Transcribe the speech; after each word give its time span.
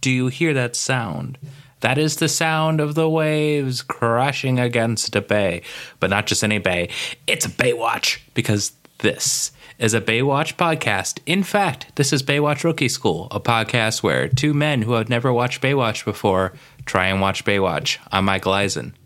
Do 0.00 0.10
you 0.10 0.28
hear 0.28 0.54
that 0.54 0.76
sound? 0.76 1.38
That 1.80 1.98
is 1.98 2.16
the 2.16 2.28
sound 2.28 2.80
of 2.80 2.94
the 2.94 3.08
waves 3.08 3.82
crashing 3.82 4.58
against 4.58 5.14
a 5.14 5.20
bay. 5.20 5.62
But 6.00 6.10
not 6.10 6.26
just 6.26 6.42
any 6.42 6.58
bay, 6.58 6.90
it's 7.26 7.46
a 7.46 7.50
Baywatch 7.50 8.18
because 8.34 8.72
this 8.98 9.52
is 9.78 9.94
a 9.94 10.00
Baywatch 10.00 10.56
podcast. 10.56 11.20
In 11.24 11.44
fact, 11.44 11.94
this 11.94 12.12
is 12.12 12.22
Baywatch 12.22 12.64
Rookie 12.64 12.88
School, 12.88 13.28
a 13.30 13.40
podcast 13.40 14.02
where 14.02 14.28
two 14.28 14.52
men 14.52 14.82
who 14.82 14.92
have 14.94 15.08
never 15.08 15.32
watched 15.32 15.62
Baywatch 15.62 16.04
before 16.04 16.52
try 16.84 17.06
and 17.06 17.20
watch 17.20 17.44
Baywatch. 17.44 17.98
I'm 18.10 18.24
Michael 18.24 18.52
Eisen. 18.52 18.96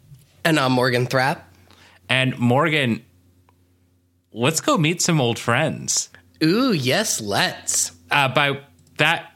And 0.45 0.59
I'm 0.59 0.73
Morgan 0.73 1.07
Thrapp. 1.07 1.49
And 2.09 2.39
Morgan, 2.39 3.05
let's 4.33 4.61
go 4.61 4.79
meet 4.79 5.03
some 5.03 5.21
old 5.21 5.39
friends. 5.39 6.09
Ooh, 6.43 6.73
yes, 6.73 7.21
let's. 7.21 7.93
Uh, 8.11 8.29
by 8.29 8.61
that, 8.97 9.32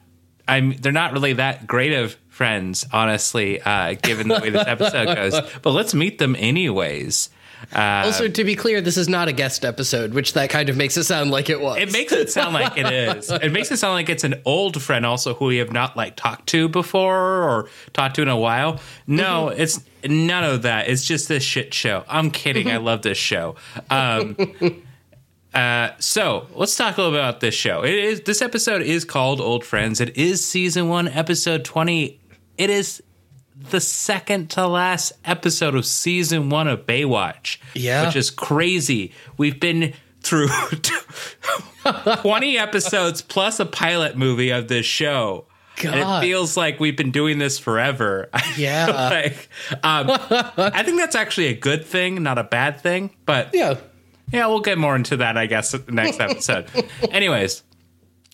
I'm 0.48 0.72
they're 0.76 0.92
not 0.92 1.12
really 1.12 1.34
that 1.34 1.66
great 1.66 1.92
of 1.92 2.16
friends, 2.28 2.84
honestly, 2.92 3.60
uh, 3.62 3.94
given 3.94 4.28
the 4.28 4.40
way 4.40 4.50
this 4.50 4.66
episode 4.66 5.14
goes. 5.14 5.40
But 5.62 5.70
let's 5.70 5.94
meet 5.94 6.18
them 6.18 6.36
anyways. 6.38 7.30
Uh, 7.74 8.02
also, 8.04 8.28
to 8.28 8.44
be 8.44 8.54
clear, 8.54 8.80
this 8.80 8.96
is 8.96 9.08
not 9.08 9.28
a 9.28 9.32
guest 9.32 9.64
episode, 9.64 10.12
which 10.12 10.34
that 10.34 10.50
kind 10.50 10.68
of 10.68 10.76
makes 10.76 10.96
it 10.96 11.04
sound 11.04 11.30
like 11.30 11.48
it 11.48 11.60
was. 11.60 11.78
It 11.78 11.92
makes 11.92 12.12
it 12.12 12.30
sound 12.30 12.54
like 12.54 12.76
it 12.76 12.86
is. 12.92 13.30
It 13.30 13.50
makes 13.50 13.70
it 13.70 13.78
sound 13.78 13.94
like 13.94 14.08
it's 14.08 14.24
an 14.24 14.42
old 14.44 14.80
friend, 14.80 15.06
also 15.06 15.34
who 15.34 15.46
we 15.46 15.56
have 15.56 15.72
not 15.72 15.96
like 15.96 16.16
talked 16.16 16.48
to 16.50 16.68
before 16.68 17.42
or 17.42 17.68
talked 17.92 18.16
to 18.16 18.22
in 18.22 18.28
a 18.28 18.36
while. 18.36 18.80
No, 19.06 19.46
mm-hmm. 19.46 19.60
it's 19.60 19.80
none 20.04 20.44
of 20.44 20.62
that. 20.62 20.88
It's 20.88 21.04
just 21.04 21.28
this 21.28 21.42
shit 21.42 21.72
show. 21.72 22.04
I'm 22.08 22.30
kidding. 22.30 22.70
I 22.70 22.76
love 22.76 23.02
this 23.02 23.18
show. 23.18 23.56
Um, 23.90 24.36
uh, 25.56 25.90
so 25.98 26.46
let's 26.54 26.76
talk 26.76 26.96
a 26.96 27.00
little 27.00 27.12
bit 27.16 27.20
about 27.20 27.40
this 27.40 27.54
show. 27.54 27.82
It 27.82 27.94
is 27.94 28.20
this 28.22 28.42
episode 28.42 28.82
is 28.82 29.04
called 29.04 29.40
Old 29.40 29.64
Friends. 29.64 30.00
It 30.00 30.16
is 30.16 30.44
season 30.44 30.88
one, 30.88 31.08
episode 31.08 31.64
twenty 31.64 32.20
it 32.58 32.70
is 32.70 33.02
the 33.70 33.80
second 33.80 34.50
to 34.50 34.66
last 34.66 35.12
episode 35.24 35.74
of 35.74 35.86
season 35.86 36.50
one 36.50 36.68
of 36.68 36.86
Baywatch. 36.86 37.58
Yeah. 37.74 38.06
Which 38.06 38.16
is 38.16 38.30
crazy. 38.30 39.12
We've 39.36 39.58
been 39.58 39.94
through 40.20 40.48
20 41.84 42.58
episodes 42.58 43.22
plus 43.22 43.60
a 43.60 43.66
pilot 43.66 44.16
movie 44.16 44.50
of 44.50 44.68
this 44.68 44.86
show. 44.86 45.46
God. 45.76 45.94
And 45.94 46.00
it 46.00 46.26
feels 46.26 46.56
like 46.56 46.80
we've 46.80 46.96
been 46.96 47.10
doing 47.10 47.38
this 47.38 47.58
forever. 47.58 48.28
Yeah. 48.56 48.86
like, 49.10 49.50
um, 49.84 50.06
I 50.10 50.82
think 50.82 50.98
that's 50.98 51.14
actually 51.14 51.48
a 51.48 51.54
good 51.54 51.84
thing, 51.84 52.22
not 52.22 52.38
a 52.38 52.44
bad 52.44 52.80
thing. 52.80 53.10
But 53.26 53.50
yeah. 53.52 53.76
Yeah, 54.32 54.46
we'll 54.48 54.60
get 54.60 54.78
more 54.78 54.96
into 54.96 55.18
that, 55.18 55.36
I 55.36 55.46
guess, 55.46 55.74
next 55.88 56.20
episode. 56.20 56.68
Anyways, 57.10 57.62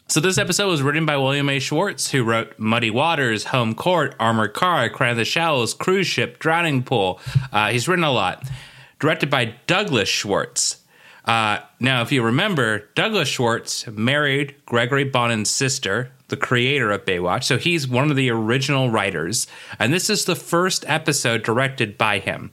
so 0.08 0.20
this 0.20 0.38
episode 0.38 0.68
was 0.68 0.82
written 0.82 1.06
by 1.06 1.16
William 1.16 1.48
A. 1.48 1.58
Schwartz, 1.58 2.10
who 2.10 2.24
wrote 2.24 2.58
Muddy 2.58 2.90
Waters, 2.90 3.44
Home 3.46 3.74
Court, 3.74 4.14
Armored 4.18 4.54
Car, 4.54 4.88
Crown 4.90 5.12
of 5.12 5.16
the 5.16 5.24
Shallows, 5.24 5.74
Cruise 5.74 6.06
Ship, 6.06 6.38
Drowning 6.38 6.82
Pool. 6.82 7.20
Uh, 7.52 7.70
he's 7.70 7.88
written 7.88 8.04
a 8.04 8.12
lot. 8.12 8.46
Directed 8.98 9.30
by 9.30 9.54
Douglas 9.66 10.08
Schwartz. 10.08 10.82
Uh, 11.24 11.60
now, 11.78 12.02
if 12.02 12.10
you 12.10 12.22
remember, 12.22 12.88
Douglas 12.94 13.28
Schwartz 13.28 13.86
married 13.86 14.54
Gregory 14.66 15.08
Bonann's 15.08 15.50
sister, 15.50 16.12
the 16.28 16.36
creator 16.36 16.90
of 16.90 17.04
Baywatch. 17.04 17.44
So 17.44 17.58
he's 17.58 17.86
one 17.86 18.10
of 18.10 18.16
the 18.16 18.30
original 18.30 18.90
writers. 18.90 19.46
And 19.78 19.92
this 19.92 20.10
is 20.10 20.24
the 20.24 20.36
first 20.36 20.84
episode 20.88 21.42
directed 21.42 21.96
by 21.96 22.18
him. 22.18 22.50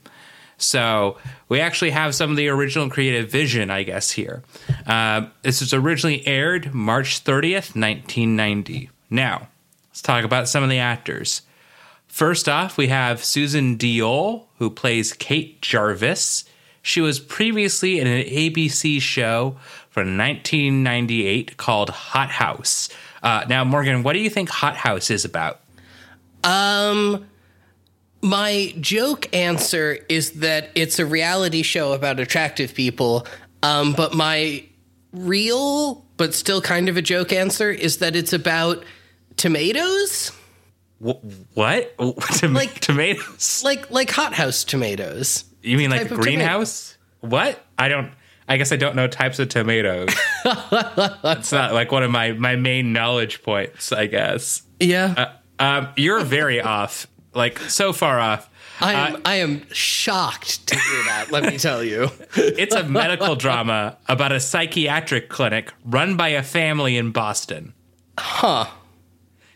So 0.60 1.16
we 1.48 1.60
actually 1.60 1.90
have 1.90 2.14
some 2.14 2.30
of 2.30 2.36
the 2.36 2.48
original 2.48 2.90
creative 2.90 3.30
vision, 3.30 3.70
I 3.70 3.82
guess, 3.82 4.10
here. 4.10 4.42
Uh, 4.86 5.26
this 5.42 5.60
was 5.60 5.72
originally 5.72 6.26
aired 6.26 6.74
March 6.74 7.24
30th, 7.24 7.74
1990. 7.74 8.90
Now, 9.08 9.48
let's 9.90 10.02
talk 10.02 10.24
about 10.24 10.48
some 10.48 10.62
of 10.62 10.70
the 10.70 10.78
actors. 10.78 11.42
First 12.06 12.48
off, 12.48 12.76
we 12.76 12.88
have 12.88 13.24
Susan 13.24 13.78
Diol, 13.78 14.46
who 14.58 14.68
plays 14.68 15.12
Kate 15.12 15.62
Jarvis. 15.62 16.44
She 16.82 17.00
was 17.00 17.20
previously 17.20 17.98
in 17.98 18.06
an 18.06 18.24
ABC 18.24 19.00
show 19.00 19.56
from 19.90 20.16
1998 20.18 21.56
called 21.56 21.90
Hot 21.90 22.30
House. 22.30 22.88
Uh, 23.22 23.44
now, 23.48 23.64
Morgan, 23.64 24.02
what 24.02 24.14
do 24.14 24.18
you 24.18 24.30
think 24.30 24.48
Hot 24.48 24.76
House 24.76 25.10
is 25.10 25.24
about? 25.24 25.60
Um, 26.42 27.26
my 28.22 28.74
joke 28.80 29.34
answer 29.34 29.98
is 30.08 30.32
that 30.32 30.70
it's 30.74 30.98
a 30.98 31.06
reality 31.06 31.62
show 31.62 31.92
about 31.92 32.20
attractive 32.20 32.74
people, 32.74 33.26
um, 33.62 33.92
but 33.92 34.14
my 34.14 34.64
real 35.12 36.04
but 36.16 36.34
still 36.34 36.60
kind 36.60 36.88
of 36.88 36.96
a 36.96 37.02
joke 37.02 37.32
answer 37.32 37.70
is 37.70 37.98
that 37.98 38.14
it's 38.14 38.32
about 38.32 38.84
tomatoes. 39.36 40.32
what? 40.98 41.94
Tom- 42.20 42.52
like 42.52 42.78
tomatoes? 42.80 43.62
Like 43.64 43.90
like 43.90 44.10
hothouse 44.10 44.64
tomatoes. 44.64 45.44
You 45.62 45.78
mean 45.78 45.90
like 45.90 46.08
greenhouse? 46.08 46.96
What? 47.20 47.58
I 47.78 47.88
don't. 47.88 48.12
I 48.48 48.56
guess 48.56 48.72
I 48.72 48.76
don't 48.76 48.96
know 48.96 49.06
types 49.06 49.38
of 49.38 49.48
tomatoes. 49.48 50.08
It's 50.44 51.52
not 51.52 51.72
like 51.72 51.92
one 51.92 52.02
of 52.02 52.10
my 52.10 52.32
my 52.32 52.56
main 52.56 52.92
knowledge 52.92 53.42
points. 53.42 53.92
I 53.92 54.06
guess. 54.06 54.62
Yeah. 54.78 55.14
Uh, 55.16 55.62
um, 55.62 55.88
you're 55.96 56.20
very 56.20 56.60
off 56.60 57.06
like 57.34 57.58
so 57.58 57.92
far 57.92 58.18
off. 58.18 58.48
I 58.80 58.94
am 58.94 59.16
uh, 59.16 59.20
I 59.24 59.34
am 59.36 59.68
shocked 59.72 60.66
to 60.68 60.74
hear 60.74 61.04
that. 61.04 61.30
let 61.30 61.44
me 61.44 61.58
tell 61.58 61.84
you, 61.84 62.10
it's 62.34 62.74
a 62.74 62.82
medical 62.82 63.36
drama 63.36 63.98
about 64.08 64.32
a 64.32 64.40
psychiatric 64.40 65.28
clinic 65.28 65.72
run 65.84 66.16
by 66.16 66.28
a 66.28 66.42
family 66.42 66.96
in 66.96 67.12
Boston. 67.12 67.74
Huh. 68.18 68.66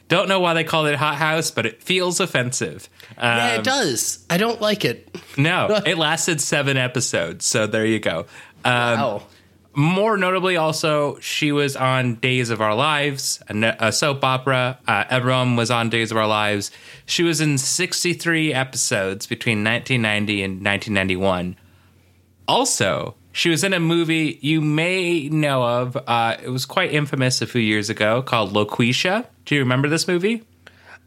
Don't 0.09 0.29
know 0.29 0.41
why 0.41 0.53
they 0.53 0.65
call 0.65 0.85
it 0.87 0.97
Hot 0.97 1.17
House, 1.17 1.51
but 1.51 1.65
it 1.65 1.83
feels 1.83 2.21
offensive. 2.21 2.91
Um, 3.17 3.39
yeah, 3.39 3.55
it 3.55 3.59
um, 3.59 3.63
does. 3.63 4.25
I 4.29 4.37
don't 4.37 4.61
like 4.61 4.85
it. 4.85 5.09
no, 5.39 5.81
it 5.87 5.97
lasted 5.97 6.41
seven 6.41 6.77
episodes, 6.77 7.47
so 7.47 7.67
there 7.67 7.87
you 7.87 8.01
go. 8.01 8.27
Um, 8.65 8.99
wow. 8.99 9.23
More 9.77 10.17
notably, 10.17 10.57
also, 10.57 11.19
she 11.19 11.51
was 11.51 11.75
on 11.75 12.15
Days 12.17 12.51
of 12.51 12.61
Our 12.61 12.75
Lives, 12.75 13.43
a, 13.49 13.91
soap 13.93 14.23
opera. 14.23 14.79
Uh, 14.87 15.05
everyone 15.11 15.57
was 15.57 15.71
on 15.71 15.91
Days 15.91 16.11
of 16.13 16.17
Our 16.17 16.29
Lives. 16.29 16.71
She 17.07 17.25
was 17.25 17.41
in 17.41 17.59
63 17.59 18.55
episodes 18.55 19.27
between 19.27 19.65
1990 19.65 20.43
and 20.43 20.53
1991. 20.65 21.57
Also, 22.47 23.17
she 23.33 23.51
was 23.51 23.65
in 23.65 23.73
a 23.73 23.81
movie 23.81 24.39
you 24.43 24.61
may 24.61 25.29
know 25.29 25.65
of. 25.65 25.97
Uh, 26.07 26.37
it 26.41 26.51
was 26.51 26.67
quite 26.67 26.93
infamous 26.93 27.43
a 27.43 27.47
few 27.47 27.61
years 27.61 27.91
ago 27.91 28.23
called 28.23 28.53
Loqueesha. 28.53 29.27
Do 29.45 29.57
you 29.57 29.61
remember 29.63 29.89
this 29.89 30.07
movie? 30.07 30.45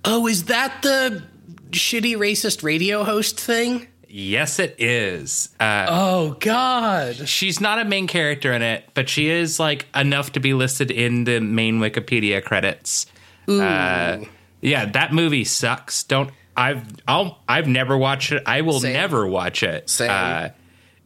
Oh, 0.04 0.28
is 0.28 0.46
that 0.46 0.82
the 0.82 1.24
shitty 1.72 2.18
racist 2.18 2.64
radio 2.64 3.06
host 3.06 3.40
thing? 3.40 3.88
Yes, 4.10 4.60
it 4.60 4.76
is. 4.80 5.50
Uh, 5.60 5.86
oh 5.90 6.38
God, 6.40 7.28
she's 7.28 7.60
not 7.60 7.80
a 7.80 7.86
main 7.86 8.08
character 8.08 8.54
in 8.54 8.62
it, 8.62 8.86
but 8.94 9.10
she 9.10 9.30
is 9.30 9.60
like 9.60 9.86
enough 9.96 10.32
to 10.34 10.40
be 10.40 10.54
listed 10.54 10.92
in 10.92 11.26
the 11.26 11.40
main 11.40 11.80
Wikipedia 11.80 12.44
credits. 12.44 13.06
Uh, 13.48 14.20
yeah, 14.62 14.86
that 14.86 15.14
movie 15.14 15.44
sucks. 15.44 16.04
Don't 16.04 16.32
I've 16.56 16.84
I'll 17.08 17.40
I've 17.48 17.68
never 17.68 17.98
watched 17.98 18.32
it. 18.32 18.44
I 18.46 18.62
will 18.62 18.80
Same. 18.80 18.94
never 18.94 19.28
watch 19.28 19.64
it. 19.64 19.90
Same. 19.90 20.10
Uh, 20.10 20.50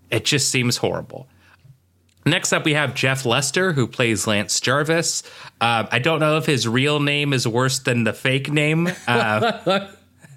it 0.10 0.26
just 0.26 0.50
seems 0.50 0.78
horrible. 0.78 1.28
Next 2.26 2.54
up, 2.54 2.66
we 2.66 2.76
have 2.76 2.94
Jeff 2.94 3.26
Lester, 3.26 3.74
who 3.74 3.88
plays 3.88 4.28
Lance 4.28 4.60
Jarvis. 4.60 5.24
Uh, 5.60 5.88
I 5.92 5.98
don't 6.00 6.20
know 6.20 6.38
if 6.38 6.46
his 6.46 6.68
real 6.68 7.00
name 7.00 7.34
is 7.34 7.48
worse 7.48 7.80
than 7.80 8.04
the 8.04 8.14
fake 8.14 8.52
name. 8.52 8.90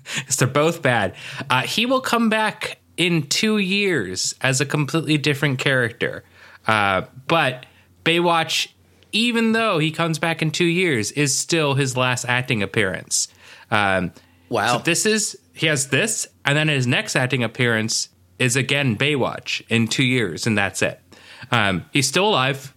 Uh, 0.05 0.33
they're 0.39 0.49
both 0.49 0.83
bad. 0.83 1.15
Uh, 1.51 1.63
he 1.63 1.87
will 1.87 2.01
come 2.01 2.29
back 2.29 2.79
in 2.97 3.27
two 3.27 3.59
years 3.59 4.35
as 4.41 4.61
a 4.61 4.67
completely 4.67 5.19
different 5.19 5.59
character. 5.59 6.25
Uh, 6.67 7.03
but 7.27 7.67
Baywatch, 8.05 8.69
even 9.13 9.53
though 9.53 9.79
he 9.79 9.91
comes 9.91 10.19
back 10.19 10.43
in 10.43 10.51
two 10.51 10.65
years, 10.65 11.13
is 11.13 11.37
still 11.37 11.75
his 11.75 11.97
last 11.97 12.25
acting 12.27 12.63
appearance. 12.63 13.29
Um, 13.71 14.13
wow. 14.49 14.79
So 14.79 14.83
this 14.85 15.07
is, 15.07 15.39
he 15.53 15.67
has 15.67 15.89
this, 15.89 16.27
and 16.45 16.57
then 16.57 16.69
his 16.69 16.87
next 16.87 17.17
acting 17.17 17.43
appearance 17.43 18.09
is 18.39 18.57
again 18.57 18.97
Baywatch 18.97 19.63
in 19.69 19.89
two 19.89 20.05
years, 20.05 20.47
and 20.47 20.57
that's 20.59 20.83
it. 20.83 21.01
Um, 21.51 21.85
he's 21.93 22.09
still 22.09 22.29
alive. 22.29 22.75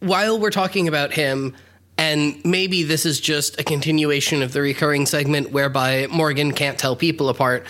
While 0.00 0.38
we're 0.38 0.50
talking 0.50 0.88
about 0.88 1.12
him, 1.12 1.54
and 1.98 2.44
maybe 2.44 2.82
this 2.82 3.06
is 3.06 3.20
just 3.20 3.60
a 3.60 3.64
continuation 3.64 4.42
of 4.42 4.52
the 4.52 4.60
recurring 4.60 5.06
segment 5.06 5.50
whereby 5.50 6.06
Morgan 6.10 6.52
can't 6.52 6.78
tell 6.78 6.96
people 6.96 7.28
apart. 7.28 7.66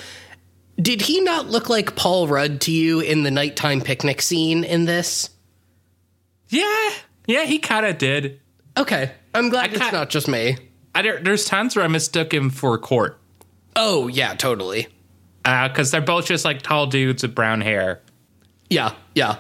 Did 0.81 1.03
he 1.03 1.21
not 1.21 1.47
look 1.47 1.69
like 1.69 1.97
Paul 1.97 2.29
Rudd 2.29 2.61
to 2.63 2.73
you 2.73 3.01
in 3.01 3.23
the 3.23 3.31
nighttime 3.31 3.81
picnic 3.81 4.21
scene 4.21 4.65
in 4.65 4.85
this? 4.85 5.31
Yeah, 6.49 6.91
yeah, 7.27 7.45
he 7.45 7.59
kind 7.59 7.87
of 7.87 7.99
did. 7.99 8.41
Okay, 8.77 9.13
I'm 9.35 9.49
glad 9.49 9.71
I 9.71 9.73
it's 9.73 9.93
not 9.93 10.11
just 10.11 10.29
me. 10.29 10.57
I, 10.95 11.03
there's 11.03 11.45
times 11.45 11.77
where 11.77 11.85
I 11.85 11.89
mistook 11.89 12.33
him 12.33 12.51
for 12.51 12.77
Court. 12.79 13.19
Oh 13.75 14.09
yeah, 14.09 14.35
totally. 14.35 14.89
Because 15.43 15.93
uh, 15.95 15.99
they're 15.99 16.07
both 16.07 16.27
just 16.27 16.45
like 16.45 16.63
tall 16.63 16.87
dudes 16.87 17.23
with 17.23 17.35
brown 17.35 17.61
hair. 17.61 18.01
Yeah, 18.69 18.95
yeah. 19.15 19.37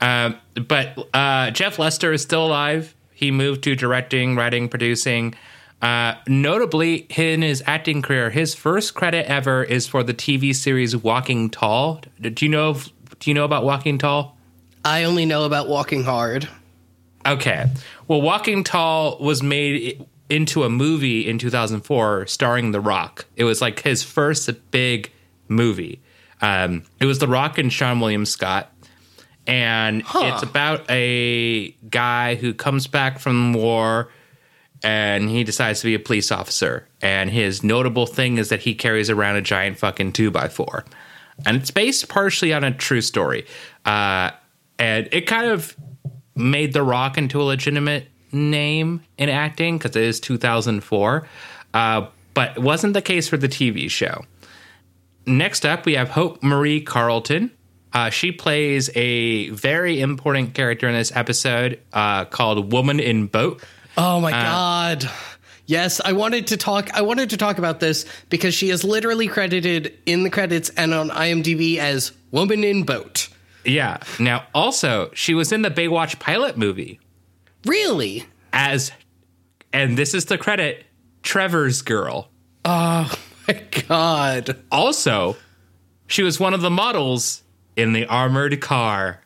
Um, 0.00 0.36
but 0.54 1.08
uh, 1.12 1.50
Jeff 1.50 1.78
Lester 1.78 2.12
is 2.12 2.22
still 2.22 2.46
alive. 2.46 2.94
He 3.16 3.30
moved 3.30 3.64
to 3.64 3.74
directing, 3.74 4.36
writing, 4.36 4.68
producing. 4.68 5.34
Uh, 5.80 6.16
notably, 6.28 7.06
in 7.16 7.40
his 7.40 7.62
acting 7.64 8.02
career, 8.02 8.28
his 8.28 8.54
first 8.54 8.94
credit 8.94 9.24
ever 9.26 9.64
is 9.64 9.86
for 9.86 10.02
the 10.02 10.12
TV 10.12 10.54
series 10.54 10.94
Walking 10.94 11.48
Tall. 11.48 12.02
Do 12.20 12.44
you 12.44 12.50
know? 12.50 12.74
Do 12.74 13.30
you 13.30 13.32
know 13.32 13.46
about 13.46 13.64
Walking 13.64 13.96
Tall? 13.96 14.36
I 14.84 15.04
only 15.04 15.24
know 15.24 15.44
about 15.44 15.66
Walking 15.66 16.04
Hard. 16.04 16.46
Okay. 17.24 17.64
Well, 18.06 18.20
Walking 18.20 18.62
Tall 18.62 19.18
was 19.18 19.42
made 19.42 20.04
into 20.28 20.64
a 20.64 20.68
movie 20.68 21.26
in 21.26 21.38
2004 21.38 22.26
starring 22.26 22.72
The 22.72 22.80
Rock. 22.80 23.24
It 23.34 23.44
was 23.44 23.62
like 23.62 23.80
his 23.80 24.02
first 24.02 24.50
big 24.70 25.10
movie. 25.48 26.02
Um, 26.42 26.82
it 27.00 27.06
was 27.06 27.18
The 27.18 27.28
Rock 27.28 27.56
and 27.56 27.70
Seann 27.70 27.98
William 27.98 28.26
Scott. 28.26 28.70
And 29.46 30.02
Huh. 30.02 30.32
it's 30.34 30.42
about 30.42 30.84
a 30.90 31.70
guy 31.88 32.34
who 32.34 32.52
comes 32.52 32.86
back 32.86 33.18
from 33.18 33.52
war 33.52 34.08
and 34.82 35.30
he 35.30 35.44
decides 35.44 35.80
to 35.80 35.86
be 35.86 35.94
a 35.94 35.98
police 35.98 36.30
officer. 36.30 36.86
And 37.00 37.30
his 37.30 37.62
notable 37.62 38.06
thing 38.06 38.38
is 38.38 38.48
that 38.50 38.60
he 38.60 38.74
carries 38.74 39.08
around 39.08 39.36
a 39.36 39.42
giant 39.42 39.78
fucking 39.78 40.12
two 40.12 40.30
by 40.30 40.48
four. 40.48 40.84
And 41.44 41.56
it's 41.56 41.70
based 41.70 42.08
partially 42.08 42.52
on 42.52 42.64
a 42.64 42.72
true 42.72 43.00
story. 43.00 43.46
Uh, 43.84 44.30
and 44.78 45.08
it 45.12 45.22
kind 45.22 45.46
of 45.46 45.76
made 46.34 46.72
The 46.72 46.82
Rock 46.82 47.16
into 47.16 47.40
a 47.40 47.44
legitimate 47.44 48.08
name 48.32 49.02
in 49.16 49.28
acting 49.28 49.78
because 49.78 49.96
it 49.96 50.02
is 50.02 50.20
2004. 50.20 51.26
Uh, 51.72 52.06
but 52.34 52.56
it 52.56 52.62
wasn't 52.62 52.92
the 52.92 53.02
case 53.02 53.28
for 53.28 53.36
the 53.38 53.48
TV 53.48 53.90
show. 53.90 54.24
Next 55.26 55.64
up, 55.66 55.86
we 55.86 55.94
have 55.94 56.10
Hope 56.10 56.42
Marie 56.42 56.80
Carlton. 56.80 57.50
Uh, 57.92 58.10
she 58.10 58.32
plays 58.32 58.90
a 58.94 59.48
very 59.50 60.00
important 60.00 60.54
character 60.54 60.86
in 60.88 60.94
this 60.94 61.14
episode 61.14 61.80
uh, 61.92 62.24
called 62.26 62.72
Woman 62.72 63.00
in 63.00 63.26
Boat. 63.26 63.62
Oh 63.96 64.20
my 64.20 64.30
god. 64.32 65.08
Yes, 65.68 66.00
I 66.04 66.12
wanted 66.12 66.48
to 66.48 66.56
talk 66.56 66.90
I 66.94 67.00
wanted 67.02 67.30
to 67.30 67.36
talk 67.36 67.58
about 67.58 67.80
this 67.80 68.04
because 68.28 68.54
she 68.54 68.70
is 68.70 68.84
literally 68.84 69.26
credited 69.28 69.94
in 70.06 70.22
the 70.22 70.30
credits 70.30 70.68
and 70.70 70.92
on 70.94 71.08
IMDb 71.10 71.78
as 71.78 72.12
Woman 72.30 72.62
in 72.64 72.84
Boat. 72.84 73.28
Yeah. 73.64 73.98
Now, 74.20 74.46
also, 74.54 75.10
she 75.14 75.34
was 75.34 75.50
in 75.50 75.62
the 75.62 75.70
Baywatch 75.70 76.20
pilot 76.20 76.56
movie 76.56 77.00
Really? 77.64 78.24
as, 78.52 78.92
and 79.72 79.96
this 79.98 80.14
is 80.14 80.26
the 80.26 80.38
credit, 80.38 80.84
Trevor's 81.22 81.82
girl. 81.82 82.28
Oh 82.64 83.12
my 83.48 83.60
god. 83.88 84.62
Also, 84.70 85.36
she 86.06 86.22
was 86.22 86.38
one 86.38 86.54
of 86.54 86.60
the 86.60 86.70
models 86.70 87.42
in 87.76 87.92
the 87.92 88.06
armored 88.06 88.60
car. 88.60 89.20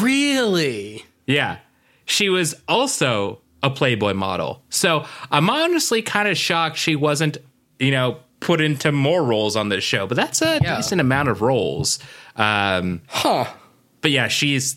Really? 0.00 1.04
Yeah. 1.26 1.58
She 2.04 2.28
was 2.28 2.54
also 2.68 3.40
a 3.62 3.70
Playboy 3.70 4.14
model. 4.14 4.62
So 4.70 5.04
I'm 5.30 5.48
honestly 5.50 6.02
kind 6.02 6.28
of 6.28 6.36
shocked 6.36 6.76
she 6.76 6.96
wasn't, 6.96 7.38
you 7.78 7.90
know, 7.90 8.18
put 8.40 8.60
into 8.60 8.90
more 8.92 9.22
roles 9.22 9.56
on 9.56 9.68
this 9.68 9.84
show, 9.84 10.06
but 10.06 10.16
that's 10.16 10.40
a 10.42 10.58
Yeah. 10.62 10.76
decent 10.76 11.00
amount 11.00 11.28
of 11.28 11.42
roles. 11.42 11.98
Um, 12.36 13.02
Huh. 13.08 13.46
but 14.00 14.10
yeah, 14.10 14.28
she's 14.28 14.76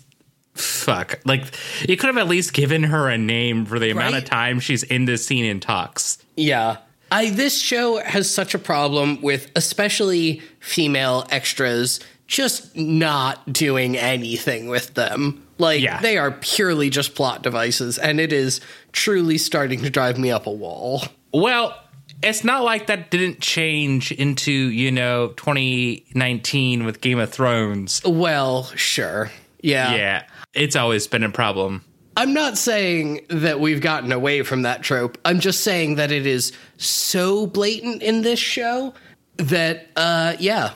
fuck. 0.53 1.19
Like, 1.25 1.45
you 1.87 1.97
could 1.97 2.07
have 2.07 2.17
at 2.17 2.27
least 2.27 2.53
given 2.53 2.83
her 2.83 3.09
a 3.09 3.17
name 3.17 3.65
for 3.65 3.79
the 3.79 3.89
amount 3.89 4.15
of 4.15 4.25
time 4.25 4.59
she's 4.59 4.83
in 4.83 5.05
this 5.05 5.25
scene 5.25 5.45
and 5.45 5.61
talks. 5.61 6.19
Yeah. 6.35 6.77
I 7.11 7.29
this 7.29 7.59
show 7.59 7.97
has 8.03 8.29
such 8.29 8.53
a 8.53 8.59
problem 8.59 9.21
with 9.21 9.49
especially 9.55 10.41
female 10.59 11.25
extras 11.31 11.99
just 12.27 12.75
not 12.75 13.51
doing 13.51 13.97
anything 13.97 14.67
with 14.67 14.93
them. 14.93 15.45
Like 15.57 15.81
Yeah. 15.81 15.99
they 16.01 16.17
are 16.17 16.31
purely 16.31 16.89
just 16.89 17.15
plot 17.15 17.43
devices 17.43 17.97
and 17.97 18.19
it 18.19 18.33
is 18.33 18.59
truly 18.91 19.37
starting 19.37 19.81
to 19.81 19.89
drive 19.89 20.17
me 20.17 20.31
up 20.31 20.47
a 20.47 20.51
wall. 20.51 21.03
Well, 21.33 21.77
it's 22.21 22.43
not 22.43 22.63
like 22.63 22.87
that 22.87 23.11
didn't 23.11 23.39
change 23.41 24.11
into, 24.11 24.51
you 24.51 24.91
know, 24.91 25.29
2019 25.37 26.85
with 26.85 27.01
Game 27.01 27.19
of 27.19 27.29
Thrones. 27.31 28.01
Well, 28.05 28.63
sure. 28.75 29.31
Yeah. 29.61 29.95
Yeah, 29.95 30.23
it's 30.53 30.75
always 30.75 31.07
been 31.07 31.23
a 31.23 31.29
problem. 31.29 31.83
I'm 32.15 32.33
not 32.33 32.57
saying 32.57 33.25
that 33.29 33.59
we've 33.59 33.81
gotten 33.81 34.11
away 34.11 34.43
from 34.43 34.61
that 34.63 34.83
trope. 34.83 35.17
I'm 35.25 35.39
just 35.39 35.61
saying 35.61 35.95
that 35.95 36.11
it 36.11 36.27
is 36.27 36.51
so 36.77 37.47
blatant 37.47 38.03
in 38.03 38.21
this 38.21 38.39
show 38.39 38.93
that 39.37 39.87
uh 39.95 40.35
yeah. 40.39 40.73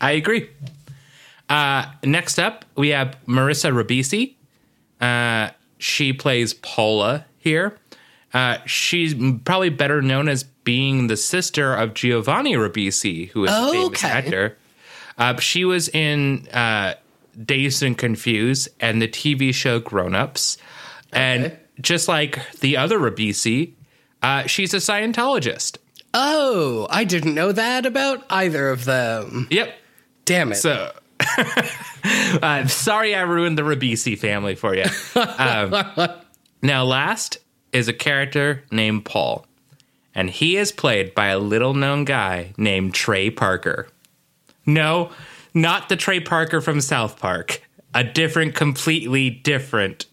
I 0.00 0.10
agree. 0.12 0.48
Uh, 1.48 1.86
next 2.02 2.38
up, 2.38 2.64
we 2.76 2.88
have 2.90 3.16
Marissa 3.26 3.70
Ribisi. 3.72 4.34
Uh, 5.00 5.50
she 5.78 6.12
plays 6.12 6.54
Paula 6.54 7.26
here. 7.38 7.78
Uh, 8.32 8.58
she's 8.66 9.14
probably 9.44 9.68
better 9.70 10.00
known 10.02 10.28
as 10.28 10.42
being 10.44 11.06
the 11.08 11.16
sister 11.16 11.74
of 11.74 11.94
Giovanni 11.94 12.54
Ribisi, 12.54 13.28
who 13.30 13.44
is 13.44 13.50
a 13.52 13.70
famous 13.70 14.04
Okay. 14.04 14.08
actor. 14.08 14.56
Uh, 15.18 15.38
she 15.38 15.64
was 15.64 15.88
in 15.90 16.48
uh, 16.48 16.94
Dazed 17.44 17.82
and 17.82 17.96
Confused 17.96 18.68
and 18.80 19.00
the 19.00 19.06
TV 19.08 19.54
show 19.54 19.78
Grown 19.78 20.14
Ups. 20.14 20.58
And 21.12 21.44
Okay. 21.46 21.58
just 21.80 22.08
like 22.08 22.40
the 22.60 22.76
other 22.76 22.98
Ribisi, 22.98 23.72
uh, 24.22 24.46
she's 24.46 24.74
a 24.74 24.78
Scientologist. 24.78 25.76
Oh, 26.14 26.86
I 26.90 27.02
didn't 27.02 27.34
know 27.34 27.50
that 27.50 27.84
about 27.84 28.24
either 28.30 28.70
of 28.70 28.84
them. 28.84 29.48
Yep. 29.50 29.74
Damn 30.24 30.52
it. 30.52 30.56
So, 30.56 30.92
uh, 32.40 32.66
sorry 32.68 33.14
I 33.16 33.22
ruined 33.22 33.58
the 33.58 33.62
Ribisi 33.62 34.16
family 34.16 34.54
for 34.54 34.76
you. 34.76 34.84
Um, 35.16 35.74
now, 36.62 36.84
last 36.84 37.38
is 37.72 37.88
a 37.88 37.92
character 37.92 38.62
named 38.70 39.04
Paul, 39.04 39.44
and 40.14 40.30
he 40.30 40.56
is 40.56 40.70
played 40.70 41.14
by 41.16 41.26
a 41.26 41.38
little 41.38 41.74
known 41.74 42.04
guy 42.04 42.54
named 42.56 42.94
Trey 42.94 43.28
Parker. 43.28 43.88
No, 44.64 45.10
not 45.52 45.88
the 45.88 45.96
Trey 45.96 46.20
Parker 46.20 46.60
from 46.60 46.80
South 46.80 47.18
Park. 47.18 47.60
A 47.92 48.04
different, 48.04 48.54
completely 48.54 49.30
different, 49.30 50.06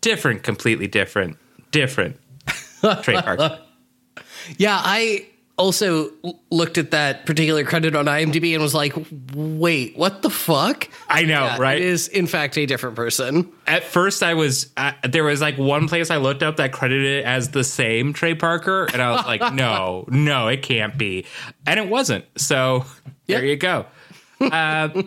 different, 0.00 0.42
completely 0.42 0.86
different, 0.88 1.38
different 1.70 2.18
Trey 3.02 3.20
Parker. 3.20 3.60
Yeah, 4.58 4.80
I 4.82 5.26
also 5.56 6.10
looked 6.50 6.76
at 6.78 6.90
that 6.90 7.24
particular 7.24 7.64
credit 7.64 7.96
on 7.96 8.04
IMDb 8.04 8.52
and 8.52 8.62
was 8.62 8.74
like, 8.74 8.94
wait, 9.34 9.96
what 9.96 10.22
the 10.22 10.28
fuck? 10.30 10.88
I 11.08 11.22
know, 11.22 11.44
Yeah, 11.44 11.56
right? 11.58 11.78
It 11.78 11.84
is, 11.84 12.08
in 12.08 12.26
fact, 12.26 12.58
a 12.58 12.66
different 12.66 12.94
person. 12.96 13.50
At 13.66 13.82
first, 13.84 14.22
I 14.22 14.34
was 14.34 14.70
uh, 14.76 14.92
there 15.08 15.24
was 15.24 15.40
like 15.40 15.56
one 15.56 15.88
place 15.88 16.10
I 16.10 16.18
looked 16.18 16.42
up 16.42 16.56
that 16.56 16.72
credited 16.72 17.20
it 17.20 17.24
as 17.24 17.50
the 17.50 17.64
same 17.64 18.12
Trey 18.12 18.34
Parker, 18.34 18.86
and 18.92 19.00
I 19.00 19.10
was 19.12 19.24
like, 19.24 19.40
no, 19.54 20.04
no, 20.08 20.48
it 20.48 20.62
can't 20.62 20.96
be, 20.98 21.24
and 21.66 21.80
it 21.80 21.88
wasn't. 21.88 22.24
So 22.36 22.84
there 23.26 23.42
Yep. 23.42 23.44
you 23.44 23.56
go. 23.56 23.86
Uh, 24.40 25.02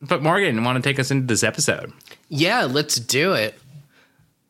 but 0.00 0.22
Morgan, 0.22 0.64
want 0.64 0.82
to 0.82 0.88
take 0.88 0.98
us 0.98 1.10
into 1.10 1.26
this 1.26 1.42
episode? 1.44 1.92
Yeah, 2.28 2.64
let's 2.64 2.96
do 2.96 3.34
it. 3.34 3.58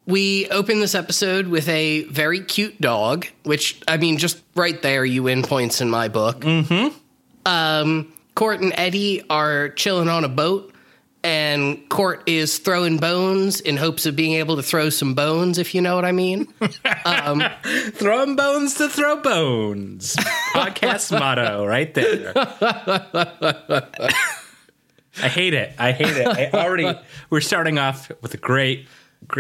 We 0.04 0.49
open 0.50 0.80
this 0.80 0.94
episode 0.94 1.47
with 1.47 1.68
a 1.68 2.02
very 2.04 2.40
cute 2.40 2.80
dog, 2.80 3.26
which, 3.44 3.80
I 3.87 3.99
mean, 3.99 4.18
just 4.18 4.42
right 4.56 4.80
there, 4.82 5.04
you 5.04 5.23
win 5.23 5.42
points 5.42 5.80
in 5.80 5.90
my 5.90 6.09
book. 6.09 6.40
Mm-hmm. 6.40 6.97
Um, 7.47 8.12
Court 8.35 8.61
and 8.61 8.73
Eddie 8.76 9.23
are 9.30 9.68
chilling 9.71 10.09
on 10.09 10.25
a 10.25 10.28
boat, 10.28 10.75
and 11.23 11.88
Court 11.88 12.23
is 12.26 12.59
throwing 12.59 12.99
bones 12.99 13.61
in 13.61 13.76
hopes 13.76 14.06
of 14.06 14.16
being 14.16 14.32
able 14.32 14.56
to 14.56 14.62
throw 14.62 14.90
some 14.90 15.14
bones, 15.14 15.59
if 15.59 15.75
you 15.75 15.80
know 15.80 15.94
what 15.94 16.04
I 16.04 16.12
mean. 16.12 16.49
Um, 17.04 17.42
Throwing 17.94 18.37
bones 18.37 18.75
to 18.75 18.88
throw 18.88 19.21
bones. 19.21 20.14
Podcast 20.54 21.18
motto 21.18 21.66
right 21.66 21.92
there. 21.94 22.32
I 22.37 24.12
hate 25.28 25.54
it. 25.54 25.73
I 25.78 25.92
hate 25.92 26.16
it. 26.16 26.26
I 26.26 26.50
already. 26.52 26.92
We're 27.28 27.40
starting 27.40 27.78
off 27.78 28.11
with 28.21 28.35
a 28.35 28.37
great. 28.37 28.87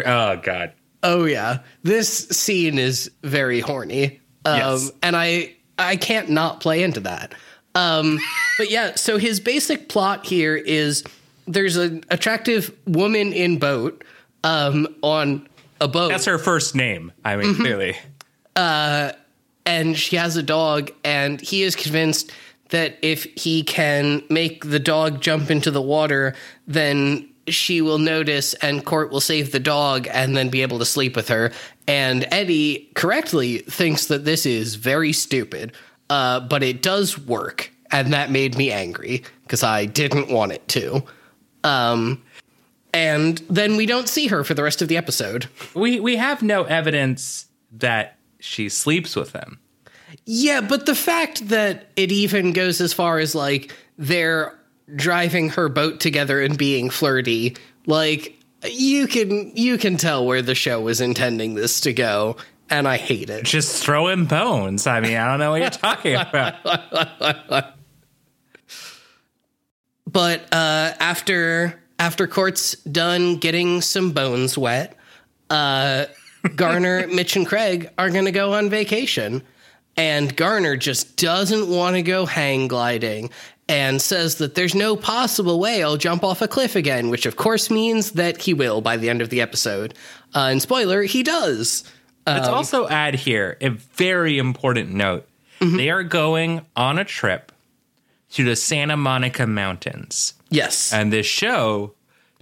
Oh 0.04 0.36
God. 0.36 0.72
Oh 1.02 1.24
yeah, 1.24 1.58
this 1.82 2.28
scene 2.28 2.78
is 2.78 3.10
very 3.22 3.60
horny, 3.60 4.20
um, 4.44 4.56
Yes. 4.58 4.92
and 5.02 5.16
I 5.16 5.54
I 5.78 5.96
can't 5.96 6.28
not 6.30 6.60
play 6.60 6.82
into 6.82 7.00
that. 7.00 7.34
Um, 7.74 8.18
but 8.58 8.70
yeah, 8.70 8.94
so 8.94 9.18
his 9.18 9.40
basic 9.40 9.88
plot 9.88 10.24
here 10.26 10.56
is 10.56 11.02
there's 11.46 11.76
an 11.76 12.04
attractive 12.08 12.72
woman 12.86 13.32
in 13.32 13.58
boat 13.58 14.04
um, 14.44 14.86
on 15.02 15.48
a 15.80 15.88
boat, 15.88 16.10
That's 16.10 16.26
her 16.26 16.38
first 16.38 16.76
name. 16.76 17.10
I 17.24 17.34
mean, 17.36 17.54
clearly. 17.56 17.96
Uh, 18.54 19.12
and 19.66 19.98
she 19.98 20.16
has 20.16 20.36
a 20.36 20.42
dog, 20.42 20.90
and 21.04 21.40
he 21.40 21.62
is 21.62 21.74
convinced 21.74 22.30
that 22.70 22.98
if 23.02 23.24
he 23.34 23.62
can 23.64 24.22
make 24.30 24.64
the 24.68 24.78
dog 24.78 25.20
jump 25.20 25.50
into 25.50 25.70
the 25.70 25.82
water, 25.82 26.34
then 26.66 27.28
she 27.48 27.80
will 27.80 27.98
notice 27.98 28.54
and 28.54 28.84
Court 28.84 29.10
will 29.10 29.20
save 29.20 29.52
the 29.52 29.60
dog 29.60 30.06
and 30.10 30.36
then 30.36 30.48
be 30.48 30.62
able 30.62 30.78
to 30.78 30.84
sleep 30.84 31.16
with 31.16 31.28
her. 31.28 31.52
And 31.86 32.26
Eddie 32.30 32.90
correctly 32.94 33.58
thinks 33.58 34.06
that 34.06 34.24
this 34.24 34.46
is 34.46 34.76
very 34.76 35.12
stupid, 35.12 35.72
uh, 36.10 36.40
but 36.40 36.62
it 36.62 36.82
does 36.82 37.18
work. 37.18 37.72
And 37.90 38.12
that 38.12 38.30
made 38.30 38.56
me 38.56 38.70
angry 38.70 39.24
because 39.42 39.62
I 39.62 39.84
didn't 39.84 40.30
want 40.30 40.52
it 40.52 40.66
to. 40.68 41.02
Um, 41.64 42.22
and 42.94 43.38
then 43.48 43.76
we 43.76 43.86
don't 43.86 44.08
see 44.08 44.28
her 44.28 44.44
for 44.44 44.54
the 44.54 44.62
rest 44.62 44.82
of 44.82 44.88
the 44.88 44.96
episode. 44.96 45.46
we 45.74 46.00
we 46.00 46.16
have 46.16 46.42
no 46.42 46.64
evidence 46.64 47.46
that 47.72 48.18
she 48.38 48.68
sleeps 48.68 49.16
with 49.16 49.32
him. 49.32 49.58
Yeah, 50.24 50.60
but 50.60 50.86
the 50.86 50.94
fact 50.94 51.48
that 51.48 51.88
it 51.96 52.12
even 52.12 52.52
goes 52.52 52.80
as 52.80 52.92
far 52.92 53.18
as 53.18 53.34
like 53.34 53.74
they're 53.98 54.58
driving 54.94 55.50
her 55.50 55.68
boat 55.68 56.00
together 56.00 56.40
and 56.40 56.56
being 56.56 56.90
flirty, 56.90 57.56
like 57.86 58.38
you 58.64 59.06
can 59.06 59.56
you 59.56 59.78
can 59.78 59.96
tell 59.96 60.24
where 60.24 60.42
the 60.42 60.54
show 60.54 60.80
was 60.80 61.00
intending 61.00 61.54
this 61.54 61.80
to 61.82 61.92
go, 61.92 62.36
and 62.70 62.86
I 62.86 62.96
hate 62.96 63.30
it. 63.30 63.44
Just 63.44 63.82
throwing 63.82 64.26
bones. 64.26 64.86
I 64.86 65.00
mean, 65.00 65.16
I 65.16 65.28
don't 65.28 65.38
know 65.38 65.50
what 65.50 65.60
you're 65.60 65.70
talking 65.70 66.14
about. 66.14 67.74
But 70.12 70.42
uh, 70.52 70.92
after 71.00 71.80
after 71.98 72.26
Court's 72.26 72.74
done 72.84 73.36
getting 73.36 73.80
some 73.80 74.12
bones 74.12 74.58
wet, 74.58 74.96
uh, 75.48 76.06
Garner, 76.54 77.06
Mitch, 77.12 77.36
and 77.36 77.46
Craig 77.46 77.90
are 77.96 78.10
going 78.10 78.26
to 78.26 78.32
go 78.32 78.52
on 78.52 78.68
vacation. 78.68 79.42
And 79.94 80.34
Garner 80.34 80.76
just 80.76 81.16
doesn't 81.16 81.68
want 81.68 81.96
to 81.96 82.02
go 82.02 82.24
hang 82.24 82.66
gliding 82.66 83.30
and 83.72 84.02
says 84.02 84.34
that 84.36 84.54
there's 84.54 84.74
no 84.74 84.96
possible 84.96 85.58
way 85.58 85.82
I'll 85.82 85.96
jump 85.96 86.22
off 86.22 86.42
a 86.42 86.48
cliff 86.48 86.76
again, 86.76 87.08
which 87.08 87.24
of 87.24 87.36
course 87.36 87.70
means 87.70 88.12
that 88.12 88.42
he 88.42 88.52
will 88.52 88.82
by 88.82 88.98
the 88.98 89.08
end 89.08 89.22
of 89.22 89.30
the 89.30 89.40
episode. 89.40 89.94
Uh, 90.34 90.48
and 90.50 90.60
spoiler, 90.60 91.02
he 91.04 91.22
does. 91.22 91.82
Let's 92.26 92.48
also 92.48 92.86
add 92.86 93.14
here 93.14 93.56
a 93.62 93.70
very 93.70 94.38
important 94.38 94.90
note. 94.90 95.26
They 95.60 95.90
are 95.90 96.02
going 96.02 96.66
on 96.76 96.98
a 96.98 97.04
trip 97.04 97.50
to 98.32 98.44
the 98.44 98.56
Santa 98.56 98.96
Monica 98.96 99.46
Mountains. 99.46 100.34
Yes. 100.50 100.92
And 100.92 101.12
this 101.12 101.26
show 101.26 101.94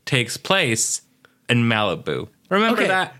takes 0.06 0.36
place 0.36 1.02
in 1.48 1.64
Malibu. 1.64 2.28
Remember 2.48 2.78
Okay. 2.80 2.88
that? 2.88 3.14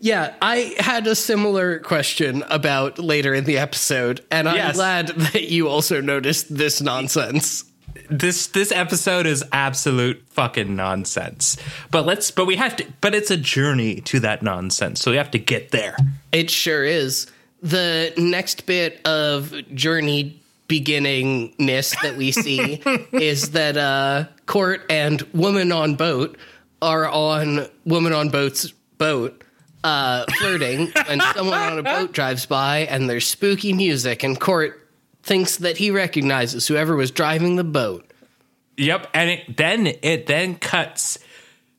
Yeah, 0.00 0.34
I 0.42 0.74
had 0.78 1.06
a 1.06 1.14
similar 1.14 1.78
question 1.78 2.42
about 2.50 2.98
later 2.98 3.32
in 3.34 3.44
the 3.44 3.58
episode, 3.58 4.24
and 4.30 4.48
I'm 4.48 4.56
Yes. 4.56 4.74
glad 4.76 5.08
that 5.08 5.48
you 5.50 5.68
also 5.68 6.00
noticed 6.00 6.54
this 6.54 6.80
nonsense. 6.80 7.64
This 8.10 8.48
this 8.48 8.70
episode 8.72 9.26
is 9.26 9.44
absolute 9.52 10.22
fucking 10.30 10.74
nonsense. 10.76 11.56
But 11.90 12.06
let's 12.06 12.30
but 12.30 12.46
we 12.46 12.56
have 12.56 12.76
to 12.76 12.84
but 13.00 13.14
it's 13.14 13.30
a 13.30 13.36
journey 13.36 14.00
to 14.02 14.20
that 14.20 14.42
nonsense. 14.42 15.00
So 15.00 15.10
we 15.10 15.16
have 15.16 15.30
to 15.32 15.38
get 15.38 15.70
there. 15.70 15.96
It 16.32 16.50
sure 16.50 16.84
is. 16.84 17.26
The 17.62 18.12
next 18.16 18.66
bit 18.66 19.00
of 19.06 19.52
journey 19.74 20.40
beginningness 20.68 22.00
that 22.02 22.16
we 22.16 22.30
see 22.32 22.82
is 23.12 23.50
that 23.52 23.76
uh, 23.76 24.24
Court 24.46 24.82
and 24.90 25.22
Woman 25.32 25.72
on 25.72 25.94
Boat 25.96 26.36
are 26.82 27.08
on 27.08 27.66
Woman 27.86 28.12
on 28.12 28.28
Boat's 28.28 28.72
boat 28.98 29.44
uh, 29.84 30.24
flirting, 30.38 30.92
and 31.08 31.22
someone 31.34 31.58
on 31.58 31.78
a 31.78 31.82
boat 31.82 32.12
drives 32.12 32.46
by, 32.46 32.78
and 32.78 33.08
there's 33.08 33.26
spooky 33.26 33.72
music, 33.72 34.22
and 34.22 34.38
Court 34.38 34.88
thinks 35.22 35.56
that 35.58 35.76
he 35.76 35.90
recognizes 35.90 36.66
whoever 36.66 36.96
was 36.96 37.10
driving 37.10 37.56
the 37.56 37.64
boat. 37.64 38.04
Yep, 38.76 39.08
and 39.14 39.30
it, 39.30 39.56
then 39.56 39.86
it 39.86 40.26
then 40.26 40.56
cuts 40.56 41.18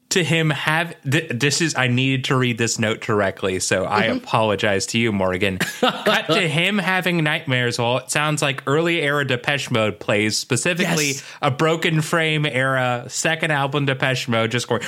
to 0.10 0.24
him 0.24 0.50
have 0.52 0.96
th- 1.04 1.32
this 1.34 1.60
is 1.62 1.76
I 1.76 1.88
needed 1.88 2.26
to 2.26 2.36
read 2.36 2.58
this 2.58 2.80
note 2.80 3.02
directly, 3.02 3.60
so 3.60 3.86
I 3.86 4.04
mm-hmm. 4.04 4.18
apologize 4.18 4.86
to 4.88 5.00
you, 5.00 5.12
Morgan. 5.12 5.58
Cut 5.80 6.28
to 6.28 6.48
him 6.48 6.78
having 6.78 7.24
nightmares 7.24 7.78
while 7.78 7.98
it 7.98 8.10
sounds 8.10 8.42
like 8.42 8.64
early 8.68 9.02
era 9.02 9.26
Depeche 9.26 9.70
Mode 9.70 10.00
plays, 10.00 10.38
specifically 10.38 11.08
Yes. 11.08 11.24
a 11.42 11.52
broken 11.52 12.02
frame 12.02 12.46
era 12.46 13.06
second 13.08 13.52
album 13.52 13.86
Depeche 13.86 14.28
Mode, 14.28 14.52
just 14.52 14.68
going. 14.68 14.82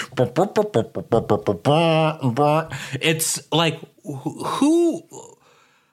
It's 3.02 3.52
like 3.52 3.80
who- 4.04 5.04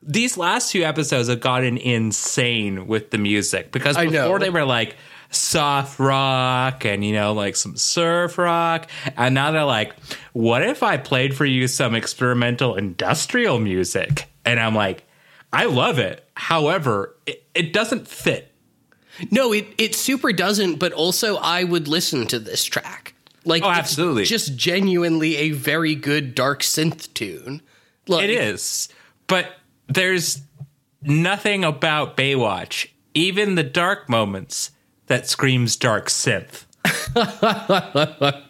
these 0.03 0.37
last 0.37 0.71
two 0.71 0.85
episodes 0.85 1.29
have 1.29 1.41
gotten 1.41 1.77
insane 1.79 2.87
with 2.87 3.11
the 3.11 3.19
music 3.19 3.73
because 3.73 3.97
before 3.97 4.39
they 4.39 4.51
were 4.51 4.65
like 4.65 4.95
soft 5.31 5.99
rock 5.99 6.85
and 6.85 7.05
you 7.05 7.13
know 7.13 7.33
like 7.33 7.57
some 7.57 7.77
surf 7.77 8.39
rock 8.39 8.89
and 9.17 9.35
now 9.35 9.51
they're 9.51 9.65
like 9.65 9.95
what 10.33 10.63
if 10.63 10.83
i 10.83 10.97
played 10.97 11.35
for 11.37 11.45
you 11.45 11.67
some 11.67 11.95
experimental 11.95 12.75
industrial 12.77 13.59
music 13.59 14.29
and 14.45 14.59
i'm 14.61 14.75
like 14.75 15.05
i 15.53 15.65
love 15.67 15.99
it 15.99 16.29
however 16.35 17.15
it, 17.27 17.45
it 17.55 17.73
doesn't 17.73 18.07
fit 18.09 18.53
No, 19.31 19.53
it 19.53 19.67
it 19.79 19.95
super 19.95 20.31
doesn't, 20.33 20.77
but 20.77 20.93
also 20.93 21.37
I 21.37 21.65
would 21.65 21.89
listen 21.89 22.27
to 22.27 22.39
this 22.39 22.63
track. 22.65 23.15
Like 23.47 23.63
Oh, 23.63 23.71
it's 23.71 23.79
absolutely. 23.79 24.25
just 24.25 24.57
genuinely 24.57 25.37
a 25.37 25.51
very 25.53 25.95
good 25.95 26.35
dark 26.35 26.61
synth 26.61 27.13
tune. 27.15 27.63
Like, 28.09 28.25
it 28.25 28.31
is 28.31 28.89
but 29.27 29.47
there's 29.89 30.43
nothing 31.03 31.65
about 31.65 32.17
baywatch 32.17 32.89
even 33.15 33.55
the 33.55 33.63
dark 33.65 34.09
moments 34.09 34.71
that 35.07 35.27
screams 35.29 35.77
dark 35.77 36.09
synth 36.09 36.65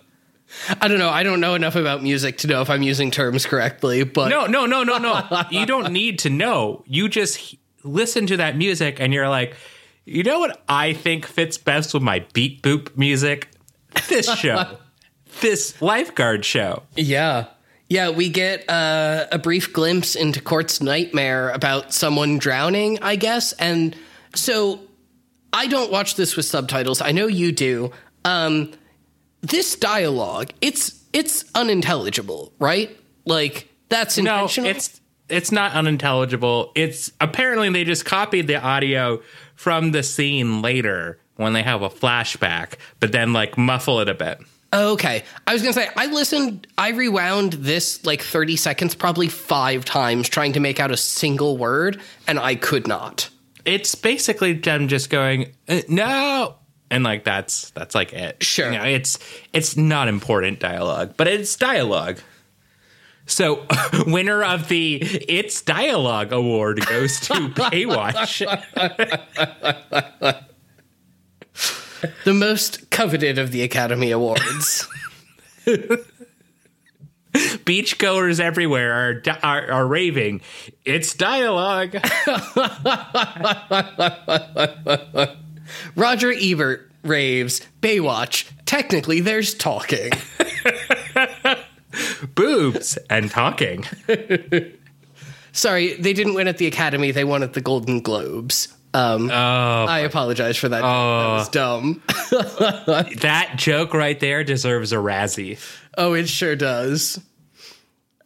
I 0.80 0.88
don't 0.88 0.98
know. 0.98 1.10
I 1.10 1.22
don't 1.22 1.40
know 1.40 1.54
enough 1.54 1.76
about 1.76 2.02
music 2.02 2.38
to 2.38 2.46
know 2.46 2.62
if 2.62 2.70
I'm 2.70 2.82
using 2.82 3.10
terms 3.10 3.46
correctly, 3.46 4.04
but 4.04 4.28
No, 4.28 4.46
no, 4.46 4.66
no, 4.66 4.82
no, 4.84 4.98
no. 4.98 5.42
you 5.50 5.66
don't 5.66 5.92
need 5.92 6.20
to 6.20 6.30
know. 6.30 6.84
You 6.86 7.08
just 7.08 7.56
listen 7.82 8.26
to 8.28 8.36
that 8.38 8.56
music 8.56 9.00
and 9.00 9.12
you're 9.12 9.28
like, 9.28 9.54
you 10.04 10.22
know 10.22 10.38
what 10.38 10.62
I 10.68 10.92
think 10.92 11.26
fits 11.26 11.58
best 11.58 11.92
with 11.94 12.02
my 12.02 12.24
beat 12.32 12.62
boop 12.62 12.96
music? 12.96 13.48
This 14.08 14.32
show. 14.38 14.78
this 15.40 15.80
lifeguard 15.82 16.44
show. 16.44 16.82
yeah. 16.94 17.46
Yeah, 17.88 18.10
we 18.10 18.28
get 18.30 18.68
uh, 18.68 19.26
a 19.30 19.38
brief 19.38 19.72
glimpse 19.72 20.16
into 20.16 20.40
Court's 20.42 20.80
nightmare 20.80 21.50
about 21.50 21.94
someone 21.94 22.38
drowning, 22.38 22.98
I 23.00 23.14
guess. 23.14 23.52
And 23.52 23.94
so 24.34 24.80
I 25.52 25.66
don't 25.66 25.90
watch 25.90 26.16
this 26.16 26.36
with 26.36 26.46
subtitles. 26.46 27.00
I 27.00 27.12
know 27.12 27.26
you 27.26 27.52
do. 27.52 27.92
Um, 28.24 28.72
this 29.42 29.76
dialogue, 29.76 30.52
it's 30.60 31.04
it's 31.12 31.44
unintelligible, 31.54 32.52
right? 32.58 32.96
Like 33.24 33.68
that's 33.88 34.18
intentional. 34.18 34.64
No, 34.64 34.70
it's 34.70 35.00
it's 35.28 35.52
not 35.52 35.72
unintelligible. 35.72 36.72
It's 36.74 37.12
apparently 37.20 37.70
they 37.70 37.84
just 37.84 38.04
copied 38.04 38.46
the 38.46 38.60
audio 38.60 39.22
from 39.54 39.92
the 39.92 40.02
scene 40.02 40.62
later 40.62 41.18
when 41.36 41.52
they 41.52 41.62
have 41.62 41.82
a 41.82 41.90
flashback, 41.90 42.74
but 43.00 43.12
then 43.12 43.32
like 43.32 43.58
muffle 43.58 44.00
it 44.00 44.08
a 44.08 44.14
bit. 44.14 44.38
Okay. 44.72 45.22
I 45.46 45.52
was 45.52 45.62
going 45.62 45.72
to 45.72 45.80
say, 45.80 45.88
I 45.96 46.06
listened, 46.06 46.66
I 46.76 46.90
rewound 46.90 47.54
this 47.54 48.04
like 48.04 48.20
30 48.20 48.56
seconds 48.56 48.94
probably 48.94 49.28
five 49.28 49.84
times 49.84 50.28
trying 50.28 50.52
to 50.54 50.60
make 50.60 50.80
out 50.80 50.90
a 50.90 50.96
single 50.96 51.56
word, 51.56 52.00
and 52.26 52.38
I 52.38 52.56
could 52.56 52.86
not. 52.86 53.30
It's 53.66 53.94
basically 53.94 54.54
them 54.54 54.88
just 54.88 55.10
going 55.10 55.52
"Uh, 55.68 55.80
no 55.88 56.56
and 56.90 57.04
like 57.04 57.24
that's 57.24 57.70
that's 57.70 57.94
like 57.94 58.12
it 58.12 58.42
Sure. 58.42 58.72
You 58.72 58.78
know, 58.78 58.84
it's 58.84 59.18
it's 59.52 59.76
not 59.76 60.08
important 60.08 60.60
dialogue 60.60 61.14
but 61.16 61.28
it's 61.28 61.54
dialogue 61.56 62.20
so 63.26 63.66
winner 64.06 64.42
of 64.44 64.68
the 64.68 64.96
it's 65.02 65.60
dialogue 65.62 66.32
award 66.32 66.84
goes 66.86 67.20
to 67.20 67.34
baywatch 67.50 68.42
The 72.24 72.34
most 72.34 72.90
coveted 72.90 73.38
of 73.38 73.52
the 73.52 73.62
Academy 73.62 74.10
Awards. 74.10 74.86
beachgoers 77.64 78.40
everywhere 78.40 78.92
are, 78.92 79.22
are 79.42 79.70
are 79.70 79.86
raving 79.86 80.40
it's 80.84 81.14
dialogue 81.14 81.94
Roger 85.96 86.32
Ebert 86.32 86.88
raves, 87.02 87.60
Baywatch, 87.82 88.48
technically 88.66 89.20
there's 89.20 89.52
talking. 89.54 90.12
boobs 92.34 92.98
and 93.10 93.30
talking 93.30 93.84
Sorry, 95.52 95.94
they 95.94 96.12
didn't 96.12 96.34
win 96.34 96.48
at 96.48 96.58
the 96.58 96.66
Academy, 96.66 97.10
they 97.12 97.24
won 97.24 97.42
at 97.42 97.54
the 97.54 97.62
Golden 97.62 98.00
Globes. 98.00 98.68
Um, 98.92 99.30
I 99.30 100.00
apologize 100.00 100.56
for 100.56 100.68
that. 100.68 100.82
that 100.82 100.86
was 100.86 101.48
dumb. 101.48 102.02
that 103.20 103.54
joke 103.56 103.94
right 103.94 104.18
there 104.20 104.44
deserves 104.44 104.92
a 104.92 104.96
razzie 104.96 105.58
Oh, 105.96 106.12
it 106.14 106.28
sure 106.28 106.56
does. 106.56 107.20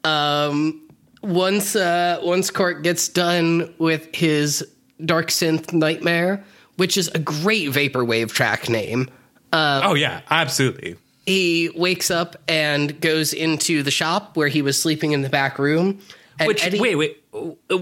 Um, 0.05 0.89
once 1.23 1.77
uh, 1.77 2.19
once 2.23 2.51
Court 2.51 2.83
gets 2.83 3.09
done 3.09 3.75
with 3.79 4.09
his 4.15 4.67
Dark 5.05 5.29
Synth 5.29 5.73
Nightmare, 5.73 6.43
which 6.77 6.97
is 6.97 7.09
a 7.09 7.19
great 7.19 7.69
vaporwave 7.71 8.31
track 8.33 8.69
name, 8.69 9.09
oh 9.53 9.95
yeah 9.95 10.21
absolutely 10.31 10.97
he 11.27 11.71
wakes 11.77 12.11
up 12.11 12.37
and 12.49 12.99
goes 13.01 13.33
into 13.33 13.83
the 13.83 13.91
shop 13.91 14.37
where 14.37 14.49
he 14.49 14.63
was 14.63 14.81
sleeping 14.81 15.13
in 15.13 15.23
the 15.23 15.29
back 15.29 15.59
room. 15.59 16.01
Which 16.45 16.65
Eddie- 16.65 16.81
wait, 16.81 16.95
wait. 16.97 17.23
uh, 17.71 17.79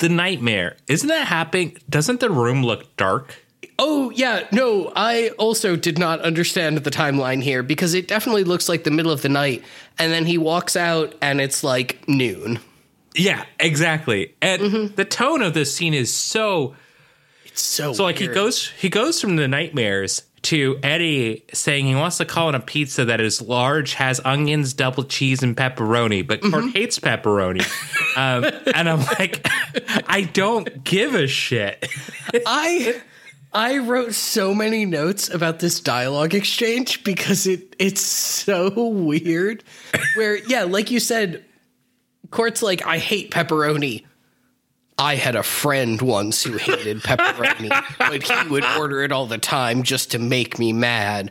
The 0.00 0.08
nightmare 0.08 0.76
isn't 0.88 1.08
that 1.08 1.26
happening? 1.28 1.78
Doesn't 1.88 2.20
the 2.20 2.28
room 2.28 2.64
look 2.64 2.96
dark? 2.96 3.36
Oh 3.82 4.10
yeah, 4.10 4.46
no, 4.52 4.92
I 4.94 5.30
also 5.38 5.74
did 5.74 5.98
not 5.98 6.20
understand 6.20 6.76
the 6.76 6.90
timeline 6.90 7.42
here 7.42 7.62
because 7.62 7.94
it 7.94 8.06
definitely 8.06 8.44
looks 8.44 8.68
like 8.68 8.84
the 8.84 8.90
middle 8.90 9.10
of 9.10 9.22
the 9.22 9.30
night, 9.30 9.64
and 9.98 10.12
then 10.12 10.26
he 10.26 10.36
walks 10.36 10.76
out 10.76 11.14
and 11.22 11.40
it's 11.40 11.64
like 11.64 12.06
noon. 12.06 12.58
Yeah, 13.14 13.42
exactly. 13.58 14.34
And 14.42 14.94
the 14.96 15.06
tone 15.06 15.40
of 15.40 15.54
this 15.54 15.74
scene 15.74 15.94
is 15.94 16.14
so 16.14 16.76
It's 17.46 17.62
so 17.62 17.94
so 17.94 18.04
like 18.04 18.18
he 18.18 18.26
goes 18.26 18.68
he 18.68 18.90
goes 18.90 19.18
from 19.18 19.36
the 19.36 19.48
nightmares 19.48 20.22
to 20.42 20.78
Eddie 20.82 21.44
saying 21.52 21.86
he 21.86 21.94
wants 21.94 22.18
to 22.18 22.24
call 22.24 22.50
in 22.50 22.54
a 22.54 22.60
pizza 22.60 23.06
that 23.06 23.20
is 23.20 23.40
large, 23.40 23.94
has 23.94 24.20
onions, 24.24 24.74
double 24.74 25.04
cheese, 25.04 25.42
and 25.42 25.56
pepperoni, 25.56 26.26
but 26.26 26.42
Court 26.42 26.72
hates 26.74 26.98
pepperoni. 26.98 27.62
um, 28.16 28.44
and 28.74 28.88
I'm 28.88 29.00
like, 29.18 29.46
I 30.06 30.22
don't 30.32 30.84
give 30.84 31.14
a 31.14 31.26
shit. 31.26 31.86
I 32.46 33.00
I 33.52 33.78
wrote 33.78 34.14
so 34.14 34.54
many 34.54 34.86
notes 34.86 35.28
about 35.28 35.58
this 35.58 35.80
dialogue 35.80 36.34
exchange 36.34 37.02
because 37.02 37.46
it 37.46 37.74
it's 37.78 38.00
so 38.00 38.70
weird. 38.88 39.64
Where 40.14 40.36
yeah, 40.46 40.64
like 40.64 40.90
you 40.90 41.00
said, 41.00 41.44
Court's 42.30 42.62
like, 42.62 42.86
I 42.86 42.98
hate 42.98 43.30
pepperoni. 43.30 44.04
I 44.98 45.16
had 45.16 45.34
a 45.34 45.42
friend 45.42 46.00
once 46.00 46.42
who 46.42 46.58
hated 46.58 46.98
pepperoni, 46.98 47.70
but 47.98 48.22
he 48.22 48.48
would 48.50 48.64
order 48.78 49.02
it 49.02 49.12
all 49.12 49.26
the 49.26 49.38
time 49.38 49.82
just 49.82 50.10
to 50.10 50.18
make 50.18 50.58
me 50.58 50.74
mad. 50.74 51.30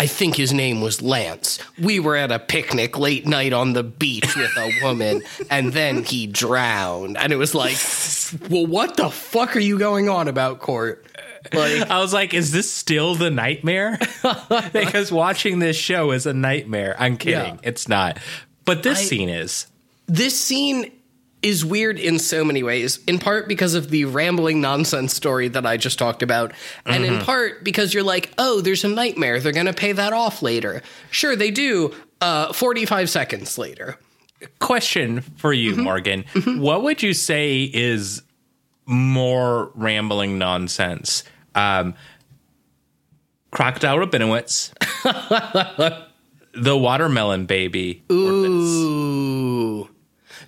I 0.00 0.06
think 0.06 0.36
his 0.36 0.52
name 0.52 0.80
was 0.80 1.02
Lance. 1.02 1.58
We 1.78 1.98
were 1.98 2.14
at 2.14 2.30
a 2.30 2.38
picnic 2.38 2.96
late 2.98 3.26
night 3.26 3.52
on 3.52 3.72
the 3.72 3.82
beach 3.82 4.36
with 4.36 4.56
a 4.56 4.72
woman, 4.82 5.22
and 5.50 5.72
then 5.72 6.04
he 6.04 6.26
drowned. 6.26 7.16
And 7.18 7.32
it 7.32 7.36
was 7.36 7.54
like, 7.54 7.76
well, 8.48 8.66
what 8.66 8.96
the 8.96 9.10
fuck 9.10 9.56
are 9.56 9.60
you 9.60 9.78
going 9.78 10.08
on 10.08 10.28
about, 10.28 10.60
Court? 10.60 11.04
Like, 11.52 11.88
I 11.90 11.98
was 12.00 12.12
like, 12.12 12.32
is 12.34 12.52
this 12.52 12.70
still 12.70 13.14
the 13.14 13.30
nightmare? 13.30 13.98
because 14.72 15.10
watching 15.10 15.58
this 15.60 15.76
show 15.76 16.10
is 16.12 16.26
a 16.26 16.32
nightmare. 16.34 16.94
I'm 16.98 17.16
kidding. 17.16 17.54
Yeah. 17.54 17.60
It's 17.62 17.88
not. 17.88 18.18
But 18.64 18.82
this 18.82 18.98
I- 18.98 19.02
scene 19.04 19.28
is. 19.28 19.66
this 20.06 20.38
scene 20.38 20.92
is 21.42 21.64
weird 21.64 21.98
in 21.98 22.18
so 22.18 22.44
many 22.44 22.62
ways, 22.62 22.98
in 23.06 23.18
part 23.18 23.46
because 23.48 23.74
of 23.74 23.90
the 23.90 24.04
rambling 24.06 24.60
nonsense 24.60 25.14
story 25.14 25.48
that 25.48 25.64
I 25.64 25.76
just 25.76 25.98
talked 25.98 26.22
about, 26.22 26.52
and 26.84 27.04
in 27.04 27.20
part 27.20 27.62
because 27.62 27.94
you're 27.94 28.02
like, 28.02 28.32
oh, 28.38 28.60
there's 28.60 28.84
a 28.84 28.88
nightmare. 28.88 29.38
They're 29.40 29.52
going 29.52 29.66
to 29.66 29.72
pay 29.72 29.92
that 29.92 30.12
off 30.12 30.42
later. 30.42 30.82
Sure, 31.10 31.36
they 31.36 31.50
do. 31.50 31.94
Uh, 32.20 32.52
45 32.52 33.08
seconds 33.08 33.56
later. 33.58 33.96
Question 34.58 35.20
for 35.20 35.52
you, 35.52 35.72
Mm-hmm. 35.74 35.82
Morgan. 35.82 36.24
What 36.60 36.82
would 36.82 37.02
you 37.02 37.12
say 37.14 37.62
is 37.72 38.22
more 38.86 39.70
rambling 39.74 40.38
nonsense? 40.38 41.22
Um, 41.54 41.94
Crocodile 43.50 43.96
Rabinowitz, 43.98 44.72
the 46.54 46.76
watermelon 46.76 47.46
baby. 47.46 48.02
Ooh. 48.12 49.88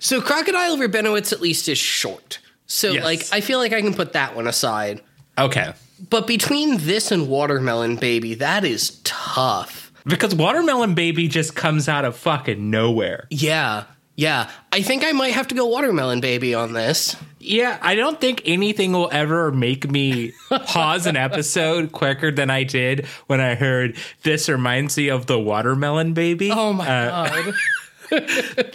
So 0.01 0.19
Crocodile 0.19 0.77
Rabinowitz 0.77 1.31
at 1.31 1.41
least 1.41 1.69
is 1.69 1.77
short. 1.77 2.39
So, 2.65 2.91
Yes. 2.91 3.03
like, 3.03 3.27
I 3.31 3.39
feel 3.41 3.59
like 3.59 3.71
I 3.71 3.81
can 3.81 3.93
put 3.93 4.13
that 4.13 4.35
one 4.35 4.47
aside. 4.47 5.01
Okay. 5.37 5.73
But 6.09 6.25
between 6.25 6.77
this 6.79 7.11
and 7.11 7.27
Watermelon 7.29 7.97
Baby, 7.97 8.33
that 8.35 8.65
is 8.65 8.99
tough. 9.03 9.91
Because 10.05 10.33
Watermelon 10.33 10.95
Baby 10.95 11.27
just 11.27 11.55
comes 11.55 11.87
out 11.87 12.03
of 12.05 12.15
fucking 12.15 12.69
nowhere. 12.71 13.27
Yeah. 13.29 13.83
Yeah. 14.15 14.49
I 14.71 14.81
think 14.81 15.03
I 15.05 15.11
might 15.11 15.33
have 15.33 15.47
to 15.49 15.55
go 15.55 15.67
Watermelon 15.67 16.19
Baby 16.19 16.55
on 16.55 16.73
this. 16.73 17.15
Yeah, 17.39 17.77
I 17.81 17.95
don't 17.95 18.19
think 18.21 18.41
anything 18.45 18.93
will 18.93 19.09
ever 19.11 19.51
make 19.51 19.89
me 19.89 20.33
pause 20.49 21.05
an 21.05 21.15
episode 21.17 21.91
quicker 21.91 22.31
than 22.31 22.49
I 22.49 22.63
did 22.63 23.05
when 23.27 23.39
I 23.41 23.55
heard 23.55 23.97
this 24.23 24.47
reminds 24.49 24.97
me 24.97 25.09
of 25.09 25.25
the 25.27 25.39
watermelon 25.39 26.13
baby. 26.13 26.51
Oh 26.51 26.73
my 26.73 26.87
Uh, 26.87 27.29
god. 27.29 27.53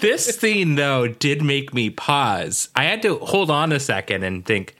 This 0.01 0.25
scene 0.39 0.75
though 0.77 1.09
did 1.09 1.43
make 1.43 1.73
me 1.75 1.91
pause. 1.91 2.69
I 2.75 2.85
had 2.85 3.03
to 3.03 3.19
hold 3.19 3.51
on 3.51 3.73
a 3.73 3.81
second 3.81 4.23
and 4.23 4.45
think, 4.45 4.75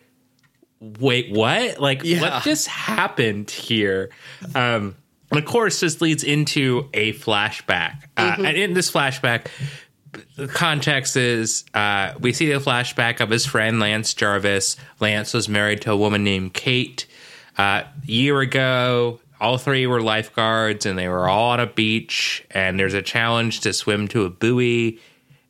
wait, 0.81 1.31
what? 1.33 1.79
Like 1.81 2.03
Yeah. 2.05 2.21
what 2.21 2.43
just 2.43 2.67
happened 2.69 3.51
here? 3.51 4.11
Um 4.55 4.97
and 5.31 5.41
of 5.41 5.45
course 5.45 5.81
this 5.81 6.01
leads 6.01 6.23
into 6.25 6.89
a 6.95 7.13
flashback. 7.15 8.05
Uh, 8.17 8.37
and 8.39 8.57
in 8.57 8.75
this 8.75 8.91
flashback, 8.91 9.47
the 10.37 10.47
context 10.47 11.17
is 11.17 11.65
uh, 11.75 12.13
we 12.21 12.33
see 12.33 12.51
the 12.53 12.61
flashback 12.61 13.21
of 13.21 13.29
his 13.31 13.45
friend 13.45 13.81
Lance 13.81 14.15
Jarvis. 14.15 14.77
Lance 15.01 15.35
was 15.35 15.49
married 15.49 15.81
to 15.83 15.91
a 15.91 15.97
woman 15.97 16.23
named 16.23 16.55
Kate. 16.55 17.07
Uh, 17.59 17.83
a 17.85 17.87
year 18.07 18.41
ago, 18.41 19.19
all 19.41 19.59
three 19.59 19.87
were 19.87 20.01
lifeguards 20.01 20.87
and 20.87 20.99
they 20.99 21.09
were 21.09 21.29
all 21.29 21.51
on 21.51 21.61
a 21.61 21.67
beach. 21.67 22.45
And 22.51 22.79
there's 22.79 22.95
a 22.95 23.03
challenge 23.03 23.61
to 23.61 23.73
swim 23.73 24.09
to 24.09 24.25
a 24.25 24.31
buoy. 24.31 25.01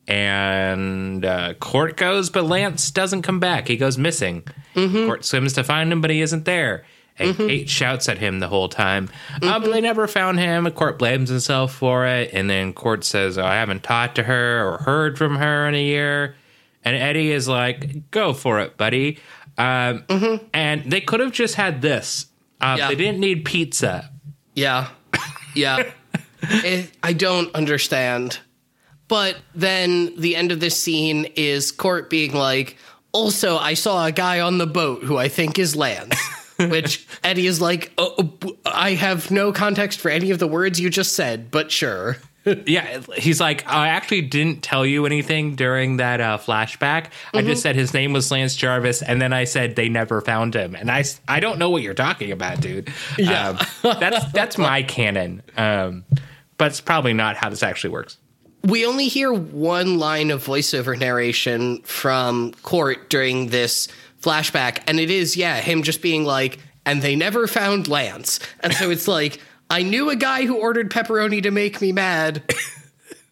And 0.07 1.25
uh, 1.25 1.53
Court 1.55 1.97
goes, 1.97 2.29
but 2.29 2.45
Lance 2.45 2.91
doesn't 2.91 3.21
come 3.23 3.39
back. 3.39 3.67
He 3.67 3.77
goes 3.77 3.97
missing. 3.97 4.43
Court 4.73 5.25
swims 5.25 5.53
to 5.53 5.63
find 5.63 5.91
him, 5.91 6.01
but 6.01 6.09
he 6.11 6.21
isn't 6.21 6.45
there. 6.45 6.85
And 7.19 7.35
Kate 7.35 7.67
shouts 7.67 8.07
at 8.09 8.19
him 8.19 8.39
the 8.39 8.47
whole 8.47 8.69
time. 8.69 9.09
Uh, 9.41 9.59
but 9.59 9.71
they 9.71 9.81
never 9.81 10.07
found 10.07 10.37
him. 10.39 10.69
Court 10.71 10.99
blames 10.99 11.29
himself 11.29 11.73
for 11.73 12.05
it. 12.05 12.29
And 12.31 12.47
then 12.47 12.73
Court 12.73 13.03
says, 13.03 13.37
oh, 13.39 13.43
I 13.45 13.55
haven't 13.55 13.81
talked 13.83 14.15
to 14.15 14.23
her 14.23 14.67
or 14.71 14.77
heard 14.77 15.17
from 15.17 15.35
her 15.37 15.67
in 15.67 15.73
a 15.73 15.83
year. 15.83 16.35
And 16.85 16.95
Eddie 16.95 17.31
is 17.31 17.47
like, 17.47 18.11
go 18.11 18.33
for 18.33 18.59
it, 18.61 18.77
buddy. 18.77 19.17
Um, 19.57 20.03
And 20.53 20.91
they 20.91 21.01
could 21.01 21.19
have 21.19 21.31
just 21.31 21.55
had 21.55 21.81
this. 21.81 22.27
Uh, 22.61 22.75
Yeah. 22.77 22.87
They 22.89 22.95
didn't 22.95 23.19
need 23.19 23.45
pizza. 23.45 24.11
Yeah. 24.55 24.89
Yeah. 25.55 25.83
It- 26.41 26.91
I 27.01 27.13
don't 27.13 27.53
understand. 27.55 28.39
But 29.07 29.37
then 29.55 30.13
the 30.17 30.35
end 30.35 30.51
of 30.51 30.59
this 30.59 30.79
scene 30.79 31.25
is 31.35 31.71
Court 31.71 32.09
being 32.09 32.33
like, 32.33 32.77
also, 33.11 33.57
I 33.57 33.73
saw 33.73 34.05
a 34.05 34.11
guy 34.11 34.39
on 34.41 34.57
the 34.59 34.67
boat 34.67 35.03
who 35.03 35.17
I 35.17 35.29
think 35.29 35.57
is 35.57 35.75
Lance. 35.75 36.15
Which 36.59 37.07
Eddie 37.23 37.47
is 37.47 37.59
like, 37.61 37.91
oh, 37.97 38.13
oh, 38.45 38.57
I 38.65 38.91
have 38.93 39.31
no 39.31 39.51
context 39.51 39.99
for 39.99 40.09
any 40.09 40.31
of 40.31 40.39
the 40.39 40.47
words 40.47 40.79
you 40.79 40.89
just 40.89 41.13
said, 41.13 41.49
but 41.51 41.71
sure. 41.71 42.17
Yeah, 42.65 43.01
he's 43.15 43.41
like, 43.41 43.67
I 43.67 43.89
actually 43.89 44.21
didn't 44.21 44.63
tell 44.63 44.85
you 44.85 45.05
anything 45.05 45.55
during 45.55 45.97
that 45.97 46.21
uh, 46.21 46.37
flashback. 46.37 47.07
I 47.33 47.41
just 47.41 47.61
said 47.61 47.75
his 47.75 47.93
name 47.93 48.13
was 48.13 48.31
Lance 48.31 48.55
Jarvis, 48.55 49.01
and 49.01 49.21
then 49.21 49.33
I 49.33 49.43
said 49.43 49.75
they 49.75 49.89
never 49.89 50.21
found 50.21 50.55
him. 50.55 50.75
And 50.75 50.89
I, 50.89 51.03
I 51.27 51.39
don't 51.39 51.59
know 51.59 51.69
what 51.69 51.81
you're 51.81 51.93
talking 51.93 52.31
about, 52.31 52.61
dude. 52.61 52.91
Yeah. 53.17 53.49
Um, 53.49 53.99
that's 53.99 54.31
that's 54.31 54.57
my 54.57 54.83
canon, 54.83 55.41
um, 55.57 56.05
but 56.57 56.67
it's 56.67 56.81
probably 56.81 57.13
not 57.13 57.35
how 57.35 57.49
this 57.49 57.63
actually 57.63 57.91
works. 57.91 58.17
We 58.63 58.85
only 58.85 59.07
hear 59.07 59.31
one 59.31 59.99
line 59.99 60.31
of 60.31 60.45
voiceover 60.45 60.97
narration 60.97 61.81
from 61.83 62.53
Court 62.63 63.09
during 63.09 63.47
this 63.47 63.87
flashback, 64.21 64.83
and 64.87 64.99
it 64.99 65.09
is, 65.09 65.37
yeah, 65.37 65.59
him 65.59 65.83
just 65.83 66.01
being 66.01 66.23
like, 66.25 66.59
and 66.85 67.01
they 67.01 67.15
never 67.15 67.47
found 67.47 67.87
Lance. 67.87 68.39
And 68.61 68.73
so 68.73 68.89
it's 68.89 69.07
like, 69.07 69.41
I 69.69 69.83
knew 69.83 70.09
a 70.09 70.15
guy 70.15 70.45
who 70.45 70.57
ordered 70.57 70.91
pepperoni 70.91 71.43
to 71.43 71.51
make 71.51 71.81
me 71.81 71.91
mad. 71.91 72.43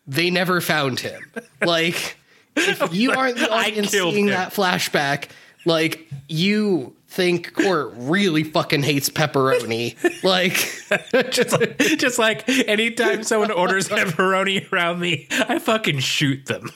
They 0.08 0.30
never 0.30 0.62
found 0.62 1.00
him. 1.00 1.19
Like, 1.62 2.17
if 2.56 2.93
you 2.93 3.12
aren't 3.12 3.38
the 3.38 3.52
audience 3.54 3.89
seeing 3.89 4.26
him. 4.26 4.34
that 4.34 4.54
flashback, 4.54 5.30
like, 5.65 6.08
you 6.28 6.95
think 7.08 7.54
Court 7.54 7.93
really 7.95 8.43
fucking 8.43 8.84
hates 8.84 9.10
pepperoni. 9.10 9.95
like, 10.24 11.32
just, 11.32 11.54
like, 11.54 11.78
just 11.78 12.19
like 12.19 12.48
anytime 12.67 13.24
someone 13.24 13.52
orders 13.52 13.88
pepperoni 13.89 14.71
around 14.71 15.00
me, 15.00 15.28
I 15.32 15.60
fucking 15.60 16.00
shoot 16.00 16.45
them. 16.45 16.71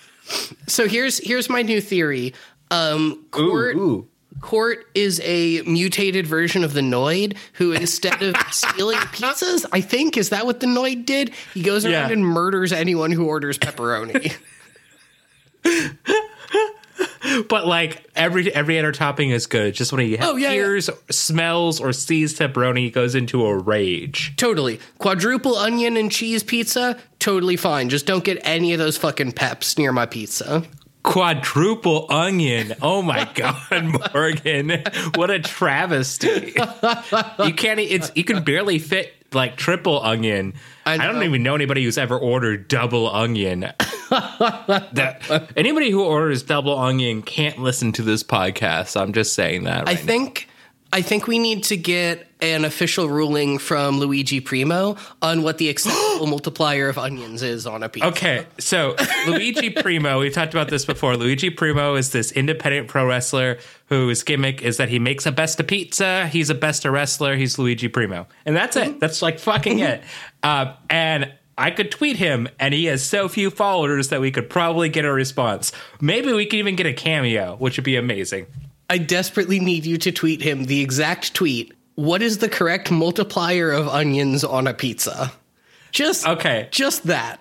So 0.68 0.88
here's 0.88 1.18
here's 1.20 1.50
my 1.50 1.62
new 1.62 1.82
theory. 1.82 2.34
Um, 2.72 3.26
Court 3.32 3.76
ooh. 3.76 4.08
Court 4.42 4.86
is 4.96 5.20
a 5.24 5.62
mutated 5.64 6.26
version 6.26 6.64
of 6.64 6.74
the 6.74 6.82
Noid 6.82 7.36
who 7.54 7.72
instead 7.74 8.22
of 8.24 8.36
stealing 8.52 8.98
pizzas, 8.98 9.66
I 9.72 9.82
think 9.82 10.18
is 10.18 10.30
that 10.30 10.46
what 10.46 10.60
the 10.60 10.68
Noid 10.68 11.06
did? 11.06 11.32
He 11.54 11.62
goes 11.62 11.86
around 11.86 12.10
Yeah. 12.10 12.14
and 12.14 12.26
murders 12.26 12.72
anyone 12.72 13.12
who 13.12 13.26
orders 13.26 13.58
pepperoni. 13.58 14.34
But 17.48 17.68
like 17.68 18.04
every 18.16 18.52
every 18.54 18.80
other 18.80 18.92
topping 18.92 19.30
is 19.30 19.46
good. 19.46 19.74
Just 19.74 19.92
when 19.92 20.02
he 20.02 20.18
Oh, 20.18 20.36
yeah, 20.36 20.48
yeah. 20.50 20.54
hears, 20.56 20.90
smells, 21.12 21.80
or 21.80 21.94
sees 21.94 22.38
pepperoni, 22.38 22.80
he 22.80 22.90
goes 22.90 23.14
into 23.16 23.46
a 23.46 23.56
rage. 23.58 24.34
totally. 24.36 24.80
Quadruple 24.98 25.56
onion 25.56 25.96
and 25.96 26.12
cheese 26.12 26.44
pizza, 26.44 26.98
totally 27.20 27.56
fine. 27.56 27.90
Just 27.90 28.06
don't 28.06 28.24
get 28.24 28.40
any 28.44 28.74
of 28.74 28.80
those 28.80 28.98
fucking 28.98 29.34
peps 29.34 29.78
near 29.78 29.92
my 29.92 30.06
pizza. 30.08 30.64
Quadruple 31.04 32.06
onion. 32.10 32.74
Oh 32.82 33.02
my 33.02 33.30
god, 33.36 34.04
Morgan! 34.14 34.84
What 35.16 35.30
a 35.30 35.40
travesty! 35.40 36.54
You 37.44 37.54
can't. 37.54 37.80
It's 37.80 38.12
you 38.16 38.24
can 38.24 38.44
barely 38.44 38.80
fit 38.80 39.14
like 39.34 39.56
triple 39.56 40.02
onion. 40.02 40.54
I 40.86 40.94
I, 40.94 40.98
don't 40.98 41.24
even 41.24 41.44
know 41.44 41.56
anybody 41.56 41.84
who's 41.84 41.98
ever 41.98 42.18
ordered 42.18 42.68
double 42.68 43.10
onion. 43.10 43.72
that 44.10 45.52
anybody 45.56 45.92
who 45.92 46.04
orders 46.04 46.44
double 46.44 46.78
onion 46.78 47.22
can't 47.22 47.60
listen 47.60 47.92
to 47.94 48.02
this 48.02 48.24
podcast. 48.24 49.00
I'm 49.00 49.14
just 49.14 49.34
saying 49.34 49.66
that. 49.66 49.88
I 49.88 49.92
Right 49.92 50.00
think 50.00 50.49
I 50.92 51.02
think 51.02 51.28
we 51.28 51.38
need 51.38 51.64
to 51.66 51.78
get 51.78 52.28
an 52.42 52.66
official 52.66 53.10
ruling 53.10 53.60
from 53.60 54.00
Luigi 54.00 54.40
Primo 54.40 54.96
on 55.22 55.44
what 55.44 55.58
the 55.60 55.70
acceptable 55.70 56.26
multiplier 56.28 56.90
of 56.90 56.98
onions 56.98 57.44
is 57.44 57.68
on 57.68 57.84
a 57.84 57.90
pizza. 57.90 58.08
Okay, 58.08 58.46
so 58.58 58.96
Luigi 59.28 59.70
Primo, 59.82 60.20
we've 60.20 60.34
talked 60.34 60.54
about 60.54 60.70
this 60.70 60.86
before. 60.86 61.16
Luigi 61.16 61.50
Primo 61.50 61.96
is 61.96 62.12
this 62.12 62.32
independent 62.32 62.88
pro 62.88 63.06
wrestler 63.06 63.60
whose 63.88 64.24
gimmick 64.24 64.62
is 64.64 64.78
that 64.78 64.90
he 64.90 64.98
makes 64.98 65.26
a 65.26 65.32
best 65.32 65.60
of 65.60 65.68
pizza. 65.68 66.28
He's 66.28 66.50
a 66.50 66.56
best 66.56 66.86
of 66.86 66.94
wrestler. 66.94 67.36
He's 67.36 67.60
Luigi 67.60 67.88
Primo. 67.88 68.28
And 68.46 68.56
that's 68.56 68.76
it. 68.76 69.00
That's 69.00 69.22
like 69.22 69.38
fucking 69.38 69.80
it. 69.80 70.02
Uh, 70.42 70.74
and 70.90 71.32
I 71.58 71.72
could 71.72 71.92
tweet 71.92 72.16
him, 72.16 72.48
and 72.58 72.74
he 72.74 72.86
has 72.86 73.04
so 73.04 73.28
few 73.28 73.50
followers 73.50 74.08
that 74.10 74.22
we 74.22 74.32
could 74.32 74.50
probably 74.50 74.88
get 74.88 75.04
a 75.04 75.12
response. 75.12 75.74
Maybe 76.00 76.32
we 76.32 76.46
could 76.46 76.58
even 76.58 76.78
get 76.78 76.86
a 76.86 76.94
cameo, 76.94 77.58
which 77.58 77.78
would 77.78 77.84
be 77.84 77.98
amazing. 77.98 78.48
I 78.90 78.98
desperately 78.98 79.60
need 79.60 79.86
you 79.86 79.98
to 80.00 80.12
tweet 80.12 80.42
him 80.42 80.66
the 80.66 80.82
exact 80.82 81.34
tweet. 81.34 81.74
What 81.96 82.22
is 82.22 82.38
the 82.40 82.50
correct 82.50 82.90
multiplier 82.92 83.72
of 83.72 83.88
onions 83.88 84.44
on 84.44 84.68
a 84.68 84.74
pizza? 84.74 85.32
Just 85.92 86.26
Okay. 86.28 86.68
just 86.72 87.04
that. 87.08 87.40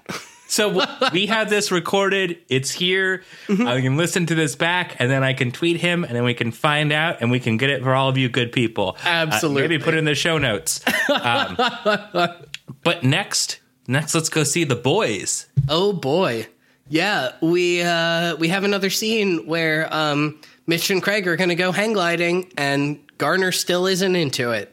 So 0.49 0.85
we 1.13 1.27
have 1.27 1.51
this 1.51 1.71
recorded. 1.71 2.39
It's 2.49 2.71
here. 2.71 3.23
I 3.49 3.81
can 3.81 3.97
listen 3.97 4.27
to 4.27 4.35
this 4.35 4.57
back, 4.57 4.97
and 4.99 5.11
then 5.11 5.23
I 5.23 5.35
can 5.35 5.53
tweet 5.53 5.79
him, 5.79 6.05
and 6.05 6.17
then 6.17 6.25
we 6.25 6.33
can 6.35 6.51
find 6.53 6.91
out, 6.93 7.19
and 7.21 7.31
we 7.31 7.39
can 7.39 7.57
get 7.59 7.69
it 7.71 7.83
for 7.83 7.95
all 7.95 8.09
of 8.09 8.17
you 8.17 8.29
good 8.31 8.51
people. 8.53 8.97
Uh, 9.05 9.09
Absolutely. 9.09 9.63
maybe 9.63 9.79
put 9.79 9.95
it 9.95 9.99
in 9.99 10.07
the 10.07 10.15
show 10.15 10.39
notes. 10.39 10.81
Um, 11.11 11.57
but 12.83 13.03
next, 13.05 13.61
next, 13.87 14.15
let's 14.15 14.29
go 14.31 14.43
see 14.45 14.65
the 14.65 14.77
boys. 14.77 15.47
Oh 15.69 15.93
boy. 15.93 16.47
Yeah, 16.89 17.33
we 17.43 17.83
uh 17.83 18.37
we 18.37 18.49
have 18.49 18.65
another 18.65 18.89
scene 18.89 19.47
where 19.47 19.93
um 19.95 20.41
Mitch 20.69 20.91
and 20.91 21.03
Craig 21.03 21.27
are 21.27 21.35
going 21.37 21.49
to 21.49 21.55
go 21.57 21.73
hang 21.73 21.95
gliding 21.95 22.53
and 22.57 23.01
Garner 23.19 23.51
still 23.51 23.87
isn't 23.87 24.15
into 24.15 24.53
it. 24.53 24.73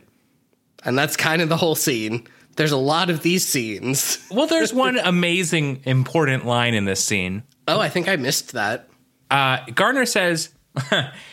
And 0.84 0.95
that's 0.95 1.15
kind 1.17 1.41
of 1.41 1.49
the 1.49 1.58
whole 1.58 1.73
scene. 1.73 2.27
There's 2.58 2.71
a 2.73 2.77
lot 2.77 3.10
of 3.10 3.21
these 3.23 3.45
scenes. 3.45 4.19
Well, 4.31 4.45
there's 4.47 4.73
one 4.73 4.97
amazing, 4.99 5.81
important 5.86 6.45
line 6.45 6.73
in 6.73 6.86
this 6.86 7.03
scene. 7.03 7.43
Oh, 7.67 7.79
I 7.79 7.89
think 7.89 8.08
I 8.10 8.17
missed 8.17 8.51
that. 8.53 8.89
Uh, 9.31 9.60
Garner 9.73 10.05
says, 10.05 10.53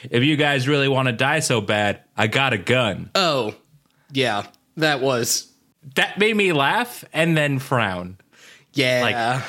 "If 0.09 0.22
you 0.22 0.37
guys 0.37 0.68
really 0.68 0.88
want 0.88 1.07
to 1.09 1.12
die 1.12 1.40
so 1.40 1.61
bad, 1.61 2.01
I 2.16 2.29
got 2.29 2.53
a 2.53 2.59
gun." 2.59 3.11
Oh. 3.16 3.55
Yeah, 4.12 4.46
that 4.77 5.01
was 5.01 5.51
That 5.96 6.18
made 6.18 6.37
me 6.37 6.53
laugh 6.53 7.05
and 7.12 7.37
then 7.37 7.59
frown. 7.59 8.18
yeah. 8.72 9.01
Like, 9.03 9.44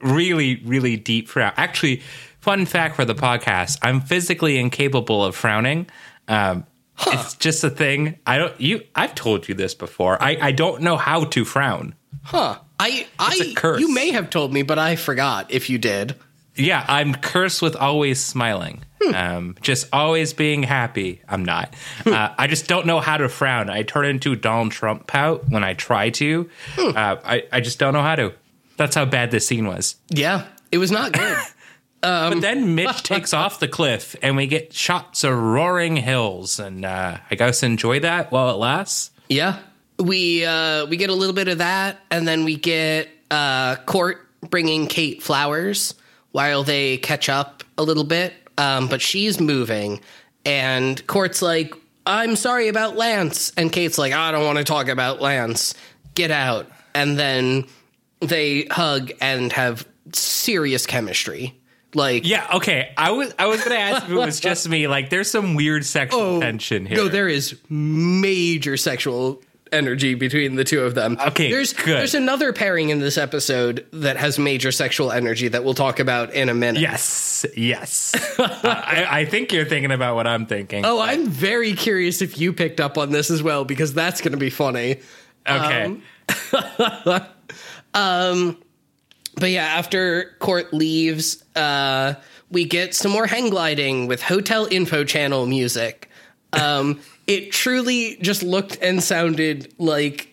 really, 0.00 0.62
really 0.64 0.96
deep 0.96 1.28
frown. 1.28 1.52
Actually, 1.56 2.02
fun 2.42 2.66
fact 2.66 2.96
for 2.96 3.06
the 3.06 3.14
podcast: 3.14 3.78
I'm 3.80 4.00
physically 4.02 4.58
incapable 4.58 5.24
of 5.24 5.34
frowning. 5.34 5.86
Um, 6.28 6.66
It's 7.06 7.34
just 7.34 7.64
a 7.64 7.70
thing. 7.70 8.18
I 8.26 8.36
don't. 8.38 8.60
You. 8.60 8.82
I've 8.94 9.14
told 9.14 9.48
you 9.48 9.54
this 9.54 9.74
before. 9.74 10.22
I. 10.22 10.36
I 10.40 10.52
don't 10.52 10.82
know 10.82 10.96
how 10.98 11.24
to 11.24 11.44
frown. 11.44 11.94
huh. 12.24 12.58
I 12.78 13.06
I 13.18 13.38
a 13.40 13.54
curse. 13.54 13.80
you 13.80 13.92
may 13.94 14.10
have 14.10 14.28
told 14.28 14.52
me 14.52 14.62
but 14.62 14.76
I 14.78 14.96
forgot 14.96 15.50
if 15.50 15.70
you 15.70 15.78
did. 15.78 16.16
Yeah, 16.54 16.84
I'm 16.86 17.14
cursed 17.14 17.62
with 17.62 17.74
always 17.76 18.20
smiling. 18.22 18.82
Um, 19.14 19.56
just 19.62 19.88
always 19.92 20.32
being 20.32 20.62
happy. 20.64 21.22
I'm 21.28 21.44
not. 21.44 21.74
Uh, 22.06 22.34
I 22.38 22.46
just 22.46 22.68
don't 22.68 22.86
know 22.86 23.00
how 23.00 23.16
to 23.16 23.28
frown. 23.28 23.70
I 23.70 23.82
turn 23.84 24.04
into 24.04 24.36
Donald 24.36 24.70
Trump 24.72 25.06
pout 25.06 25.48
when 25.48 25.64
I 25.64 25.74
try 25.74 26.10
to. 26.10 26.48
Uh, 26.78 27.16
I. 27.24 27.44
I 27.50 27.60
just 27.60 27.78
don't 27.78 27.94
know 27.94 28.02
how 28.02 28.16
to. 28.16 28.32
That's 28.76 28.94
how 28.94 29.06
bad 29.06 29.30
this 29.30 29.46
scene 29.46 29.66
was. 29.66 29.96
Yeah, 30.10 30.44
it 30.70 30.78
was 30.78 30.90
not 30.90 31.12
good. 31.12 31.36
but 32.02 32.40
then 32.40 32.74
Mitch 32.74 33.02
takes 33.04 33.32
off 33.32 33.60
the 33.60 33.68
cliff, 33.68 34.16
and 34.22 34.36
we 34.36 34.46
get 34.46 34.72
shots 34.72 35.24
of 35.24 35.36
roaring 35.36 35.96
hills, 35.96 36.58
and 36.58 36.84
uh, 36.84 37.18
I 37.30 37.34
guess 37.34 37.62
enjoy 37.62 38.00
that 38.00 38.30
while 38.32 38.50
it 38.50 38.58
lasts. 38.58 39.10
Yeah. 39.28 39.58
We 39.98 40.44
uh 40.44 40.86
we 40.86 40.96
get 40.96 41.10
a 41.10 41.14
little 41.14 41.34
bit 41.34 41.48
of 41.48 41.58
that 41.58 42.00
and 42.10 42.26
then 42.26 42.44
we 42.44 42.56
get 42.56 43.08
uh 43.30 43.76
Court 43.86 44.26
bringing 44.50 44.86
Kate 44.86 45.22
flowers 45.22 45.94
while 46.32 46.64
they 46.64 46.96
catch 46.98 47.28
up 47.28 47.62
a 47.78 47.82
little 47.82 48.04
bit. 48.04 48.34
Um 48.58 48.88
but 48.88 49.00
she's 49.00 49.38
moving 49.40 50.00
and 50.44 51.06
Court's 51.06 51.40
like, 51.40 51.74
"I'm 52.04 52.34
sorry 52.36 52.68
about 52.68 52.96
Lance." 52.96 53.52
And 53.56 53.70
Kate's 53.70 53.96
like, 53.96 54.12
"I 54.12 54.32
don't 54.32 54.44
want 54.44 54.58
to 54.58 54.64
talk 54.64 54.88
about 54.88 55.20
Lance. 55.20 55.74
Get 56.14 56.32
out." 56.32 56.66
And 56.94 57.16
then 57.16 57.66
they 58.20 58.66
hug 58.70 59.12
and 59.20 59.52
have 59.52 59.86
serious 60.12 60.84
chemistry. 60.84 61.58
Like 61.94 62.26
Yeah, 62.26 62.46
okay. 62.54 62.92
I 62.96 63.10
was 63.12 63.34
I 63.38 63.46
was 63.46 63.62
gonna 63.62 63.76
ask 63.76 64.04
if 64.04 64.10
it 64.10 64.14
was 64.14 64.40
just 64.40 64.68
me. 64.68 64.86
Like, 64.88 65.10
there's 65.10 65.30
some 65.30 65.54
weird 65.54 65.84
sexual 65.84 66.40
tension 66.40 66.86
here. 66.86 66.96
No, 66.96 67.08
there 67.08 67.28
is 67.28 67.58
major 67.68 68.76
sexual 68.76 69.42
energy 69.70 70.14
between 70.14 70.54
the 70.54 70.64
two 70.64 70.82
of 70.82 70.94
them. 70.94 71.16
Okay, 71.28 71.50
there's 71.50 71.72
good. 71.72 71.98
there's 71.98 72.14
another 72.14 72.52
pairing 72.52 72.90
in 72.90 73.00
this 73.00 73.16
episode 73.16 73.86
that 73.92 74.16
has 74.18 74.38
major 74.38 74.70
sexual 74.70 75.10
energy 75.10 75.48
that 75.48 75.64
we'll 75.64 75.74
talk 75.74 75.98
about 75.98 76.32
in 76.34 76.48
a 76.48 76.54
minute. 76.54 76.80
yes, 76.80 77.46
yes. 77.56 78.14
Uh, 78.38 78.48
I, 78.64 79.20
I 79.20 79.24
think 79.24 79.52
you're 79.52 79.64
thinking 79.64 79.90
about 79.90 80.14
what 80.14 80.26
I'm 80.26 80.46
thinking. 80.46 80.84
Oh, 80.84 81.00
I'm 81.00 81.26
very 81.26 81.72
curious 81.72 82.22
if 82.22 82.38
you 82.38 82.52
picked 82.52 82.80
up 82.80 82.98
on 82.98 83.10
this 83.10 83.30
as 83.30 83.42
well 83.42 83.64
because 83.64 83.94
that's 83.94 84.20
going 84.20 84.32
to 84.32 84.38
be 84.38 84.50
funny. 84.50 85.00
okay. 85.48 85.96
But 89.42 89.50
yeah, 89.50 89.64
after 89.64 90.36
Court 90.38 90.72
leaves, 90.72 91.42
uh, 91.56 92.14
we 92.52 92.64
get 92.64 92.94
some 92.94 93.10
more 93.10 93.26
hang 93.26 93.50
gliding 93.50 94.06
with 94.06 94.22
Hotel 94.22 94.68
Info 94.70 95.02
Channel 95.02 95.46
music. 95.46 96.08
Um, 96.52 97.00
it 97.26 97.50
truly 97.50 98.18
just 98.22 98.44
looked 98.44 98.78
and 98.80 99.02
sounded 99.02 99.74
like 99.78 100.28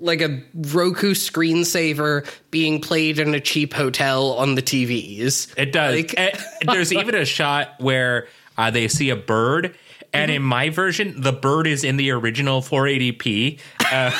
like 0.00 0.20
a 0.22 0.42
Roku 0.54 1.14
screensaver 1.14 2.28
being 2.50 2.80
played 2.80 3.20
in 3.20 3.32
a 3.32 3.38
cheap 3.38 3.74
hotel 3.74 4.32
on 4.32 4.56
the 4.56 4.62
TVs. 4.62 5.56
It 5.56 5.70
does. 5.70 5.94
Like- 5.94 6.40
there's 6.66 6.92
even 6.92 7.14
a 7.14 7.24
shot 7.24 7.74
where 7.78 8.26
uh, 8.56 8.72
they 8.72 8.88
see 8.88 9.10
a 9.10 9.16
bird, 9.16 9.76
and 10.12 10.32
in 10.32 10.42
my 10.42 10.70
version, 10.70 11.20
the 11.20 11.32
bird 11.32 11.68
is 11.68 11.84
in 11.84 11.96
the 11.96 12.10
original 12.10 12.60
480p, 12.60 13.60
uh, 13.92 14.10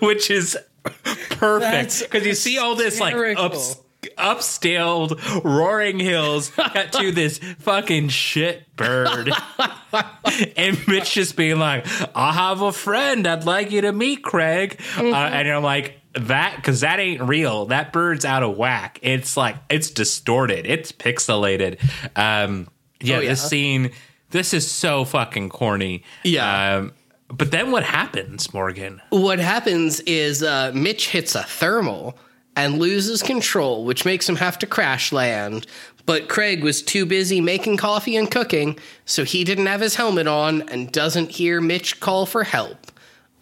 which 0.00 0.32
is 0.32 0.58
perfect 1.30 2.02
because 2.02 2.26
you 2.26 2.34
see 2.34 2.58
all 2.58 2.74
this 2.74 3.00
like 3.00 3.14
ups, 3.36 3.76
upscaled 4.16 5.20
roaring 5.44 5.98
hills 5.98 6.50
cut 6.50 6.92
to 6.92 7.12
this 7.12 7.38
fucking 7.58 8.08
shit 8.08 8.74
bird, 8.76 9.30
and 10.56 10.88
Mitch 10.88 11.12
just 11.12 11.36
being 11.36 11.58
like, 11.58 11.86
"I 12.14 12.32
have 12.32 12.60
a 12.60 12.72
friend 12.72 13.26
I'd 13.26 13.44
like 13.44 13.70
you 13.70 13.80
to 13.82 13.92
meet, 13.92 14.22
Craig," 14.22 14.80
uh, 14.96 15.02
and 15.02 15.48
I'm 15.48 15.62
like. 15.62 16.00
That 16.18 16.56
because 16.56 16.80
that 16.80 16.98
ain't 16.98 17.20
real. 17.20 17.66
That 17.66 17.92
bird's 17.92 18.24
out 18.24 18.42
of 18.42 18.56
whack. 18.56 18.98
It's 19.02 19.36
like 19.36 19.56
it's 19.68 19.90
distorted. 19.90 20.64
It's 20.64 20.90
pixelated. 20.90 21.78
Um, 22.16 22.68
yeah, 23.02 23.16
Oh, 23.16 23.20
yeah. 23.20 23.28
this 23.28 23.46
scene. 23.46 23.90
This 24.30 24.54
is 24.54 24.66
so 24.66 25.04
fucking 25.04 25.50
corny. 25.50 26.04
Yeah. 26.24 26.76
Um, 26.76 26.92
but 27.28 27.50
then 27.50 27.70
what 27.70 27.82
happens, 27.82 28.52
Morgan? 28.54 29.02
What 29.10 29.38
happens 29.38 30.00
is 30.00 30.42
uh, 30.42 30.72
Mitch 30.74 31.08
hits 31.08 31.34
a 31.34 31.42
thermal 31.42 32.16
and 32.54 32.78
loses 32.78 33.22
control, 33.22 33.84
which 33.84 34.04
makes 34.04 34.28
him 34.28 34.36
have 34.36 34.58
to 34.60 34.66
crash 34.66 35.12
land. 35.12 35.66
But 36.06 36.28
Craig 36.28 36.62
was 36.62 36.82
too 36.82 37.04
busy 37.04 37.40
making 37.40 37.78
coffee 37.78 38.16
and 38.16 38.30
cooking, 38.30 38.78
so 39.04 39.24
he 39.24 39.44
didn't 39.44 39.66
have 39.66 39.80
his 39.80 39.96
helmet 39.96 40.28
on 40.28 40.62
and 40.68 40.90
doesn't 40.90 41.32
hear 41.32 41.60
Mitch 41.60 42.00
call 42.00 42.26
for 42.26 42.44
help. 42.44 42.92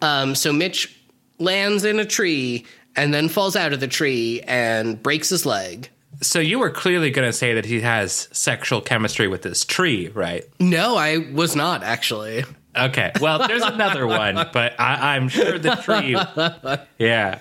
Um, 0.01 0.35
so 0.35 0.51
Mitch 0.51 0.99
lands 1.37 1.85
in 1.85 1.99
a 1.99 2.05
tree 2.05 2.65
and 2.95 3.13
then 3.13 3.29
falls 3.29 3.55
out 3.55 3.71
of 3.71 3.79
the 3.79 3.87
tree 3.87 4.41
and 4.47 5.01
breaks 5.01 5.29
his 5.29 5.45
leg. 5.45 5.89
So 6.21 6.39
you 6.39 6.59
were 6.59 6.69
clearly 6.69 7.11
going 7.11 7.27
to 7.27 7.33
say 7.33 7.53
that 7.53 7.65
he 7.65 7.81
has 7.81 8.29
sexual 8.31 8.81
chemistry 8.81 9.27
with 9.27 9.41
this 9.41 9.65
tree, 9.65 10.09
right? 10.09 10.45
No, 10.59 10.95
I 10.95 11.17
was 11.17 11.55
not 11.55 11.83
actually. 11.83 12.45
Okay. 12.77 13.11
Well, 13.21 13.47
there's 13.47 13.63
another 13.63 14.05
one, 14.07 14.35
but 14.53 14.73
I, 14.79 15.15
I'm 15.15 15.29
sure 15.29 15.57
the 15.57 15.75
tree. 15.75 16.15
Yeah. 16.99 17.39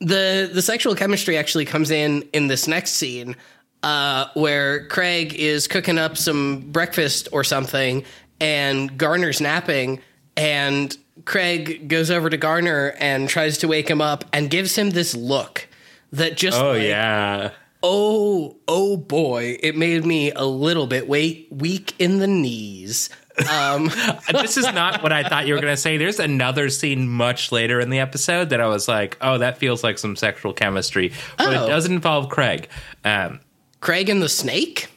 the 0.00 0.50
the 0.52 0.62
sexual 0.62 0.94
chemistry 0.94 1.36
actually 1.36 1.64
comes 1.64 1.90
in 1.90 2.22
in 2.32 2.48
this 2.48 2.66
next 2.66 2.92
scene 2.92 3.36
uh, 3.82 4.26
where 4.34 4.86
Craig 4.88 5.34
is 5.34 5.68
cooking 5.68 5.98
up 5.98 6.16
some 6.16 6.60
breakfast 6.72 7.28
or 7.32 7.44
something, 7.44 8.04
and 8.40 8.96
Garner's 8.96 9.40
napping, 9.40 10.00
and 10.36 10.96
Craig 11.24 11.88
goes 11.88 12.10
over 12.10 12.30
to 12.30 12.36
Garner 12.36 12.94
and 12.98 13.28
tries 13.28 13.58
to 13.58 13.68
wake 13.68 13.88
him 13.88 14.00
up 14.00 14.24
and 14.32 14.50
gives 14.50 14.76
him 14.76 14.90
this 14.90 15.14
look 15.14 15.68
that 16.12 16.36
just 16.36 16.58
Oh 16.60 16.72
like, 16.72 16.82
yeah. 16.82 17.50
oh 17.82 18.56
oh 18.66 18.96
boy, 18.96 19.56
it 19.62 19.76
made 19.76 20.04
me 20.04 20.30
a 20.32 20.44
little 20.44 20.86
bit 20.86 21.08
wait 21.08 21.48
weak 21.50 21.94
in 21.98 22.18
the 22.18 22.26
knees. 22.26 23.08
Um, 23.50 23.90
this 24.32 24.56
is 24.56 24.64
not 24.72 25.02
what 25.02 25.12
I 25.12 25.22
thought 25.28 25.46
you 25.46 25.54
were 25.54 25.60
going 25.60 25.72
to 25.72 25.80
say. 25.80 25.96
There's 25.96 26.20
another 26.20 26.68
scene 26.68 27.08
much 27.08 27.50
later 27.52 27.80
in 27.80 27.90
the 27.90 27.98
episode 27.98 28.50
that 28.50 28.60
I 28.60 28.66
was 28.66 28.88
like, 28.88 29.16
oh, 29.20 29.38
that 29.38 29.58
feels 29.58 29.82
like 29.82 29.98
some 29.98 30.16
sexual 30.16 30.52
chemistry, 30.52 31.12
but 31.38 31.48
Oh. 31.56 31.64
it 31.64 31.68
does 31.68 31.86
involve 31.86 32.28
Craig. 32.28 32.68
Um, 33.04 33.40
Craig 33.80 34.08
and 34.08 34.20
the 34.22 34.28
snake. 34.28 34.88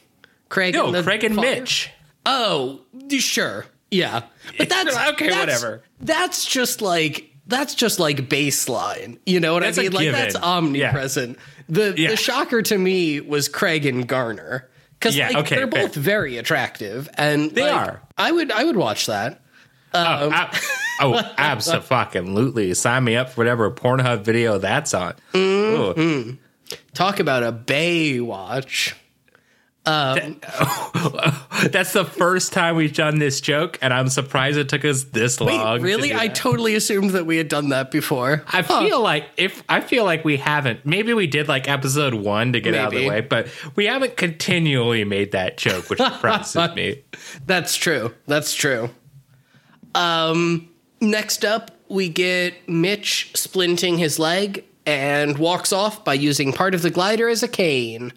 Craig 0.48 0.74
no, 0.74 0.86
and 0.86 0.94
the 0.94 1.02
Craig 1.02 1.24
and 1.24 1.34
fire? 1.34 1.44
Mitch. 1.60 1.90
Oh, 2.24 2.80
sure. 3.18 3.66
Yeah. 3.90 4.22
But 4.58 4.68
that's 4.68 4.96
Okay, 5.10 5.28
that's- 5.28 5.40
whatever. 5.62 5.82
That's 6.00 6.44
just 6.44 6.82
like 6.82 7.32
that's 7.48 7.74
just 7.76 7.98
like 8.00 8.28
baseline. 8.28 9.18
You 9.24 9.38
know 9.40 9.54
what 9.54 9.62
That's 9.62 9.78
I 9.78 9.82
mean? 9.82 9.92
Like 9.92 10.02
given. 10.02 10.20
that's 10.20 10.34
omnipresent. 10.36 11.38
The 11.68 11.94
Yeah. 11.96 12.10
the 12.10 12.16
shocker 12.16 12.60
to 12.62 12.76
me 12.76 13.20
was 13.20 13.48
Craig 13.48 13.86
and 13.86 14.06
Garner. 14.06 14.68
Because 14.98 15.16
Yeah, 15.16 15.28
like, 15.28 15.36
okay, 15.38 15.56
they're 15.56 15.68
fair. 15.70 15.82
both 15.82 15.94
very 15.94 16.38
attractive, 16.38 17.08
and 17.14 17.50
They 17.50 17.62
like, 17.62 17.72
are. 17.74 18.02
I 18.16 18.32
would 18.32 18.50
I 18.50 18.64
would 18.64 18.76
watch 18.76 19.06
that. 19.06 19.40
Oh, 19.94 20.26
um, 20.26 20.32
ab- 20.32 20.54
oh, 21.00 21.32
absolutely. 21.38 22.74
Sign 22.74 23.04
me 23.04 23.16
up 23.16 23.30
for 23.30 23.36
whatever 23.40 23.70
Pornhub 23.70 24.22
video 24.22 24.58
that's 24.58 24.92
on. 24.94 25.14
Mm-hmm. 25.32 26.00
Ooh. 26.00 26.38
Talk 26.94 27.20
about 27.20 27.42
a 27.42 27.52
Baywatch. 27.52 28.94
That's 31.70 31.92
the 31.92 32.04
first 32.04 32.52
time 32.52 32.74
we've 32.74 32.92
done 32.92 33.20
this 33.20 33.40
joke, 33.40 33.78
and 33.80 33.94
I'm 33.94 34.08
surprised 34.08 34.58
it 34.58 34.68
took 34.68 34.84
us 34.84 35.04
this 35.04 35.38
Wait, 35.38 35.56
long. 35.56 35.80
really? 35.80 36.08
do 36.08 36.18
I 36.18 36.26
totally 36.26 36.74
assumed 36.74 37.10
that 37.10 37.24
we 37.24 37.36
had 37.36 37.46
done 37.48 37.68
that 37.68 37.92
before. 37.92 38.44
I 38.48 38.62
feel 38.62 39.00
like 39.00 39.26
if 39.36 39.62
I 39.68 39.80
feel 39.80 40.04
like 40.04 40.24
we 40.24 40.38
haven't. 40.38 40.84
Maybe 40.84 41.14
we 41.14 41.28
did 41.28 41.46
like 41.46 41.68
episode 41.68 42.14
one 42.14 42.52
to 42.52 42.60
get 42.60 42.74
out 42.74 42.92
of 42.92 42.98
the 42.98 43.08
way, 43.08 43.20
but 43.20 43.46
we 43.76 43.86
haven't 43.86 44.16
continually 44.16 45.04
made 45.04 45.32
that 45.32 45.56
joke, 45.56 45.88
which 45.88 46.00
surprises 46.00 46.74
me. 46.74 47.04
That's 47.46 47.76
true. 47.76 48.12
That's 48.26 48.54
true. 48.54 48.90
Um, 49.94 50.68
next 51.00 51.44
up, 51.44 51.70
we 51.88 52.08
get 52.08 52.68
Mitch 52.68 53.30
splinting 53.34 53.98
his 53.98 54.18
leg 54.18 54.64
and 54.84 55.38
walks 55.38 55.72
off 55.72 56.04
by 56.04 56.14
using 56.14 56.52
part 56.52 56.74
of 56.74 56.82
the 56.82 56.90
glider 56.90 57.28
as 57.28 57.42
a 57.42 57.48
cane. 57.48 58.12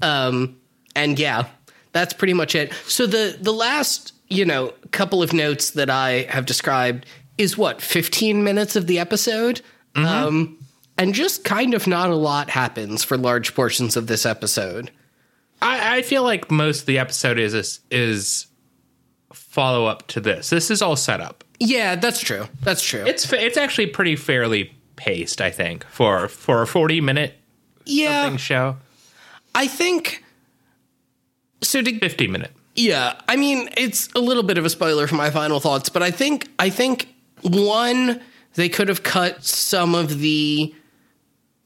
Um, 0.00 0.60
and 0.94 1.18
yeah, 1.18 1.46
that's 1.92 2.12
pretty 2.12 2.34
much 2.34 2.54
it. 2.54 2.72
So 2.86 3.06
the 3.06 3.36
the 3.40 3.52
last, 3.52 4.14
you 4.28 4.44
know, 4.44 4.72
couple 4.90 5.22
of 5.22 5.32
notes 5.32 5.72
that 5.72 5.90
I 5.90 6.26
have 6.30 6.46
described 6.46 7.06
is 7.36 7.56
what 7.56 7.80
15 7.80 8.42
minutes 8.42 8.76
of 8.76 8.86
the 8.86 8.98
episode. 8.98 9.60
Um, 9.94 10.58
and 10.96 11.12
just 11.12 11.42
kind 11.42 11.74
of 11.74 11.88
not 11.88 12.10
a 12.10 12.14
lot 12.14 12.50
happens 12.50 13.02
for 13.02 13.16
large 13.16 13.54
portions 13.54 13.96
of 13.96 14.06
this 14.06 14.24
episode. 14.24 14.92
I, 15.60 15.98
I 15.98 16.02
feel 16.02 16.22
like 16.22 16.50
most 16.50 16.80
of 16.80 16.86
the 16.86 16.98
episode 16.98 17.38
is 17.38 17.54
is, 17.54 17.80
is 17.90 18.46
follow 19.32 19.86
up 19.86 20.06
to 20.08 20.20
this. 20.20 20.50
This 20.50 20.70
is 20.70 20.82
all 20.82 20.96
set 20.96 21.20
up. 21.20 21.42
Yeah, 21.58 21.96
that's 21.96 22.20
true. 22.20 22.46
That's 22.62 22.82
true. 22.82 23.04
It's 23.04 23.32
it's 23.32 23.56
actually 23.56 23.86
pretty 23.86 24.14
fairly 24.14 24.72
paced, 24.96 25.40
I 25.40 25.50
think, 25.50 25.84
for 25.86 26.28
for 26.28 26.62
a 26.62 26.66
40 26.66 27.00
minute 27.00 27.34
yeah, 27.84 28.36
show. 28.36 28.76
I 29.54 29.66
think 29.66 30.22
so. 31.68 31.82
To 31.82 31.98
50 31.98 32.26
minute. 32.28 32.52
yeah, 32.74 33.20
I 33.28 33.36
mean, 33.36 33.68
it's 33.76 34.08
a 34.14 34.20
little 34.20 34.42
bit 34.42 34.58
of 34.58 34.64
a 34.64 34.70
spoiler 34.70 35.06
for 35.06 35.16
my 35.16 35.30
final 35.30 35.60
thoughts, 35.60 35.88
but 35.88 36.02
I 36.02 36.10
think 36.10 36.48
I 36.58 36.70
think 36.70 37.08
one 37.42 38.20
they 38.54 38.68
could 38.68 38.88
have 38.88 39.02
cut 39.02 39.44
some 39.44 39.94
of 39.94 40.18
the 40.18 40.74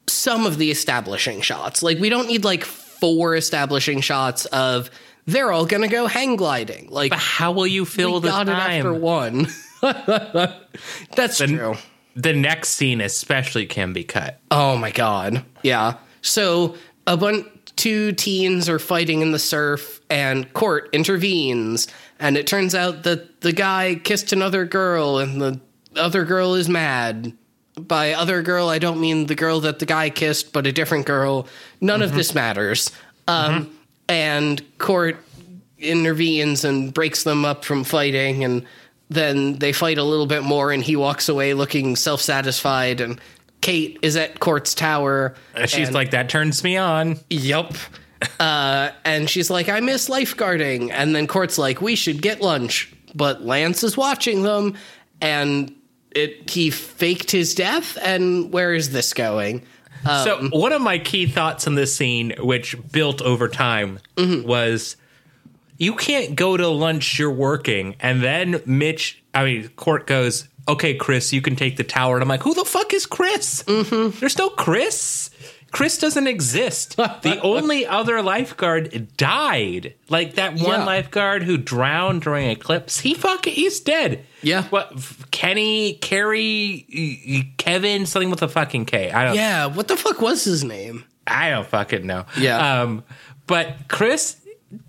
some 0.07 0.45
of 0.45 0.57
the 0.57 0.69
establishing 0.71 1.41
shots. 1.41 1.81
Like 1.81 1.99
we 1.99 2.09
don't 2.09 2.27
need 2.27 2.43
like 2.43 2.63
four 2.63 3.35
establishing 3.35 4.01
shots 4.01 4.45
of 4.47 4.89
they're 5.25 5.51
all 5.51 5.65
gonna 5.65 5.87
go 5.87 6.07
hang 6.07 6.35
gliding. 6.35 6.89
Like 6.89 7.13
How 7.13 7.51
will 7.53 7.67
you 7.67 7.85
fill 7.85 8.19
the 8.19 8.27
got 8.29 8.49
it 8.49 8.51
after 8.51 8.93
one. 8.93 9.47
That's 11.15 11.37
true. 11.37 11.75
The 12.15 12.33
next 12.33 12.69
scene 12.69 13.01
especially 13.01 13.65
can 13.65 13.93
be 13.93 14.03
cut. 14.03 14.39
Oh 14.51 14.77
my 14.77 14.91
god. 14.91 15.43
Yeah. 15.63 15.97
So 16.21 16.75
a 17.07 17.17
bunch 17.17 17.47
two 17.75 18.11
teens 18.11 18.69
are 18.69 18.79
fighting 18.79 19.21
in 19.21 19.31
the 19.31 19.39
surf 19.39 20.01
and 20.09 20.51
court 20.53 20.89
intervenes 20.93 21.87
and 22.19 22.37
it 22.37 22.47
turns 22.47 22.75
out 22.75 23.03
that 23.03 23.41
the 23.41 23.51
guy 23.51 23.95
kissed 23.95 24.31
another 24.31 24.65
girl 24.65 25.17
and 25.17 25.41
the 25.41 25.59
other 25.95 26.23
girl 26.23 26.55
is 26.55 26.69
mad. 26.69 27.33
By 27.79 28.13
other 28.13 28.41
girl 28.41 28.69
I 28.69 28.79
don't 28.79 29.01
mean 29.01 29.25
the 29.25 29.35
girl 29.35 29.59
that 29.61 29.79
the 29.79 29.85
guy 29.85 30.09
kissed 30.09 30.53
but 30.53 30.67
a 30.67 30.71
different 30.71 31.05
girl. 31.05 31.47
None 31.81 32.01
of 32.01 32.13
this 32.13 32.35
matters. 32.35 32.91
Um 33.27 33.77
and 34.07 34.61
court 34.77 35.17
intervenes 35.79 36.63
and 36.63 36.93
breaks 36.93 37.23
them 37.23 37.45
up 37.45 37.65
from 37.65 37.83
fighting 37.83 38.43
and 38.43 38.65
then 39.09 39.59
they 39.59 39.73
fight 39.73 39.97
a 39.97 40.03
little 40.03 40.25
bit 40.25 40.43
more 40.43 40.71
and 40.71 40.83
he 40.83 40.95
walks 40.95 41.29
away 41.29 41.53
looking 41.53 41.95
self-satisfied 41.95 43.01
and 43.01 43.19
Kate 43.63 43.97
is 44.01 44.15
at 44.17 44.39
Court's 44.39 44.75
tower. 44.75 45.33
And 45.55 45.69
she's 45.69 45.87
and- 45.87 45.95
like, 45.95 46.11
that 46.11 46.29
turns 46.29 46.63
me 46.63 46.77
on. 46.77 47.19
Yep. 47.29 47.73
Uh, 48.39 48.91
and 49.05 49.29
she's 49.29 49.49
like, 49.49 49.69
I 49.69 49.79
miss 49.79 50.09
lifeguarding. 50.09 50.91
And 50.91 51.15
then 51.15 51.27
Court's 51.27 51.57
like, 51.57 51.81
we 51.81 51.95
should 51.95 52.21
get 52.21 52.41
lunch. 52.41 52.93
But 53.15 53.41
Lance 53.41 53.83
is 53.83 53.97
watching 53.97 54.43
them 54.43 54.75
and 55.21 55.73
it 56.11 56.49
he 56.49 56.69
faked 56.69 57.31
his 57.31 57.55
death. 57.55 57.97
And 58.01 58.51
where 58.51 58.73
is 58.73 58.91
this 58.91 59.13
going? 59.13 59.63
so 60.05 60.49
one 60.51 60.73
of 60.73 60.81
my 60.81 60.99
key 60.99 61.27
thoughts 61.27 61.65
in 61.65 61.75
this 61.75 61.95
scene, 61.95 62.33
which 62.39 62.75
built 62.91 63.21
over 63.21 63.47
time, 63.47 63.99
was 64.17 64.97
you 65.77 65.95
can't 65.95 66.35
go 66.35 66.57
to 66.57 66.67
lunch 66.67 67.17
you're 67.17 67.31
working, 67.31 67.95
and 68.01 68.21
then 68.21 68.61
Mitch, 68.65 69.23
I 69.33 69.45
mean, 69.45 69.69
Court 69.69 70.05
goes, 70.05 70.47
"Okay, 70.67 70.95
Chris, 70.95 71.33
you 71.33 71.41
can 71.41 71.55
take 71.55 71.77
the 71.77 71.83
tower," 71.83 72.15
and 72.15 72.23
I'm 72.23 72.29
like, 72.29 72.43
"Who 72.43 72.53
the 72.53 72.65
fuck 72.65 72.93
is 72.93 73.05
Chris? 73.05 73.63
There's 73.67 74.37
no 74.37 74.49
Chris." 74.49 75.29
Chris 75.71 75.97
doesn't 75.97 76.27
exist. 76.27 76.97
The 76.97 77.39
only 77.43 77.83
other 77.87 78.21
lifeguard 78.21 79.07
died. 79.17 79.95
Like 80.07 80.35
that 80.35 80.53
one 80.53 80.81
Yeah. 80.81 80.85
lifeguard 80.85 81.41
who 81.41 81.57
drowned 81.57 82.21
during 82.21 82.47
eclipse. 82.51 82.99
He 82.99 83.15
fuck 83.15 83.45
he's 83.45 83.79
dead. 83.79 84.23
Yeah. 84.43 84.65
What 84.65 84.93
Kenny, 85.31 85.93
Carrie, 85.95 87.53
Kevin, 87.57 88.05
something 88.05 88.29
with 88.29 88.43
a 88.43 88.47
fucking 88.47 88.85
K. 88.85 89.09
I 89.11 89.25
don't 89.25 89.35
Yeah, 89.35 89.65
what 89.65 89.87
the 89.87 89.97
fuck 89.97 90.21
was 90.21 90.43
his 90.43 90.63
name? 90.63 91.05
I 91.25 91.49
don't 91.49 91.65
fucking 91.67 92.05
know. 92.05 92.25
Yeah. 92.37 92.81
Um, 92.83 93.03
but 93.47 93.75
Chris, 93.87 94.37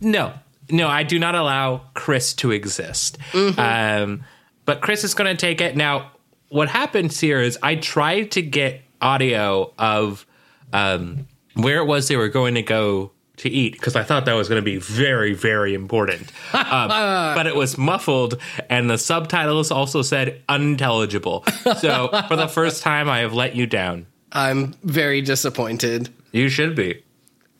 no, 0.02 0.34
no, 0.68 0.88
I 0.88 1.02
do 1.02 1.18
not 1.18 1.34
allow 1.34 1.82
Chris 1.94 2.34
to 2.34 2.50
exist. 2.50 3.16
Um, 3.34 4.24
but 4.64 4.80
Chris 4.80 5.04
is 5.04 5.14
going 5.14 5.34
to 5.34 5.40
take 5.40 5.60
it. 5.60 5.76
Now, 5.76 6.12
what 6.48 6.68
happens 6.68 7.20
here 7.20 7.40
is 7.40 7.58
I 7.62 7.76
tried 7.76 8.30
to 8.32 8.42
get 8.42 8.82
audio 9.00 9.72
of 9.78 10.26
um, 10.72 11.26
where 11.54 11.78
it 11.78 11.84
was 11.84 12.08
they 12.08 12.16
were 12.16 12.28
going 12.28 12.54
to 12.54 12.62
go 12.62 13.12
to 13.36 13.50
eat 13.50 13.72
because 13.72 13.96
I 13.96 14.04
thought 14.04 14.26
that 14.26 14.34
was 14.34 14.48
going 14.48 14.60
to 14.60 14.64
be 14.64 14.76
very, 14.76 15.34
very 15.34 15.74
important. 15.74 16.32
Um, 16.54 16.88
but 16.88 17.46
it 17.46 17.54
was 17.54 17.76
muffled, 17.76 18.40
and 18.70 18.88
the 18.88 18.96
subtitles 18.96 19.70
also 19.70 20.02
said 20.02 20.42
unintelligible. 20.48 21.44
So 21.78 22.08
for 22.28 22.36
the 22.36 22.48
first 22.48 22.82
time, 22.82 23.08
I 23.08 23.18
have 23.18 23.32
let 23.32 23.54
you 23.54 23.66
down. 23.66 24.06
I'm 24.32 24.74
very 24.82 25.20
disappointed. 25.20 26.08
You 26.32 26.48
should 26.48 26.74
be. 26.74 27.02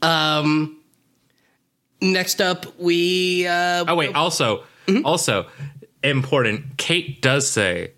Um. 0.02 0.80
Next 2.00 2.40
up, 2.40 2.66
we 2.78 3.46
uh, 3.46 3.84
Oh 3.86 3.94
wait, 3.94 4.14
also 4.14 4.64
also 5.04 5.46
important, 6.04 6.76
Kate 6.76 7.20
does 7.20 7.48
say, 7.50 7.92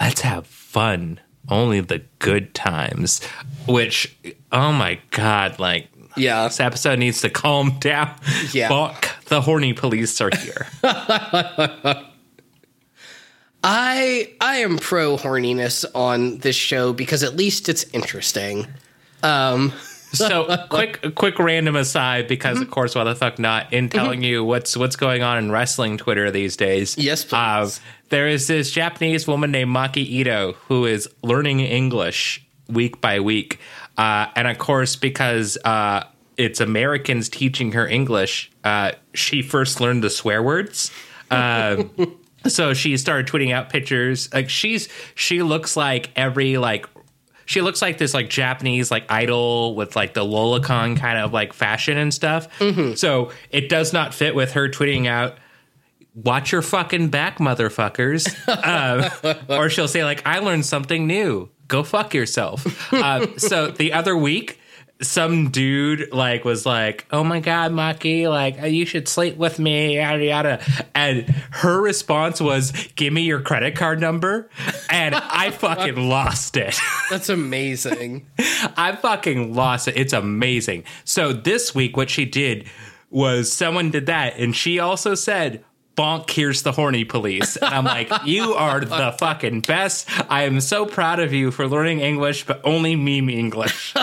"Let's 0.00 0.20
have 0.22 0.46
fun. 0.46 1.20
Only 1.48 1.80
the 1.80 2.02
good 2.18 2.54
times." 2.54 3.20
Which 3.66 4.16
oh 4.52 4.72
my 4.72 5.00
god, 5.10 5.58
like 5.58 5.88
yeah. 6.16 6.44
this 6.44 6.60
episode 6.60 6.98
needs 6.98 7.20
to 7.22 7.30
calm 7.30 7.76
down. 7.80 8.14
Yeah. 8.52 8.68
Fuck, 8.68 9.24
the 9.26 9.40
horny 9.40 9.72
police 9.72 10.20
are 10.20 10.30
here. 10.36 10.66
I 13.62 14.32
I 14.40 14.56
am 14.56 14.78
pro 14.78 15.16
horniness 15.16 15.84
on 15.94 16.38
this 16.38 16.56
show 16.56 16.92
because 16.92 17.22
at 17.22 17.36
least 17.36 17.68
it's 17.68 17.84
interesting. 17.92 18.66
Um, 19.22 19.72
so 20.12 20.66
quick 20.68 21.14
quick 21.14 21.38
random 21.38 21.76
aside 21.76 22.26
because 22.28 22.56
Mm-hmm. 22.56 22.62
of 22.64 22.70
course 22.70 22.94
why 22.94 23.04
the 23.04 23.14
fuck 23.14 23.38
not 23.38 23.72
in 23.72 23.88
telling 23.88 24.22
you 24.22 24.44
what's 24.44 24.76
what's 24.76 24.96
going 24.96 25.22
on 25.22 25.38
in 25.38 25.50
wrestling 25.50 25.96
twitter 25.96 26.30
these 26.30 26.56
days. 26.56 26.96
Yes, 26.98 27.24
please. 27.24 27.32
uh, 27.34 27.70
there 28.08 28.26
is 28.28 28.46
this 28.48 28.70
japanese 28.70 29.26
woman 29.26 29.50
named 29.50 29.70
Maki 29.74 30.20
Itoh 30.24 30.54
who 30.68 30.84
is 30.86 31.08
learning 31.22 31.60
english 31.60 32.44
week 32.68 33.00
by 33.00 33.20
week. 33.20 33.58
Uh, 33.96 34.26
and 34.36 34.48
of 34.48 34.58
course 34.58 34.96
because 34.96 35.58
uh, 35.64 36.04
it's 36.36 36.60
americans 36.60 37.28
teaching 37.28 37.72
her 37.72 37.86
english 37.86 38.50
uh, 38.64 38.92
she 39.14 39.42
first 39.42 39.80
learned 39.80 40.02
the 40.04 40.10
swear 40.10 40.42
words. 40.42 40.90
Um, 41.30 41.90
so 42.46 42.74
she 42.74 42.96
started 42.96 43.26
tweeting 43.26 43.52
out 43.54 43.68
pictures. 43.70 44.32
Like 44.34 44.48
she's 44.50 44.88
she 45.14 45.42
looks 45.42 45.76
like 45.76 46.10
every 46.16 46.58
like 46.58 46.86
she 47.50 47.62
looks 47.62 47.82
like 47.82 47.98
this 47.98 48.14
like 48.14 48.30
Japanese 48.30 48.92
like 48.92 49.10
idol 49.10 49.74
with 49.74 49.96
like 49.96 50.14
the 50.14 50.20
lolicon 50.20 50.96
kind 50.96 51.18
of 51.18 51.32
like 51.32 51.52
fashion 51.52 51.98
and 51.98 52.14
stuff. 52.14 52.46
So 52.94 53.32
it 53.50 53.68
does 53.68 53.92
not 53.92 54.14
fit 54.14 54.36
with 54.36 54.52
her 54.52 54.68
tweeting 54.68 55.08
out, 55.08 55.36
"Watch 56.14 56.52
your 56.52 56.62
fucking 56.62 57.08
back, 57.08 57.38
motherfuckers," 57.38 58.28
um, 59.48 59.58
or 59.58 59.68
she'll 59.68 59.88
say 59.88 60.04
like, 60.04 60.24
"I 60.24 60.38
learned 60.38 60.64
something 60.64 61.08
new. 61.08 61.48
Go 61.66 61.82
fuck 61.82 62.14
yourself." 62.14 62.92
uh, 62.92 63.36
so 63.36 63.72
the 63.72 63.94
other 63.94 64.16
week. 64.16 64.59
Some 65.02 65.50
dude 65.50 66.12
like 66.12 66.44
was 66.44 66.66
like, 66.66 67.06
"Oh 67.10 67.24
my 67.24 67.40
god, 67.40 67.72
Maki, 67.72 68.28
like 68.28 68.62
uh, 68.62 68.66
you 68.66 68.84
should 68.84 69.08
sleep 69.08 69.36
with 69.36 69.58
me, 69.58 69.96
yada 69.96 70.24
yada," 70.24 70.86
and 70.94 71.28
her 71.50 71.80
response 71.80 72.40
was, 72.40 72.72
"Give 72.96 73.12
me 73.12 73.22
your 73.22 73.40
credit 73.40 73.76
card 73.76 74.00
number," 74.00 74.50
and 74.90 75.14
I 75.14 75.50
fucking 75.58 75.96
lost 75.96 76.56
it. 76.56 76.78
That's 77.10 77.28
amazing. 77.28 78.26
I 78.38 78.96
fucking 79.00 79.54
lost 79.54 79.88
it. 79.88 79.96
It's 79.96 80.12
amazing. 80.12 80.84
So 81.04 81.32
this 81.32 81.74
week, 81.74 81.96
what 81.96 82.10
she 82.10 82.24
did 82.24 82.66
was 83.10 83.52
someone 83.52 83.90
did 83.90 84.06
that, 84.06 84.38
and 84.38 84.54
she 84.54 84.78
also 84.78 85.14
said, 85.14 85.64
bonk, 86.00 86.30
here's 86.30 86.62
the 86.62 86.72
horny 86.72 87.04
police. 87.04 87.56
And 87.56 87.74
I'm 87.74 87.84
like, 87.84 88.10
you 88.24 88.54
are 88.54 88.80
the 88.80 89.14
fucking 89.18 89.60
best. 89.60 90.08
I 90.30 90.44
am 90.44 90.62
so 90.62 90.86
proud 90.86 91.20
of 91.20 91.34
you 91.34 91.50
for 91.50 91.68
learning 91.68 92.00
English, 92.00 92.46
but 92.46 92.62
only 92.64 92.96
meme 92.96 93.28
English. 93.28 93.92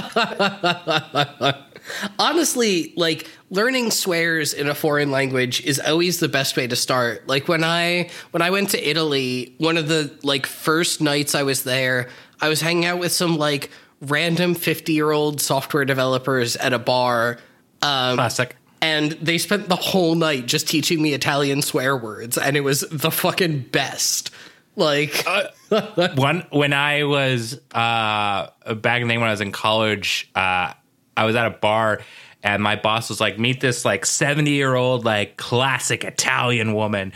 Honestly, 2.20 2.94
like 2.96 3.28
learning 3.50 3.92
swears 3.92 4.54
in 4.54 4.68
a 4.68 4.76
foreign 4.76 5.10
language 5.10 5.66
is 5.66 5.80
always 5.80 6.20
the 6.20 6.28
best 6.28 6.56
way 6.56 6.68
to 6.68 6.76
start. 6.76 7.28
Like 7.28 7.48
when 7.48 7.64
I 7.64 8.10
when 8.32 8.42
I 8.42 8.52
went 8.52 8.72
to 8.72 8.90
Italy, 8.90 9.56
one 9.58 9.78
of 9.78 9.88
the 9.88 10.14
like 10.22 10.46
first 10.46 11.02
nights 11.02 11.34
I 11.34 11.44
was 11.44 11.64
there, 11.64 12.10
I 12.42 12.50
was 12.50 12.62
hanging 12.62 12.86
out 12.86 13.00
with 13.00 13.14
some 13.14 13.38
like 13.38 13.72
random 14.02 14.54
50-year-old 14.54 15.42
software 15.42 15.86
developers 15.86 16.58
at 16.58 16.74
a 16.74 16.80
bar. 16.80 17.40
Um, 17.82 18.18
Classic. 18.18 18.57
And 18.82 19.12
they 19.14 19.38
spent 19.38 19.70
the 19.70 19.76
whole 19.76 20.16
night 20.16 20.46
just 20.46 20.68
teaching 20.68 21.02
me 21.02 21.14
Italian 21.14 21.62
swear 21.62 21.98
words, 21.98 22.38
and 22.38 22.56
it 22.56 22.62
was 22.62 22.82
the 22.92 23.12
fucking 23.12 23.62
best. 23.72 24.32
Like, 24.76 25.26
One 26.16 26.46
when 26.52 26.72
I 26.72 27.04
was 27.04 27.60
uh 27.74 28.50
back 28.76 29.02
in 29.02 29.08
the 29.08 29.14
day 29.14 29.18
when 29.18 29.28
I 29.28 29.32
was 29.32 29.42
in 29.42 29.52
college, 29.52 30.30
uh 30.36 30.74
I 31.16 31.26
was 31.26 31.36
at 31.36 31.48
a 31.48 31.50
bar 31.50 32.02
and 32.44 32.62
my 32.62 32.76
boss 32.76 33.10
was 33.10 33.20
like, 33.20 33.40
meet 33.40 33.60
this 33.60 33.84
like 33.84 34.06
70 34.06 34.52
year 34.52 34.76
old 34.76 35.04
like 35.04 35.36
classic 35.36 36.04
Italian 36.04 36.76
woman. 36.76 37.12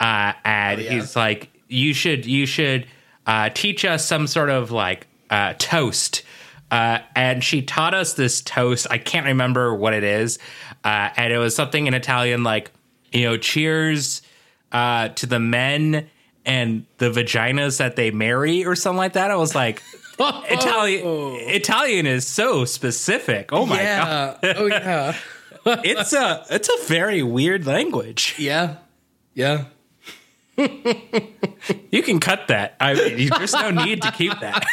Uh 0.00 0.32
and 0.44 0.80
yeah. 0.80 0.90
he's 0.90 1.14
like, 1.14 1.50
You 1.68 1.94
should 1.94 2.26
you 2.26 2.46
should 2.46 2.88
uh 3.26 3.50
teach 3.50 3.84
us 3.84 4.04
some 4.04 4.26
sort 4.26 4.50
of 4.50 4.72
like 4.72 5.06
uh 5.30 5.54
toast. 5.58 6.24
Uh, 6.70 6.98
and 7.14 7.44
she 7.44 7.62
taught 7.62 7.94
us 7.94 8.14
this 8.14 8.40
toast. 8.42 8.88
I 8.90 8.98
can't 8.98 9.26
remember 9.26 9.72
what 9.72 9.94
it 9.94 10.02
is. 10.02 10.40
Uh, 10.84 11.08
and 11.16 11.32
it 11.32 11.38
was 11.38 11.54
something 11.56 11.86
in 11.86 11.94
Italian 11.94 12.44
like, 12.44 12.70
you 13.12 13.24
know, 13.24 13.36
cheers 13.38 14.20
uh, 14.72 15.08
to 15.08 15.26
the 15.26 15.40
men 15.40 16.08
and 16.44 16.84
the 16.98 17.10
vaginas 17.10 17.78
that 17.78 17.96
they 17.96 18.10
marry 18.10 18.66
or 18.66 18.74
something 18.76 18.98
like 18.98 19.14
that. 19.14 19.30
I 19.30 19.36
was 19.36 19.54
like, 19.54 19.82
Italian 20.18 21.02
Italian 21.50 22.06
is 22.06 22.26
so 22.26 22.64
specific. 22.64 23.52
Oh 23.52 23.66
my 23.66 23.82
god. 23.82 24.38
oh 24.42 24.66
yeah, 24.66 25.16
It's 25.66 26.12
a 26.12 26.44
it's 26.50 26.68
a 26.68 26.86
very 26.86 27.22
weird 27.22 27.66
language. 27.66 28.34
yeah, 28.38 28.76
yeah. 29.34 29.64
You 30.56 32.02
can 32.04 32.20
cut 32.20 32.46
that. 32.48 32.76
I 32.78 32.94
there's 32.94 33.54
no 33.54 33.70
need 33.70 34.02
to 34.02 34.12
keep 34.12 34.38
that. 34.40 34.64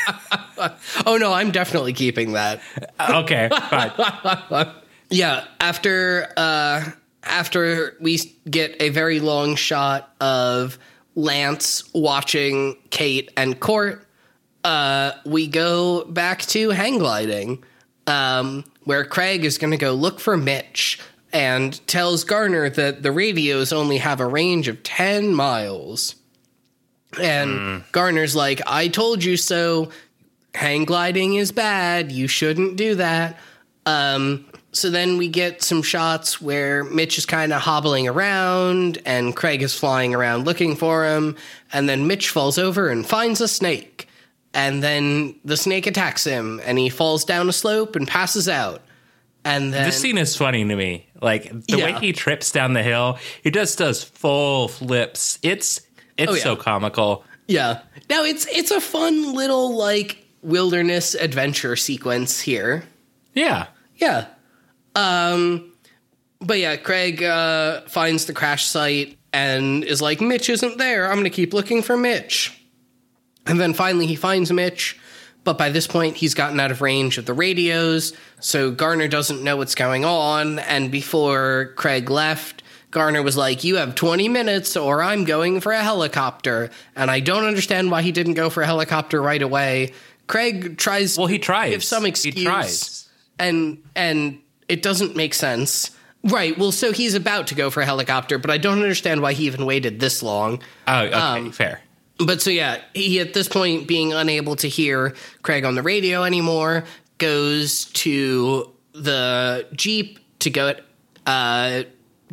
Oh 1.07 1.17
no, 1.17 1.33
I'm 1.33 1.49
definitely 1.49 1.93
keeping 1.93 2.33
that. 2.33 2.61
Okay, 2.99 3.49
fine. 3.49 4.71
Yeah, 5.11 5.45
after 5.59 6.31
uh 6.37 6.89
after 7.23 7.95
we 7.99 8.17
get 8.49 8.81
a 8.81 8.89
very 8.89 9.19
long 9.19 9.55
shot 9.55 10.15
of 10.19 10.79
Lance 11.15 11.83
watching 11.93 12.77
Kate 12.89 13.29
and 13.35 13.59
Court, 13.59 14.07
uh 14.63 15.11
we 15.25 15.47
go 15.47 16.05
back 16.05 16.41
to 16.43 16.69
hang 16.69 16.97
gliding. 16.97 17.63
Um 18.07 18.63
where 18.85 19.03
Craig 19.05 19.45
is 19.45 19.57
going 19.57 19.71
to 19.71 19.77
go 19.77 19.93
look 19.93 20.19
for 20.19 20.35
Mitch 20.37 20.99
and 21.31 21.85
tells 21.87 22.23
Garner 22.23 22.69
that 22.69 23.03
the 23.03 23.11
radios 23.11 23.71
only 23.71 23.99
have 23.99 24.19
a 24.19 24.25
range 24.25 24.67
of 24.67 24.81
10 24.81 25.35
miles. 25.35 26.15
And 27.21 27.83
Garner's 27.91 28.35
like, 28.35 28.59
I 28.65 28.87
told 28.87 29.23
you 29.23 29.37
so. 29.37 29.91
Hang 30.55 30.83
gliding 30.83 31.35
is 31.35 31.51
bad. 31.51 32.11
You 32.11 32.27
shouldn't 32.27 32.75
do 32.75 32.95
that. 32.95 33.39
Um, 33.85 34.45
so 34.73 34.89
then 34.89 35.17
we 35.17 35.27
get 35.27 35.61
some 35.63 35.81
shots 35.83 36.41
where 36.41 36.83
Mitch 36.83 37.17
is 37.17 37.25
kind 37.25 37.51
of 37.53 37.61
hobbling 37.61 38.07
around 38.07 38.99
and 39.05 39.35
Craig 39.35 39.61
is 39.61 39.77
flying 39.77 40.15
around 40.15 40.45
looking 40.45 40.75
for 40.75 41.05
him. 41.05 41.35
And 41.73 41.89
then 41.89 42.07
Mitch 42.07 42.29
falls 42.29 42.57
over 42.57 42.87
and 42.89 43.05
finds 43.05 43.41
a 43.41 43.47
snake. 43.47 44.07
And 44.53 44.81
then 44.81 45.35
the 45.45 45.57
snake 45.57 45.87
attacks 45.87 46.23
him 46.23 46.61
and 46.65 46.77
he 46.77 46.89
falls 46.89 47.25
down 47.25 47.49
a 47.49 47.53
slope 47.53 47.95
and 47.95 48.07
passes 48.07 48.47
out. 48.47 48.81
And 49.43 49.73
then 49.73 49.85
This 49.85 49.99
scene 49.99 50.17
is 50.17 50.35
funny 50.37 50.65
to 50.65 50.75
me. 50.75 51.07
Like 51.21 51.51
the 51.67 51.77
way 51.77 51.93
he 51.99 52.13
trips 52.13 52.51
down 52.51 52.73
the 52.73 52.83
hill, 52.83 53.17
he 53.43 53.51
just 53.51 53.77
does 53.77 54.03
full 54.03 54.67
flips. 54.67 55.37
It's 55.43 55.81
it's 56.17 56.31
Oh, 56.31 56.35
yeah. 56.35 56.43
so 56.43 56.55
comical. 56.55 57.23
Yeah. 57.47 57.81
Now 58.09 58.23
it's 58.23 58.45
it's 58.47 58.71
a 58.71 58.79
fun 58.81 59.33
little 59.33 59.75
like 59.75 60.25
wilderness 60.43 61.13
adventure 61.15 61.75
sequence 61.75 62.39
here. 62.39 62.83
Yeah. 63.33 63.67
Yeah. 63.97 64.27
Um 64.95 65.71
but 66.39 66.57
yeah, 66.59 66.75
Craig 66.75 67.21
uh 67.23 67.81
finds 67.81 68.25
the 68.25 68.33
crash 68.33 68.65
site 68.65 69.17
and 69.33 69.83
is 69.83 70.01
like 70.01 70.21
Mitch 70.21 70.49
isn't 70.49 70.77
there. 70.77 71.05
I'm 71.07 71.13
going 71.13 71.23
to 71.23 71.29
keep 71.29 71.53
looking 71.53 71.81
for 71.81 71.95
Mitch. 71.95 72.57
And 73.45 73.59
then 73.59 73.73
finally 73.73 74.05
he 74.05 74.15
finds 74.15 74.51
Mitch, 74.51 74.99
but 75.43 75.57
by 75.57 75.69
this 75.69 75.87
point 75.87 76.17
he's 76.17 76.33
gotten 76.33 76.59
out 76.59 76.69
of 76.71 76.81
range 76.81 77.17
of 77.17 77.25
the 77.25 77.33
radios, 77.33 78.13
so 78.39 78.71
Garner 78.71 79.07
doesn't 79.07 79.41
know 79.43 79.55
what's 79.57 79.73
going 79.75 80.03
on 80.05 80.59
and 80.59 80.91
before 80.91 81.73
Craig 81.77 82.09
left, 82.09 82.61
Garner 82.91 83.23
was 83.23 83.37
like, 83.37 83.63
"You 83.63 83.77
have 83.77 83.95
20 83.95 84.27
minutes 84.27 84.75
or 84.75 85.01
I'm 85.01 85.23
going 85.23 85.61
for 85.61 85.71
a 85.71 85.81
helicopter." 85.81 86.69
And 86.95 87.09
I 87.09 87.21
don't 87.21 87.45
understand 87.45 87.89
why 87.89 88.01
he 88.01 88.11
didn't 88.11 88.33
go 88.33 88.49
for 88.49 88.63
a 88.63 88.65
helicopter 88.65 89.21
right 89.21 89.41
away. 89.41 89.93
Craig 90.27 90.77
tries 90.77 91.17
Well, 91.17 91.27
he 91.27 91.39
tries. 91.39 91.71
give 91.71 91.83
some 91.85 92.05
excuse 92.05 92.35
He 92.35 92.43
tries. 92.43 93.07
and 93.39 93.81
and 93.95 94.39
it 94.71 94.81
doesn't 94.81 95.15
make 95.15 95.33
sense. 95.33 95.91
Right. 96.23 96.57
Well, 96.57 96.71
so 96.71 96.91
he's 96.93 97.15
about 97.15 97.47
to 97.47 97.55
go 97.55 97.69
for 97.69 97.81
a 97.81 97.85
helicopter, 97.85 98.37
but 98.37 98.51
I 98.51 98.57
don't 98.57 98.81
understand 98.81 99.21
why 99.21 99.33
he 99.33 99.45
even 99.45 99.65
waited 99.65 99.99
this 99.99 100.21
long. 100.23 100.61
Oh, 100.87 100.99
okay, 101.05 101.13
Um, 101.13 101.51
fair. 101.51 101.81
But 102.19 102.41
so 102.41 102.51
yeah, 102.51 102.81
he 102.93 103.19
at 103.19 103.33
this 103.33 103.47
point 103.47 103.87
being 103.87 104.13
unable 104.13 104.55
to 104.57 104.69
hear 104.69 105.15
Craig 105.41 105.65
on 105.65 105.73
the 105.75 105.81
radio 105.81 106.23
anymore, 106.23 106.83
goes 107.17 107.85
to 107.85 108.71
the 108.93 109.65
jeep 109.73 110.19
to 110.39 110.49
go 110.49 110.73
uh 111.25 111.83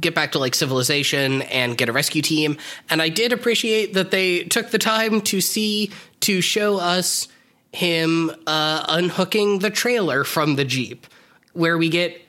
get 0.01 0.15
back 0.15 0.33
to 0.33 0.39
like 0.39 0.55
civilization 0.55 1.43
and 1.43 1.77
get 1.77 1.89
a 1.89 1.93
rescue 1.93 2.23
team. 2.23 2.57
And 2.91 3.01
I 3.03 3.09
did 3.09 3.33
appreciate 3.33 3.95
that 3.95 4.11
they 4.11 4.45
took 4.45 4.71
the 4.71 4.79
time 4.79 5.21
to 5.23 5.41
see 5.41 5.91
to 6.21 6.41
show 6.41 6.79
us 6.79 7.27
him 7.73 8.31
uh 8.47 8.85
unhooking 8.89 9.61
the 9.61 9.71
trailer 9.71 10.25
from 10.25 10.57
the 10.57 10.65
jeep 10.65 11.07
where 11.55 11.79
we 11.79 11.89
get 11.89 12.21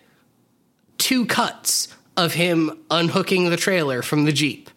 two 1.00 1.26
cuts 1.26 1.88
of 2.16 2.34
him 2.36 2.78
unhooking 2.92 3.50
the 3.50 3.58
trailer 3.58 4.04
from 4.04 4.26
the 4.26 4.32
jeep. 4.32 4.70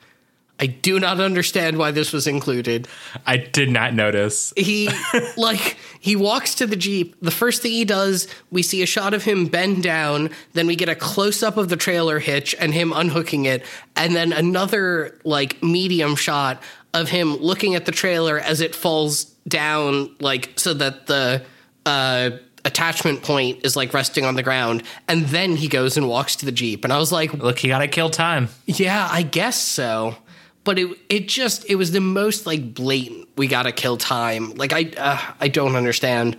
I 0.63 0.67
do 0.67 1.01
not 1.01 1.19
understand 1.19 1.77
why 1.77 1.91
this 1.91 2.13
was 2.13 2.29
included 2.29 2.87
I 3.27 3.37
did 3.37 3.69
not 3.69 3.95
notice. 3.95 4.53
he 4.57 4.91
like 5.37 5.77
he 5.99 6.15
walks 6.15 6.55
to 6.57 6.69
the 6.69 6.77
jeep 6.77 7.17
the 7.21 7.33
first 7.33 7.63
thing 7.63 7.73
he 7.73 7.85
does 7.85 8.29
we 8.53 8.63
see 8.63 8.81
a 8.81 8.87
shot 8.87 9.13
of 9.13 9.25
him 9.25 9.47
bend 9.47 9.83
down 9.83 10.31
then 10.53 10.69
we 10.69 10.77
get 10.77 10.89
a 10.89 10.95
close 10.95 11.43
up 11.43 11.57
of 11.57 11.69
the 11.69 11.77
trailer 11.77 12.21
hitch 12.21 12.55
and 12.61 12.73
him 12.73 12.93
unhooking 12.93 13.45
it 13.45 13.65
and 13.97 14.15
then 14.15 14.33
another 14.33 15.19
like 15.25 15.61
medium 15.65 16.15
shot 16.15 16.63
of 16.95 17.09
him 17.09 17.35
looking 17.39 17.75
at 17.75 17.85
the 17.85 17.93
trailer 17.93 18.39
as 18.39 18.61
it 18.61 18.73
falls 18.73 19.25
down 19.49 20.15
like 20.21 20.53
so 20.61 20.75
that 20.75 21.07
the 21.07 21.43
uh 21.87 22.31
attachment 22.65 23.23
point 23.23 23.61
is 23.65 23.75
like 23.77 23.93
resting 23.93 24.25
on 24.25 24.37
the 24.37 24.43
ground 24.43 24.83
and 25.09 25.27
then 25.27 25.57
he 25.57 25.67
goes 25.67 25.97
and 25.97 26.09
walks 26.09 26.37
to 26.37 26.47
the 26.47 26.53
jeep 26.53 26.85
and 26.85 26.93
i 26.93 26.99
was 26.99 27.11
like 27.11 27.33
Look, 27.35 27.59
he 27.59 27.69
gotta 27.69 27.89
kill 27.89 28.09
time. 28.11 28.49
yeah, 28.67 29.09
I 29.11 29.23
guess 29.23 29.59
so. 29.61 30.17
But 30.65 30.79
it 30.79 30.97
it 31.09 31.27
just 31.29 31.69
it 31.69 31.75
was 31.75 31.91
the 31.91 32.01
most 32.01 32.47
like 32.47 32.73
blatant. 32.73 33.29
We 33.37 33.49
gotta 33.49 33.73
kill 33.73 33.97
time. 33.97 34.55
Like 34.55 34.73
I 34.73 34.93
uh, 34.97 35.19
I 35.41 35.49
don't 35.49 35.75
understand. 35.75 36.39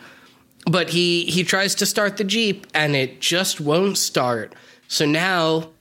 But 0.66 0.90
he 0.92 1.26
he 1.26 1.44
tries 1.44 1.76
to 1.76 1.86
start 1.86 2.16
the 2.16 2.24
jeep 2.24 2.66
and 2.74 2.96
it 2.96 3.20
just 3.20 3.60
won't 3.60 3.98
start. 3.98 4.56
So 4.88 5.06
now 5.06 5.72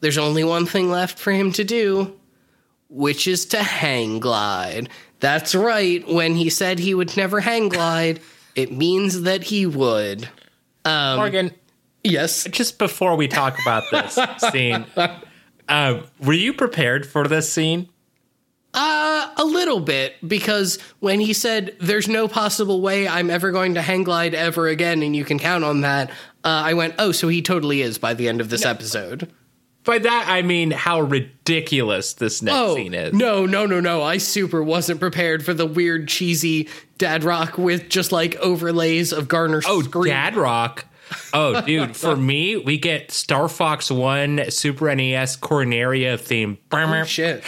there's 0.00 0.18
only 0.18 0.42
one 0.42 0.66
thing 0.66 0.90
left 0.90 1.20
for 1.20 1.30
him 1.30 1.52
to 1.52 1.62
do, 1.62 2.18
which 2.88 3.28
is 3.28 3.46
to 3.46 3.62
hang 3.62 4.18
glide. 4.18 4.88
That's 5.20 5.54
right. 5.54 6.04
When 6.08 6.34
he 6.34 6.50
said 6.50 6.80
he 6.80 6.94
would 6.94 7.16
never 7.16 7.38
hang 7.38 7.68
glide, 7.68 8.18
it 8.54 8.72
means 8.72 9.22
that 9.22 9.44
he 9.44 9.66
would. 9.66 10.28
Um, 10.84 11.16
Morgan, 11.16 11.50
Yes. 12.02 12.44
just 12.50 12.78
before 12.78 13.16
we 13.16 13.28
talk 13.28 13.56
about 13.62 13.84
this 13.90 14.18
scene, 14.52 14.84
uh, 15.68 16.00
were 16.20 16.32
you 16.34 16.52
prepared 16.52 17.06
for 17.06 17.26
this 17.26 17.52
scene? 17.52 17.88
Uh, 18.74 19.30
a 19.36 19.44
little 19.44 19.78
bit, 19.80 20.16
because 20.26 20.78
when 20.98 21.20
he 21.20 21.32
said, 21.32 21.76
There's 21.80 22.08
no 22.08 22.26
possible 22.28 22.80
way 22.80 23.06
I'm 23.06 23.30
ever 23.30 23.52
going 23.52 23.74
to 23.74 23.82
hang 23.82 24.02
glide 24.02 24.34
ever 24.34 24.66
again, 24.68 25.02
and 25.02 25.14
you 25.14 25.24
can 25.24 25.38
count 25.38 25.62
on 25.64 25.82
that, 25.82 26.10
uh, 26.42 26.48
I 26.48 26.74
went, 26.74 26.94
Oh, 26.98 27.12
so 27.12 27.28
he 27.28 27.40
totally 27.40 27.82
is 27.82 27.98
by 27.98 28.14
the 28.14 28.28
end 28.28 28.40
of 28.40 28.50
this 28.50 28.64
episode. 28.66 29.30
By 29.84 29.98
that 29.98 30.26
I 30.28 30.42
mean 30.42 30.70
how 30.70 31.00
ridiculous 31.02 32.14
this 32.14 32.40
next 32.42 32.56
Oh, 32.56 32.74
scene 32.74 32.94
is. 32.94 33.12
no, 33.12 33.44
no, 33.46 33.66
no, 33.66 33.80
no. 33.80 34.02
I 34.02 34.18
super 34.18 34.62
wasn't 34.62 34.98
prepared 35.00 35.44
for 35.44 35.52
the 35.54 35.66
weird, 35.66 36.08
cheesy 36.08 36.68
dad 36.98 37.22
rock 37.24 37.58
with 37.58 37.88
just 37.88 38.10
like 38.12 38.36
overlays 38.36 39.12
of 39.12 39.28
Garner 39.28 39.60
Oh, 39.66 39.82
scream. 39.82 40.12
Dad 40.12 40.36
Rock. 40.36 40.86
Oh, 41.32 41.60
dude, 41.60 41.96
for 41.96 42.16
me, 42.16 42.56
we 42.56 42.78
get 42.78 43.10
Star 43.10 43.48
Fox 43.48 43.90
1 43.90 44.50
Super 44.50 44.94
NES 44.94 45.36
Corneria 45.36 46.18
theme. 46.18 46.58
Oh, 47.02 47.04
shit. 47.04 47.42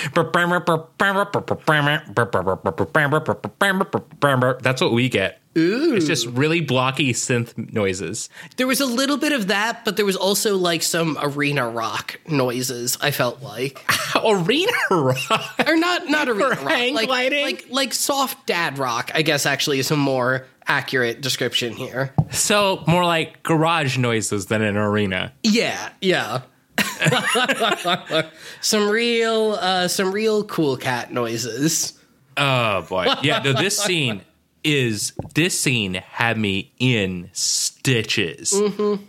That's 4.63 4.81
what 4.81 4.93
we 4.93 5.09
get. 5.09 5.41
Ooh. 5.57 5.95
It's 5.95 6.07
just 6.07 6.27
really 6.27 6.61
blocky 6.61 7.15
synth 7.15 7.73
noises. 7.73 8.29
There 8.59 8.67
was 8.67 8.81
a 8.81 8.87
little 8.87 9.17
bit 9.17 9.33
of 9.33 9.47
that, 9.47 9.87
but 9.87 9.97
there 9.97 10.05
was 10.05 10.17
also 10.17 10.57
like 10.57 10.83
some 10.83 11.17
arena 11.21 11.67
rock 11.67 12.21
noises, 12.29 12.99
I 13.01 13.11
felt 13.11 13.43
like. 13.43 13.83
Arena 14.23 14.73
rock. 14.91 15.59
or 15.67 15.77
not 15.77 16.09
not 16.09 16.29
arena 16.29 16.49
rock, 16.49 16.61
like, 16.67 17.09
like 17.09 17.67
like 17.71 17.95
soft 17.95 18.47
dad 18.47 18.77
rock. 18.79 19.11
I 19.15 19.23
guess 19.23 19.47
actually 19.47 19.79
is 19.79 19.91
a 19.91 19.97
more 19.97 20.47
accurate 20.69 21.21
description 21.21 21.73
here. 21.73 22.15
So 22.31 22.83
more 22.87 23.05
like 23.05 23.43
garage 23.43 23.99
noises 23.99 24.47
than 24.47 24.63
an 24.63 24.77
arena. 24.77 25.33
Yeah, 25.43 25.91
yeah. 26.01 26.43
some 28.61 28.89
real 28.89 29.59
uh 29.61 29.89
some 29.89 30.13
real 30.13 30.45
cool 30.45 30.77
cat 30.77 31.13
noises. 31.13 31.99
Oh 32.37 32.83
boy. 32.83 33.07
Yeah, 33.23 33.41
no, 33.43 33.53
this 33.53 33.79
scene 33.85 34.23
is 34.67 35.13
this 35.35 35.59
scene 35.59 35.95
had 35.95 36.37
me 36.37 36.73
in 36.79 37.31
stitches. 37.33 38.53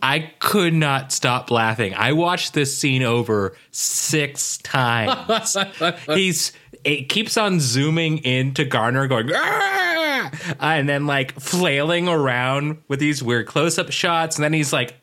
I 0.03 0.32
could 0.39 0.74
not 0.74 1.12
stop 1.12 1.49
laughing. 1.49 1.95
I 1.95 2.14
watched 2.14 2.53
this 2.53 2.78
scene 2.78 3.01
over 3.01 3.58
six 3.72 4.58
times. 4.60 5.58
He's 6.05 6.51
it 6.88 7.09
keeps 7.09 7.38
on 7.38 7.59
zooming 7.59 8.19
into 8.19 8.63
Garner 8.65 9.07
going 9.07 9.29
"Ah!" 9.33 10.31
and 10.59 10.88
then 10.88 11.05
like 11.05 11.39
flailing 11.39 12.07
around 12.07 12.77
with 12.88 12.99
these 12.99 13.21
weird 13.21 13.45
close-up 13.47 13.91
shots 13.91 14.38
and 14.38 14.43
then 14.43 14.53
he's 14.53 14.71
like 14.73 14.95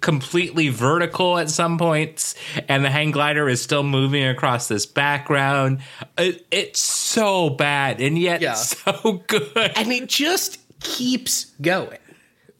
completely 0.00 0.68
vertical 0.68 1.38
at 1.38 1.48
some 1.48 1.78
points 1.78 2.34
and 2.68 2.84
the 2.84 2.90
hang 2.90 3.10
glider 3.12 3.48
is 3.48 3.62
still 3.62 3.84
moving 3.84 4.24
across 4.24 4.66
this 4.68 4.86
background 4.86 5.78
it, 6.18 6.44
it's 6.50 6.80
so 6.80 7.48
bad 7.50 8.00
and 8.00 8.18
yet 8.18 8.40
Yeah. 8.40 8.54
so 8.54 9.22
good 9.28 9.72
And 9.76 9.92
it 9.92 10.08
just 10.08 10.58
keeps 10.80 11.46
going. 11.60 11.98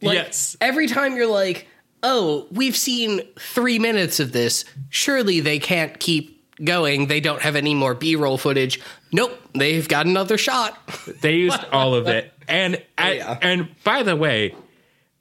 Like, 0.00 0.14
Yes. 0.18 0.56
Every 0.60 0.86
time 0.86 1.16
you're 1.16 1.26
like, 1.26 1.66
oh, 2.02 2.46
we've 2.50 2.76
seen 2.76 3.22
three 3.38 3.78
minutes 3.78 4.20
of 4.20 4.32
this. 4.32 4.64
Surely 4.90 5.40
they 5.40 5.58
can't 5.58 5.98
keep 5.98 6.33
going. 6.62 7.06
They 7.06 7.20
don't 7.20 7.40
have 7.42 7.56
any 7.56 7.74
more 7.74 7.94
B 7.94 8.16
roll 8.16 8.36
footage. 8.38 8.80
Nope, 9.12 9.38
they've 9.54 9.86
got 9.88 10.06
another 10.06 10.36
shot. 10.38 10.78
they 11.22 11.34
used 11.36 11.64
all 11.72 11.94
of 11.94 12.06
it 12.08 12.32
and 12.46 12.82
at, 12.98 13.16
yeah. 13.16 13.38
and 13.40 13.68
by 13.84 14.02
the 14.02 14.14
way 14.14 14.54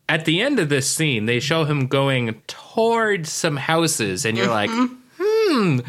at 0.09 0.25
the 0.25 0.41
end 0.41 0.59
of 0.59 0.67
this 0.67 0.89
scene 0.89 1.25
they 1.25 1.39
show 1.39 1.63
him 1.63 1.87
going 1.87 2.41
towards 2.47 3.31
some 3.31 3.55
houses 3.55 4.25
and 4.25 4.37
you're 4.37 4.47
like 4.47 4.69
hmm 5.17 5.79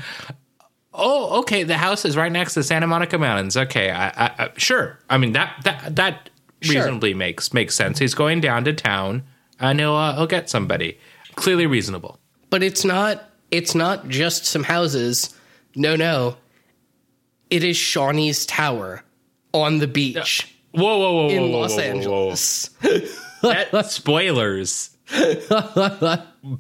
oh 0.93 1.41
okay 1.41 1.65
the 1.65 1.77
house 1.77 2.05
is 2.05 2.17
right 2.17 2.31
next 2.31 2.55
to 2.55 2.63
santa 2.63 2.87
monica 2.87 3.19
mountains 3.19 3.57
okay 3.57 3.91
i, 3.91 4.07
I, 4.09 4.31
I 4.39 4.51
sure 4.57 4.99
i 5.11 5.19
mean 5.19 5.33
that 5.33 5.61
that 5.65 5.97
that 5.97 6.31
Sure. 6.61 6.77
reasonably 6.77 7.13
makes 7.15 7.53
makes 7.53 7.75
sense 7.75 7.99
he's 7.99 8.15
going 8.15 8.41
down 8.41 8.65
to 8.65 8.73
town 8.73 9.25
and 9.61 9.79
he'll 9.81 9.93
uh, 9.93 10.15
he'll 10.17 10.27
get 10.27 10.49
somebody 10.49 10.99
clearly 11.35 11.67
reasonable 11.67 12.19
But 12.49 12.63
it's 12.63 12.85
not 12.85 13.29
it's 13.57 13.75
not 13.75 14.09
just 14.09 14.45
some 14.47 14.65
houses. 14.65 15.35
No, 15.75 15.97
no. 15.97 16.37
It 17.51 17.63
is 17.65 17.77
Shauni's 17.77 18.47
Tower 18.47 19.03
on 19.53 19.79
the 19.79 19.87
beach 19.87 20.51
whoa 20.73 20.99
whoa 20.99 21.13
whoa 21.13 21.29
in 21.29 21.43
whoa, 21.53 21.61
Los 21.61 21.71
whoa, 21.77 21.77
whoa, 21.77 21.83
whoa. 21.85 21.97
Angeles. 21.97 22.71
That- 23.43 23.87
spoilers 23.91 24.91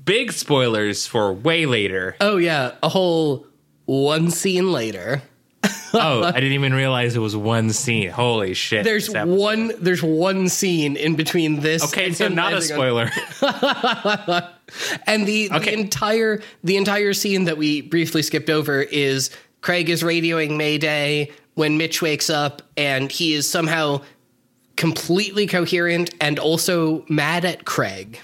big 0.04 0.30
spoilers 0.32 1.06
for 1.06 1.32
way 1.32 1.64
later 1.66 2.14
Oh 2.20 2.36
yeah, 2.36 2.72
a 2.82 2.88
whole 2.90 3.46
one 3.86 4.30
scene 4.30 4.70
later. 4.70 5.22
oh 5.94 6.22
i 6.24 6.32
didn't 6.32 6.52
even 6.52 6.74
realize 6.74 7.16
it 7.16 7.20
was 7.20 7.34
one 7.34 7.70
scene 7.72 8.10
holy 8.10 8.52
shit 8.52 8.84
There's 8.84 9.08
one 9.08 9.72
there's 9.80 10.02
one 10.02 10.48
scene 10.50 10.94
in 10.96 11.16
between 11.16 11.60
this 11.60 11.82
okay 11.84 12.06
and 12.06 12.16
so 12.16 12.28
not 12.28 12.52
a 12.52 12.56
on- 12.56 12.62
spoiler 12.62 13.10
And 15.06 15.26
the, 15.26 15.50
Okay. 15.50 15.74
the 15.74 15.80
entire 15.80 16.40
the 16.62 16.76
entire 16.76 17.12
scene 17.12 17.44
that 17.44 17.58
we 17.58 17.80
briefly 17.82 18.22
skipped 18.22 18.50
over 18.50 18.82
is 18.82 19.30
Craig 19.60 19.88
is 19.90 20.02
radioing 20.02 20.56
Mayday 20.56 21.30
when 21.54 21.76
Mitch 21.78 22.00
wakes 22.02 22.28
up 22.30 22.62
and 22.76 23.10
he 23.12 23.34
is 23.34 23.48
somehow 23.48 24.00
completely 24.76 25.46
coherent 25.46 26.14
and 26.20 26.38
also 26.38 27.04
mad 27.08 27.44
at 27.44 27.64
Craig. 27.64 28.18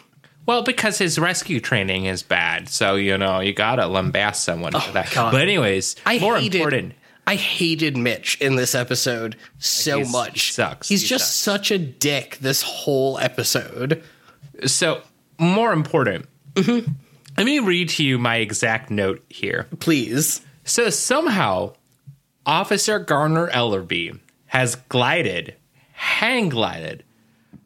Well, 0.47 0.63
because 0.63 0.99
his 0.99 1.19
rescue 1.19 1.61
training 1.61 2.07
is 2.07 2.23
bad, 2.23 2.69
so 2.69 2.97
you 2.97 3.17
know 3.17 3.41
you 3.41 3.53
gotta 3.53 3.83
lambast 3.83 4.37
someone 4.37 4.73
for 4.73 4.79
oh, 4.89 4.93
that. 4.95 5.09
Oh 5.13 5.15
God. 5.15 5.33
But 5.33 5.43
anyways, 5.43 5.97
I 6.07 6.19
more 6.19 6.37
hated, 6.39 6.55
important. 6.57 6.95
I 7.27 7.37
hated 7.37 7.97
Mitch 7.97 8.41
in 8.41 8.57
this 8.57 8.75
episode 8.75 9.37
so 9.59 9.99
He's- 9.99 10.11
much. 10.13 10.33
he 10.47 10.53
sucks. 10.53 10.89
He's 10.89 11.03
He 11.03 11.07
just 11.09 11.27
sucks. 11.27 11.37
such 11.37 11.71
a 11.71 11.79
dick 11.79 12.39
this 12.41 12.63
whole 12.63 13.19
episode. 13.19 14.03
So 14.67 15.03
more 15.39 15.73
important. 15.73 16.27
Mm-hmm. 16.55 16.93
Let 17.37 17.47
me 17.47 17.59
read 17.59 17.89
to 17.91 18.05
you 18.05 18.19
my 18.19 18.37
exact 18.37 18.91
note 18.91 19.25
here. 19.29 19.67
Please. 19.79 20.43
So 20.65 20.91
somehow, 20.91 21.75
Officer 22.45 22.99
Garner 22.99 23.49
Ellerby 23.49 24.19
has 24.47 24.77
glided, 24.77 25.55
hang 25.93 26.49
glided, 26.49 27.05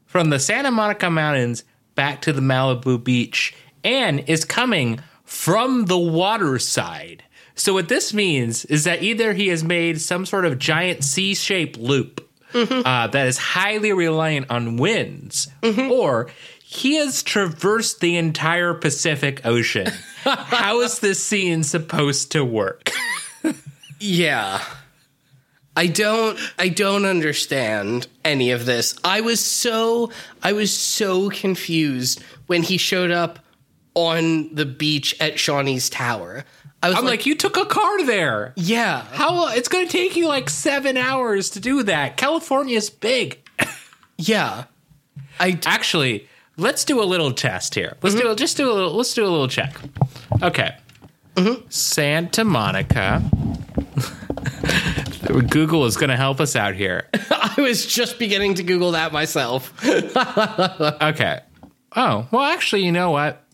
from 0.04 0.30
the 0.30 0.38
Santa 0.38 0.70
Monica 0.70 1.10
Mountains 1.10 1.64
back 1.94 2.22
to 2.22 2.32
the 2.32 2.40
Malibu 2.40 3.02
beach, 3.02 3.54
and 3.82 4.20
is 4.28 4.44
coming 4.44 5.00
from 5.24 5.86
the 5.86 5.98
water 5.98 6.58
side. 6.58 7.24
So 7.54 7.72
what 7.72 7.88
this 7.88 8.12
means 8.12 8.64
is 8.66 8.84
that 8.84 9.02
either 9.02 9.32
he 9.32 9.48
has 9.48 9.64
made 9.64 10.00
some 10.00 10.26
sort 10.26 10.44
of 10.44 10.58
giant 10.58 11.04
C-shaped 11.04 11.78
loop 11.78 12.28
uh, 12.52 13.06
that 13.08 13.26
is 13.26 13.38
highly 13.38 13.92
reliant 13.92 14.50
on 14.50 14.76
winds, 14.76 15.48
or 15.62 16.30
he 16.74 16.96
has 16.96 17.22
traversed 17.22 18.00
the 18.00 18.16
entire 18.16 18.74
Pacific 18.74 19.44
Ocean. 19.46 19.86
How 20.24 20.80
is 20.80 20.98
this 20.98 21.22
scene 21.24 21.62
supposed 21.62 22.32
to 22.32 22.44
work? 22.44 22.90
Yeah. 24.00 24.60
I 25.76 25.86
don't 25.86 26.38
I 26.58 26.68
don't 26.68 27.04
understand 27.04 28.06
any 28.24 28.50
of 28.50 28.66
this. 28.66 28.96
I 29.04 29.20
was 29.22 29.44
so 29.44 30.10
I 30.42 30.52
was 30.52 30.72
so 30.72 31.30
confused 31.30 32.22
when 32.46 32.62
he 32.62 32.76
showed 32.76 33.10
up 33.10 33.38
on 33.94 34.54
the 34.54 34.66
beach 34.66 35.16
at 35.20 35.34
Shauni's 35.34 35.88
Tower. 35.88 36.44
I 36.82 36.88
was 36.88 36.98
I'm 36.98 37.04
like, 37.04 37.20
like, 37.20 37.26
you 37.26 37.34
took 37.34 37.56
a 37.56 37.64
car 37.64 38.04
there. 38.04 38.52
yeah. 38.56 39.02
How 39.12 39.48
it's 39.48 39.68
going 39.68 39.86
to 39.86 39.92
take 39.92 40.16
you 40.16 40.28
like 40.28 40.50
seven 40.50 40.96
hours 40.96 41.50
to 41.50 41.60
do 41.60 41.82
that? 41.84 42.16
California's 42.16 42.90
big. 42.90 43.38
Yeah. 44.18 44.64
I 45.40 45.58
Actually, 45.64 46.28
let's 46.56 46.84
do 46.84 47.02
a 47.02 47.04
little 47.04 47.32
test 47.32 47.74
here. 47.74 47.96
Let's 48.02 48.14
do 48.14 48.22
a, 48.22 48.24
mm-hmm. 48.26 48.36
just 48.36 48.56
do 48.56 48.70
a 48.70 48.72
little. 48.72 48.92
Let's 48.92 49.14
do 49.14 49.24
a 49.24 49.28
little 49.28 49.48
check. 49.48 49.76
Okay. 50.42 50.76
Mm-hmm. 51.36 51.68
Santa 51.68 52.44
Monica. 52.44 53.22
Google 55.50 55.84
is 55.86 55.96
going 55.96 56.10
to 56.10 56.16
help 56.16 56.40
us 56.40 56.54
out 56.54 56.74
here. 56.74 57.08
I 57.30 57.54
was 57.58 57.86
just 57.86 58.18
beginning 58.18 58.54
to 58.54 58.62
Google 58.62 58.92
that 58.92 59.12
myself. 59.12 59.72
Okay. 61.04 61.40
Oh, 61.96 62.26
well, 62.30 62.42
actually, 62.42 62.84
you 62.84 62.90
know 62.92 63.10
what? 63.10 63.44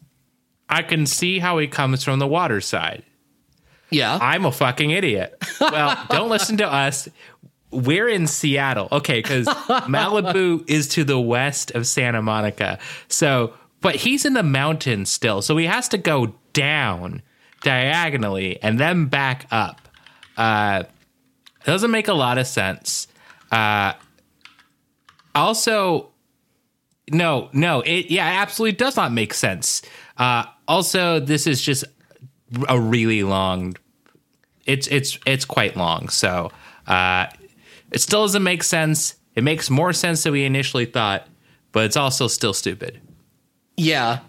I 0.68 0.82
can 0.82 1.04
see 1.04 1.38
how 1.38 1.58
he 1.58 1.66
comes 1.66 2.02
from 2.02 2.18
the 2.18 2.26
water 2.26 2.60
side. 2.60 3.02
Yeah. 3.90 4.18
I'm 4.20 4.46
a 4.46 4.52
fucking 4.52 4.90
idiot. 4.90 5.36
Well, 5.60 6.06
don't 6.08 6.30
listen 6.30 6.56
to 6.58 6.66
us. 6.66 7.08
We're 7.70 8.08
in 8.08 8.26
Seattle. 8.26 8.88
Okay, 8.90 9.20
because 9.20 9.46
Malibu 9.86 10.68
is 10.68 10.88
to 10.88 11.04
the 11.04 11.20
west 11.20 11.70
of 11.72 11.86
Santa 11.86 12.20
Monica. 12.22 12.78
So, 13.08 13.54
but 13.80 13.94
he's 13.96 14.24
in 14.24 14.34
the 14.34 14.42
mountains 14.42 15.10
still. 15.10 15.42
So 15.42 15.56
he 15.56 15.66
has 15.66 15.88
to 15.88 15.98
go 15.98 16.34
down 16.52 17.22
diagonally 17.62 18.60
and 18.62 18.78
then 18.78 19.06
back 19.06 19.46
up. 19.50 19.88
Uh, 20.36 20.84
doesn't 21.64 21.90
make 21.90 22.08
a 22.08 22.14
lot 22.14 22.38
of 22.38 22.46
sense. 22.46 23.06
Uh, 23.52 23.92
also, 25.34 26.10
no, 27.10 27.48
no, 27.52 27.80
it 27.82 28.10
yeah, 28.10 28.30
it 28.32 28.36
absolutely 28.36 28.76
does 28.76 28.96
not 28.96 29.12
make 29.12 29.34
sense. 29.34 29.82
Uh, 30.16 30.44
also, 30.66 31.20
this 31.20 31.46
is 31.46 31.60
just 31.62 31.84
a 32.68 32.80
really 32.80 33.22
long. 33.22 33.76
It's 34.66 34.86
it's 34.88 35.18
it's 35.26 35.44
quite 35.44 35.76
long. 35.76 36.08
So 36.08 36.50
Uh, 36.86 37.26
it 37.90 38.00
still 38.00 38.22
doesn't 38.22 38.42
make 38.42 38.62
sense. 38.62 39.16
It 39.34 39.44
makes 39.44 39.70
more 39.70 39.92
sense 39.92 40.22
than 40.22 40.32
we 40.32 40.44
initially 40.44 40.86
thought, 40.86 41.26
but 41.72 41.84
it's 41.84 41.96
also 41.96 42.26
still 42.28 42.52
stupid. 42.52 43.00
Yeah. 43.76 44.20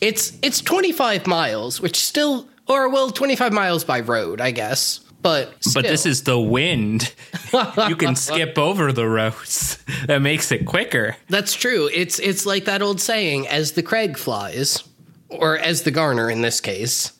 It's 0.00 0.38
it's 0.42 0.60
25 0.60 1.26
miles, 1.26 1.80
which 1.80 2.04
still 2.04 2.48
or 2.68 2.88
well 2.88 3.10
25 3.10 3.52
miles 3.52 3.84
by 3.84 4.00
road, 4.00 4.40
I 4.40 4.50
guess. 4.50 5.00
But 5.22 5.54
But 5.72 5.84
this 5.84 6.04
is 6.04 6.24
the 6.24 6.38
wind. 6.38 7.14
you 7.88 7.96
can 7.96 8.14
skip 8.14 8.58
over 8.58 8.92
the 8.92 9.08
roads. 9.08 9.78
That 10.06 10.20
makes 10.20 10.52
it 10.52 10.66
quicker. 10.66 11.16
That's 11.30 11.54
true. 11.54 11.88
It's 11.92 12.18
it's 12.18 12.44
like 12.44 12.66
that 12.66 12.82
old 12.82 13.00
saying 13.00 13.48
as 13.48 13.72
the 13.72 13.82
Craig 13.82 14.18
flies 14.18 14.84
or 15.30 15.56
as 15.56 15.82
the 15.82 15.90
Garner 15.90 16.28
in 16.28 16.42
this 16.42 16.60
case. 16.60 17.12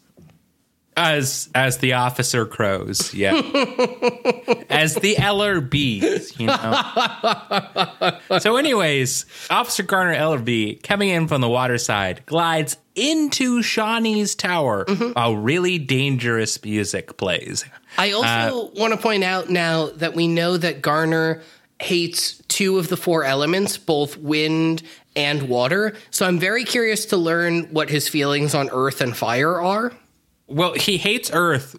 As 0.97 1.49
as 1.55 1.79
the 1.79 1.95
officer 1.95 2.47
crows, 2.47 3.13
yeah. 3.13 3.33
as 4.71 4.95
the 4.95 5.17
LRBs, 5.17 6.39
you 6.39 6.47
know. 6.47 8.39
so, 8.39 8.57
anyways, 8.57 9.27
Officer 9.51 9.83
Garner 9.83 10.15
Ellerby 10.15 10.83
coming 10.85 11.09
in 11.09 11.27
from 11.27 11.41
the 11.41 11.49
water 11.49 11.79
side 11.79 12.25
glides 12.27 12.77
into 12.95 13.61
Shauni's 13.61 14.37
tower 14.37 14.85
mm-hmm. 14.85 15.13
while 15.13 15.37
really 15.37 15.79
dangerous 15.79 16.63
music 16.63 17.17
plays. 17.17 17.65
I 17.99 18.13
also 18.13 18.69
uh, 18.69 18.71
want 18.77 18.93
to 18.93 18.97
point 18.97 19.25
out 19.25 19.51
now 19.51 19.91
that 19.97 20.15
we 20.15 20.29
know 20.29 20.57
that 20.57 20.81
Garner 20.81 21.43
hates 21.81 22.39
two 22.49 22.79
of 22.79 22.89
the 22.89 22.97
four 22.97 23.25
elements, 23.25 23.77
both 23.79 24.17
wind 24.17 24.83
and 25.17 25.49
water. 25.49 25.95
So 26.11 26.27
I'm 26.27 26.39
very 26.39 26.65
curious 26.65 27.07
to 27.07 27.17
learn 27.17 27.65
what 27.65 27.91
his 27.91 28.09
feelings 28.09 28.55
on 28.55 28.71
earth 28.71 29.01
and 29.01 29.17
fire 29.17 29.61
are. 29.61 29.93
Well, 30.47 30.75
he 30.75 30.97
hates 30.97 31.31
Earth. 31.33 31.77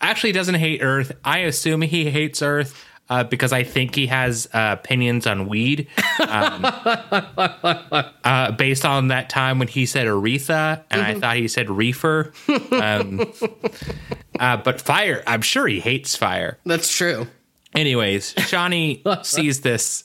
Actually, 0.00 0.32
doesn't 0.32 0.56
hate 0.56 0.82
Earth. 0.82 1.12
I 1.24 1.38
assume 1.40 1.82
he 1.82 2.10
hates 2.10 2.42
Earth 2.42 2.84
uh, 3.08 3.24
because 3.24 3.52
I 3.52 3.62
think 3.64 3.94
he 3.94 4.06
has 4.06 4.48
uh, 4.52 4.76
opinions 4.78 5.26
on 5.26 5.48
weed, 5.48 5.88
um, 6.20 6.64
uh, 8.24 8.52
based 8.52 8.84
on 8.84 9.08
that 9.08 9.28
time 9.28 9.58
when 9.58 9.68
he 9.68 9.86
said 9.86 10.06
Aretha, 10.06 10.84
and 10.90 11.00
I 11.00 11.18
thought 11.18 11.36
he 11.36 11.48
said 11.48 11.68
reefer. 11.68 12.32
Um, 12.72 13.20
uh, 14.40 14.56
but 14.58 14.80
fire, 14.80 15.22
I'm 15.26 15.42
sure 15.42 15.66
he 15.66 15.80
hates 15.80 16.16
fire. 16.16 16.58
That's 16.64 16.94
true. 16.94 17.26
Anyways, 17.74 18.34
Shauni 18.34 19.24
sees 19.26 19.60
this. 19.60 20.04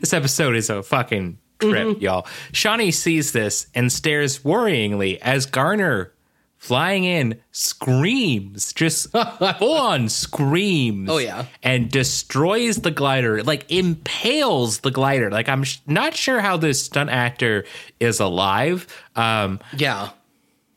this 0.00 0.12
episode 0.12 0.54
is 0.54 0.70
a 0.70 0.82
fucking 0.82 1.38
trip, 1.58 2.00
y'all. 2.00 2.26
Shauni 2.52 2.94
sees 2.94 3.32
this 3.32 3.66
and 3.74 3.90
stares 3.90 4.40
worryingly 4.40 5.18
as 5.20 5.46
Garner, 5.46 6.12
flying 6.58 7.04
in, 7.04 7.40
screams, 7.52 8.72
just 8.72 9.10
full 9.58 9.72
on 9.78 10.08
screams. 10.08 11.08
Oh, 11.10 11.18
yeah. 11.18 11.46
And 11.62 11.90
destroys 11.90 12.76
the 12.78 12.90
glider, 12.90 13.42
like 13.42 13.70
impales 13.70 14.80
the 14.80 14.90
glider. 14.90 15.30
Like, 15.30 15.48
I'm 15.48 15.64
sh- 15.64 15.78
not 15.86 16.14
sure 16.14 16.40
how 16.40 16.56
this 16.56 16.82
stunt 16.82 17.10
actor 17.10 17.64
is 18.00 18.20
alive. 18.20 18.86
Um, 19.16 19.60
Yeah. 19.76 20.10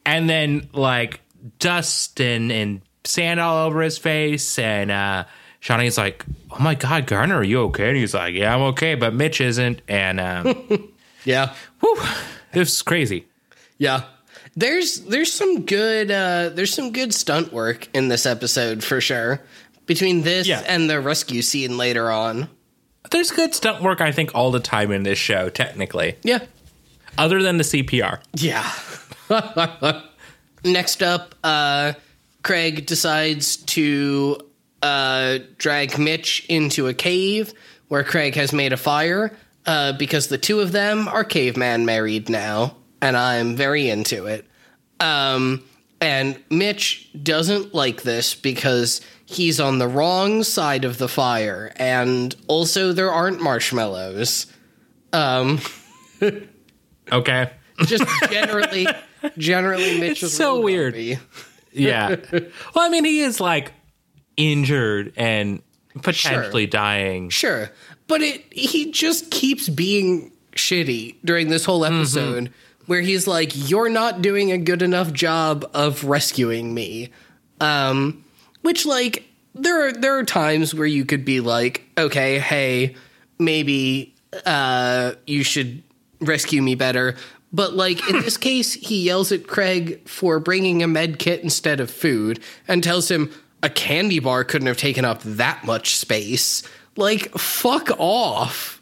and 0.06 0.30
then 0.30 0.70
like 0.74 1.22
dust 1.60 2.20
and, 2.22 2.52
and 2.52 2.82
sand 3.04 3.40
all 3.40 3.66
over 3.68 3.82
his 3.82 3.98
face 3.98 4.60
and 4.60 4.92
uh 4.92 5.24
Shauni's 5.60 5.96
like, 5.98 6.26
"Oh 6.50 6.58
my 6.60 6.74
God, 6.74 7.06
Garner, 7.06 7.36
are 7.38 7.44
you 7.44 7.62
okay?" 7.66 7.90
And 7.90 7.98
he's 7.98 8.16
like, 8.16 8.34
"Yeah, 8.34 8.56
I'm 8.56 8.62
okay, 8.74 8.96
but 8.96 9.14
Mitch 9.14 9.40
isn't." 9.42 9.84
And 9.88 10.20
um, 10.20 10.90
Yeah. 11.24 11.54
whew, 11.82 12.02
this 12.52 12.74
is 12.74 12.82
crazy. 12.82 13.28
Yeah. 13.78 14.06
There's 14.56 15.02
there's 15.02 15.32
some 15.32 15.62
good 15.66 16.12
uh 16.12 16.50
there's 16.50 16.74
some 16.74 16.92
good 16.92 17.14
stunt 17.14 17.54
work 17.54 17.88
in 17.94 18.10
this 18.10 18.26
episode 18.26 18.84
for 18.84 19.00
sure. 19.02 19.42
Between 19.86 20.22
this 20.24 20.48
Yeah. 20.48 20.64
and 20.68 20.90
the 20.90 21.00
rescue 21.02 21.42
scene 21.42 21.78
later 21.78 22.12
on. 22.12 22.50
There's 23.10 23.32
good 23.32 23.54
stunt 23.56 23.82
work, 23.82 24.00
I 24.00 24.12
think, 24.12 24.32
all 24.36 24.52
the 24.52 24.60
time 24.60 24.92
in 24.92 25.04
this 25.04 25.18
show. 25.20 25.50
Technically, 25.50 26.16
Yeah. 26.24 26.40
other 27.18 27.42
than 27.42 27.58
the 27.58 27.64
CPR. 27.64 28.20
Yeah. 28.36 28.70
Next 30.64 31.02
up, 31.02 31.34
uh, 31.44 31.94
Craig 32.44 32.86
decides 32.86 33.58
to 33.58 34.40
uh, 34.84 35.40
drag 35.58 35.98
Mitch 35.98 36.46
into 36.50 36.88
a 36.88 36.94
cave 36.94 37.54
where 37.88 38.04
Craig 38.04 38.36
has 38.36 38.54
made 38.54 38.72
a 38.74 38.78
fire 38.78 39.36
uh, 39.66 39.94
because 39.94 40.28
the 40.28 40.38
two 40.38 40.60
of 40.60 40.72
them 40.72 41.08
are 41.08 41.24
caveman 41.24 41.86
married 41.86 42.30
now, 42.30 42.76
and 43.02 43.18
I'm 43.18 43.56
very 43.56 43.90
into 43.90 44.28
it. 44.28 44.46
Um, 45.00 45.64
and 46.00 46.42
Mitch 46.50 47.10
doesn't 47.22 47.74
like 47.74 48.04
this 48.04 48.34
because 48.36 49.02
he's 49.26 49.60
on 49.60 49.78
the 49.80 49.88
wrong 49.88 50.44
side 50.44 50.86
of 50.86 50.98
the 50.98 51.08
fire, 51.08 51.72
and 51.76 52.36
also 52.48 52.92
there 52.94 53.12
aren't 53.12 53.42
marshmallows. 53.42 54.48
Um, 55.14 55.60
Okay, 57.12 57.50
just 57.86 58.06
generally, 58.30 58.88
generally, 59.38 60.00
Mitch 60.00 60.24
is 60.24 60.34
so 60.38 60.62
weird. 60.62 60.96
yeah. 61.74 62.16
well, 62.32 62.46
I 62.78 62.90
mean, 62.90 63.04
he 63.04 63.22
is 63.22 63.42
like 63.42 63.74
injured 64.38 65.14
and 65.18 65.62
potentially 66.02 66.68
dying. 66.68 67.30
Sure, 67.30 67.70
but 68.08 68.22
it 68.22 68.46
he 68.54 68.92
just 68.92 69.30
keeps 69.30 69.68
being 69.68 70.32
shitty 70.54 71.18
during 71.26 71.50
this 71.50 71.66
whole 71.66 71.84
episode, 71.84 72.54
where 72.92 73.00
he's 73.00 73.26
like, 73.26 73.54
"You're 73.70 73.88
not 73.88 74.22
doing 74.22 74.52
a 74.52 74.58
good 74.58 74.82
enough 74.82 75.14
job 75.14 75.64
of 75.74 76.04
rescuing 76.04 76.74
me," 76.74 77.08
um, 77.62 78.22
which 78.64 78.86
like 78.86 79.24
there 79.56 79.88
are 79.88 79.94
there 79.94 80.18
are 80.18 80.26
times 80.26 80.76
where 80.76 80.86
you 80.86 81.06
could 81.06 81.24
be 81.24 81.40
like, 81.40 81.84
"Okay, 81.98 82.38
hey, 82.38 82.98
maybe 83.40 84.14
uh, 84.46 85.14
you 85.26 85.42
should 85.42 85.84
rescue 86.20 86.62
me 86.62 86.76
better." 86.76 87.16
But 87.54 87.76
like 87.76 88.06
in 88.10 88.20
this 88.20 88.36
case, 88.50 88.74
he 88.74 89.04
yells 89.04 89.32
at 89.32 89.48
Craig 89.48 90.06
for 90.06 90.42
bringing 90.42 90.84
a 90.84 90.88
med 90.88 91.18
kit 91.18 91.40
instead 91.40 91.80
of 91.80 91.90
food 91.90 92.42
and 92.68 92.84
tells 92.84 93.10
him 93.10 93.32
a 93.64 93.70
candy 93.70 94.20
bar 94.20 94.44
couldn't 94.44 94.68
have 94.68 94.76
taken 94.76 95.06
up 95.06 95.22
that 95.24 95.64
much 95.64 95.96
space. 95.96 96.62
Like, 96.98 97.32
fuck 97.38 97.90
off. 97.98 98.81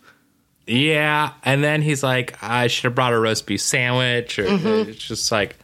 Yeah, 0.70 1.32
and 1.44 1.64
then 1.64 1.82
he's 1.82 2.04
like, 2.04 2.38
"I 2.44 2.68
should 2.68 2.84
have 2.86 2.96
brought 2.96 3.14
a 3.14 3.20
roast 3.20 3.48
beef 3.48 3.62
sandwich." 3.62 4.38
Or 4.38 4.46
it's 4.48 4.98
just 5.08 5.32
like 5.32 5.58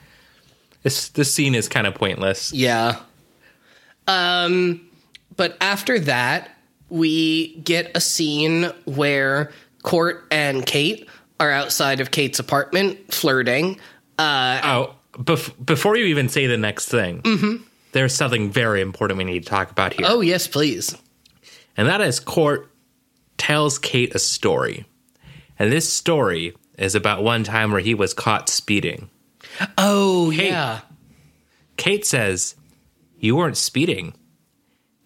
this. 0.84 1.10
This 1.10 1.34
scene 1.34 1.54
is 1.56 1.70
kind 1.70 1.86
of 1.88 1.94
pointless. 1.96 2.52
Yeah. 2.52 3.00
Um, 4.08 4.82
but 5.36 5.58
after 5.62 6.00
that, 6.00 6.50
we 6.90 7.56
get 7.58 7.92
a 7.96 8.02
scene 8.02 8.72
where 8.86 9.52
Court 9.84 10.26
and 10.32 10.66
Kate 10.66 11.08
are 11.40 11.52
outside 11.52 12.00
of 12.00 12.12
Kate's 12.12 12.40
apartment 12.40 13.14
flirting. 13.14 13.80
Uh, 14.18 14.60
Oh, 14.64 14.96
bef- 15.14 15.54
before 15.66 15.98
you 15.98 16.06
even 16.06 16.30
say 16.30 16.48
the 16.48 16.58
next 16.58 16.88
thing, 16.88 17.64
there's 17.92 18.14
something 18.14 18.50
very 18.52 18.82
important 18.82 19.18
we 19.18 19.24
need 19.24 19.44
to 19.44 19.50
talk 19.50 19.70
about 19.72 19.94
here, 19.94 20.06
oh, 20.10 20.22
yes, 20.22 20.48
please. 20.48 20.96
and 21.76 21.88
that 21.90 22.00
is 22.02 22.20
Court 22.20 22.72
tells 23.38 23.78
Kate 23.78 24.16
a 24.16 24.20
story, 24.20 24.86
and 25.58 25.72
this 25.72 25.92
story 25.92 26.56
is 26.78 26.96
about 26.96 27.24
one 27.24 27.44
time 27.44 27.72
where 27.72 27.82
he 27.82 27.94
was 27.94 28.14
caught 28.14 28.50
speeding. 28.50 29.10
Oh, 29.78 30.32
Kate. 30.36 30.50
yeah. 30.50 30.82
Kate 31.78 32.06
says, 32.06 32.56
You 33.18 33.36
weren't 33.36 33.58
speeding. 33.58 34.16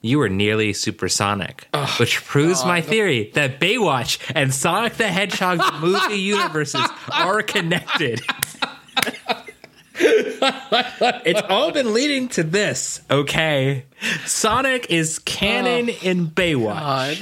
You 0.02 0.20
were 0.20 0.30
nearly 0.30 0.72
supersonic, 0.72 1.68
which 2.00 2.24
proves 2.24 2.64
my 2.64 2.80
theory 2.80 3.32
that 3.34 3.60
Baywatch 3.60 4.32
and 4.34 4.54
Sonic 4.54 4.94
the 4.94 5.10
Hedgehog 5.10 5.58
the 5.58 5.80
movie 5.86 6.22
universes 6.22 6.86
are 7.12 7.44
connected. 7.44 8.22
it's 9.96 11.42
all 11.50 11.74
been 11.74 11.94
leading 11.94 12.30
to 12.30 12.44
this, 12.44 13.02
okay? 13.12 13.84
Sonic 14.26 14.90
is 14.90 15.20
canon 15.20 15.90
in 15.90 16.28
Baywatch. 16.28 17.20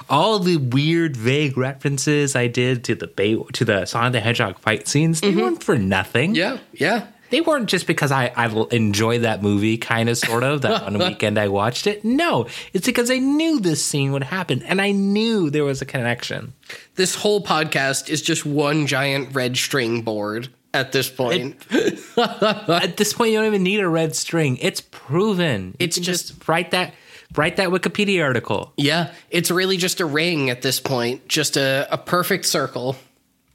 All 0.10 0.39
the 0.39 0.58
weird, 0.58 1.18
vague 1.18 1.58
references 1.58 2.36
I 2.36 2.47
did 2.47 2.84
to 2.86 2.95
the 2.95 3.08
Bay 3.08 3.38
to 3.53 3.66
the 3.66 3.86
Sonic 3.86 4.14
the 4.14 4.20
Hedgehog 4.22 4.60
fight 4.60 4.88
scenes, 4.88 5.22
they 5.22 5.32
mm-hmm. 5.32 5.41
weren't 5.41 5.64
for 5.64 5.78
nothing. 5.78 6.36
yeah, 6.36 6.60
yeah. 6.74 7.08
They 7.30 7.41
weren't 7.41 7.68
just 7.68 7.88
because 7.88 8.10
I, 8.12 8.32
I 8.38 8.47
enjoyed 8.72 9.24
that 9.24 9.43
movie, 9.43 9.78
kind 9.78 10.08
of, 10.08 10.18
sort 10.18 10.43
of, 10.43 10.62
that 10.62 10.84
one 10.84 10.97
weekend 11.10 11.38
I 11.38 11.49
watched 11.49 11.86
it. 11.86 12.05
No, 12.05 12.47
it's 12.74 12.86
because 12.86 13.12
I 13.12 13.18
knew 13.18 13.60
this 13.60 13.84
scene 13.84 14.14
would 14.14 14.24
happen 14.24 14.64
and 14.64 14.82
I 14.82 14.91
knew 14.91 15.49
there 15.49 15.66
was 15.66 15.82
a 15.82 15.86
connection. 15.86 16.53
This 16.95 17.16
whole 17.16 17.43
podcast 17.43 18.10
is 18.10 18.22
just 18.22 18.45
one 18.45 18.88
giant 18.88 19.36
red 19.36 19.58
string 19.58 20.03
board 20.03 20.47
at 20.74 20.91
this 20.91 21.10
point. 21.10 21.55
At 22.18 22.97
this 22.97 23.14
point, 23.14 23.32
you 23.32 23.38
don't 23.38 23.47
even 23.47 23.64
need 23.64 23.80
a 23.80 23.88
red 23.88 24.16
string. 24.16 24.58
It's 24.58 24.82
proven. 24.82 25.76
It's 25.80 25.97
can 25.97 26.03
just- 26.03 26.47
write 26.47 26.72
that, 26.72 26.93
write 27.36 27.58
that 27.58 27.70
Wikipedia 27.70 28.24
article. 28.24 28.74
yeah, 28.78 29.14
it's 29.30 29.52
really 29.52 29.78
just 29.78 30.00
a 30.00 30.06
ring 30.06 30.50
at 30.50 30.62
this 30.62 30.80
point, 30.80 31.28
just 31.28 31.58
a, 31.58 31.88
a 31.92 31.98
perfect 31.98 32.46
circle. 32.46 32.96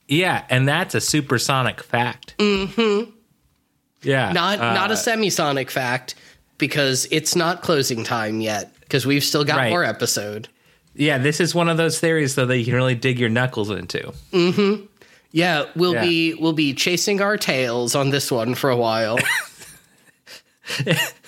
Yeah, 0.09 0.45
and 0.51 0.68
that's 0.68 0.95
a 0.95 1.01
supersonic 1.01 1.83
fact. 1.83 2.35
Mm-hmm. 2.39 3.11
Yeah. 4.03 4.33
Not 4.33 4.59
uh, 4.61 4.75
not 4.75 4.91
a 4.91 4.95
semisonic 4.95 5.70
fact. 5.70 6.14
because 6.59 7.09
it's 7.11 7.35
not 7.35 7.62
closing 7.62 8.05
time 8.05 8.41
yet 8.41 8.73
because 8.81 9.05
we've 9.07 9.25
still 9.25 9.45
got 9.45 9.57
Right. 9.57 9.70
more 9.70 9.85
episode. 9.85 10.49
Yeah, 10.95 11.18
this 11.18 11.41
is 11.41 11.55
one 11.55 11.68
of 11.68 11.77
those 11.77 11.99
theories 11.99 12.35
though 12.35 12.47
that 12.47 12.59
you 12.59 12.64
can 12.64 12.75
really 12.75 12.95
dig 12.95 13.18
your 13.18 13.31
knuckles 13.31 13.70
into. 13.70 14.12
Hmm. 14.33 14.75
Yeah, 15.31 15.64
we'll 15.75 15.95
Yeah. 15.95 16.03
be 16.05 16.35
we'll 16.35 16.53
be 16.53 16.75
chasing 16.75 17.20
our 17.23 17.37
tails 17.39 17.95
on 17.95 18.11
this 18.11 18.31
one 18.31 18.55
for 18.55 18.70
a 18.70 18.77
while. 18.77 19.18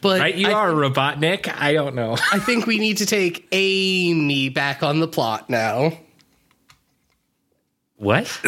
but 0.00 0.20
Right? 0.20 0.34
You 0.34 0.48
I, 0.48 0.52
are 0.52 0.70
a 0.70 0.90
Robotnik. 0.90 1.52
I 1.52 1.72
don't 1.72 1.94
know. 1.94 2.16
I 2.32 2.38
think 2.38 2.66
we 2.66 2.78
need 2.78 2.98
to 2.98 3.06
take 3.06 3.46
Amy 3.52 4.48
back 4.48 4.82
on 4.82 5.00
the 5.00 5.08
plot 5.08 5.48
now. 5.50 5.92
What? 7.96 8.40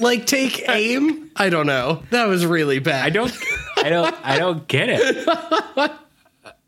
Like 0.00 0.26
take 0.26 0.64
aim? 0.68 1.30
I 1.36 1.50
don't 1.50 1.66
know. 1.66 2.02
That 2.10 2.26
was 2.26 2.44
really 2.44 2.78
bad. 2.78 3.04
I 3.06 3.10
don't 3.10 3.32
I 3.76 3.88
don't 3.90 4.14
I 4.24 4.38
don't 4.38 4.66
get 4.68 4.88
it. 4.90 5.92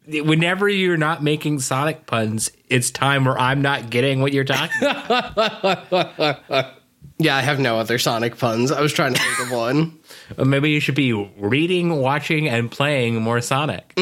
Whenever 0.27 0.69
you're 0.69 0.97
not 0.97 1.23
making 1.23 1.61
Sonic 1.61 2.07
puns, 2.07 2.51
it's 2.69 2.91
time 2.91 3.25
where 3.25 3.39
I'm 3.39 3.63
not 3.63 3.91
getting 3.91 4.21
what 4.21 4.33
you're 4.33 4.45
talking 4.45 4.83
about. 4.83 6.75
Yeah, 7.21 7.37
I 7.37 7.43
have 7.43 7.61
no 7.61 7.79
other 7.79 7.99
Sonic 7.99 8.39
puns. 8.39 8.73
I 8.73 8.81
was 8.81 8.95
trying 8.95 9.13
to 9.13 9.21
think 9.21 9.41
of 9.41 9.51
one. 9.57 9.99
Or 10.39 10.45
maybe 10.45 10.71
you 10.71 10.81
should 10.81 10.95
be 10.95 11.13
reading, 11.39 11.97
watching, 11.97 12.49
and 12.49 12.71
playing 12.71 13.21
more 13.23 13.41
Sonic. 13.41 13.99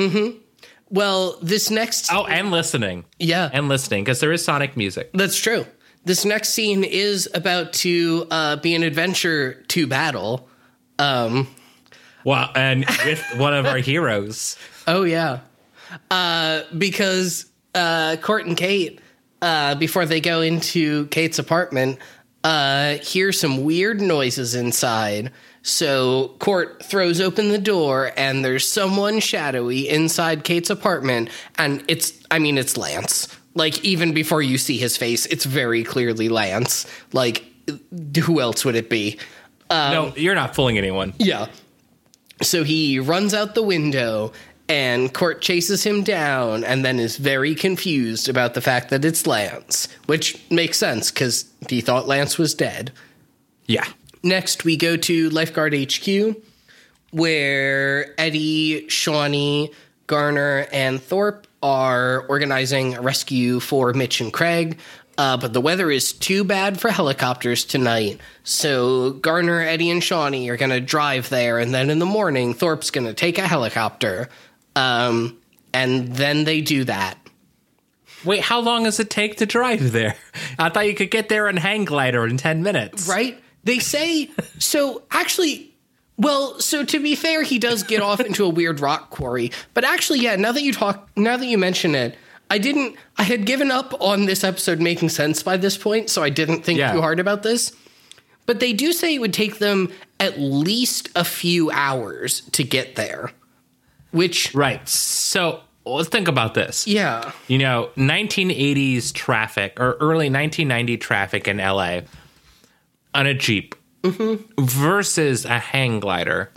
Well, 0.91 1.39
this 1.43 1.70
next 1.70 2.11
Oh, 2.12 2.24
and 2.26 2.51
listening. 2.51 3.05
yeah, 3.18 3.51
And 3.53 3.68
listening, 3.68 4.05
because 4.05 4.20
there 4.20 4.33
is 4.33 4.45
Sonic 4.45 4.76
music. 4.76 5.11
that's 5.12 5.39
true. 5.39 5.66
This 6.05 6.24
next 6.24 6.51
scene 6.51 6.85
is 6.85 7.29
about 7.35 7.72
to 7.74 8.26
uh, 8.31 8.57
be 8.57 8.74
an 8.74 8.83
adventure 8.83 9.62
to 9.68 9.87
battle. 9.87 10.49
Um, 10.99 11.49
Well, 12.24 12.51
and 12.55 12.87
with 13.05 13.22
one 13.37 13.53
of 13.55 13.66
our 13.66 13.79
heroes. 13.79 14.57
oh 14.87 15.03
yeah, 15.03 15.41
uh, 16.11 16.62
because 16.76 17.47
uh, 17.74 18.16
Court 18.22 18.47
and 18.47 18.57
Kate, 18.57 19.01
uh, 19.43 19.74
before 19.74 20.07
they 20.07 20.20
go 20.20 20.41
into 20.41 21.07
Kate's 21.09 21.39
apartment, 21.39 21.99
uh, 22.45 22.95
hear 22.95 23.31
some 23.33 23.62
weird 23.64 24.01
noises 24.01 24.55
inside. 24.55 25.33
So 25.68 26.34
Court 26.38 26.82
throws 26.82 27.20
open 27.20 27.50
the 27.50 27.58
door, 27.58 28.12
and 28.16 28.42
there's 28.42 28.66
someone 28.66 29.20
shadowy 29.20 29.88
inside 29.88 30.42
Kate's 30.42 30.70
apartment, 30.70 31.28
and 31.58 31.84
it's, 31.88 32.12
I 32.30 32.38
mean, 32.38 32.56
it's 32.56 32.76
Lance. 32.78 33.28
Like 33.54 33.84
even 33.84 34.14
before 34.14 34.40
you 34.40 34.56
see 34.56 34.78
his 34.78 34.96
face, 34.96 35.26
it's 35.26 35.44
very 35.44 35.84
clearly 35.84 36.28
Lance. 36.28 36.86
Like 37.12 37.44
who 38.24 38.40
else 38.40 38.64
would 38.64 38.76
it 38.76 38.88
be? 38.88 39.18
Um, 39.70 39.92
no, 39.92 40.12
you're 40.16 40.34
not 40.34 40.54
fooling 40.54 40.78
anyone. 40.78 41.12
Yeah. 41.18 41.48
So 42.40 42.64
he 42.64 42.98
runs 42.98 43.34
out 43.34 43.54
the 43.54 43.62
window 43.62 44.32
and 44.68 45.12
Court 45.12 45.42
chases 45.42 45.84
him 45.84 46.02
down 46.02 46.64
and 46.64 46.84
then 46.84 46.98
is 46.98 47.16
very 47.16 47.54
confused 47.54 48.28
about 48.28 48.54
the 48.54 48.60
fact 48.60 48.90
that 48.90 49.04
it's 49.04 49.26
Lance, 49.26 49.88
which 50.06 50.40
makes 50.50 50.78
sense 50.78 51.10
because 51.10 51.50
he 51.68 51.80
thought 51.80 52.06
Lance 52.06 52.38
was 52.38 52.54
dead. 52.54 52.92
Yeah. 53.66 53.84
Next, 54.22 54.64
we 54.64 54.76
go 54.76 54.96
to 54.96 55.30
Lifeguard 55.30 55.74
HQ, 55.74 56.36
where 57.10 58.14
Eddie, 58.18 58.86
Shauni, 58.88 59.72
Garner, 60.06 60.66
and 60.72 61.00
Thorpe 61.00 61.46
are 61.62 62.26
organizing 62.28 62.94
a 62.94 63.00
rescue 63.00 63.60
for 63.60 63.92
Mitch 63.92 64.20
and 64.20 64.32
Craig. 64.32 64.78
Uh, 65.16 65.36
but 65.36 65.52
the 65.52 65.60
weather 65.60 65.90
is 65.90 66.12
too 66.12 66.44
bad 66.44 66.80
for 66.80 66.90
helicopters 66.90 67.64
tonight. 67.64 68.20
So 68.44 69.12
Garner, 69.14 69.60
Eddie, 69.60 69.90
and 69.90 70.00
Shauni 70.00 70.48
are 70.48 70.56
going 70.56 70.70
to 70.70 70.80
drive 70.80 71.28
there. 71.28 71.58
And 71.58 71.74
then 71.74 71.90
in 71.90 71.98
the 71.98 72.06
morning, 72.06 72.54
Thorpe's 72.54 72.92
going 72.92 73.06
to 73.08 73.14
take 73.14 73.36
a 73.38 73.46
helicopter. 73.46 74.28
Um, 74.76 75.38
and 75.74 76.14
then 76.14 76.44
they 76.44 76.60
do 76.60 76.84
that. 76.84 77.18
Wait, 78.24 78.42
how 78.42 78.60
long 78.60 78.84
does 78.84 79.00
it 79.00 79.10
take 79.10 79.38
to 79.38 79.46
drive 79.46 79.90
there? 79.90 80.14
I 80.58 80.68
thought 80.68 80.86
you 80.86 80.94
could 80.94 81.10
get 81.10 81.28
there 81.28 81.48
in 81.48 81.56
hang 81.56 81.84
glider 81.84 82.24
in 82.24 82.36
10 82.36 82.62
minutes. 82.62 83.08
right? 83.08 83.40
They 83.68 83.78
say 83.78 84.30
so. 84.58 85.02
Actually, 85.10 85.74
well, 86.16 86.58
so 86.58 86.84
to 86.84 86.98
be 87.00 87.14
fair, 87.14 87.42
he 87.42 87.58
does 87.58 87.82
get 87.82 88.00
off 88.00 88.18
into 88.18 88.44
a 88.44 88.48
weird 88.48 88.80
rock 88.80 89.10
quarry. 89.10 89.52
But 89.74 89.84
actually, 89.84 90.20
yeah. 90.20 90.36
Now 90.36 90.52
that 90.52 90.62
you 90.62 90.72
talk, 90.72 91.08
now 91.16 91.36
that 91.36 91.46
you 91.46 91.58
mention 91.58 91.94
it, 91.94 92.16
I 92.50 92.56
didn't. 92.58 92.96
I 93.18 93.24
had 93.24 93.44
given 93.44 93.70
up 93.70 93.94
on 94.00 94.24
this 94.24 94.42
episode 94.42 94.80
making 94.80 95.10
sense 95.10 95.42
by 95.42 95.58
this 95.58 95.76
point, 95.76 96.08
so 96.08 96.22
I 96.22 96.30
didn't 96.30 96.62
think 96.64 96.78
Yeah. 96.78 96.92
too 96.92 97.02
hard 97.02 97.20
about 97.20 97.42
this. 97.42 97.72
But 98.46 98.60
they 98.60 98.72
do 98.72 98.94
say 98.94 99.14
it 99.14 99.18
would 99.20 99.34
take 99.34 99.58
them 99.58 99.92
at 100.18 100.40
least 100.40 101.10
a 101.14 101.22
few 101.24 101.70
hours 101.70 102.40
to 102.52 102.64
get 102.64 102.96
there, 102.96 103.32
which, 104.10 104.54
Right. 104.54 104.88
So 104.88 105.60
let's 105.84 106.08
think 106.08 106.26
about 106.28 106.54
this. 106.54 106.86
yeah, 106.86 107.32
You 107.48 107.58
know, 107.58 107.90
1980s 107.96 109.12
traffic 109.12 109.78
or 109.78 109.98
early 110.00 110.30
1990 110.30 110.96
traffic 110.96 111.46
in 111.46 111.58
LA 111.60 112.00
on 113.14 113.26
a 113.26 113.34
Jeep 113.34 113.74
versus 114.04 115.44
a 115.44 115.59
hang 115.59 116.00
glider. 116.00 116.50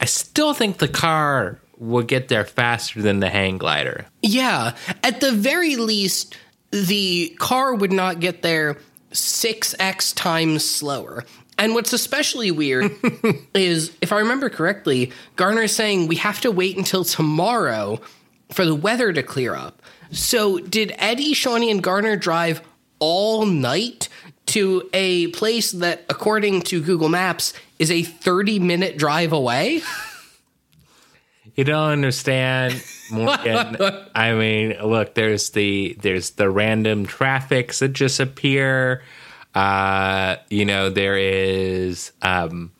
I 0.00 0.04
still 0.04 0.54
think 0.54 0.78
the 0.78 0.88
car 0.88 1.58
will 1.78 2.02
get 2.02 2.28
there 2.28 2.44
faster 2.44 3.00
than 3.02 3.20
the 3.20 3.28
hang 3.30 3.58
glider. 3.58 4.06
Yeah. 4.22 4.74
At 5.02 5.20
the 5.20 5.32
very 5.32 5.76
least, 5.76 6.36
the 6.70 7.34
car 7.38 7.74
would 7.74 7.92
not 7.92 8.20
get 8.20 8.42
there 8.42 8.78
6x 9.12 10.14
times 10.14 10.68
slower. 10.68 11.24
And 11.56 11.74
what's 11.74 11.92
especially 11.92 12.50
weird 12.50 12.92
is, 13.54 13.92
if 14.00 14.12
I 14.12 14.18
remember 14.18 14.48
correctly, 14.48 15.12
Garner 15.36 15.62
is 15.62 15.74
saying 15.74 16.06
we 16.06 16.16
have 16.16 16.40
to 16.42 16.52
wait 16.52 16.76
until 16.76 17.04
tomorrow 17.04 18.00
for 18.52 18.64
the 18.64 18.74
weather 18.74 19.12
to 19.12 19.22
clear 19.22 19.54
up. 19.54 19.82
So, 20.10 20.58
did 20.58 20.94
Eddie, 20.96 21.34
Shauni, 21.34 21.70
and 21.70 21.82
Garner 21.82 22.16
drive 22.16 22.62
all 22.98 23.44
night 23.44 24.08
to 24.48 24.88
a 24.92 25.28
place 25.28 25.72
that, 25.72 26.04
according 26.08 26.62
to 26.62 26.82
Google 26.82 27.08
Maps, 27.08 27.54
is 27.78 27.90
a 27.90 28.02
30 28.02 28.58
minute 28.58 28.98
drive 28.98 29.32
away? 29.32 29.82
You 31.54 31.64
don't 31.64 31.90
understand, 31.90 32.82
Morgan. 33.10 33.76
I 34.14 34.32
mean, 34.34 34.76
look, 34.82 35.14
there's 35.14 35.50
the 35.50 35.96
there's 36.00 36.30
the 36.30 36.48
random 36.48 37.04
traffics 37.04 37.80
that 37.80 37.88
just 37.94 38.20
appear. 38.20 39.02
Uh, 39.54 40.36
you 40.50 40.64
know, 40.64 40.88
there 40.88 41.16
is 41.16 42.12
um, 42.22 42.70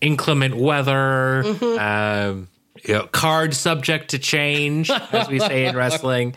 inclement 0.00 0.54
weather. 0.54 1.42
Um, 1.80 2.48
you 2.84 2.94
know, 2.94 3.06
card 3.06 3.54
subject 3.54 4.10
to 4.10 4.18
change, 4.18 4.90
as 4.90 5.28
we 5.28 5.38
say 5.38 5.66
in 5.66 5.76
wrestling. 5.76 6.34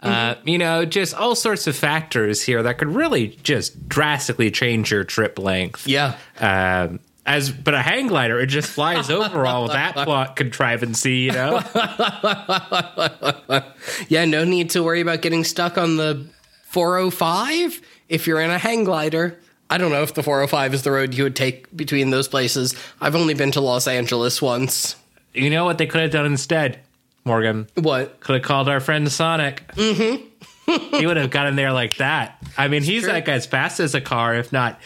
Uh, 0.00 0.36
you 0.44 0.58
know, 0.58 0.84
just 0.84 1.12
all 1.14 1.34
sorts 1.34 1.66
of 1.66 1.74
factors 1.74 2.42
here 2.42 2.62
that 2.62 2.78
could 2.78 2.88
really 2.88 3.28
just 3.42 3.88
drastically 3.88 4.50
change 4.50 4.92
your 4.92 5.02
trip 5.02 5.38
length. 5.38 5.88
Yeah. 5.88 6.16
Um, 6.38 7.00
as 7.26 7.50
but 7.50 7.74
a 7.74 7.82
hang 7.82 8.06
glider, 8.06 8.40
it 8.40 8.46
just 8.46 8.70
flies 8.70 9.10
over 9.10 9.44
all 9.44 9.68
that 9.68 9.94
plot 9.94 10.34
contrivancy, 10.36 11.16
you 11.16 11.32
know. 11.32 11.60
Yeah, 14.08 14.24
no 14.24 14.44
need 14.44 14.70
to 14.70 14.82
worry 14.82 15.00
about 15.00 15.20
getting 15.22 15.44
stuck 15.44 15.76
on 15.76 15.96
the 15.96 16.26
405 16.68 17.80
if 18.08 18.26
you're 18.26 18.40
in 18.40 18.50
a 18.50 18.58
hang 18.58 18.84
glider. 18.84 19.38
I 19.70 19.76
don't 19.78 19.90
know 19.90 20.02
if 20.02 20.14
the 20.14 20.22
405 20.22 20.74
is 20.74 20.82
the 20.82 20.90
road 20.90 21.14
you 21.14 21.24
would 21.24 21.36
take 21.36 21.74
between 21.76 22.10
those 22.10 22.28
places. 22.28 22.74
I've 23.00 23.14
only 23.14 23.34
been 23.34 23.52
to 23.52 23.60
Los 23.60 23.86
Angeles 23.86 24.40
once. 24.40 24.96
You 25.34 25.50
know 25.50 25.64
what 25.66 25.78
they 25.78 25.86
could 25.86 26.00
have 26.00 26.10
done 26.10 26.24
instead, 26.26 26.80
Morgan? 27.28 27.68
What? 27.76 28.18
Could 28.20 28.34
have 28.36 28.42
called 28.44 28.68
our 28.68 28.80
friend 28.80 29.10
Sonic. 29.12 29.62
Mm-hmm. 29.74 30.96
he 30.96 31.06
would 31.06 31.16
have 31.16 31.30
gotten 31.30 31.54
there 31.56 31.72
like 31.72 31.96
that. 31.98 32.42
I 32.58 32.66
mean, 32.68 32.82
he's 32.82 33.04
true. 33.04 33.12
like 33.12 33.28
as 33.28 33.46
fast 33.46 33.78
as 33.80 33.94
a 33.94 34.00
car, 34.00 34.34
if 34.34 34.52
not 34.52 34.80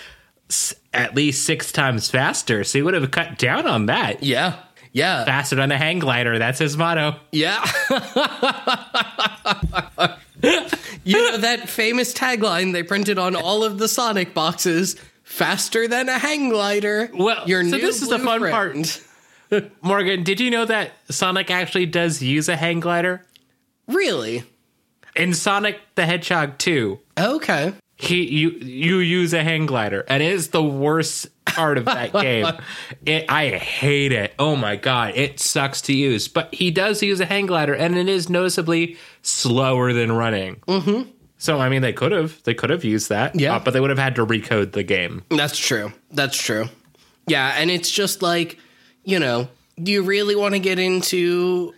s- 0.50 0.74
at 0.92 1.14
least 1.14 1.44
six 1.46 1.72
times 1.72 2.10
faster. 2.10 2.62
So 2.64 2.78
he 2.78 2.82
would 2.82 2.94
have 2.94 3.10
cut 3.10 3.38
down 3.38 3.66
on 3.66 3.86
that. 3.86 4.22
Yeah. 4.22 4.58
Yeah. 4.92 5.24
Faster 5.24 5.56
than 5.56 5.72
a 5.72 5.78
hang 5.78 5.98
glider. 6.00 6.38
That's 6.38 6.58
his 6.58 6.76
motto. 6.76 7.16
Yeah. 7.32 7.64
you 11.04 11.16
know 11.16 11.38
that 11.38 11.68
famous 11.68 12.12
tagline 12.12 12.72
they 12.72 12.82
printed 12.82 13.18
on 13.18 13.34
all 13.34 13.64
of 13.64 13.78
the 13.78 13.88
Sonic 13.88 14.34
boxes 14.34 14.96
faster 15.22 15.88
than 15.88 16.08
a 16.08 16.18
hang 16.18 16.50
glider. 16.50 17.10
Well, 17.14 17.48
your 17.48 17.64
so 17.64 17.78
this 17.78 18.02
is 18.02 18.08
the 18.08 18.18
fun 18.18 18.40
part. 18.50 19.00
Morgan, 19.82 20.22
did 20.22 20.40
you 20.40 20.50
know 20.50 20.64
that 20.64 20.92
Sonic 21.10 21.50
actually 21.50 21.86
does 21.86 22.22
use 22.22 22.48
a 22.48 22.56
hang 22.56 22.80
glider? 22.80 23.24
Really? 23.88 24.44
In 25.16 25.34
Sonic 25.34 25.80
the 25.94 26.06
Hedgehog 26.06 26.58
2, 26.58 26.98
Okay. 27.18 27.72
he 27.96 28.24
you 28.24 28.50
you 28.50 28.98
use 28.98 29.32
a 29.34 29.42
hang 29.44 29.66
glider 29.66 30.04
and 30.08 30.22
it 30.22 30.32
is 30.32 30.48
the 30.48 30.62
worst 30.62 31.28
part 31.44 31.76
of 31.76 31.84
that 31.84 32.12
game 32.20 32.46
it, 33.04 33.26
i 33.28 33.48
hate 33.50 34.10
it 34.10 34.32
oh 34.38 34.56
my 34.56 34.74
god 34.74 35.14
it 35.14 35.38
sucks 35.38 35.82
to 35.82 35.92
use 35.94 36.26
but 36.26 36.52
he 36.54 36.70
does 36.70 37.02
use 37.02 37.20
a 37.20 37.26
hang 37.26 37.44
glider 37.46 37.74
and 37.74 37.96
it 37.98 38.08
is 38.08 38.28
noticeably 38.30 38.96
slower 39.20 39.92
than 39.92 40.10
running 40.10 40.56
mm-hmm. 40.66 41.08
so 41.36 41.58
i 41.60 41.68
mean 41.68 41.82
they 41.82 41.92
could 41.92 42.10
have 42.10 42.42
they 42.44 42.54
could 42.54 42.70
have 42.70 42.82
used 42.84 43.08
that 43.10 43.38
Yeah. 43.38 43.56
uh, 43.56 43.58
but 43.60 43.72
they 43.72 43.80
would 43.80 43.90
have 43.90 43.98
had 43.98 44.14
to 44.16 44.24
recode 44.26 44.72
the 44.72 44.82
game 44.82 45.22
That's 45.28 45.58
true. 45.58 45.92
That's 46.10 46.36
true. 46.42 46.66
Yeah, 47.28 47.54
and 47.56 47.70
it's 47.70 47.90
just 47.90 48.20
like, 48.22 48.58
you 49.04 49.18
know, 49.18 49.48
do 49.82 49.92
you 49.92 50.02
really 50.02 50.36
want 50.36 50.54
to 50.54 50.60
get 50.60 50.78
into 50.78 51.74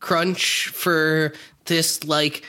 crunch 0.00 0.68
for 0.68 1.32
this 1.64 2.04
like 2.04 2.44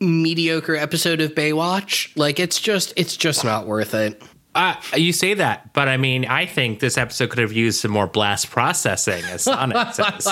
mediocre 0.00 0.76
episode 0.76 1.20
of 1.20 1.32
Baywatch. 1.32 2.16
Like 2.16 2.38
it's 2.38 2.60
just 2.60 2.92
it's 2.96 3.16
just 3.16 3.44
not 3.44 3.66
worth 3.66 3.94
it. 3.94 4.22
Uh, 4.54 4.74
you 4.96 5.12
say 5.12 5.34
that, 5.34 5.72
but 5.72 5.88
I 5.88 5.96
mean, 5.98 6.24
I 6.24 6.46
think 6.46 6.80
this 6.80 6.98
episode 6.98 7.30
could 7.30 7.38
have 7.38 7.52
used 7.52 7.80
some 7.80 7.92
more 7.92 8.08
blast 8.08 8.50
processing, 8.50 9.22
as 9.24 9.42
Sonic 9.42 9.76
says. 9.94 10.26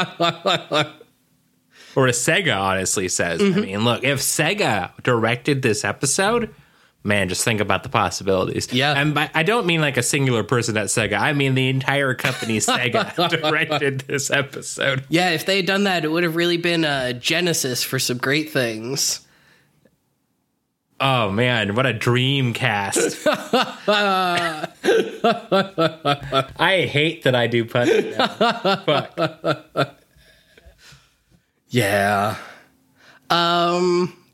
Or 1.94 2.08
as 2.08 2.18
Sega 2.18 2.56
honestly 2.58 3.08
says. 3.08 3.40
I 3.40 3.60
mean, 3.60 3.84
look, 3.84 4.02
if 4.04 4.18
Sega 4.18 4.90
directed 5.02 5.62
this 5.62 5.84
episode, 5.84 6.52
man, 7.06 7.28
just 7.28 7.44
think 7.44 7.60
about 7.60 7.82
the 7.84 7.88
possibilities. 7.88 8.72
Yeah. 8.72 8.92
And 8.92 9.14
by, 9.14 9.30
I 9.34 9.42
don't 9.42 9.66
mean 9.66 9.80
like 9.80 9.96
a 9.96 10.02
singular 10.02 10.42
person 10.44 10.76
at 10.76 10.86
Sega, 10.86 11.18
I 11.18 11.32
mean 11.32 11.54
the 11.54 11.68
entire 11.68 12.14
company 12.14 12.58
Sega 12.58 13.30
directed 13.42 14.00
this 14.00 14.30
episode. 14.30 15.04
Yeah, 15.08 15.30
if 15.30 15.46
they 15.46 15.56
had 15.56 15.66
done 15.66 15.84
that, 15.84 16.04
it 16.04 16.08
would 16.08 16.24
have 16.24 16.36
really 16.36 16.56
been 16.56 16.84
a 16.84 17.14
genesis 17.14 17.82
for 17.82 17.98
some 17.98 18.18
great 18.18 18.50
things. 18.50 19.20
Oh 20.98 21.30
man, 21.30 21.74
what 21.74 21.84
a 21.84 21.92
dream 21.92 22.54
cast. 22.54 23.26
I 23.26 24.68
hate 26.90 27.22
that 27.24 27.34
I 27.34 27.46
do 27.46 27.66
puns. 27.66 27.90
Fuck. 28.86 30.00
Yeah. 31.68 32.36
Um 33.28 34.25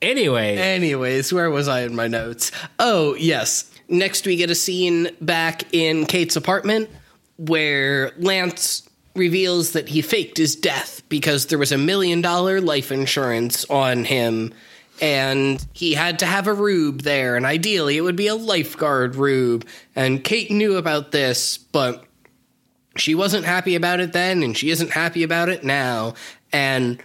Anyway, 0.00 0.56
anyways, 0.56 1.32
where 1.32 1.50
was 1.50 1.66
I 1.66 1.82
in 1.82 1.96
my 1.96 2.06
notes? 2.06 2.52
Oh, 2.78 3.14
yes. 3.14 3.70
Next 3.88 4.26
we 4.26 4.36
get 4.36 4.50
a 4.50 4.54
scene 4.54 5.08
back 5.20 5.64
in 5.72 6.06
Kate's 6.06 6.36
apartment 6.36 6.90
where 7.36 8.12
Lance 8.18 8.88
reveals 9.14 9.72
that 9.72 9.88
he 9.88 10.02
faked 10.02 10.38
his 10.38 10.54
death 10.54 11.02
because 11.08 11.46
there 11.46 11.58
was 11.58 11.72
a 11.72 11.78
million 11.78 12.20
dollar 12.20 12.60
life 12.60 12.92
insurance 12.92 13.64
on 13.68 14.04
him 14.04 14.54
and 15.00 15.64
he 15.72 15.94
had 15.94 16.18
to 16.20 16.26
have 16.26 16.46
a 16.46 16.52
rube 16.52 17.02
there 17.02 17.36
and 17.36 17.44
ideally 17.44 17.96
it 17.96 18.00
would 18.00 18.16
be 18.16 18.26
a 18.28 18.34
lifeguard 18.34 19.16
rube 19.16 19.66
and 19.96 20.24
Kate 20.24 20.50
knew 20.50 20.76
about 20.76 21.12
this 21.12 21.58
but 21.58 22.04
she 22.96 23.14
wasn't 23.14 23.44
happy 23.44 23.74
about 23.74 24.00
it 24.00 24.12
then 24.12 24.42
and 24.42 24.56
she 24.56 24.70
isn't 24.70 24.90
happy 24.90 25.22
about 25.22 25.48
it 25.48 25.64
now 25.64 26.14
and 26.52 27.02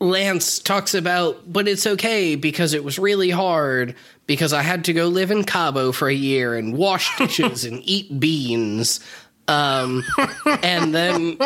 Lance 0.00 0.58
talks 0.58 0.94
about, 0.94 1.50
but 1.50 1.68
it's 1.68 1.86
okay 1.86 2.34
because 2.34 2.74
it 2.74 2.84
was 2.84 2.98
really 2.98 3.30
hard 3.30 3.94
because 4.26 4.52
I 4.52 4.62
had 4.62 4.84
to 4.86 4.92
go 4.92 5.08
live 5.08 5.30
in 5.30 5.44
Cabo 5.44 5.92
for 5.92 6.08
a 6.08 6.14
year 6.14 6.54
and 6.56 6.76
wash 6.76 7.16
dishes 7.16 7.64
and 7.64 7.80
eat 7.84 8.18
beans. 8.18 9.00
Um, 9.46 10.02
and 10.62 10.94
then 10.94 11.38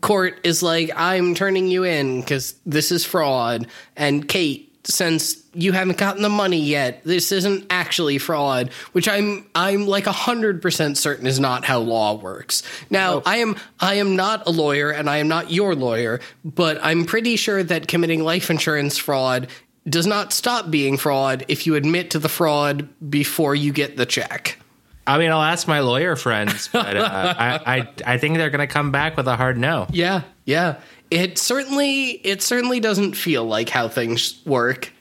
Court 0.00 0.38
is 0.44 0.62
like, 0.62 0.90
I'm 0.96 1.34
turning 1.34 1.68
you 1.68 1.84
in 1.84 2.20
because 2.20 2.54
this 2.64 2.92
is 2.92 3.04
fraud. 3.04 3.66
And 3.96 4.26
Kate, 4.26 4.69
since 4.84 5.36
you 5.52 5.72
haven't 5.72 5.98
gotten 5.98 6.22
the 6.22 6.28
money 6.28 6.60
yet, 6.60 7.02
this 7.04 7.32
isn't 7.32 7.66
actually 7.70 8.18
fraud, 8.18 8.70
which 8.92 9.08
I'm 9.08 9.46
I'm 9.54 9.86
like 9.86 10.06
hundred 10.06 10.62
percent 10.62 10.96
certain 10.98 11.26
is 11.26 11.38
not 11.38 11.64
how 11.64 11.80
law 11.80 12.14
works. 12.14 12.62
Now 12.88 13.22
I 13.26 13.38
am 13.38 13.56
I 13.78 13.94
am 13.94 14.16
not 14.16 14.46
a 14.46 14.50
lawyer 14.50 14.90
and 14.90 15.10
I 15.10 15.18
am 15.18 15.28
not 15.28 15.50
your 15.50 15.74
lawyer, 15.74 16.20
but 16.44 16.78
I'm 16.82 17.04
pretty 17.04 17.36
sure 17.36 17.62
that 17.62 17.88
committing 17.88 18.22
life 18.22 18.50
insurance 18.50 18.96
fraud 18.96 19.48
does 19.88 20.06
not 20.06 20.32
stop 20.32 20.70
being 20.70 20.96
fraud 20.96 21.44
if 21.48 21.66
you 21.66 21.74
admit 21.74 22.10
to 22.12 22.18
the 22.18 22.28
fraud 22.28 22.88
before 23.10 23.54
you 23.54 23.72
get 23.72 23.96
the 23.96 24.06
check. 24.06 24.58
I 25.06 25.18
mean, 25.18 25.30
I'll 25.32 25.42
ask 25.42 25.66
my 25.66 25.80
lawyer 25.80 26.14
friends, 26.14 26.68
but 26.68 26.96
uh, 26.96 27.34
I, 27.38 27.78
I, 27.78 27.88
I 28.06 28.18
think 28.18 28.36
they're 28.36 28.50
going 28.50 28.66
to 28.66 28.72
come 28.72 28.92
back 28.92 29.16
with 29.16 29.26
a 29.26 29.36
hard 29.36 29.58
no. 29.58 29.86
Yeah, 29.90 30.22
yeah. 30.44 30.80
It 31.10 31.38
certainly 31.38 32.10
it 32.24 32.42
certainly 32.42 32.80
doesn't 32.80 33.14
feel 33.14 33.44
like 33.44 33.68
how 33.68 33.88
things 33.88 34.40
work. 34.46 34.92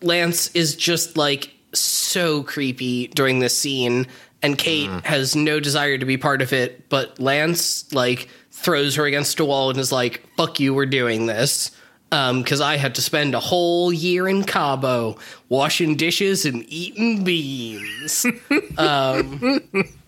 Lance 0.00 0.50
is 0.54 0.74
just 0.74 1.16
like 1.16 1.52
so 1.72 2.42
creepy 2.42 3.06
during 3.08 3.38
this 3.38 3.56
scene 3.56 4.06
and 4.42 4.58
Kate 4.58 4.90
has 5.04 5.36
no 5.36 5.60
desire 5.60 5.96
to 5.96 6.04
be 6.04 6.16
part 6.16 6.42
of 6.42 6.52
it, 6.52 6.88
but 6.88 7.18
Lance 7.20 7.92
like 7.92 8.28
throws 8.50 8.96
her 8.96 9.06
against 9.06 9.38
a 9.40 9.44
wall 9.44 9.70
and 9.70 9.78
is 9.78 9.92
like, 9.92 10.22
"Fuck 10.36 10.58
you, 10.58 10.74
we're 10.74 10.86
doing 10.86 11.26
this." 11.26 11.70
Um, 12.10 12.44
cuz 12.44 12.60
I 12.60 12.76
had 12.76 12.94
to 12.96 13.00
spend 13.02 13.34
a 13.34 13.40
whole 13.40 13.92
year 13.92 14.28
in 14.28 14.42
Cabo 14.44 15.16
washing 15.48 15.96
dishes 15.96 16.44
and 16.44 16.64
eating 16.68 17.24
beans. 17.24 18.26
um, 18.78 19.60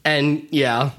and 0.04 0.46
yeah, 0.50 0.90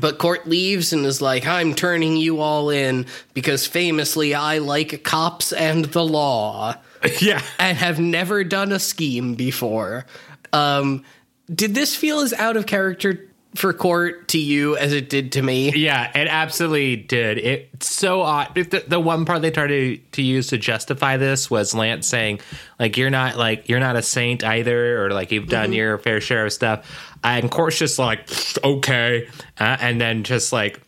but 0.00 0.18
Court 0.18 0.48
leaves 0.48 0.92
and 0.92 1.04
is 1.04 1.20
like, 1.20 1.46
I'm 1.46 1.74
turning 1.74 2.16
you 2.16 2.40
all 2.40 2.70
in 2.70 3.06
because 3.34 3.66
famously 3.66 4.34
I 4.34 4.58
like 4.58 5.04
cops 5.04 5.52
and 5.52 5.84
the 5.86 6.04
law 6.04 6.74
yeah. 7.20 7.42
and 7.58 7.76
have 7.76 8.00
never 8.00 8.44
done 8.44 8.72
a 8.72 8.78
scheme 8.78 9.34
before. 9.34 10.06
Um, 10.52 11.04
did 11.52 11.74
this 11.74 11.94
feel 11.94 12.20
as 12.20 12.32
out 12.32 12.56
of 12.56 12.66
character 12.66 13.28
for 13.54 13.72
Court 13.72 14.28
to 14.28 14.38
you 14.38 14.76
as 14.76 14.92
it 14.92 15.10
did 15.10 15.32
to 15.32 15.42
me? 15.42 15.72
Yeah, 15.72 16.10
it 16.16 16.26
absolutely 16.28 16.96
did. 16.96 17.38
It's 17.38 17.90
so 17.94 18.22
odd. 18.22 18.54
The, 18.54 18.84
the 18.86 18.98
one 18.98 19.24
part 19.24 19.42
they 19.42 19.50
tried 19.50 19.66
to, 19.68 19.96
to 19.96 20.22
use 20.22 20.48
to 20.48 20.58
justify 20.58 21.16
this 21.18 21.50
was 21.50 21.74
Lance 21.74 22.06
saying, 22.06 22.40
like, 22.78 22.96
you're 22.96 23.10
not 23.10 23.36
like 23.36 23.68
you're 23.68 23.80
not 23.80 23.96
a 23.96 24.02
saint 24.02 24.42
either, 24.42 25.04
or 25.04 25.10
like 25.10 25.32
you've 25.32 25.48
done 25.48 25.72
your 25.72 25.98
fair 25.98 26.20
share 26.20 26.46
of 26.46 26.52
stuff. 26.52 26.88
And 27.22 27.50
Court's 27.50 27.78
just 27.78 27.98
like, 27.98 28.28
okay, 28.64 29.28
uh, 29.60 29.76
and 29.80 30.00
then 30.00 30.24
just 30.24 30.52
like 30.52 30.80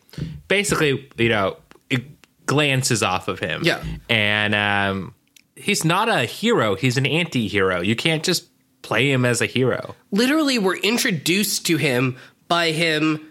basically, 0.47 1.09
you 1.17 1.29
know, 1.29 1.57
it 1.89 2.03
glances 2.45 3.03
off 3.03 3.27
of 3.27 3.39
him. 3.39 3.61
Yeah. 3.63 3.83
and 4.09 4.55
um, 4.55 5.13
he's 5.55 5.85
not 5.85 6.09
a 6.09 6.25
hero. 6.25 6.75
He's 6.75 6.97
an 6.97 7.05
anti-hero. 7.05 7.81
You 7.81 7.95
can't 7.95 8.23
just 8.23 8.47
play 8.81 9.11
him 9.11 9.25
as 9.25 9.41
a 9.41 9.45
hero. 9.45 9.95
Literally, 10.11 10.59
we're 10.59 10.77
introduced 10.77 11.65
to 11.67 11.77
him 11.77 12.17
by 12.47 12.71
him 12.71 13.27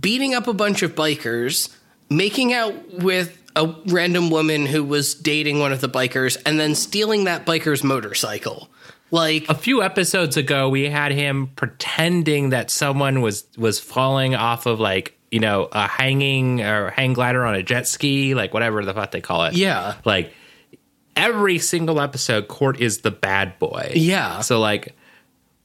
beating 0.00 0.34
up 0.34 0.46
a 0.46 0.52
bunch 0.54 0.82
of 0.82 0.94
bikers, 0.94 1.74
making 2.10 2.52
out 2.52 2.74
with 2.94 3.34
a 3.56 3.74
random 3.86 4.30
woman 4.30 4.66
who 4.66 4.84
was 4.84 5.14
dating 5.14 5.58
one 5.58 5.72
of 5.72 5.80
the 5.80 5.88
bikers, 5.88 6.36
and 6.46 6.60
then 6.60 6.74
stealing 6.74 7.24
that 7.24 7.44
biker's 7.46 7.82
motorcycle. 7.82 8.68
Like, 9.10 9.48
a 9.48 9.54
few 9.54 9.82
episodes 9.82 10.36
ago 10.36 10.68
we 10.68 10.88
had 10.90 11.12
him 11.12 11.46
pretending 11.56 12.50
that 12.50 12.70
someone 12.70 13.22
was 13.22 13.44
was 13.56 13.80
falling 13.80 14.34
off 14.34 14.66
of 14.66 14.80
like 14.80 15.16
you 15.30 15.40
know 15.40 15.68
a 15.72 15.86
hanging 15.88 16.60
or 16.60 16.90
hang 16.90 17.14
glider 17.14 17.44
on 17.46 17.54
a 17.54 17.62
jet 17.62 17.86
ski 17.88 18.34
like 18.34 18.52
whatever 18.52 18.84
the 18.84 18.92
fuck 18.92 19.10
they 19.12 19.20
call 19.22 19.44
it 19.46 19.54
Yeah. 19.54 19.94
like 20.04 20.32
every 21.16 21.58
single 21.58 22.00
episode 22.00 22.48
court 22.48 22.80
is 22.80 22.98
the 23.00 23.10
bad 23.10 23.58
boy 23.58 23.92
Yeah. 23.94 24.40
so 24.40 24.60
like 24.60 24.94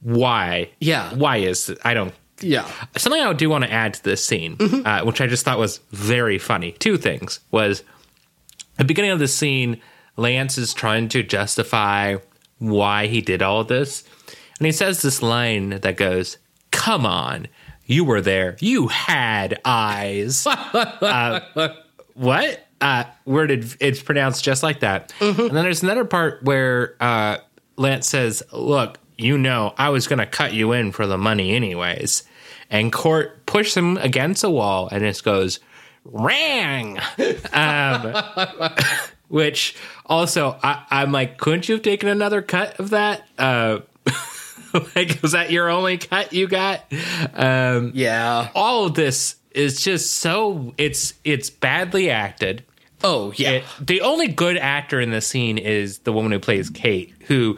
why 0.00 0.70
Yeah. 0.80 1.14
why 1.14 1.38
is 1.38 1.74
i 1.84 1.94
don't 1.94 2.12
yeah. 2.44 2.68
something 2.96 3.20
i 3.22 3.32
do 3.32 3.48
want 3.48 3.64
to 3.64 3.72
add 3.72 3.94
to 3.94 4.02
this 4.04 4.24
scene 4.24 4.56
uh, 4.84 5.02
which 5.02 5.20
i 5.20 5.26
just 5.26 5.44
thought 5.44 5.58
was 5.58 5.78
very 5.90 6.38
funny 6.38 6.72
two 6.72 6.96
things 6.96 7.40
was 7.50 7.80
at 8.72 8.78
the 8.78 8.84
beginning 8.84 9.10
of 9.10 9.18
the 9.18 9.28
scene 9.28 9.80
lance 10.16 10.58
is 10.58 10.72
trying 10.74 11.08
to 11.08 11.22
justify 11.22 12.16
why 12.58 13.06
he 13.06 13.20
did 13.20 13.42
all 13.42 13.60
of 13.60 13.68
this 13.68 14.04
and 14.58 14.66
he 14.66 14.72
says 14.72 15.02
this 15.02 15.22
line 15.22 15.70
that 15.80 15.96
goes 15.96 16.38
come 16.70 17.04
on 17.06 17.48
you 17.86 18.04
were 18.04 18.20
there 18.20 18.56
you 18.60 18.88
had 18.88 19.60
eyes. 19.64 20.46
Uh, 20.74 21.40
what? 22.14 22.66
Uh 22.80 23.04
where 23.24 23.46
did 23.46 23.74
it's 23.80 24.02
pronounced 24.02 24.42
just 24.44 24.62
like 24.62 24.80
that. 24.80 25.12
And 25.20 25.36
then 25.36 25.64
there's 25.64 25.82
another 25.82 26.04
part 26.04 26.42
where 26.44 26.96
uh 27.00 27.38
lance 27.76 28.08
says 28.08 28.42
look 28.52 28.98
you 29.18 29.36
know 29.38 29.74
i 29.78 29.88
was 29.88 30.06
gonna 30.06 30.26
cut 30.26 30.52
you 30.52 30.72
in 30.72 30.92
for 30.92 31.06
the 31.06 31.18
money 31.18 31.54
anyways 31.54 32.22
and 32.74 32.92
court 32.92 33.46
pushes 33.46 33.74
him 33.76 33.96
against 33.98 34.42
a 34.44 34.50
wall 34.50 34.88
and 34.90 35.02
just 35.02 35.24
goes 35.24 35.60
rang 36.04 36.98
um 37.52 38.12
which 39.28 39.74
also 40.04 40.58
I, 40.62 40.84
i'm 40.90 41.12
like 41.12 41.38
couldn't 41.38 41.68
you 41.68 41.76
have 41.76 41.82
taken 41.82 42.08
another 42.08 42.42
cut 42.42 42.78
of 42.80 42.90
that 42.90 43.22
uh 43.38 43.78
like 44.96 45.20
was 45.22 45.32
that 45.32 45.50
your 45.50 45.70
only 45.70 45.98
cut 45.98 46.32
you 46.32 46.48
got 46.48 46.84
um 47.34 47.92
Yeah. 47.94 48.50
all 48.54 48.86
of 48.86 48.94
this 48.94 49.36
is 49.52 49.82
just 49.82 50.16
so 50.16 50.74
it's 50.76 51.14
it's 51.22 51.48
badly 51.48 52.10
acted. 52.10 52.64
Oh, 53.04 53.32
yeah. 53.36 53.50
It, 53.50 53.64
the 53.80 54.00
only 54.00 54.26
good 54.26 54.56
actor 54.56 55.00
in 55.00 55.10
the 55.10 55.20
scene 55.20 55.58
is 55.58 55.98
the 56.00 56.12
woman 56.12 56.32
who 56.32 56.40
plays 56.40 56.70
Kate, 56.70 57.12
who 57.28 57.56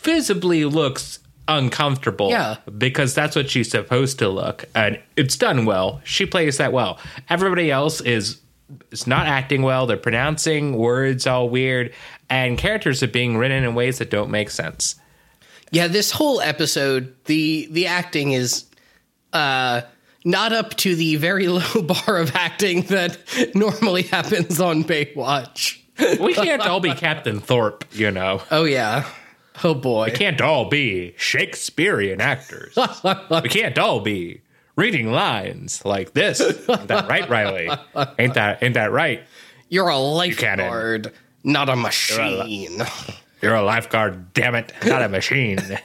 visibly 0.00 0.64
looks 0.66 1.20
uncomfortable. 1.48 2.30
Yeah. 2.30 2.56
because 2.78 3.14
that's 3.14 3.36
what 3.36 3.50
she's 3.50 3.70
supposed 3.70 4.18
to 4.20 4.28
look, 4.28 4.64
and 4.74 5.00
it's 5.16 5.36
done 5.36 5.64
well. 5.64 6.00
She 6.04 6.26
plays 6.26 6.58
that 6.58 6.72
well. 6.72 6.98
Everybody 7.28 7.70
else 7.70 8.00
is 8.00 8.40
is 8.90 9.06
not 9.06 9.26
acting 9.26 9.62
well. 9.62 9.86
They're 9.86 9.96
pronouncing 9.96 10.76
words 10.76 11.26
all 11.26 11.48
weird, 11.48 11.92
and 12.30 12.56
characters 12.56 13.02
are 13.02 13.08
being 13.08 13.36
written 13.36 13.64
in 13.64 13.74
ways 13.74 13.98
that 13.98 14.10
don't 14.10 14.30
make 14.30 14.50
sense. 14.50 14.94
Yeah, 15.70 15.88
this 15.88 16.10
whole 16.10 16.40
episode, 16.40 17.14
the 17.24 17.68
the 17.70 17.86
acting 17.86 18.32
is 18.32 18.64
uh 19.32 19.82
not 20.24 20.52
up 20.52 20.76
to 20.76 20.94
the 20.94 21.16
very 21.16 21.48
low 21.48 21.82
bar 21.82 22.18
of 22.18 22.34
acting 22.36 22.82
that 22.82 23.18
normally 23.54 24.02
happens 24.02 24.60
on 24.60 24.84
Baywatch. 24.84 25.78
We 26.20 26.34
can't 26.34 26.62
all 26.62 26.80
be 26.80 26.94
Captain 26.94 27.40
Thorpe, 27.40 27.84
you 27.92 28.10
know. 28.10 28.42
Oh 28.50 28.64
yeah. 28.64 29.06
Oh 29.64 29.74
boy. 29.74 30.06
We 30.06 30.10
can't 30.12 30.40
all 30.40 30.68
be 30.70 31.14
Shakespearean 31.18 32.20
actors. 32.20 32.76
we 33.42 33.48
can't 33.48 33.78
all 33.78 34.00
be 34.00 34.40
reading 34.76 35.12
lines 35.12 35.84
like 35.84 36.14
this. 36.14 36.40
Ain't 36.40 36.88
that 36.88 37.06
right, 37.08 37.28
Riley? 37.28 37.68
Ain't 38.18 38.34
that 38.34 38.62
ain't 38.62 38.74
that 38.74 38.92
right? 38.92 39.22
You're 39.68 39.88
a 39.88 39.98
lifeguard, 39.98 41.12
not 41.44 41.68
a 41.68 41.76
machine. 41.76 42.82
You're 43.42 43.54
a 43.56 43.62
lifeguard, 43.62 44.32
damn 44.34 44.54
it, 44.54 44.72
not 44.86 45.02
a 45.02 45.08
machine. 45.08 45.58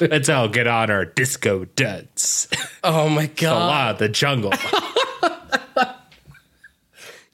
Let's 0.00 0.28
all 0.28 0.48
get 0.48 0.66
on 0.66 0.90
our 0.90 1.04
disco 1.04 1.64
duds. 1.66 2.48
Oh 2.84 3.08
my 3.08 3.26
The 3.26 3.32
god. 3.42 3.66
law 3.66 3.90
of 3.90 3.98
the 3.98 4.08
jungle. 4.08 4.52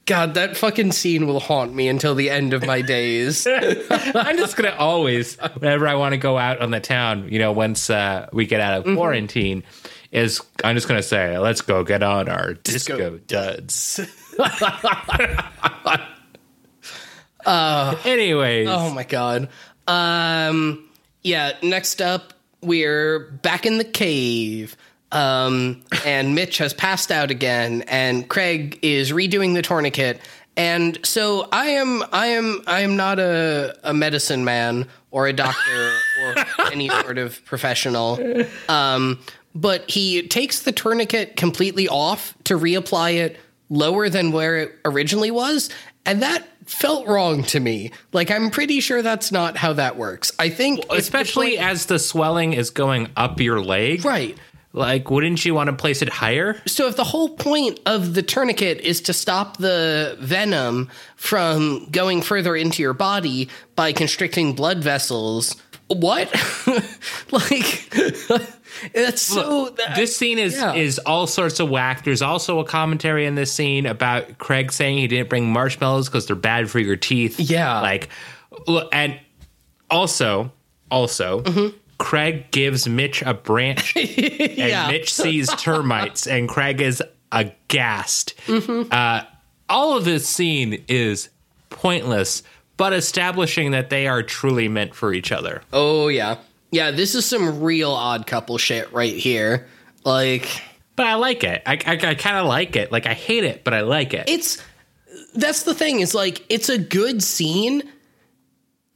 God, 0.07 0.35
that 0.35 0.57
fucking 0.57 0.93
scene 0.93 1.27
will 1.27 1.41
haunt 1.41 1.75
me 1.75 1.89
until 1.89 2.15
the 2.15 2.31
end 2.31 2.53
of 2.53 2.65
my 2.65 2.81
days. 2.81 3.45
I'm 3.51 4.37
just 4.37 4.57
gonna 4.57 4.77
always, 4.79 5.35
whenever 5.59 5.89
I 5.89 5.97
want 5.97 6.13
to 6.13 6.17
go 6.17 6.39
out 6.39 6.61
on 6.61 6.71
the 6.71 6.79
town, 6.79 7.29
you 7.29 7.41
know, 7.41 7.51
once 7.51 7.91
uh, 7.91 8.29
we 8.33 8.47
get 8.47 8.61
out 8.61 8.87
of 8.87 8.97
quarantine, 8.97 9.65
is 10.13 10.41
I'm 10.63 10.77
just 10.77 10.87
gonna 10.87 11.03
say, 11.03 11.37
let's 11.39 11.61
go 11.61 11.83
get 11.83 12.05
on 12.05 12.29
our 12.29 12.55
disco, 12.55 13.19
duds. 13.19 13.99
Anyways, 17.47 18.69
Oh 18.69 18.91
my 18.91 19.05
god. 19.05 19.49
Um 19.89 20.89
yeah, 21.23 21.53
next 21.63 22.01
up 22.01 22.33
we're 22.61 23.31
back 23.43 23.67
in 23.67 23.79
the 23.79 23.85
cave. 23.85 24.77
Um 25.13 25.83
and 26.05 26.35
Mitch 26.35 26.59
has 26.59 26.75
passed 26.75 27.11
out 27.11 27.31
again 27.31 27.83
and 27.89 28.29
Craig 28.29 28.79
is 28.83 29.13
redoing 29.13 29.55
the 29.55 29.63
tourniquet. 29.63 30.21
And 30.57 30.99
so 31.05 31.49
I 31.53 31.67
am 31.67 32.03
I 32.13 32.29
am 32.29 32.63
I 32.67 32.81
am 32.81 32.97
not 32.97 33.19
a, 33.19 33.77
a 33.85 33.93
medicine 33.95 34.45
man 34.45 34.89
or 35.11 35.27
a 35.27 35.33
doctor 35.33 35.93
or 36.23 36.35
any 36.73 36.89
sort 36.89 37.19
of 37.19 37.45
professional. 37.45 38.19
Um 38.69 39.21
but 39.55 39.89
he 39.89 40.27
takes 40.29 40.63
the 40.63 40.73
tourniquet 40.73 41.37
completely 41.37 41.89
off 41.89 42.35
to 42.45 42.59
reapply 42.59 43.15
it 43.15 43.41
lower 43.71 44.09
than 44.09 44.31
where 44.31 44.59
it 44.59 44.79
originally 44.85 45.31
was, 45.31 45.71
and 46.05 46.23
that 46.23 46.47
felt 46.67 47.07
wrong 47.07 47.43
to 47.45 47.61
me. 47.61 47.91
Like 48.13 48.31
I'm 48.31 48.51
pretty 48.51 48.81
sure 48.81 49.01
that's 49.03 49.33
not 49.33 49.57
how 49.57 49.73
that 49.75 49.97
works. 49.97 50.31
I 50.39 50.51
think 50.51 50.87
the 50.89 50.95
especially 50.97 51.59
as 51.59 51.87
the 51.87 51.99
swelling 51.99 52.53
is 52.53 52.71
going 52.71 53.09
up 53.17 53.41
your 53.41 53.61
leg, 53.61 54.05
right. 54.05 54.37
Like, 54.77 55.11
wouldn't 55.11 55.43
you 55.45 55.55
want 55.55 55.69
to 55.71 55.73
place 55.75 56.03
it 56.03 56.09
higher? 56.11 56.61
So 56.67 56.87
if 56.87 56.97
the 56.97 57.05
whole 57.05 57.31
point 57.31 57.81
of 57.87 58.13
the 58.15 58.23
tourniquet 58.23 58.81
is 58.83 59.01
to 59.03 59.13
stop 59.15 59.57
the 59.57 60.17
venom 60.21 60.91
from 61.17 61.89
going 61.91 62.21
further 62.21 62.55
into 62.55 62.83
your 62.83 62.93
body 62.93 63.49
by 63.75 63.93
constricting 63.93 64.53
blood 64.53 64.79
vessels, 64.85 65.57
what? 65.89 66.31
like 67.33 67.89
that's 68.93 69.23
so 69.23 69.71
That, 69.71 69.97
This 69.97 70.15
scene 70.17 70.39
is 70.39 70.55
Yeah. 70.57 70.75
is 70.75 70.99
all 70.99 71.27
sorts 71.27 71.59
of 71.61 71.71
whack. 71.71 72.05
There's 72.05 72.21
also 72.23 72.59
a 72.59 72.65
commentary 72.65 73.25
in 73.25 73.35
this 73.35 73.53
scene 73.53 73.87
about 73.87 74.37
Craig 74.39 74.73
saying 74.73 74.99
he 74.99 75.07
didn't 75.09 75.31
bring 75.31 75.51
marshmallows 75.51 76.09
because 76.09 76.27
they're 76.27 76.37
bad 76.37 76.69
for 76.71 76.81
your 76.81 76.97
teeth. 76.97 77.41
Yeah. 77.41 77.81
like, 77.81 78.11
look, 78.67 78.89
and 78.93 79.19
also, 79.91 80.53
also, 80.91 81.41
Mm-hmm. 81.43 81.77
Craig 81.99 82.51
gives 82.51 82.89
Mitch 82.89 83.23
a 83.23 83.35
branch, 83.35 83.95
and 83.97 84.09
Yeah. 84.57 84.89
Mitch 84.89 85.13
sees 85.13 85.49
termites, 85.55 86.27
and 86.27 86.49
Craig 86.49 86.81
is 86.81 87.03
aghast. 87.33 88.35
Mm-hmm. 88.47 88.93
Uh, 88.93 89.23
all 89.69 89.97
of 89.97 90.05
this 90.05 90.29
scene 90.29 90.85
is 90.89 91.29
pointless, 91.71 92.43
but 92.77 92.93
establishing 92.93 93.71
that 93.73 93.91
they 93.91 94.07
are 94.07 94.23
truly 94.23 94.69
meant 94.69 94.95
for 94.95 95.13
each 95.13 95.33
other. 95.33 95.63
Oh 95.73 96.09
yeah. 96.09 96.37
Yeah, 96.71 96.91
this 96.91 97.15
is 97.15 97.25
some 97.25 97.63
real 97.63 97.93
odd 97.93 98.27
couple 98.27 98.59
shit 98.59 98.93
right 98.93 99.15
here. 99.17 99.67
Like 100.05 100.47
But 100.97 101.07
I 101.07 101.15
like 101.15 101.43
it. 101.45 101.63
I, 101.67 101.73
I, 101.87 101.93
I 102.11 102.15
kind 102.15 102.37
of 102.37 102.47
like 102.47 102.77
it. 102.77 102.93
Like 102.93 103.07
I 103.07 103.15
hate 103.15 103.45
it, 103.45 103.65
but 103.65 103.73
I 103.75 103.81
like 103.81 104.13
it. 104.15 104.29
it's 104.29 104.63
that's 105.35 105.63
the 105.63 105.75
thing 105.75 106.01
is 106.01 106.15
like 106.15 106.45
it's 106.49 106.69
a 106.69 106.77
good 106.79 107.23
scene 107.23 107.83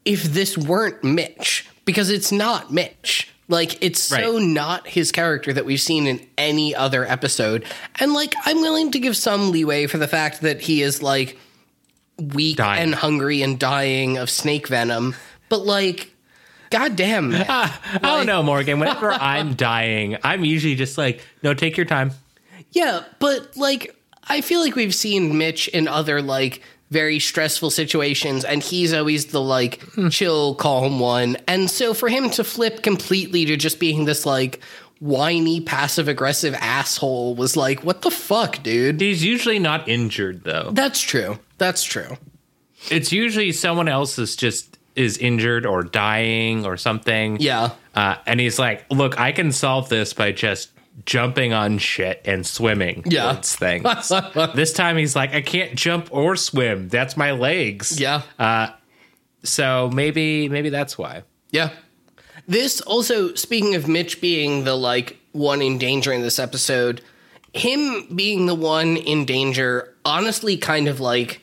if 0.05 0.23
this 0.25 0.57
weren't 0.59 1.03
Mitch 1.03 1.67
because 1.91 2.09
it's 2.09 2.31
not 2.31 2.73
Mitch. 2.73 3.29
Like 3.49 3.83
it's 3.83 3.99
so 4.01 4.39
not 4.39 4.87
his 4.87 5.11
character 5.11 5.53
that 5.53 5.65
we've 5.65 5.81
seen 5.81 6.07
in 6.07 6.25
any 6.39 6.73
other 6.73 7.05
episode. 7.05 7.65
And 7.99 8.13
like 8.13 8.33
I'm 8.45 8.61
willing 8.61 8.93
to 8.93 9.01
give 9.01 9.17
some 9.17 9.51
leeway 9.51 9.89
for 9.89 9.99
the 9.99 10.07
fact 10.07 10.43
that 10.43 10.61
he 10.61 10.83
is 10.83 11.03
like 11.03 11.37
weak 12.17 12.59
Dying. 12.59 12.81
and 12.85 12.95
hungry 12.95 13.43
and 13.43 13.59
dying 13.59 14.19
of 14.19 14.31
snake 14.31 14.69
venom, 14.69 15.17
but 15.49 15.67
like 15.67 16.15
goddamn. 16.71 17.31
man. 17.33 17.45
I 17.49 17.99
don't 17.99 18.27
know, 18.27 18.45
Morgan. 18.45 18.79
Whenever 18.79 19.11
I'm 19.13 19.55
dying, 19.55 20.17
I'm 20.23 20.45
usually 20.45 20.77
just 20.77 20.97
like, 20.97 21.21
no, 21.43 21.53
take 21.53 21.77
your 21.77 21.87
time. 21.87 22.13
Yeah, 22.71 23.03
but 23.19 23.57
like 23.57 23.97
I 24.29 24.43
feel 24.43 24.61
like 24.61 24.77
we've 24.77 24.95
seen 24.95 25.37
Mitch 25.37 25.67
in 25.67 25.89
other 25.89 26.23
like 26.23 26.63
very 26.91 27.19
stressful 27.21 27.71
situations 27.71 28.45
and 28.45 28.63
he's 28.63 28.93
always 28.93 29.27
the 29.27 29.41
like 29.41 29.83
chill 30.11 30.55
calm 30.57 30.99
one. 30.99 31.37
And 31.47 31.71
so 31.71 31.95
for 31.95 32.09
him 32.09 32.31
to 32.31 32.45
flip 32.45 32.83
completely 32.83 33.45
to 33.47 33.57
just 33.57 33.79
being 33.79 34.05
this 34.05 34.27
like 34.27 34.61
whiny 34.99 35.61
passive 35.61 36.09
aggressive 36.09 36.55
asshole 36.55 37.35
was 37.35 37.57
like 37.57 37.85
what 37.85 38.03
the 38.03 38.11
fuck, 38.11 38.63
dude? 38.63 39.01
He's 39.01 39.25
usually 39.25 39.59
not 39.59 39.89
injured 39.89 40.45
though. 40.45 40.71
That's 40.73 41.01
true. 41.01 41.39
That's 41.59 41.85
true. 41.85 42.17
It's 42.91 43.13
usually 43.13 43.53
someone 43.53 43.89
else 43.89 44.19
is 44.19 44.35
just 44.37 44.79
is 44.97 45.17
injured 45.19 45.67
or 45.67 45.83
dying 45.83 46.67
or 46.67 46.77
something. 46.77 47.39
Yeah. 47.41 47.71
Uh, 47.95 48.17
and 48.27 48.41
he's 48.41 48.59
like, 48.59 48.85
look, 48.91 49.19
I 49.19 49.33
can 49.33 49.53
solve 49.53 49.89
this 49.89 50.13
by 50.13 50.33
just 50.33 50.71
jumping 51.07 51.53
on 51.53 51.79
shit 51.79 52.21
and 52.25 52.47
swimming 52.47 53.03
Yeah. 53.07 53.35
things. 53.41 53.85
this 54.55 54.73
time 54.73 54.97
he's 54.97 55.17
like, 55.17 55.35
I 55.35 55.41
can't 55.41 55.75
jump 55.75 56.09
or 56.11 56.37
swim. 56.37 56.89
That's 56.89 57.17
my 57.17 57.33
legs. 57.33 57.99
Yeah. 58.01 58.23
Uh, 58.39 58.69
so 59.43 59.91
maybe 59.93 60.49
maybe 60.49 60.69
that's 60.69 60.99
why. 60.99 61.23
Yeah. 61.51 61.71
This 62.47 62.81
also, 62.81 63.35
speaking 63.35 63.75
of 63.75 63.89
Mitch 63.89 64.21
being 64.21 64.65
the 64.65 64.75
like 64.75 65.19
one 65.33 65.63
in 65.63 65.79
danger 65.79 66.13
in 66.13 66.21
this 66.23 66.39
episode, 66.39 67.01
him 67.55 68.07
being 68.15 68.47
the 68.47 68.55
one 68.55 68.97
in 68.97 69.25
danger 69.25 69.95
honestly 70.05 70.57
kind 70.57 70.89
of 70.89 71.01
like 71.01 71.41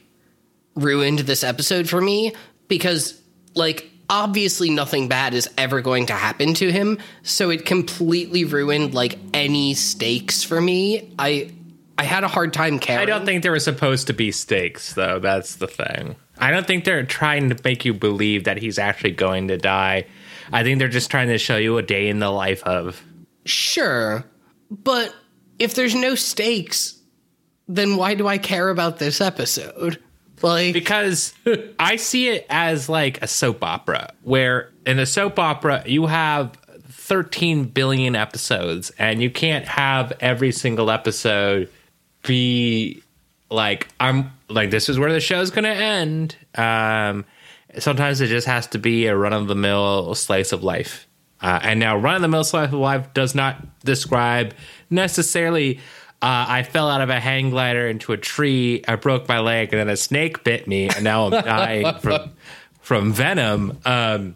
ruined 0.76 1.20
this 1.20 1.43
episode 1.43 1.89
for 1.89 2.02
me 2.02 2.34
because 2.68 3.20
like 3.56 3.89
obviously 4.10 4.70
nothing 4.70 5.08
bad 5.08 5.34
is 5.34 5.49
ever 5.58 5.82
going 5.82 6.05
to 6.05 6.14
happen 6.14 6.53
to 6.53 6.72
him 6.72 6.97
so 7.24 7.49
it 7.49 7.66
completely 7.66 8.45
ruined 8.45 8.93
like 8.93 9.20
any 9.34 9.74
stakes 9.74 10.43
for 10.43 10.62
me 10.62 11.14
i 11.20 11.51
i 11.97 12.03
had 12.03 12.24
a 12.24 12.28
hard 12.28 12.53
time 12.53 12.80
caring 12.80 13.01
I 13.01 13.05
don't 13.05 13.26
think 13.26 13.43
there 13.43 13.51
were 13.51 13.60
supposed 13.60 14.08
to 14.08 14.14
be 14.14 14.32
stakes, 14.32 14.93
though. 14.93 15.20
That's 15.20 15.55
the 15.55 15.68
thing. 15.68 16.16
I 16.38 16.51
don't 16.51 16.68
think 16.68 16.86
they're 16.86 17.03
trying 17.03 17.49
to 17.49 17.58
make 17.64 17.86
you 17.86 17.93
believe 17.93 18.43
that 18.43 18.58
he's 18.58 18.78
actually 18.78 19.12
going 19.12 19.47
to 19.47 19.58
die. 19.58 20.05
I 20.51 20.64
think 20.64 20.80
they're 20.80 20.88
just 20.88 21.10
trying 21.12 21.30
to 21.30 21.38
show 21.38 21.58
you 21.58 21.78
a 21.78 21.84
day 21.84 22.08
in 22.08 22.20
the 22.20 22.30
life 22.30 22.64
of. 22.64 23.03
Sure, 23.45 24.24
but 24.70 25.14
if 25.60 25.74
there's 25.74 25.95
no 25.95 26.16
stakes, 26.16 26.99
then 27.68 27.97
why 27.97 28.14
do 28.14 28.28
I 28.28 28.38
care 28.38 28.70
about 28.70 28.99
this 28.99 29.20
episode? 29.22 30.01
Like, 30.41 30.73
Because 30.73 31.33
I 31.79 31.95
see 31.95 32.29
it 32.29 32.45
as 32.49 32.89
like 32.89 33.21
a 33.21 33.27
soap 33.27 33.63
opera, 33.63 34.13
where 34.23 34.71
in 34.85 34.99
a 34.99 35.05
soap 35.05 35.39
opera, 35.39 35.83
you 35.85 36.05
have 36.05 36.51
13 36.89 37.65
billion 37.65 38.15
episodes, 38.15 38.91
and 38.99 39.21
you 39.21 39.29
can't 39.29 39.65
have 39.65 40.13
every 40.19 40.51
single 40.51 40.91
episode 40.91 41.69
be 42.23 43.01
like, 43.49 43.88
I'm 43.99 44.31
like, 44.49 44.71
this 44.71 44.89
is 44.89 44.99
where 44.99 45.11
the 45.11 45.19
show's 45.19 45.49
going 45.49 45.63
to 45.63 45.69
end. 45.69 46.35
Um, 46.55 47.25
sometimes 47.79 48.21
it 48.21 48.27
just 48.27 48.47
has 48.47 48.67
to 48.67 48.79
be 48.79 49.07
a 49.07 49.15
run 49.15 49.33
of 49.33 49.47
the 49.47 49.55
mill 49.55 50.15
slice 50.15 50.51
of 50.51 50.63
life. 50.63 51.07
Uh, 51.39 51.59
and 51.61 51.79
now, 51.79 51.95
run 51.95 52.15
of 52.15 52.21
the 52.21 52.27
mill 52.27 52.43
slice 52.43 52.67
of 52.67 52.73
life 52.73 53.13
does 53.13 53.35
not 53.35 53.63
describe 53.85 54.53
necessarily. 54.89 55.79
Uh, 56.20 56.45
I 56.47 56.63
fell 56.63 56.89
out 56.89 57.01
of 57.01 57.09
a 57.09 57.20
hang 57.20 57.51
glider 57.51 57.88
into 57.88 58.11
a 58.11 58.18
tree. 58.18 58.84
I 58.88 58.95
broke 58.95 59.28
my 59.28 59.39
leg, 59.39 59.72
and 59.72 59.80
then 59.80 59.89
a 59.89 59.97
snake 59.97 60.43
bit 60.43 60.68
me, 60.68 60.89
and 60.89 61.03
now 61.03 61.26
I'm 61.26 61.43
dying 61.43 61.93
from 62.01 62.32
from 62.82 63.13
venom. 63.13 63.80
Um, 63.86 64.36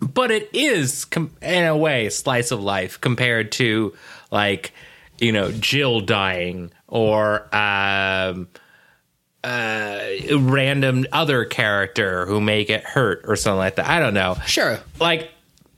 but 0.00 0.30
it 0.30 0.48
is, 0.52 1.04
com- 1.04 1.36
in 1.42 1.64
a 1.64 1.76
way, 1.76 2.06
a 2.06 2.10
slice 2.10 2.50
of 2.50 2.62
life 2.62 3.00
compared 3.00 3.52
to 3.52 3.94
like 4.30 4.72
you 5.18 5.32
know 5.32 5.52
Jill 5.52 6.00
dying 6.00 6.72
or 6.88 7.54
um, 7.54 8.48
uh, 9.44 10.00
random 10.38 11.06
other 11.12 11.44
character 11.44 12.26
who 12.26 12.40
may 12.40 12.64
get 12.64 12.84
hurt 12.84 13.22
or 13.26 13.36
something 13.36 13.58
like 13.58 13.76
that. 13.76 13.86
I 13.86 14.00
don't 14.00 14.14
know 14.14 14.36
sure. 14.46 14.80
like 14.98 15.30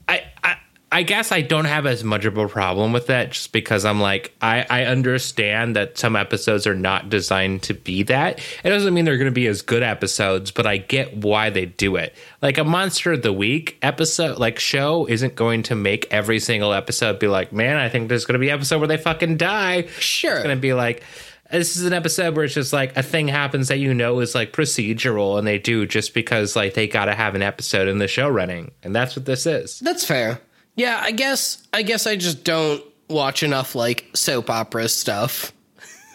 I, 0.09 0.25
I 0.43 0.57
I 0.91 1.03
guess 1.03 1.32
I 1.32 1.43
don't 1.43 1.66
have 1.66 1.84
as 1.84 2.03
much 2.03 2.24
of 2.24 2.39
a 2.39 2.49
problem 2.49 2.95
with 2.95 3.09
that 3.09 3.32
just 3.32 3.53
because 3.53 3.84
I'm 3.84 4.01
like, 4.01 4.32
I, 4.41 4.64
I 4.70 4.84
understand 4.86 5.76
that 5.76 5.99
some 5.99 6.16
episodes 6.16 6.66
are 6.66 6.74
not 6.74 7.11
designed 7.11 7.62
to 7.64 7.74
be 7.74 8.05
that. 8.05 8.39
It 8.64 8.70
doesn't 8.70 8.95
mean 8.95 9.05
they're 9.05 9.18
going 9.18 9.30
to 9.30 9.30
be 9.30 9.47
as 9.49 9.61
good 9.61 9.82
episodes, 9.82 10.51
but 10.51 10.66
I 10.66 10.78
get 10.78 11.14
why 11.18 11.51
they 11.51 11.66
do 11.66 11.97
it. 11.97 12.14
Like 12.41 12.57
a 12.57 12.64
Monster 12.64 13.12
of 13.12 13.22
the 13.22 13.34
Week 13.34 13.76
episode, 13.82 14.39
like 14.39 14.59
show, 14.59 15.07
isn't 15.07 15.34
going 15.34 15.62
to 15.64 15.74
make 15.74 16.07
every 16.11 16.41
single 16.41 16.72
episode 16.72 17.18
be 17.18 17.28
like, 17.28 17.53
man, 17.53 17.76
I 17.76 17.91
think 17.91 18.09
there's 18.09 18.24
going 18.24 18.34
to 18.34 18.39
be 18.39 18.49
an 18.49 18.55
episode 18.55 18.78
where 18.78 18.89
they 18.89 18.97
fucking 18.97 19.36
die. 19.36 19.89
Sure. 19.99 20.32
It's 20.32 20.43
going 20.43 20.57
to 20.57 20.61
be 20.61 20.72
like, 20.72 21.03
this 21.51 21.76
is 21.76 21.84
an 21.84 21.93
episode 21.93 22.34
where 22.34 22.47
it's 22.47 22.55
just 22.55 22.72
like 22.72 22.97
a 22.97 23.03
thing 23.03 23.28
happens 23.28 23.68
that 23.68 23.78
you 23.78 23.93
know 23.93 24.20
is 24.20 24.34
like 24.34 24.53
procedural 24.53 25.39
and 25.39 25.47
they 25.47 25.59
do 25.59 25.86
just 25.86 26.14
because 26.14 26.57
like 26.57 26.74
they 26.74 26.86
got 26.86 27.07
to 27.07 27.14
have 27.14 27.34
an 27.34 27.43
episode 27.43 27.89
in 27.89 27.99
the 27.99 28.09
show 28.09 28.28
running. 28.28 28.70
And 28.82 28.95
that's 28.95 29.16
what 29.16 29.26
this 29.26 29.45
is. 29.45 29.80
That's 29.80 30.05
fair. 30.05 30.41
Yeah, 30.79 31.01
I 31.03 31.11
guess 31.11 31.66
I 31.72 31.83
guess 31.83 32.07
I 32.07 32.16
just 32.16 32.45
don't 32.45 32.83
watch 33.09 33.43
enough 33.43 33.74
like 33.74 34.07
soap 34.14 34.49
opera 34.49 34.89
stuff. 34.89 35.53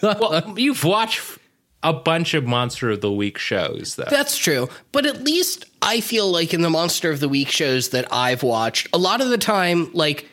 well, 0.02 0.54
you've 0.58 0.84
watched 0.84 1.38
a 1.82 1.92
bunch 1.92 2.32
of 2.32 2.46
Monster 2.46 2.90
of 2.90 3.02
the 3.02 3.12
Week 3.12 3.36
shows, 3.36 3.96
though. 3.96 4.08
That's 4.08 4.38
true. 4.38 4.70
But 4.90 5.04
at 5.04 5.22
least 5.22 5.66
I 5.82 6.00
feel 6.00 6.30
like 6.30 6.54
in 6.54 6.62
the 6.62 6.70
Monster 6.70 7.10
of 7.10 7.20
the 7.20 7.28
Week 7.28 7.48
shows 7.48 7.90
that 7.90 8.10
I've 8.10 8.42
watched, 8.42 8.88
a 8.94 8.98
lot 8.98 9.20
of 9.20 9.28
the 9.28 9.36
time, 9.36 9.92
like, 9.92 10.26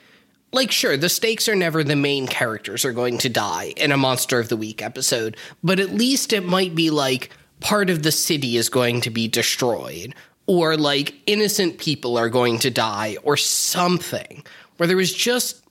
like 0.53 0.71
sure, 0.71 0.95
the 0.95 1.09
stakes 1.09 1.49
are 1.49 1.55
never 1.55 1.83
the 1.83 1.97
main 1.97 2.25
characters 2.25 2.85
are 2.85 2.93
going 2.93 3.17
to 3.19 3.29
die 3.29 3.73
in 3.75 3.91
a 3.91 3.97
Monster 3.97 4.39
of 4.39 4.47
the 4.47 4.55
Week 4.55 4.81
episode, 4.81 5.35
but 5.61 5.79
at 5.79 5.91
least 5.91 6.31
it 6.31 6.45
might 6.45 6.73
be 6.73 6.89
like 6.89 7.31
part 7.59 7.89
of 7.89 8.01
the 8.01 8.13
city 8.13 8.55
is 8.55 8.69
going 8.69 9.01
to 9.01 9.09
be 9.09 9.27
destroyed, 9.27 10.15
or 10.47 10.77
like 10.77 11.15
innocent 11.25 11.77
people 11.77 12.17
are 12.17 12.29
going 12.29 12.59
to 12.59 12.69
die, 12.69 13.17
or 13.23 13.37
something. 13.37 14.43
Where 14.77 14.87
there 14.87 14.97
was 14.97 15.13
just 15.13 15.63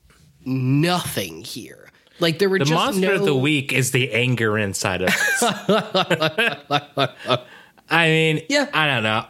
nothing 0.44 1.42
here. 1.42 1.90
Like 2.20 2.38
there 2.38 2.48
were 2.48 2.58
the 2.58 2.66
just 2.66 2.74
monster 2.74 3.08
no, 3.08 3.14
of 3.14 3.24
the 3.24 3.34
week 3.34 3.72
is 3.72 3.92
the 3.92 4.12
anger 4.12 4.58
inside 4.58 5.02
of 5.02 5.08
us. 5.08 5.42
I 7.90 8.06
mean, 8.06 8.42
Yeah. 8.48 8.68
I 8.72 8.86
don't 8.86 9.02
know. 9.02 9.24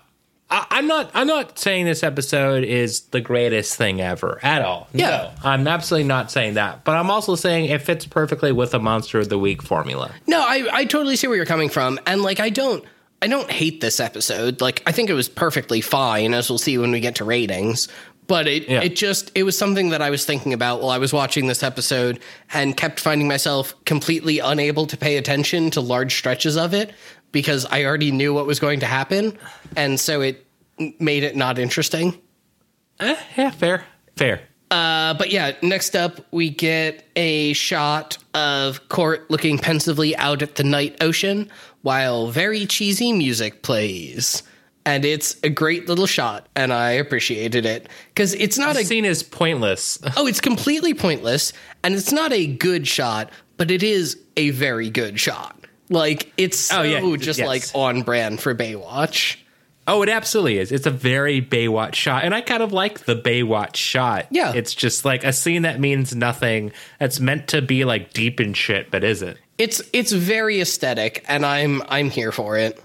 I, 0.51 0.67
I'm 0.71 0.87
not. 0.89 1.11
I'm 1.15 1.29
not 1.29 1.59
saying 1.59 1.85
this 1.85 2.03
episode 2.03 2.65
is 2.65 3.03
the 3.03 3.21
greatest 3.21 3.77
thing 3.77 4.01
ever 4.01 4.41
at 4.43 4.63
all. 4.63 4.89
Yeah. 4.93 5.09
No, 5.09 5.31
I'm 5.45 5.69
absolutely 5.69 6.09
not 6.09 6.31
saying 6.33 6.55
that. 6.55 6.85
But 6.85 6.97
I'm 6.97 7.11
also 7.11 7.37
saying 7.37 7.67
it 7.67 7.81
fits 7.83 8.05
perfectly 8.07 8.51
with 8.51 8.73
the 8.73 8.81
monster 8.81 9.21
of 9.21 9.29
the 9.29 9.39
week 9.39 9.63
formula. 9.63 10.11
No, 10.27 10.41
I, 10.41 10.69
I 10.73 10.85
totally 10.87 11.15
see 11.17 11.29
where 11.29 11.37
you're 11.37 11.47
coming 11.47 11.69
from. 11.69 12.01
And 12.07 12.23
like 12.23 12.41
I 12.41 12.51
don't 12.51 12.85
I 13.23 13.27
don't 13.27 13.51
hate 13.51 13.81
this 13.81 14.01
episode. 14.01 14.61
Like 14.61 14.83
I 14.87 14.93
think 14.93 15.11
it 15.11 15.15
was 15.15 15.29
perfectly 15.29 15.81
fine, 15.81 16.33
as 16.35 16.49
we'll 16.49 16.59
see 16.59 16.79
when 16.79 16.91
we 16.91 17.01
get 17.01 17.17
to 17.17 17.25
ratings. 17.25 17.89
But 18.27 18.47
it 18.47 18.69
Yeah. 18.69 18.81
it 18.83 18.97
just 18.97 19.31
it 19.35 19.43
was 19.43 19.59
something 19.59 19.91
that 19.91 20.01
I 20.01 20.11
was 20.11 20.25
thinking 20.25 20.53
about 20.53 20.81
while 20.81 20.91
I 20.91 20.99
was 20.99 21.13
watching 21.13 21.47
this 21.47 21.63
episode 21.63 22.21
and 22.53 22.77
kept 22.77 23.01
finding 23.01 23.27
myself 23.29 23.75
completely 23.85 24.39
unable 24.39 24.87
to 24.87 24.97
pay 24.97 25.17
attention 25.17 25.71
to 25.73 25.81
large 25.81 26.15
stretches 26.17 26.57
of 26.57 26.73
it 26.73 26.93
because 27.33 27.67
I 27.67 27.85
already 27.85 28.11
knew 28.11 28.33
what 28.33 28.47
was 28.47 28.59
going 28.61 28.81
to 28.81 28.87
happen. 28.87 29.37
And 29.77 29.99
so 30.01 30.21
it 30.21 30.47
made 30.99 31.25
it 31.25 31.37
not 31.37 31.59
interesting. 31.59 32.19
Eh, 33.01 33.17
yeah, 33.37 33.51
fair, 33.51 33.85
fair. 34.17 34.41
Uh, 34.71 35.15
but 35.15 35.31
yeah, 35.33 35.53
next 35.63 35.97
up 35.97 36.21
we 36.31 36.49
get 36.51 37.05
a 37.17 37.53
shot 37.55 38.19
of 38.35 38.89
Court 38.89 39.31
looking 39.31 39.59
pensively 39.59 40.17
out 40.17 40.43
at 40.43 40.57
the 40.57 40.65
night 40.65 40.97
ocean 41.01 41.51
while 41.83 42.29
very 42.31 42.67
cheesy 42.67 43.13
music 43.13 43.63
plays. 43.63 44.43
And 44.87 45.05
it's 45.05 45.37
a 45.43 45.51
great 45.51 45.89
little 45.89 46.07
shot, 46.07 46.49
and 46.57 46.73
I 46.73 46.93
appreciated 46.93 47.67
it 47.67 47.89
because 48.09 48.33
it's 48.35 48.57
not 48.57 48.75
The 48.75 48.81
a 48.81 48.85
scene 48.85 49.05
is 49.05 49.23
pointless. 49.23 49.99
oh, 50.17 50.27
it's 50.27 50.41
completely 50.41 50.95
pointless, 50.95 51.53
and 51.85 51.95
it's 51.95 52.13
not 52.13 52.33
a 52.33 52.47
good 52.47 52.89
shot, 52.89 53.31
but 53.59 53.71
it 53.71 53.83
is 53.83 54.19
a 54.39 54.51
very 54.51 54.89
good 54.89 55.21
shot. 55.21 55.57
Like 55.91 56.33
it's 56.39 56.59
so 56.59 56.81
Oh, 56.81 56.83
yeah, 56.83 57.17
just 57.17 57.41
yes. 57.41 57.47
like 57.47 57.65
on 57.75 58.03
brand 58.03 58.41
for 58.41 58.55
Baywatch. 58.55 59.37
Oh, 59.91 60.03
it 60.03 60.09
absolutely 60.09 60.59
is. 60.59 60.71
It's 60.71 60.87
a 60.87 60.91
very 60.91 61.43
Baywatch 61.43 61.97
shot, 61.97 62.23
and 62.23 62.33
I 62.33 62.43
kind 62.43 62.63
of 62.63 62.73
like 62.73 63.01
the 63.07 63.17
Baywatch 63.17 63.75
shot. 63.75 64.27
Yeah. 64.31 64.53
it's 64.55 64.73
just 64.73 65.05
like 65.05 65.25
a 65.25 65.33
scene 65.33 65.63
that 65.63 65.81
means 65.81 66.15
nothing. 66.15 66.71
That's 67.01 67.19
meant 67.19 67.49
to 67.49 67.61
be 67.61 67.85
like 67.85 68.13
deep 68.13 68.41
in 68.41 68.55
shit, 68.55 68.93
but 68.93 69.03
isn't. 69.03 69.37
It's 69.59 69.83
it's 69.93 70.13
very 70.13 70.61
aesthetic, 70.61 71.25
and 71.29 71.45
I'm 71.45 71.83
I'm 71.89 72.09
here 72.09 72.31
for 72.31 72.57
it. 72.57 72.81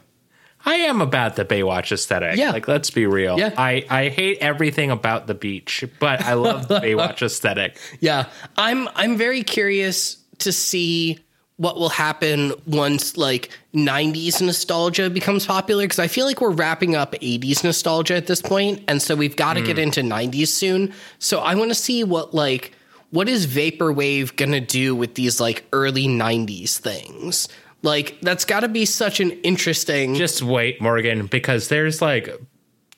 I 0.65 0.77
am 0.77 0.99
about 0.99 1.35
the 1.35 1.45
Baywatch 1.45 1.91
aesthetic. 1.91 2.37
Yeah. 2.37 2.49
like 2.49 2.67
let's 2.67 2.89
be 2.89 3.05
real. 3.05 3.37
Yeah. 3.37 3.53
I 3.55 3.85
I 3.87 4.09
hate 4.09 4.39
everything 4.41 4.89
about 4.89 5.27
the 5.27 5.35
beach, 5.35 5.85
but 5.99 6.21
I 6.21 6.33
love 6.33 6.67
the 6.67 6.79
Baywatch 6.81 7.21
aesthetic. 7.21 7.77
Yeah, 7.99 8.25
I'm 8.57 8.89
I'm 8.95 9.15
very 9.15 9.43
curious 9.43 10.17
to 10.39 10.51
see 10.51 11.19
what 11.57 11.77
will 11.77 11.89
happen 11.89 12.51
once 12.67 13.15
like 13.15 13.49
90s 13.73 14.41
nostalgia 14.41 15.09
becomes 15.09 15.45
popular 15.45 15.85
because 15.85 15.99
I 15.99 16.07
feel 16.07 16.25
like 16.25 16.41
we're 16.41 16.51
wrapping 16.51 16.95
up 16.95 17.13
80s 17.13 17.63
nostalgia 17.63 18.15
at 18.15 18.27
this 18.27 18.41
point 18.41 18.83
and 18.89 19.01
so 19.01 19.15
we've 19.15 19.37
got 19.37 19.53
to 19.53 19.61
get 19.61 19.79
into 19.79 20.01
90s 20.01 20.49
soon. 20.49 20.93
So 21.19 21.39
I 21.39 21.55
want 21.55 21.71
to 21.71 21.75
see 21.75 22.03
what 22.03 22.33
like 22.33 22.73
what 23.11 23.29
is 23.29 23.47
vaporwave 23.47 24.35
going 24.35 24.51
to 24.51 24.59
do 24.59 24.93
with 24.93 25.15
these 25.15 25.39
like 25.39 25.65
early 25.71 26.07
90s 26.07 26.77
things? 26.77 27.47
Like 27.81 28.19
that's 28.21 28.43
got 28.43 28.61
to 28.61 28.67
be 28.67 28.83
such 28.83 29.21
an 29.21 29.31
interesting 29.31 30.15
Just 30.15 30.41
wait, 30.41 30.81
Morgan, 30.81 31.27
because 31.27 31.69
there's 31.69 32.01
like 32.01 32.29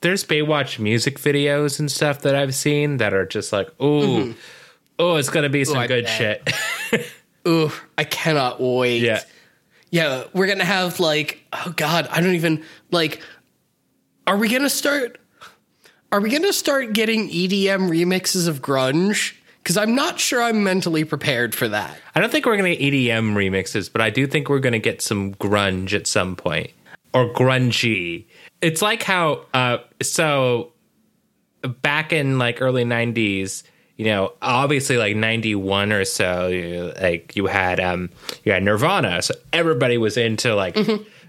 there's 0.01 0.23
Baywatch 0.23 0.79
music 0.79 1.19
videos 1.19 1.79
and 1.79 1.91
stuff 1.91 2.21
that 2.21 2.35
I've 2.35 2.55
seen 2.55 2.97
that 2.97 3.13
are 3.13 3.25
just 3.25 3.51
like, 3.51 3.69
ooh, 3.81 4.33
oh, 4.97 5.15
it's 5.17 5.29
gonna 5.29 5.49
be 5.49 5.63
some 5.65 5.77
Mm-hmm. 5.77 5.87
Good 5.87 6.07
shit. 6.09 7.11
Ooh, 7.47 7.71
I 7.97 8.03
cannot 8.03 8.61
wait. 8.61 9.01
yeah. 9.01 9.21
Yeah, 9.89 10.25
we're 10.33 10.47
gonna 10.47 10.65
have 10.65 10.99
like, 10.99 11.45
oh 11.53 11.73
god, 11.75 12.07
I 12.11 12.19
don't 12.19 12.35
even 12.35 12.63
like. 12.91 13.21
Are 14.25 14.35
we 14.35 14.49
gonna 14.49 14.69
start? 14.69 15.17
Are 16.11 16.19
we 16.19 16.29
gonna 16.29 16.51
start 16.51 16.91
getting 16.91 17.29
EDM 17.29 17.89
remixes 17.89 18.47
of 18.49 18.61
grunge? 18.61 19.33
Because 19.63 19.77
I'm 19.77 19.95
not 19.95 20.19
sure 20.19 20.41
I'm 20.41 20.63
mentally 20.63 21.03
prepared 21.03 21.53
for 21.53 21.67
that. 21.67 21.97
I 22.15 22.21
don't 22.21 22.31
think 22.31 22.45
we're 22.45 22.55
going 22.55 22.73
to 22.73 22.77
get 22.77 22.93
EDM 22.93 23.33
remixes, 23.33 23.91
but 23.91 23.99
I 23.99 24.09
do 24.09 24.25
think 24.25 24.47
we're 24.47 24.59
going 24.59 24.71
to 24.71 24.79
get 24.79 25.01
some 25.01 25.33
grunge 25.33 25.91
at 25.91 26.07
some 26.07 26.37
point 26.37 26.71
or 27.13 27.33
grungy. 27.33 28.27
It's 28.61 28.81
like 28.81 29.03
how 29.03 29.45
uh 29.53 29.79
so 30.01 30.71
back 31.81 32.13
in 32.13 32.37
like 32.37 32.61
early 32.61 32.85
90s, 32.85 33.63
you 33.97 34.05
know, 34.05 34.33
obviously 34.41 34.97
like 34.97 35.15
91 35.15 35.91
or 35.91 36.05
so, 36.05 36.47
you, 36.47 36.93
like 37.01 37.35
you 37.35 37.47
had 37.47 37.79
um 37.79 38.09
you 38.43 38.51
had 38.51 38.63
Nirvana. 38.63 39.21
So 39.21 39.33
everybody 39.51 39.97
was 39.97 40.17
into 40.17 40.55
like 40.55 40.77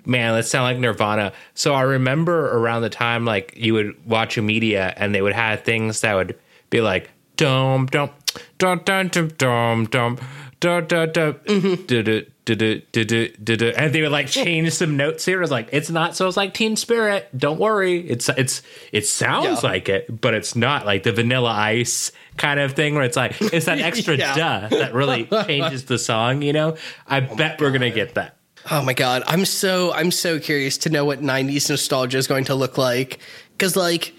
man, 0.07 0.33
let's 0.33 0.51
sound 0.51 0.65
like 0.65 0.79
Nirvana. 0.79 1.33
So 1.55 1.75
I 1.75 1.83
remember 1.83 2.57
around 2.57 2.83
the 2.83 2.91
time 2.91 3.25
like 3.25 3.55
you 3.57 3.75
would 3.75 4.07
watch 4.07 4.39
a 4.39 4.43
media 4.43 4.95
and 4.97 5.15
they 5.15 5.23
would 5.23 5.33
have 5.35 5.63
things 5.63 6.03
that 6.03 6.15
would 6.15 6.39
be 6.71 6.81
like 6.81 7.11
dum 7.37 7.87
dum 7.87 8.11
dum 8.59 8.81
dum 8.85 9.09
dum 9.09 9.29
dum 9.29 9.85
dum 9.87 10.19
dum 10.61 10.87
dum 10.87 11.13
dum 11.13 11.85
du- 11.87 12.27
and 12.49 13.93
they 13.93 14.03
would 14.03 14.13
like 14.13 14.27
change 14.29 14.73
some 14.73 14.97
notes 14.97 15.25
here. 15.25 15.39
It 15.39 15.41
was 15.41 15.51
like 15.51 15.69
it's 15.73 15.91
not 15.91 16.17
so 16.17 16.27
it's 16.29 16.37
like 16.37 16.55
Teen 16.55 16.77
Spirit. 16.77 17.29
Don't 17.37 17.59
worry, 17.61 18.01
it's 18.09 18.29
it's 18.31 18.63
it 18.93 19.07
sounds 19.07 19.63
Yeah. 19.63 19.71
like 19.71 19.89
it, 19.89 20.21
but 20.21 20.35
it's 20.35 20.57
not 20.57 20.87
like 20.87 21.03
the 21.03 21.13
Vanilla 21.13 21.51
Ice 21.51 22.13
kind 22.37 22.61
of 22.61 22.73
thing 22.73 22.95
where 22.95 23.05
it's 23.05 23.17
like 23.17 23.41
it's 23.41 23.67
that 23.67 23.81
extra 23.81 24.17
Yeah. 24.19 24.35
duh 24.35 24.69
that 24.79 24.95
really 24.95 25.25
changes 25.47 25.85
the 25.87 25.99
song. 25.99 26.43
You 26.43 26.53
know, 26.53 26.77
I 27.07 27.27
oh 27.29 27.35
bet 27.37 27.61
we're 27.61 27.71
gonna 27.73 27.91
get 27.91 28.15
that. 28.15 28.37
Oh 28.71 28.83
my 28.83 28.93
god, 28.93 29.23
I'm 29.27 29.45
so 29.45 29.93
I'm 29.93 30.11
so 30.11 30.39
curious 30.39 30.79
to 30.79 30.91
know 30.91 31.05
what 31.05 31.21
90s 31.21 31.71
nostalgia 31.71 32.19
is 32.19 32.27
going 32.27 32.45
to 32.45 32.55
look 32.55 32.77
like 32.79 33.19
cuz 33.59 33.77
like 33.77 34.13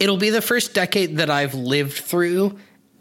it'll 0.00 0.16
be 0.16 0.30
the 0.30 0.42
first 0.42 0.74
decade 0.74 1.18
that 1.18 1.30
I've 1.30 1.54
lived 1.54 1.92
through 1.92 2.58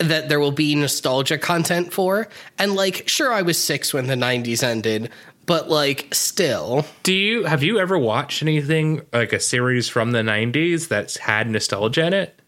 that 0.10 0.30
there 0.30 0.40
will 0.40 0.52
be 0.52 0.76
nostalgia 0.76 1.38
content 1.38 1.94
for 1.94 2.28
and 2.58 2.76
like 2.76 3.08
sure 3.08 3.32
I 3.34 3.42
was 3.42 3.58
6 3.58 3.94
when 3.94 4.08
the 4.08 4.16
90s 4.16 4.64
ended, 4.64 5.10
but 5.46 5.70
like 5.70 6.08
still 6.14 6.86
Do 7.04 7.14
you 7.14 7.44
have 7.46 7.64
you 7.64 7.80
ever 7.80 7.98
watched 7.98 8.42
anything 8.42 9.02
like 9.14 9.34
a 9.34 9.40
series 9.40 9.88
from 9.90 10.12
the 10.12 10.22
'90s 10.22 10.88
that's 10.88 11.18
had 11.18 11.50
nostalgia 11.50 12.06
in 12.08 12.14
it? 12.14 12.40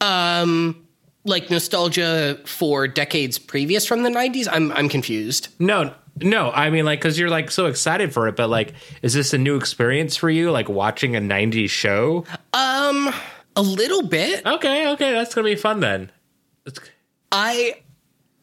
Um, 0.00 0.86
like 1.24 1.50
nostalgia 1.50 2.38
for 2.44 2.86
decades 2.86 3.38
previous 3.38 3.86
from 3.86 4.02
the 4.02 4.10
90s. 4.10 4.46
I'm 4.50 4.72
I'm 4.72 4.88
confused. 4.88 5.48
No, 5.58 5.92
no. 6.20 6.50
I 6.52 6.70
mean, 6.70 6.84
like, 6.84 7.00
because 7.00 7.18
you're 7.18 7.30
like 7.30 7.50
so 7.50 7.66
excited 7.66 8.12
for 8.12 8.28
it, 8.28 8.36
but 8.36 8.48
like, 8.48 8.74
is 9.02 9.14
this 9.14 9.32
a 9.34 9.38
new 9.38 9.56
experience 9.56 10.16
for 10.16 10.30
you? 10.30 10.50
Like 10.50 10.68
watching 10.68 11.16
a 11.16 11.20
'90s 11.20 11.70
show? 11.70 12.24
Um 12.52 13.12
a 13.56 13.62
little 13.62 14.02
bit. 14.02 14.44
Okay, 14.46 14.88
okay, 14.90 15.12
that's 15.12 15.34
gonna 15.34 15.46
be 15.46 15.56
fun 15.56 15.80
then. 15.80 16.12
It's, 16.66 16.78
I 17.32 17.76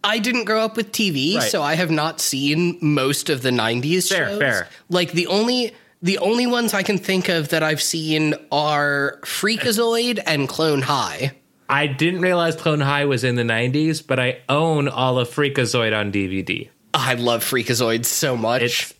I 0.03 0.19
didn't 0.19 0.43
grow 0.45 0.59
up 0.61 0.75
with 0.75 0.91
TV, 0.91 1.37
Right. 1.37 1.49
so 1.49 1.61
I 1.61 1.75
have 1.75 1.89
not 1.89 2.19
seen 2.19 2.77
most 2.81 3.29
of 3.29 3.41
the 3.41 3.51
90s 3.51 4.09
Fair, 4.09 4.27
shows. 4.29 4.39
fair. 4.39 4.67
Like 4.89 5.13
the 5.13 5.27
only 5.27 5.73
the 6.01 6.17
only 6.17 6.45
ones 6.45 6.73
I 6.73 6.83
can 6.83 6.97
think 6.97 7.29
of 7.29 7.49
that 7.49 7.63
I've 7.63 7.81
seen 7.81 8.35
are 8.51 9.19
Freakazoid 9.23 10.21
and 10.25 10.49
Clone 10.49 10.81
High. 10.81 11.31
I 11.69 11.87
didn't 11.87 12.19
realize 12.21 12.57
Clone 12.57 12.81
High 12.81 13.05
was 13.05 13.23
in 13.23 13.35
the 13.35 13.43
90s, 13.43 14.05
but 14.05 14.19
I 14.19 14.39
own 14.49 14.89
all 14.89 15.17
of 15.17 15.29
Freakazoid 15.29 15.97
on 15.97 16.11
DVD. 16.11 16.67
I 16.93 17.13
love 17.13 17.43
Freakazoid 17.43 18.03
so 18.05 18.35
much. 18.35 18.61
It's 18.61 18.93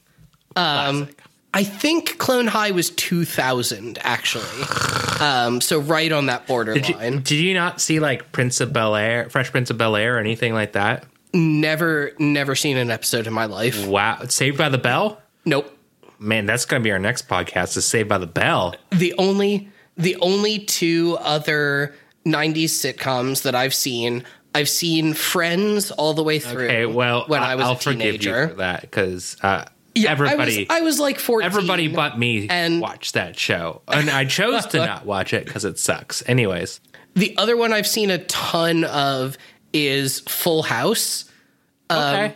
um, 0.56 1.10
I 1.54 1.64
think 1.64 2.18
Clone 2.18 2.48
High 2.48 2.72
was 2.72 2.90
2000 2.92 4.00
actually. 4.02 4.44
Um, 5.22 5.62
so 5.62 5.80
right 5.80 6.12
on 6.12 6.26
that 6.26 6.42
did, 6.42 6.48
borderline. 6.48 7.14
you, 7.14 7.20
did 7.20 7.36
you 7.36 7.54
not 7.54 7.80
see 7.80 8.00
like 8.00 8.32
Prince 8.32 8.60
of 8.60 8.74
Bel 8.74 8.96
Air, 8.96 9.30
Fresh 9.30 9.52
Prince 9.52 9.70
of 9.70 9.78
Bel 9.78 9.96
Air, 9.96 10.18
or 10.18 10.20
anything 10.20 10.54
like 10.54 10.74
that? 10.74 11.06
never, 11.34 12.12
never 12.20 12.56
seen 12.56 12.78
an 12.78 12.92
episode 12.92 13.28
in 13.28 13.34
my 13.34 13.46
life. 13.46 13.88
Wow. 13.88 14.22
Saved 14.30 14.58
by 14.58 14.70
the 14.70 14.78
Bell? 14.78 15.22
Nope. 15.46 15.78
Man, 16.20 16.46
that's 16.46 16.66
going 16.66 16.82
to 16.82 16.84
be 16.84 16.92
our 16.92 17.00
next 17.00 17.28
podcast 17.28 17.76
is 17.76 17.86
Saved 17.86 18.08
by 18.08 18.18
the 18.18 18.28
Bell. 18.28 18.76
The 18.92 19.14
only, 19.18 19.70
the 19.98 20.16
only 20.18 20.60
two 20.60 21.18
other 21.20 21.96
90s 22.26 22.66
sitcoms 22.66 23.42
that 23.44 23.56
I've 23.56 23.74
seen, 23.74 24.24
I've 24.56 24.70
seen 24.70 25.14
Friends 25.14 25.92
all 25.92 26.14
the 26.14 26.24
way 26.24 26.40
through. 26.40 26.66
Okay, 26.66 26.86
well, 26.86 27.26
when 27.28 27.42
I, 27.42 27.56
was 27.56 27.66
will 27.66 27.72
a 27.74 27.76
forgive 27.78 28.00
you 28.00 28.12
teenager. 28.20 28.50
for 28.50 28.56
that 28.56 28.82
because 28.82 29.36
uh, 29.42 29.66
Yeah, 29.96 30.12
everybody, 30.12 30.68
I 30.70 30.74
was, 30.74 30.82
I 30.82 30.82
was 30.82 31.00
like 31.00 31.20
14. 31.20 31.46
everybody 31.46 31.88
but 31.88 32.18
me 32.18 32.48
and- 32.50 32.82
watched 32.82 33.14
that 33.14 33.38
show, 33.38 33.82
and 33.88 34.10
I 34.10 34.26
chose 34.26 34.66
to 34.68 34.78
not 34.78 35.06
watch 35.06 35.34
it 35.34 35.46
because 35.46 35.66
it 35.66 35.78
sucks. 35.78 36.24
Anyways, 36.28 36.80
The 37.16 37.36
other 37.38 37.56
one 37.56 37.74
I've 37.74 37.88
seen 37.88 38.10
a 38.10 38.18
ton 38.26 38.84
of 38.86 39.38
is 39.72 40.20
Full 40.22 40.64
House. 40.64 41.26
okay. 41.92 42.36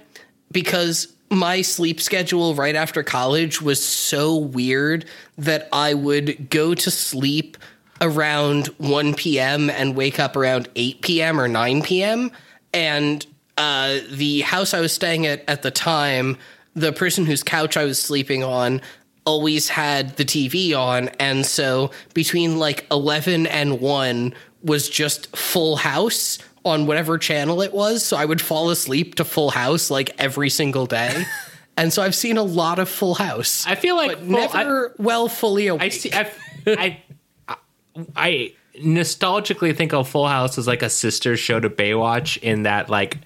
because 0.51 1.07
my 1.29 1.61
sleep 1.61 1.99
schedule 1.99 2.55
right 2.55 2.75
after 2.75 3.03
college 3.03 3.61
was 3.61 3.83
so 3.83 4.35
weird 4.37 5.05
that 5.37 5.67
I 5.73 5.93
would 5.93 6.49
go 6.49 6.73
to 6.73 6.91
sleep 6.91 7.57
around 7.99 8.67
1 8.77 9.13
p.m. 9.15 9.69
and 9.69 9.95
wake 9.95 10.19
up 10.19 10.35
around 10.37 10.69
8 10.75 11.01
p.m. 11.01 11.39
or 11.39 11.47
9 11.47 11.81
p.m. 11.81 12.31
And 12.73 13.25
uh, 13.57 13.97
the 14.11 14.41
house 14.41 14.73
I 14.73 14.79
was 14.79 14.93
staying 14.93 15.25
at 15.25 15.43
at 15.49 15.63
the 15.63 15.71
time, 15.71 16.37
the 16.77 16.93
person 16.93 17.25
whose 17.25 17.43
couch 17.43 17.75
I 17.75 17.85
was 17.85 17.99
sleeping 17.99 18.43
on 18.43 18.81
always 19.25 19.67
had 19.67 20.15
the 20.15 20.23
TV 20.23 20.77
on. 20.77 21.09
And 21.19 21.45
so 21.45 21.91
between 22.13 22.59
like 22.59 22.85
11 22.91 23.47
and 23.47 23.81
1 23.81 24.33
was 24.63 24.87
just 24.87 25.35
full 25.35 25.75
house 25.75 26.37
on 26.63 26.85
whatever 26.85 27.17
channel 27.17 27.61
it 27.61 27.73
was. 27.73 28.05
So 28.05 28.15
I 28.15 28.25
would 28.25 28.41
fall 28.41 28.69
asleep 28.69 29.15
to 29.15 29.25
full 29.25 29.49
house 29.49 29.89
like 29.89 30.11
every 30.19 30.49
single 30.49 30.85
day. 30.85 31.25
and 31.77 31.91
so 31.91 32.03
I've 32.03 32.15
seen 32.15 32.37
a 32.37 32.43
lot 32.43 32.79
of 32.79 32.87
full 32.87 33.15
house. 33.15 33.65
I 33.65 33.75
feel 33.75 33.95
like 33.95 34.17
full- 34.19 34.37
I- 34.37 34.63
never 34.63 34.93
well 34.97 35.27
fully 35.27 35.67
awake. 35.67 35.81
I 35.81 35.89
see. 35.89 36.11
I, 36.13 36.31
I, 36.67 37.01
I 38.15 38.53
nostalgically 38.79 39.75
think 39.75 39.93
of 39.93 40.07
Full 40.07 40.27
House 40.27 40.57
as 40.57 40.67
like 40.67 40.83
a 40.83 40.89
sister 40.89 41.35
show 41.35 41.59
to 41.59 41.69
Baywatch 41.69 42.37
in 42.37 42.63
that 42.63 42.89
like 42.89 43.17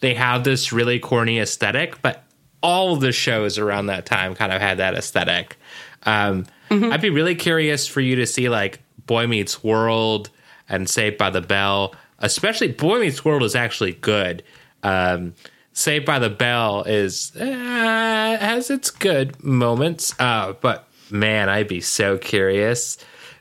they 0.00 0.14
have 0.14 0.44
this 0.44 0.72
really 0.72 0.98
corny 0.98 1.38
aesthetic, 1.38 2.00
but 2.00 2.24
all 2.64 2.96
the 2.96 3.12
shows 3.12 3.58
around 3.58 3.86
that 3.86 4.06
time 4.06 4.34
kind 4.34 4.50
of 4.52 4.60
had 4.60 4.78
that 4.78 4.94
aesthetic. 4.94 5.56
Um, 6.04 6.46
I'd 6.70 7.02
be 7.02 7.10
really 7.10 7.34
curious 7.34 7.86
for 7.86 8.00
you 8.00 8.16
to 8.16 8.26
see 8.26 8.48
like 8.48 8.80
Boy 9.06 9.26
Meets 9.26 9.62
World 9.62 10.30
and 10.68 10.88
Saved 10.88 11.18
by 11.18 11.28
the 11.30 11.42
Bell. 11.42 11.94
Especially 12.18 12.68
Boy 12.68 13.00
Meets 13.00 13.24
World 13.24 13.42
is 13.42 13.54
actually 13.54 13.92
good. 13.92 14.42
Um, 14.82 15.34
Saved 15.74 16.06
by 16.06 16.18
the 16.18 16.30
Bell 16.30 16.84
is 16.84 17.32
uh, 17.36 17.44
has 17.44 18.70
its 18.70 18.90
good 18.90 19.42
moments, 19.44 20.14
uh, 20.18 20.54
but 20.60 20.88
man, 21.10 21.48
I'd 21.48 21.68
be 21.68 21.80
so 21.80 22.16
curious. 22.16 22.96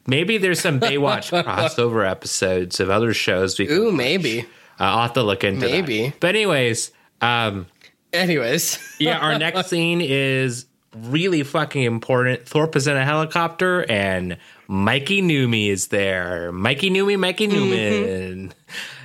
Maybe 0.06 0.38
there's 0.38 0.60
some 0.60 0.80
Baywatch 0.80 1.32
crossover 1.46 2.10
episodes 2.10 2.80
of 2.80 2.90
other 2.90 3.14
shows. 3.14 3.58
We 3.58 3.70
Ooh, 3.70 3.92
maybe. 3.92 4.42
uh, 4.42 4.46
I'll 4.80 5.04
have 5.04 5.14
to 5.14 5.24
look 5.24 5.44
into 5.44 5.62
that. 5.68 5.72
Maybe. 5.72 6.14
But 6.20 6.30
anyways, 6.36 6.92
um, 7.22 7.68
Anyways. 8.14 8.80
yeah, 9.00 9.18
our 9.18 9.38
next 9.38 9.70
scene 9.70 10.00
is 10.02 10.66
really 10.96 11.44
fucking 11.44 11.84
important. 11.84 12.48
Thorpe 12.48 12.76
is 12.76 12.88
in 12.88 12.96
a 12.96 13.04
helicopter 13.04 13.90
and 13.90 14.38
Mikey 14.68 15.22
Newmy 15.22 15.70
is 15.70 15.88
there. 15.88 16.52
Mikey 16.52 16.90
Newmy, 16.90 17.18
Mikey 17.18 17.48
Newman. 17.48 18.54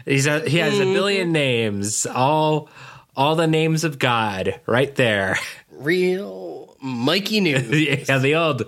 He's 0.05 0.27
a, 0.27 0.49
he 0.49 0.59
has 0.59 0.79
a 0.79 0.85
billion 0.85 1.33
names, 1.33 2.07
all 2.07 2.69
all 3.17 3.35
the 3.35 3.47
names 3.47 3.83
of 3.85 3.99
God 3.99 4.61
right 4.67 4.95
there. 4.95 5.37
Real 5.73 6.77
Mikey 6.81 7.41
News. 7.43 8.09
yeah, 8.09 8.19
the 8.19 8.35
old 8.37 8.67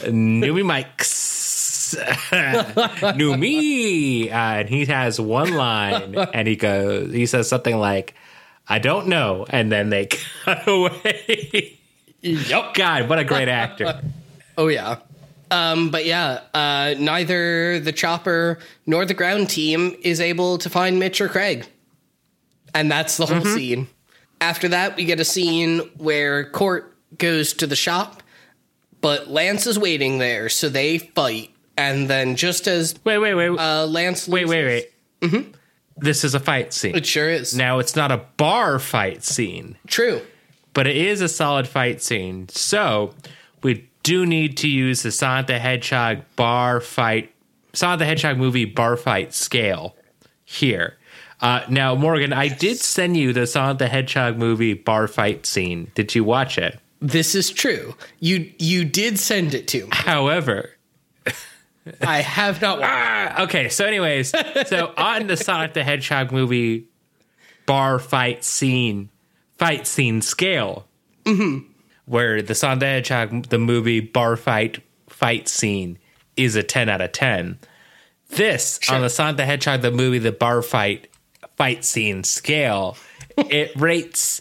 Newmy 0.00 0.64
Mikes. 0.66 1.32
New 3.16 3.36
me, 3.36 4.30
uh, 4.30 4.36
and 4.36 4.68
he 4.68 4.86
has 4.86 5.20
one 5.20 5.52
line, 5.54 6.16
and 6.16 6.48
he 6.48 6.56
goes, 6.56 7.12
he 7.12 7.26
says 7.26 7.48
something 7.48 7.76
like, 7.76 8.14
"I 8.68 8.78
don't 8.78 9.08
know," 9.08 9.46
and 9.48 9.70
then 9.70 9.90
they 9.90 10.06
cut 10.44 10.66
away. 10.66 11.78
Yep. 12.20 12.74
God, 12.74 13.08
what 13.08 13.18
a 13.18 13.24
great 13.24 13.48
actor! 13.48 14.00
Oh 14.58 14.68
yeah. 14.68 14.96
Um, 15.50 15.90
but 15.90 16.04
yeah, 16.04 16.40
uh, 16.52 16.94
neither 16.98 17.80
the 17.80 17.90
chopper 17.92 18.58
nor 18.86 19.06
the 19.06 19.14
ground 19.14 19.48
team 19.48 19.96
is 20.02 20.20
able 20.20 20.58
to 20.58 20.68
find 20.68 20.98
Mitch 20.98 21.22
or 21.22 21.28
Craig. 21.28 21.66
And 22.74 22.90
that's 22.92 23.16
the 23.16 23.24
whole 23.24 23.40
scene. 23.44 23.88
After 24.42 24.68
that, 24.68 24.96
we 24.96 25.06
get 25.06 25.20
a 25.20 25.24
scene 25.24 25.78
where 25.96 26.50
Court 26.50 26.94
goes 27.16 27.54
to 27.54 27.66
the 27.66 27.76
shop, 27.76 28.22
but 29.00 29.28
Lance 29.28 29.66
is 29.66 29.78
waiting 29.78 30.18
there, 30.18 30.50
so 30.50 30.68
they 30.68 30.98
fight. 30.98 31.50
And 31.78 32.08
then 32.10 32.36
just 32.36 32.66
as 32.66 32.94
Wait, 33.04 33.18
wait, 33.18 33.32
wait, 33.34 33.58
uh, 33.58 33.86
Lance 33.86 34.28
wait, 34.28 34.46
loses- 34.46 34.50
wait, 34.50 34.90
wait. 35.32 35.54
This 35.96 36.24
is 36.24 36.34
a 36.34 36.40
fight 36.40 36.72
scene. 36.72 36.94
It 36.96 37.06
sure 37.06 37.28
is. 37.28 37.54
Now, 37.56 37.78
it's 37.78 37.94
not 37.96 38.10
a 38.12 38.24
bar 38.36 38.78
fight 38.78 39.22
scene. 39.24 39.76
True. 39.86 40.20
but 40.74 40.86
it 40.86 40.96
is 40.96 41.20
a 41.20 41.28
solid 41.28 41.68
fight 41.68 42.00
scene. 42.02 42.48
So 42.48 43.14
we 43.62 43.88
do 44.02 44.24
need 44.26 44.56
to 44.58 44.68
use 44.68 45.02
the 45.02 45.10
Sonic 45.12 45.46
the 45.48 45.58
Hedgehog 45.58 46.18
bar 46.36 46.80
fight, 46.80 47.32
Sonic 47.72 47.98
the 48.00 48.06
Hedgehog 48.06 48.36
movie 48.38 48.64
bar 48.64 48.96
fight 48.96 49.34
scale 49.34 49.94
here. 50.44 50.96
Uh, 51.40 51.62
now, 51.68 51.94
Morgan, 51.94 52.32
I 52.32 52.48
did 52.48 52.78
send 52.78 53.16
you 53.16 53.32
the 53.32 53.46
Sonic 53.46 53.78
the 53.78 53.88
Hedgehog 53.88 54.36
movie 54.38 54.74
bar 54.74 55.06
fight 55.08 55.44
scene. 55.44 55.90
Did 55.94 56.14
you 56.14 56.24
watch 56.24 56.56
it? 56.56 56.78
This 57.00 57.34
is 57.34 57.50
true. 57.50 57.94
You 58.20 58.50
you 58.58 58.84
did 58.84 59.18
send 59.18 59.54
it 59.54 59.66
to 59.68 59.82
me. 59.84 59.88
However, 59.92 60.70
I 62.00 62.20
have 62.20 62.60
not 62.62 62.78
watched 62.80 62.92
ah, 62.92 63.42
okay. 63.44 63.68
So, 63.68 63.86
anyways, 63.86 64.32
so 64.66 64.92
on 64.96 65.26
the 65.26 65.36
Sonic 65.36 65.74
the 65.74 65.82
Hedgehog 65.82 66.30
movie 66.32 66.86
bar 67.66 67.98
fight 67.98 68.44
scene, 68.44 69.10
fight 69.58 69.86
scene 69.86 70.22
scale, 70.22 70.86
where 72.06 72.42
the 72.42 72.54
Sonic 72.54 72.80
the 72.80 72.86
Hedgehog 72.86 73.46
the 73.48 73.58
movie 73.58 74.00
bar 74.00 74.36
fight 74.36 74.82
fight 75.08 75.48
scene 75.48 75.98
is 76.36 76.56
a 76.56 76.62
ten 76.62 76.88
out 76.88 77.00
of 77.00 77.12
ten. 77.12 77.58
This 78.30 78.78
on 78.88 79.02
the 79.02 79.10
Sonic 79.10 79.36
the 79.38 79.44
Hedgehog 79.44 79.80
the 79.82 79.90
movie 79.90 80.18
the 80.18 80.32
bar 80.32 80.62
fight 80.62 81.08
fight 81.56 81.84
scene 81.84 82.22
scale, 82.24 82.96
it 83.36 83.72
rates. 83.76 84.40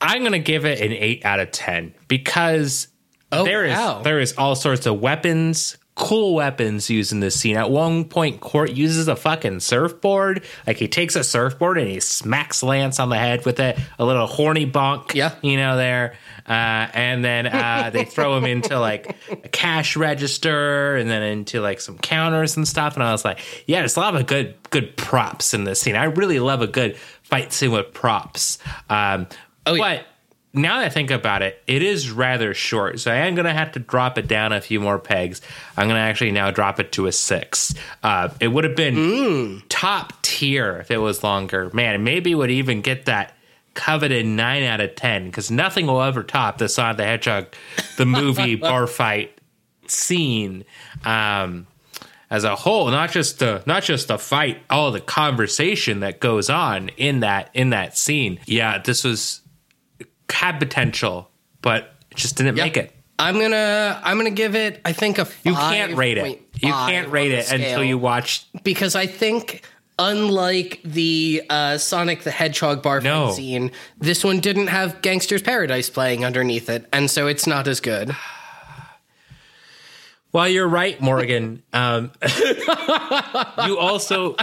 I'm 0.00 0.22
gonna 0.22 0.38
give 0.38 0.64
it 0.64 0.80
an 0.80 0.92
eight 0.92 1.24
out 1.24 1.40
of 1.40 1.50
ten 1.50 1.94
because 2.08 2.88
Oh, 3.30 3.44
there 3.44 3.66
is 3.66 3.76
wow. 3.76 4.00
there 4.02 4.20
is 4.20 4.32
all 4.38 4.54
sorts 4.54 4.86
of 4.86 5.00
weapons, 5.00 5.76
cool 5.98 6.34
weapons 6.34 6.88
used 6.88 7.10
in 7.12 7.20
this 7.20 7.38
scene. 7.38 7.56
At 7.56 7.70
one 7.70 8.04
point, 8.04 8.40
Court 8.40 8.70
uses 8.72 9.08
a 9.08 9.16
fucking 9.16 9.60
surfboard. 9.60 10.44
Like 10.66 10.76
he 10.76 10.86
takes 10.88 11.16
a 11.16 11.24
surfboard 11.24 11.76
and 11.76 11.88
he 11.88 11.98
smacks 12.00 12.62
Lance 12.62 13.00
on 13.00 13.08
the 13.08 13.18
head 13.18 13.44
with 13.44 13.58
it. 13.60 13.78
A 13.98 14.04
little 14.04 14.26
horny 14.26 14.64
bonk, 14.70 15.14
Yeah. 15.14 15.34
you 15.42 15.56
know 15.56 15.76
there. 15.76 16.14
Uh, 16.48 16.88
and 16.94 17.22
then 17.24 17.46
uh, 17.46 17.90
they 17.92 18.04
throw 18.04 18.36
him 18.38 18.44
into 18.44 18.78
like 18.78 19.16
a 19.30 19.48
cash 19.48 19.96
register 19.96 20.96
and 20.96 21.10
then 21.10 21.22
into 21.22 21.60
like 21.60 21.80
some 21.80 21.98
counters 21.98 22.56
and 22.56 22.66
stuff. 22.66 22.94
And 22.94 23.02
I 23.02 23.12
was 23.12 23.24
like, 23.24 23.40
yeah, 23.66 23.80
there's 23.80 23.96
a 23.96 24.00
lot 24.00 24.14
of 24.16 24.26
good 24.26 24.54
good 24.70 24.96
props 24.96 25.52
in 25.52 25.64
this 25.64 25.80
scene. 25.80 25.96
I 25.96 26.04
really 26.04 26.38
love 26.40 26.62
a 26.62 26.66
good 26.66 26.96
fight 27.24 27.52
scene 27.52 27.72
with 27.72 27.92
props. 27.92 28.58
Um, 28.88 29.26
Oh, 29.66 29.74
yeah. 29.74 29.96
but 29.98 30.06
now 30.52 30.78
that 30.78 30.86
I 30.86 30.88
think 30.88 31.10
about 31.10 31.42
it, 31.42 31.62
it 31.66 31.82
is 31.82 32.10
rather 32.10 32.54
short. 32.54 33.00
So 33.00 33.12
I 33.12 33.16
am 33.16 33.34
going 33.34 33.46
to 33.46 33.52
have 33.52 33.72
to 33.72 33.78
drop 33.78 34.18
it 34.18 34.26
down 34.26 34.52
a 34.52 34.60
few 34.60 34.80
more 34.80 34.98
pegs. 34.98 35.40
I'm 35.76 35.88
going 35.88 35.96
to 35.96 36.00
actually 36.00 36.32
now 36.32 36.50
drop 36.50 36.80
it 36.80 36.92
to 36.92 37.06
a 37.06 37.12
six. 37.12 37.74
Uh, 38.02 38.30
it 38.40 38.48
would 38.48 38.64
have 38.64 38.76
been 38.76 39.62
top 39.68 40.20
tier 40.22 40.78
if 40.78 40.90
it 40.90 40.98
was 40.98 41.22
longer. 41.22 41.70
Man, 41.72 42.02
maybe 42.02 42.34
would 42.34 42.50
even 42.50 42.80
get 42.80 43.04
that 43.06 43.34
coveted 43.74 44.26
nine 44.26 44.64
out 44.64 44.80
of 44.80 44.96
10 44.96 45.26
because 45.26 45.50
nothing 45.50 45.86
will 45.86 46.02
ever 46.02 46.22
top 46.22 46.58
the 46.58 46.68
Sonic 46.68 46.96
the 46.96 47.04
Hedgehog, 47.04 47.46
the 47.96 48.06
movie 48.06 48.54
bar 48.56 48.86
fight 48.86 49.38
scene. 49.86 50.64
Um, 51.04 51.66
as 52.30 52.44
a 52.44 52.56
whole, 52.56 52.90
not 52.90 53.10
just 53.10 53.38
the 53.38 53.62
not 53.66 53.82
just 53.82 54.08
the 54.08 54.18
fight, 54.18 54.58
all 54.68 54.90
the 54.90 55.00
conversation 55.00 56.00
that 56.00 56.20
goes 56.20 56.50
on 56.50 56.90
in 56.90 57.20
that 57.20 57.50
in 57.54 57.70
that 57.70 57.96
scene. 57.96 58.38
Yeah, 58.44 58.78
this 58.78 59.02
was 59.02 59.40
had 60.30 60.58
potential, 60.58 61.30
but 61.62 61.94
it 62.10 62.16
just 62.16 62.36
didn't 62.36 62.54
make 62.56 62.76
it. 62.76 62.94
I'm 63.18 63.38
gonna 63.40 64.00
I'm 64.04 64.16
gonna 64.16 64.30
give 64.30 64.54
it 64.54 64.80
I 64.84 64.92
think 64.92 65.18
a 65.18 65.26
You 65.42 65.54
can't 65.54 65.96
rate 65.96 66.18
it. 66.18 66.40
You 66.60 66.72
can't 66.72 67.08
rate 67.08 67.32
it 67.32 67.50
until 67.50 67.82
you 67.82 67.98
watch. 67.98 68.46
because 68.62 68.94
I 68.94 69.06
think 69.06 69.64
unlike 69.98 70.80
the 70.84 71.42
uh, 71.50 71.76
Sonic 71.78 72.22
the 72.22 72.30
Hedgehog 72.30 72.82
bar 72.82 73.00
No. 73.00 73.32
scene, 73.32 73.72
this 73.98 74.22
one 74.22 74.38
didn't 74.38 74.68
have 74.68 75.02
Gangster's 75.02 75.42
Paradise 75.42 75.90
playing 75.90 76.24
underneath 76.24 76.70
it, 76.70 76.86
and 76.92 77.10
so 77.10 77.26
it's 77.26 77.46
not 77.46 77.66
as 77.66 77.80
good. 77.80 78.14
Well, 80.30 80.46
you're 80.46 80.68
right, 80.68 81.00
Morgan. 81.00 81.62
Um, 81.72 82.12
you 83.66 83.78
also 83.78 84.36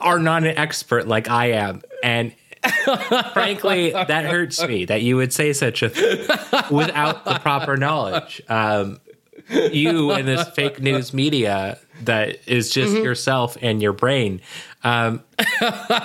are 0.00 0.18
not 0.18 0.44
an 0.44 0.56
expert 0.56 1.06
like 1.06 1.28
I 1.28 1.52
am, 1.52 1.82
and 2.02 2.32
frankly, 3.32 3.90
that 3.90 4.24
hurts 4.26 4.62
me 4.66 4.84
that 4.86 5.02
you 5.02 5.16
would 5.16 5.32
say 5.32 5.52
such 5.52 5.82
a 5.82 5.88
thing 5.88 6.26
without 6.70 7.24
the 7.24 7.38
proper 7.38 7.76
knowledge. 7.76 8.42
Um, 8.48 9.00
you 9.48 10.10
and 10.12 10.28
this 10.28 10.48
fake 10.50 10.80
news 10.80 11.12
media 11.14 11.78
that 12.02 12.38
is 12.46 12.70
just 12.70 12.94
yourself 12.94 13.56
and 13.62 13.80
your 13.82 13.92
brain. 13.92 14.40
Um, 14.84 15.22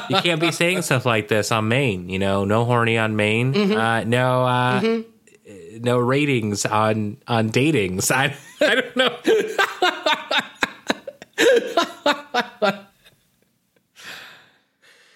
you 0.10 0.18
can't 0.22 0.40
be 0.42 0.52
saying 0.52 0.82
stuff 0.84 1.06
like 1.06 1.28
this 1.28 1.52
on 1.52 1.68
main. 1.68 2.10
You 2.10 2.20
know, 2.20 2.46
no 2.46 2.66
horny 2.66 2.98
on 2.98 3.16
main. 3.16 3.56
Uh, 3.74 4.04
no. 4.04 4.46
Uh, 4.46 5.02
No 5.80 5.98
ratings 6.00 6.66
on 6.66 7.18
on 7.28 7.50
datings. 7.52 8.10
I 8.10 8.36
I 8.62 8.76
don't 8.76 8.96
know. 8.96 9.18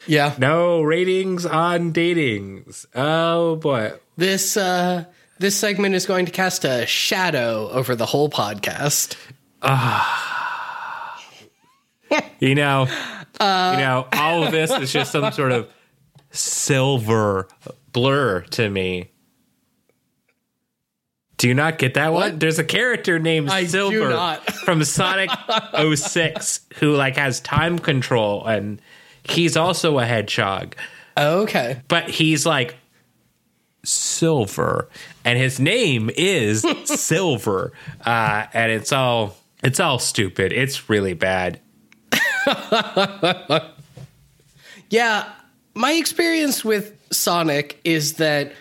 Yeah, 0.10 0.34
No 0.40 0.82
ratings 0.82 1.46
on 1.46 1.94
datings. 1.94 2.88
Oh 2.96 3.58
boy. 3.58 3.94
this 4.18 4.58
uh, 4.58 5.06
this 5.38 5.56
segment 5.56 5.94
is 5.94 6.08
going 6.08 6.26
to 6.26 6.32
cast 6.32 6.66
a 6.66 6.88
shadow 6.88 7.70
over 7.70 7.96
the 7.96 8.08
whole 8.08 8.28
podcast. 8.30 9.16
You 12.40 12.56
know, 12.56 12.86
you 13.40 13.40
know, 13.40 14.08
all 14.14 14.44
of 14.44 14.52
this 14.52 14.72
is 14.72 14.92
just 14.92 15.12
some 15.12 15.32
sort 15.32 15.52
of 15.52 15.70
silver 16.32 17.48
blur 17.92 18.42
to 18.42 18.68
me. 18.68 19.12
Do 21.38 21.48
you 21.48 21.54
not 21.54 21.78
get 21.78 21.94
that 21.94 22.12
one? 22.14 22.40
There's 22.40 22.58
a 22.58 22.64
character 22.64 23.20
named 23.20 23.50
I 23.50 23.66
Silver 23.66 24.40
from 24.66 24.84
Sonic 24.84 25.30
06 25.96 26.62
who 26.78 26.96
like 26.96 27.16
has 27.16 27.40
time 27.42 27.78
control 27.78 28.46
and 28.46 28.82
he's 29.30 29.56
also 29.56 30.00
a 30.00 30.06
hedgehog. 30.06 30.76
Okay, 31.18 31.82
but 31.88 32.10
he's 32.10 32.46
like 32.46 32.76
silver. 33.84 34.90
And 35.26 35.38
his 35.38 35.60
name 35.60 36.10
is 36.16 36.66
silver. 36.86 37.72
Uh 38.06 38.46
and 38.54 38.72
it's 38.72 38.92
all 38.92 39.36
it's 39.64 39.80
all 39.80 40.00
stupid. 40.00 40.54
It's 40.54 40.90
really 40.90 41.14
bad. 41.14 41.60
Yeah, 44.90 45.32
my 45.76 45.92
experience 45.94 46.66
with 46.66 46.98
Sonic 47.12 47.80
is 47.84 48.14
that 48.14 48.54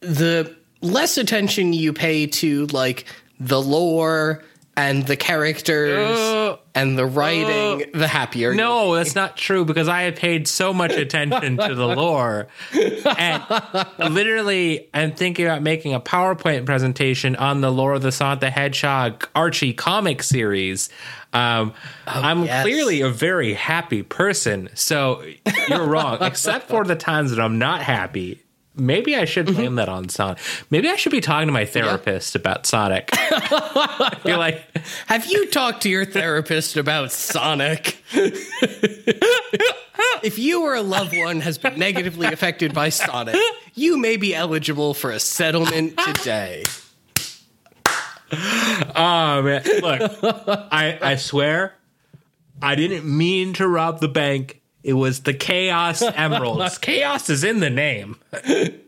the 0.00 0.54
less 0.80 1.18
attention 1.18 1.72
you 1.72 1.92
pay 1.92 2.26
to 2.26 2.66
like 2.66 3.06
the 3.38 3.60
lore 3.60 4.42
and 4.76 5.06
the 5.06 5.16
characters 5.16 6.18
Uh, 6.18 6.56
and 6.74 6.98
the 6.98 7.06
writing, 7.06 7.90
the 7.94 8.08
happier. 8.08 8.54
no 8.54 8.94
that's 8.96 9.14
not 9.14 9.36
true 9.36 9.64
because 9.64 9.86
i 9.88 10.02
have 10.02 10.16
paid 10.16 10.48
so 10.48 10.72
much 10.74 10.92
attention 10.92 11.56
to 11.56 11.74
the 11.74 11.86
lore 11.96 12.48
and 13.16 13.42
literally 14.12 14.88
i'm 14.94 15.12
thinking 15.12 15.46
about 15.46 15.62
making 15.62 15.94
a 15.94 16.00
powerpoint 16.00 16.66
presentation 16.66 17.36
on 17.36 17.60
the 17.60 17.70
lore 17.70 17.92
of 17.94 18.02
the 18.02 18.12
sonic 18.12 18.40
the 18.40 18.50
hedgehog 18.50 19.28
archie 19.34 19.72
comic 19.72 20.22
series 20.22 20.88
um, 21.32 21.72
i'm 22.06 22.44
yes. 22.44 22.62
clearly 22.64 23.00
a 23.00 23.08
very 23.08 23.54
happy 23.54 24.02
person 24.02 24.68
so 24.74 25.22
you're 25.68 25.86
wrong 25.86 26.18
except 26.20 26.68
for 26.68 26.84
the 26.84 26.96
times 26.96 27.30
that 27.30 27.40
i'm 27.40 27.58
not 27.58 27.80
happy 27.82 28.40
maybe 28.76 29.16
i 29.16 29.24
should 29.24 29.46
mm-hmm. 29.46 29.56
blame 29.56 29.74
that 29.76 29.88
on 29.88 30.08
sonic 30.08 30.38
maybe 30.70 30.88
i 30.88 30.96
should 30.96 31.12
be 31.12 31.20
talking 31.20 31.46
to 31.46 31.52
my 31.52 31.64
therapist 31.64 32.34
about 32.34 32.66
sonic 32.66 33.10
be 34.24 34.34
like 34.34 34.64
Have 35.06 35.26
you 35.26 35.46
talked 35.50 35.82
to 35.82 35.88
your 35.88 36.04
therapist 36.04 36.76
about 36.76 37.12
Sonic? 37.12 38.02
if 40.22 40.38
you 40.38 40.62
or 40.62 40.74
a 40.74 40.82
loved 40.82 41.16
one 41.16 41.40
has 41.40 41.58
been 41.58 41.78
negatively 41.78 42.26
affected 42.26 42.74
by 42.74 42.88
Sonic, 42.88 43.36
you 43.74 43.96
may 43.96 44.16
be 44.16 44.34
eligible 44.34 44.94
for 44.94 45.10
a 45.10 45.20
settlement 45.20 45.98
today. 45.98 46.64
Oh 48.32 49.42
man, 49.42 49.62
look, 49.80 50.12
I 50.72 50.98
I 51.00 51.16
swear, 51.16 51.74
I 52.60 52.74
didn't 52.74 53.04
mean 53.04 53.52
to 53.54 53.68
rob 53.68 54.00
the 54.00 54.08
bank. 54.08 54.60
It 54.84 54.92
was 54.92 55.20
the 55.20 55.34
Chaos 55.34 56.02
Emeralds. 56.14 56.78
Chaos 56.78 57.28
is 57.30 57.42
in 57.42 57.58
the 57.60 57.70
name. 57.70 58.16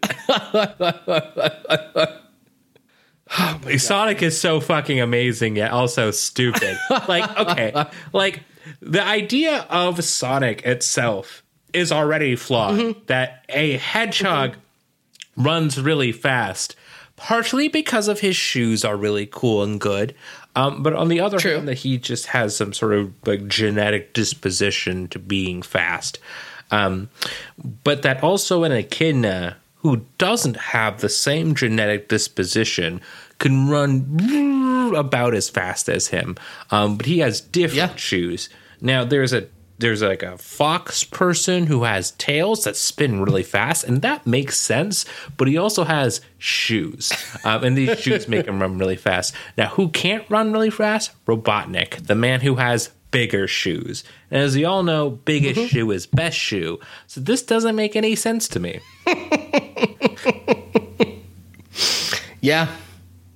Oh 3.38 3.76
Sonic 3.76 4.22
is 4.22 4.40
so 4.40 4.60
fucking 4.60 5.00
amazing 5.00 5.56
yet 5.56 5.72
also 5.72 6.12
stupid. 6.12 6.78
Like, 7.08 7.36
okay, 7.36 7.86
like 8.12 8.42
the 8.80 9.02
idea 9.02 9.66
of 9.68 10.04
Sonic 10.04 10.64
itself 10.64 11.42
is 11.72 11.90
already 11.90 12.36
flawed. 12.36 12.78
Mm-hmm. 12.78 13.00
That 13.06 13.44
a 13.48 13.78
hedgehog 13.78 14.52
mm-hmm. 14.52 15.42
runs 15.42 15.80
really 15.80 16.12
fast, 16.12 16.76
partially 17.16 17.66
because 17.66 18.06
of 18.06 18.20
his 18.20 18.36
shoes 18.36 18.84
are 18.84 18.96
really 18.96 19.26
cool 19.26 19.64
and 19.64 19.80
good. 19.80 20.14
Um, 20.56 20.82
but 20.82 20.94
on 20.94 21.08
the 21.08 21.20
other 21.20 21.38
True. 21.38 21.54
hand, 21.54 21.68
that 21.68 21.74
he 21.78 21.98
just 21.98 22.26
has 22.26 22.56
some 22.56 22.72
sort 22.72 22.94
of 22.94 23.12
like 23.26 23.46
genetic 23.46 24.12
disposition 24.14 25.06
to 25.08 25.18
being 25.18 25.62
fast. 25.62 26.18
Um, 26.70 27.10
but 27.84 28.02
that 28.02 28.22
also 28.24 28.64
an 28.64 28.72
echidna 28.72 29.56
who 29.76 30.04
doesn't 30.18 30.56
have 30.56 31.00
the 31.00 31.08
same 31.08 31.54
genetic 31.54 32.08
disposition 32.08 33.00
can 33.38 33.68
run 33.68 34.94
about 34.96 35.34
as 35.34 35.48
fast 35.48 35.88
as 35.88 36.08
him. 36.08 36.36
Um, 36.70 36.96
but 36.96 37.06
he 37.06 37.18
has 37.20 37.40
different 37.40 37.92
Yeah. 37.92 37.96
shoes. 37.96 38.48
Now 38.80 39.04
there's 39.04 39.32
a 39.32 39.46
there's 39.78 40.02
like 40.02 40.22
a 40.22 40.38
fox 40.38 41.04
person 41.04 41.66
who 41.66 41.84
has 41.84 42.12
tails 42.12 42.64
that 42.64 42.76
spin 42.76 43.20
really 43.20 43.42
fast, 43.42 43.84
and 43.84 44.02
that 44.02 44.26
makes 44.26 44.58
sense. 44.58 45.04
But 45.36 45.48
he 45.48 45.56
also 45.58 45.84
has 45.84 46.20
shoes, 46.38 47.12
um, 47.44 47.64
and 47.64 47.76
these 47.76 47.98
shoes 47.98 48.28
make 48.28 48.46
him 48.46 48.60
run 48.60 48.78
really 48.78 48.96
fast. 48.96 49.34
Now, 49.56 49.68
who 49.68 49.88
can't 49.88 50.28
run 50.30 50.52
really 50.52 50.70
fast? 50.70 51.12
Robotnik, 51.26 52.06
the 52.06 52.14
man 52.14 52.40
who 52.40 52.56
has 52.56 52.90
bigger 53.10 53.46
shoes. 53.46 54.04
And 54.30 54.42
as 54.42 54.56
we 54.56 54.64
all 54.64 54.82
know, 54.82 55.10
biggest 55.10 55.70
shoe 55.70 55.90
is 55.90 56.06
best 56.06 56.36
shoe. 56.36 56.80
So 57.06 57.20
this 57.20 57.42
doesn't 57.42 57.76
make 57.76 57.96
any 57.96 58.14
sense 58.16 58.48
to 58.48 58.60
me. 58.60 58.80
Yeah, 62.46 62.68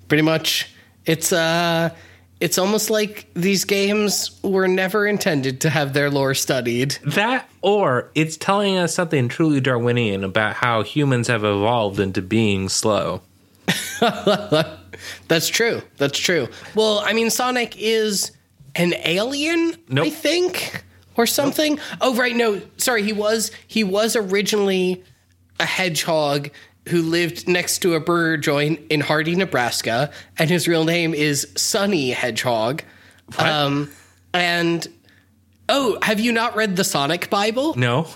pretty 0.07 0.23
much. 0.23 0.73
It's 1.05 1.33
uh 1.33 1.91
it's 2.41 2.57
almost 2.59 2.89
like 2.91 3.27
these 3.35 3.65
games 3.65 4.41
were 4.43 4.67
never 4.67 5.07
intended 5.07 5.61
to 5.61 5.71
have 5.71 5.93
their 5.93 6.11
lore 6.11 6.35
studied. 6.35 6.99
That, 7.05 7.49
or 7.61 8.11
it's 8.15 8.37
telling 8.37 8.79
us 8.79 8.95
something 8.95 9.29
truly 9.29 9.61
Darwinian 9.61 10.25
about 10.25 10.55
how 10.55 10.83
humans 10.83 11.29
have 11.29 11.45
evolved 11.45 12.01
into 12.01 12.23
being 12.23 12.69
slow. 12.69 13.21
That's 15.29 15.49
true. 15.49 15.83
That's 15.99 16.19
true. 16.19 16.49
Well, 16.75 17.01
I 17.01 17.13
mean 17.13 17.31
Sonic 17.31 17.77
is 17.79 18.33
an 18.75 18.95
alien, 19.05 19.77
Nope. 19.89 20.07
I 20.07 20.11
think, 20.11 20.85
or 21.17 21.27
something. 21.27 21.79
Oh 22.01 22.15
right, 22.15 22.35
no. 22.35 22.61
Sorry, 22.79 23.03
he 23.03 23.13
was 23.13 23.51
he 23.67 23.85
was 23.85 24.17
originally 24.17 25.05
a 25.59 25.67
hedgehog 25.67 26.51
who 26.91 27.03
lived 27.03 27.49
next 27.49 27.79
to 27.79 27.95
a 27.95 28.01
burger 28.01 28.37
joint 28.37 28.81
in 28.91 29.01
Hardy, 29.01 29.35
Nebraska, 29.35 30.11
and 30.39 30.51
his 30.51 30.69
real 30.69 30.85
name 30.85 31.15
is 31.15 31.49
Sonny 31.57 32.11
Hedgehog. 32.11 32.83
Um 33.39 33.91
and 34.33 34.87
oh, 35.69 35.99
have 36.03 36.21
you 36.21 36.33
not 36.33 36.57
read 36.57 36.77
the 36.77 36.85
Sonic 36.85 37.31
Bible? 37.31 37.75
No? 37.77 38.09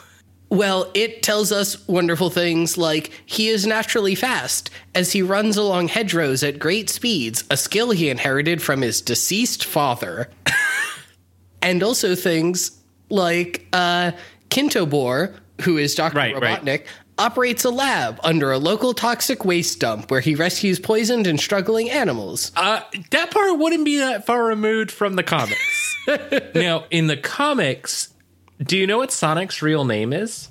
Well, 0.51 0.91
it 0.95 1.23
tells 1.23 1.51
us 1.51 1.87
wonderful 1.89 2.31
things 2.31 2.79
like 2.79 3.11
he 3.27 3.49
is 3.49 3.67
naturally 3.67 4.15
fast 4.15 4.71
as 4.95 5.13
he 5.13 5.23
runs 5.23 5.57
along 5.57 5.89
hedgerows 5.89 6.43
at 6.45 6.59
great 6.59 6.89
speeds, 6.89 7.43
a 7.51 7.57
skill 7.57 7.91
he 7.91 8.09
inherited 8.09 8.63
from 8.63 8.83
his 8.83 9.01
deceased 9.01 9.65
father. 9.65 10.31
and 11.63 11.83
also 11.83 12.15
things 12.15 12.79
like 13.11 13.67
uh, 13.73 14.13
Kintobor, 14.51 15.35
who 15.63 15.79
is 15.79 15.95
Dr. 15.95 16.17
Right, 16.17 16.41
right. 16.41 16.85
Operates 17.17 17.65
a 17.65 17.71
lab 17.71 18.19
under 18.25 18.51
a 18.51 18.59
local 18.59 18.93
toxic 18.93 19.45
waste 19.45 19.79
dump 19.79 20.11
where 20.11 20.21
he 20.21 20.35
rescues 20.35 20.81
poisoned 20.81 21.27
and 21.29 21.39
struggling 21.39 21.89
animals. 21.91 22.51
Uh, 22.57 22.81
that 23.11 23.31
part 23.31 23.57
wouldn't 23.59 23.85
be 23.85 23.99
that 23.99 24.27
far 24.27 24.45
removed 24.45 24.91
from 24.91 25.15
the 25.15 25.23
comics. 25.23 25.97
now, 26.55 26.85
in 26.91 27.07
the 27.07 27.17
comics, 27.17 28.13
do 28.61 28.77
you 28.77 28.87
know 28.87 28.99
what 28.99 29.13
Sonic's 29.13 29.63
real 29.63 29.85
name 29.85 30.13
is? 30.13 30.49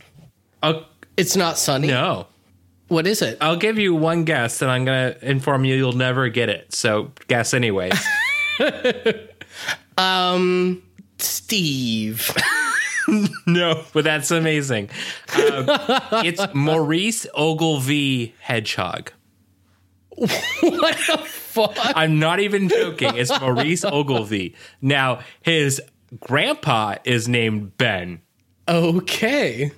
I'll, 0.61 0.85
It's 1.18 1.35
not 1.35 1.57
Sunny. 1.57 1.88
no. 1.88 2.27
What 2.88 3.07
is 3.07 3.22
it? 3.22 3.38
I'll 3.41 3.56
give 3.57 3.80
you 3.80 3.95
one 3.95 4.23
guess, 4.23 4.61
and 4.61 4.69
I'm 4.69 4.85
going 4.85 5.14
to 5.15 5.30
inform 5.30 5.65
you 5.65 5.76
you'll 5.76 5.94
never 5.94 6.30
get 6.30 6.49
it. 6.49 6.73
So 6.73 7.11
guess 7.27 7.53
anyways. 7.53 7.94
Um, 9.98 10.81
Steve. 11.19 12.31
No, 13.48 13.84
but 13.94 14.03
that's 14.03 14.31
amazing. 14.31 14.90
Um, 15.35 15.65
it's 16.23 16.41
Maurice 16.53 17.27
Ogilvy 17.35 18.34
Hedgehog. 18.40 19.11
what 20.15 20.30
the 21.07 21.22
fuck? 21.26 21.76
I'm 21.77 22.19
not 22.19 22.40
even 22.40 22.69
joking. 22.69 23.15
It's 23.18 23.31
Maurice 23.40 23.84
Ogilvy. 23.84 24.56
Now, 24.81 25.19
his 25.41 25.81
grandpa 26.19 26.95
is 27.03 27.27
named 27.27 27.77
Ben. 27.77 28.22
Okay. 28.68 29.72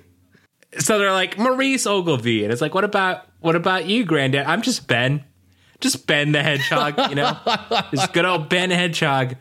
So 0.78 0.98
they're 0.98 1.12
like 1.12 1.38
Maurice 1.38 1.86
Ogilvy, 1.86 2.44
and 2.44 2.52
it's 2.52 2.60
like, 2.60 2.74
what 2.74 2.84
about 2.84 3.26
what 3.40 3.56
about 3.56 3.86
you, 3.86 4.04
Granddad? 4.04 4.46
I'm 4.46 4.62
just 4.62 4.86
Ben, 4.86 5.24
just 5.80 6.06
Ben 6.06 6.32
the 6.32 6.42
Hedgehog. 6.42 7.10
You 7.10 7.16
know, 7.16 7.38
just 7.92 8.12
good 8.12 8.24
old 8.24 8.48
Ben 8.48 8.70
Hedgehog, 8.70 9.36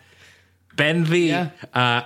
Ben 0.76 1.04
the. 1.04 1.20
Yeah. 1.20 1.50
Uh, 1.74 2.04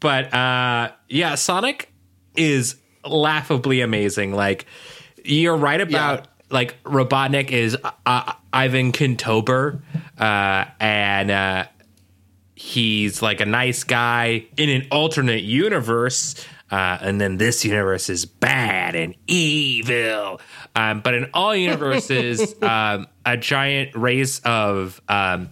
but 0.00 0.32
uh, 0.32 0.92
yeah, 1.08 1.34
Sonic 1.34 1.92
is 2.36 2.76
laughably 3.04 3.80
amazing. 3.80 4.32
Like 4.32 4.66
you're 5.24 5.56
right 5.56 5.80
about 5.80 6.28
like 6.50 6.82
Robotnik 6.84 7.50
is 7.50 7.76
uh, 8.06 8.32
Ivan 8.52 8.92
Kintobor, 8.92 9.80
uh, 10.18 10.64
and 10.80 11.30
uh, 11.30 11.64
he's 12.54 13.20
like 13.22 13.40
a 13.40 13.46
nice 13.46 13.84
guy 13.84 14.46
in 14.56 14.68
an 14.70 14.86
alternate 14.90 15.42
universe. 15.42 16.34
Uh, 16.70 16.98
and 17.02 17.20
then 17.20 17.36
this 17.36 17.64
universe 17.64 18.08
is 18.08 18.24
bad 18.24 18.96
and 18.96 19.14
evil. 19.26 20.40
Um, 20.74 21.00
but 21.02 21.14
in 21.14 21.30
all 21.34 21.54
universes, 21.54 22.54
um, 22.62 23.06
a 23.24 23.36
giant 23.36 23.94
race 23.94 24.40
of 24.40 25.00
um, 25.08 25.50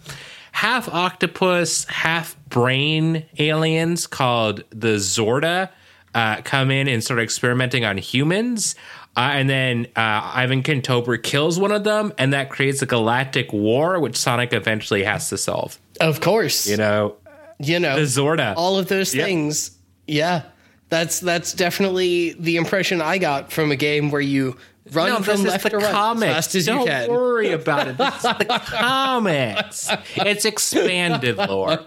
half 0.51 0.89
octopus, 0.89 1.85
half 1.85 2.35
brain 2.53 3.25
aliens 3.39 4.07
called 4.07 4.63
the 4.69 4.95
Xorda 4.95 5.69
uh, 6.15 6.41
come 6.43 6.69
in 6.71 6.87
and 6.87 7.03
start 7.03 7.19
experimenting 7.19 7.83
on 7.83 7.97
humans. 7.97 8.75
Uh, 9.17 9.31
and 9.33 9.49
then 9.49 9.85
uh, 9.95 10.31
Ivan 10.33 10.63
Kintobor 10.63 11.21
kills 11.21 11.59
one 11.59 11.71
of 11.71 11.83
them, 11.83 12.13
and 12.17 12.33
that 12.33 12.49
creates 12.49 12.81
a 12.81 12.85
galactic 12.85 13.51
war, 13.51 13.99
which 13.99 14.15
Sonic 14.15 14.53
eventually 14.53 15.03
has 15.03 15.29
to 15.29 15.37
solve. 15.37 15.79
Of 15.99 16.21
course. 16.21 16.65
You 16.67 16.77
know, 16.77 17.15
You 17.59 17.79
know, 17.79 17.95
the 17.95 18.03
Xorda. 18.03 18.53
all 18.55 18.77
of 18.79 18.87
those 18.87 19.13
Yep. 19.13 19.25
things. 19.25 19.71
Yeah. 20.07 20.43
That's 20.89 21.19
that's 21.19 21.53
definitely 21.53 22.35
the 22.39 22.57
impression 22.57 23.01
I 23.01 23.17
got 23.17 23.51
from 23.51 23.71
a 23.71 23.75
game 23.75 24.11
where 24.11 24.21
you 24.21 24.57
run 24.91 25.09
no, 25.09 25.15
from 25.17 25.25
this 25.25 25.39
is 25.39 25.45
left 25.45 25.63
the 25.63 25.69
to 25.71 25.77
right 25.77 25.91
comics. 25.91 26.23
as 26.29 26.35
fast 26.35 26.55
as 26.55 26.65
Don't 26.67 26.81
you 26.81 26.85
can. 26.85 27.09
worry 27.09 27.51
about 27.51 27.87
it. 27.87 27.97
This 27.97 28.15
is 28.15 28.21
the 28.21 28.61
comics. 28.65 29.89
It's 30.17 30.45
expanded 30.45 31.37
lore. 31.37 31.79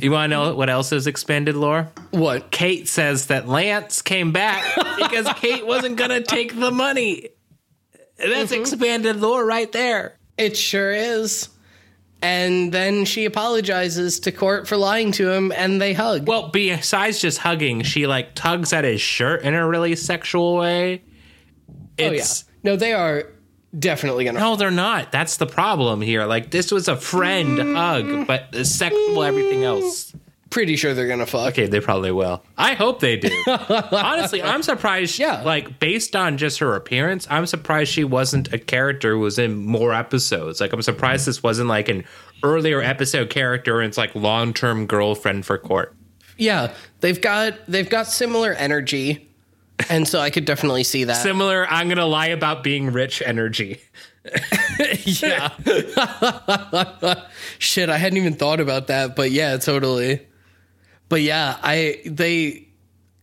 You 0.00 0.10
want 0.10 0.30
to 0.30 0.36
know 0.36 0.54
what 0.54 0.68
else 0.70 0.92
is 0.92 1.06
expanded 1.06 1.54
lore? 1.56 1.88
What? 2.10 2.50
Kate 2.50 2.88
says 2.88 3.26
that 3.26 3.48
Lance 3.48 4.02
came 4.02 4.32
back 4.32 4.64
because 4.96 5.26
Kate 5.36 5.66
wasn't 5.66 5.96
going 5.96 6.10
to 6.10 6.22
take 6.22 6.54
the 6.58 6.70
money. 6.70 7.30
That's 8.16 8.52
Mm-hmm. 8.52 8.60
expanded 8.60 9.16
lore 9.20 9.44
right 9.44 9.70
there. 9.72 10.18
It 10.38 10.56
sure 10.56 10.92
is. 10.92 11.48
And 12.22 12.72
then 12.72 13.04
she 13.04 13.24
apologizes 13.26 14.20
to 14.20 14.32
Court 14.32 14.66
for 14.66 14.76
lying 14.76 15.12
to 15.12 15.30
him 15.30 15.52
and 15.52 15.80
they 15.80 15.92
hug. 15.92 16.26
Well, 16.26 16.48
besides 16.48 17.18
just 17.20 17.38
hugging, 17.38 17.82
she 17.82 18.06
like 18.06 18.34
tugs 18.34 18.72
at 18.72 18.84
his 18.84 19.00
shirt 19.00 19.42
in 19.42 19.52
a 19.54 19.66
really 19.66 19.94
sexual 19.96 20.56
way. 20.56 21.02
oh 21.98 22.10
yeah. 22.10 22.24
No, 22.62 22.76
they 22.76 22.94
are 22.94 23.24
definitely 23.78 24.24
gonna 24.24 24.40
no, 24.40 24.56
they're 24.56 24.70
not. 24.70 25.12
That's 25.12 25.36
the 25.36 25.46
problem 25.46 26.00
here. 26.00 26.24
Like 26.24 26.50
this 26.50 26.70
was 26.70 26.88
a 26.88 26.96
friend 26.96 27.76
hug, 27.76 28.26
but 28.26 28.52
the 28.52 28.64
sexual 28.64 29.22
everything 29.22 29.64
else. 29.64 30.12
pretty 30.50 30.76
sure 30.76 30.94
they're 30.94 31.08
gonna 31.08 31.26
fuck. 31.26 31.52
Okay, 31.52 31.66
they 31.66 31.80
probably 31.80 32.12
will. 32.12 32.44
I 32.56 32.74
hope 32.74 33.00
they 33.00 33.16
do. 33.16 33.30
Honestly, 33.46 34.42
I'm 34.42 34.62
surprised. 34.62 35.18
Yeah. 35.18 35.42
Like 35.42 35.80
based 35.80 36.14
on 36.14 36.36
just 36.36 36.58
her 36.60 36.74
appearance, 36.76 37.26
I'm 37.30 37.46
surprised 37.46 37.90
she 37.92 38.04
wasn't 38.04 38.52
a 38.52 38.58
character 38.58 39.12
who 39.12 39.20
was 39.20 39.38
in 39.38 39.56
more 39.56 39.92
episodes. 39.92 40.60
Like 40.60 40.72
I'm 40.72 40.82
surprised 40.82 41.26
this 41.26 41.42
wasn't 41.42 41.68
like 41.68 41.88
an 41.88 42.04
earlier 42.42 42.80
episode 42.80 43.30
character 43.30 43.80
and 43.80 43.88
it's 43.88 43.98
like 43.98 44.14
long 44.14 44.54
term 44.54 44.86
girlfriend 44.86 45.44
for 45.44 45.58
Court. 45.58 45.94
Yeah. 46.36 46.72
They've 47.00 47.20
got 47.20 47.54
they've 47.66 47.88
got 47.90 48.06
similar 48.06 48.52
energy. 48.52 49.28
And 49.88 50.06
so 50.06 50.20
I 50.20 50.30
could 50.30 50.44
definitely 50.44 50.84
see 50.84 51.04
that. 51.04 51.22
Similar, 51.22 51.66
I'm 51.68 51.88
gonna 51.88 52.06
lie 52.06 52.28
about 52.28 52.62
being 52.62 52.92
rich 52.92 53.22
energy. 53.24 53.80
yeah. 55.04 55.50
Shit, 57.58 57.90
I 57.90 57.98
hadn't 57.98 58.16
even 58.16 58.34
thought 58.34 58.60
about 58.60 58.86
that, 58.86 59.16
but 59.16 59.30
yeah, 59.30 59.56
totally. 59.58 60.26
But 61.08 61.22
yeah, 61.22 61.58
I 61.62 62.00
they 62.06 62.68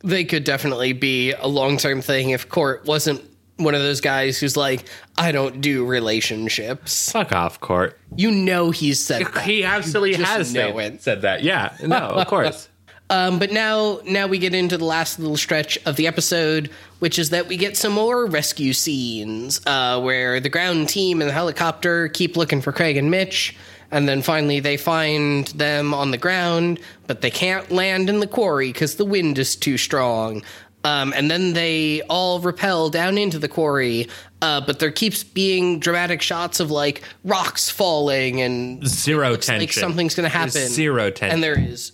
they 0.03 0.25
could 0.25 0.43
definitely 0.43 0.93
be 0.93 1.33
a 1.33 1.47
long 1.47 1.77
term 1.77 2.01
thing 2.01 2.29
if 2.29 2.49
Court 2.49 2.85
wasn't 2.85 3.23
one 3.57 3.75
of 3.75 3.81
those 3.81 4.01
guys 4.01 4.39
who's 4.39 4.57
like, 4.57 4.85
I 5.17 5.31
don't 5.31 5.61
do 5.61 5.85
relationships. 5.85 7.11
Fuck 7.11 7.31
off, 7.31 7.59
Court. 7.59 7.99
You 8.15 8.31
know 8.31 8.71
he's 8.71 8.99
said 8.99 9.25
that. 9.25 9.43
He 9.43 9.63
absolutely 9.63 10.23
has 10.23 10.53
know 10.53 10.77
said, 10.77 10.93
it. 10.93 11.01
said 11.01 11.21
that. 11.23 11.43
Yeah, 11.43 11.75
no, 11.81 11.97
of 11.97 12.27
course. 12.27 12.69
Um, 13.11 13.39
but 13.39 13.51
now, 13.51 13.99
now 14.05 14.25
we 14.25 14.39
get 14.39 14.55
into 14.55 14.77
the 14.77 14.85
last 14.85 15.19
little 15.19 15.35
stretch 15.35 15.77
of 15.85 15.97
the 15.97 16.07
episode, 16.07 16.69
which 16.99 17.19
is 17.19 17.31
that 17.31 17.47
we 17.49 17.57
get 17.57 17.75
some 17.75 17.91
more 17.91 18.25
rescue 18.25 18.71
scenes 18.71 19.59
uh, 19.67 19.99
where 19.99 20.39
the 20.39 20.47
ground 20.47 20.87
team 20.87 21.19
and 21.19 21.29
the 21.29 21.33
helicopter 21.33 22.07
keep 22.07 22.37
looking 22.37 22.61
for 22.61 22.71
Craig 22.71 22.95
and 22.95 23.11
Mitch, 23.11 23.53
and 23.91 24.07
then 24.07 24.21
finally 24.21 24.61
they 24.61 24.77
find 24.77 25.47
them 25.47 25.93
on 25.93 26.11
the 26.11 26.17
ground, 26.17 26.79
but 27.05 27.19
they 27.19 27.29
can't 27.29 27.69
land 27.69 28.09
in 28.09 28.21
the 28.21 28.27
quarry 28.27 28.71
because 28.71 28.95
the 28.95 29.03
wind 29.03 29.37
is 29.37 29.57
too 29.57 29.77
strong. 29.77 30.41
Um, 30.85 31.13
and 31.13 31.29
then 31.29 31.51
they 31.51 32.01
all 32.03 32.39
rappel 32.39 32.89
down 32.89 33.17
into 33.17 33.39
the 33.39 33.49
quarry, 33.49 34.07
uh, 34.41 34.61
but 34.61 34.79
there 34.79 34.89
keeps 34.89 35.21
being 35.21 35.79
dramatic 35.79 36.21
shots 36.21 36.61
of 36.61 36.71
like 36.71 37.03
rocks 37.25 37.69
falling 37.69 38.41
and 38.41 38.87
Zero 38.87 39.35
tension. 39.35 39.59
like 39.59 39.73
something's 39.73 40.15
going 40.15 40.23
to 40.23 40.35
happen. 40.35 40.53
There's 40.53 40.73
zero 40.73 41.11
tension. 41.11 41.35
And 41.35 41.43
there 41.43 41.59
is 41.59 41.91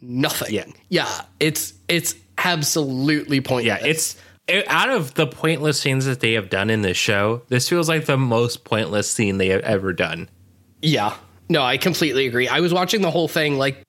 nothing. 0.00 0.54
Yeah. 0.54 0.64
Yeah. 0.88 1.20
It's 1.40 1.74
it's 1.88 2.14
absolutely 2.36 3.40
pointless. 3.40 3.80
Yeah, 3.80 3.86
it's 3.86 4.16
it, 4.46 4.66
out 4.68 4.90
of 4.90 5.14
the 5.14 5.26
pointless 5.26 5.80
scenes 5.80 6.06
that 6.06 6.20
they 6.20 6.32
have 6.32 6.50
done 6.50 6.70
in 6.70 6.82
this 6.82 6.96
show. 6.96 7.42
This 7.48 7.68
feels 7.68 7.88
like 7.88 8.06
the 8.06 8.16
most 8.16 8.64
pointless 8.64 9.10
scene 9.10 9.38
they 9.38 9.48
have 9.48 9.62
ever 9.62 9.92
done. 9.92 10.28
yeah. 10.82 11.16
No, 11.50 11.62
I 11.62 11.78
completely 11.78 12.26
agree. 12.26 12.46
I 12.46 12.60
was 12.60 12.74
watching 12.74 13.00
the 13.00 13.10
whole 13.10 13.26
thing 13.26 13.56
like 13.56 13.82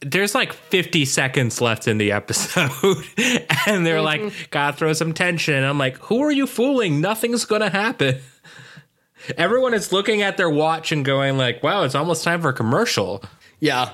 There's 0.00 0.32
like 0.32 0.52
50 0.52 1.04
seconds 1.06 1.60
left 1.60 1.88
in 1.88 1.98
the 1.98 2.12
episode, 2.12 2.70
and 3.66 3.84
they're 3.84 4.00
like, 4.00 4.20
mm-hmm. 4.20 4.44
"Gotta 4.50 4.76
throw 4.76 4.92
some 4.92 5.12
tension." 5.12 5.62
I'm 5.64 5.76
like, 5.76 5.96
"Who 5.98 6.22
are 6.22 6.30
you 6.30 6.46
fooling? 6.46 7.00
Nothing's 7.00 7.44
gonna 7.44 7.68
happen." 7.68 8.20
Everyone 9.36 9.74
is 9.74 9.92
looking 9.92 10.22
at 10.22 10.36
their 10.36 10.48
watch 10.48 10.92
and 10.92 11.04
going 11.04 11.36
like, 11.36 11.62
"Wow, 11.64 11.82
it's 11.82 11.96
almost 11.96 12.22
time 12.22 12.40
for 12.40 12.50
a 12.50 12.54
commercial." 12.54 13.24
yeah. 13.58 13.90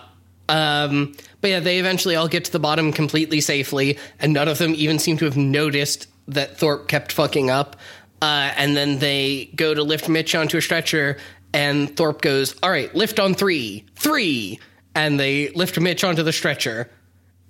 Um 0.48 1.14
but 1.40 1.50
yeah, 1.50 1.60
they 1.60 1.78
eventually 1.78 2.16
all 2.16 2.28
get 2.28 2.44
to 2.46 2.52
the 2.52 2.58
bottom 2.58 2.92
completely 2.92 3.40
safely 3.40 3.98
and 4.20 4.32
none 4.32 4.48
of 4.48 4.58
them 4.58 4.74
even 4.74 4.98
seem 4.98 5.16
to 5.18 5.24
have 5.24 5.36
noticed 5.36 6.08
that 6.28 6.58
Thorpe 6.58 6.88
kept 6.88 7.12
fucking 7.12 7.50
up. 7.50 7.76
Uh 8.22 8.52
and 8.56 8.76
then 8.76 8.98
they 8.98 9.50
go 9.54 9.74
to 9.74 9.82
lift 9.82 10.08
Mitch 10.08 10.34
onto 10.34 10.56
a 10.56 10.62
stretcher 10.62 11.18
and 11.52 11.96
Thorpe 11.96 12.20
goes, 12.22 12.54
"All 12.62 12.70
right, 12.70 12.94
lift 12.94 13.18
on 13.20 13.34
3. 13.34 13.84
3." 13.96 14.60
And 14.94 15.18
they 15.20 15.50
lift 15.50 15.78
Mitch 15.80 16.04
onto 16.04 16.22
the 16.22 16.32
stretcher. 16.32 16.90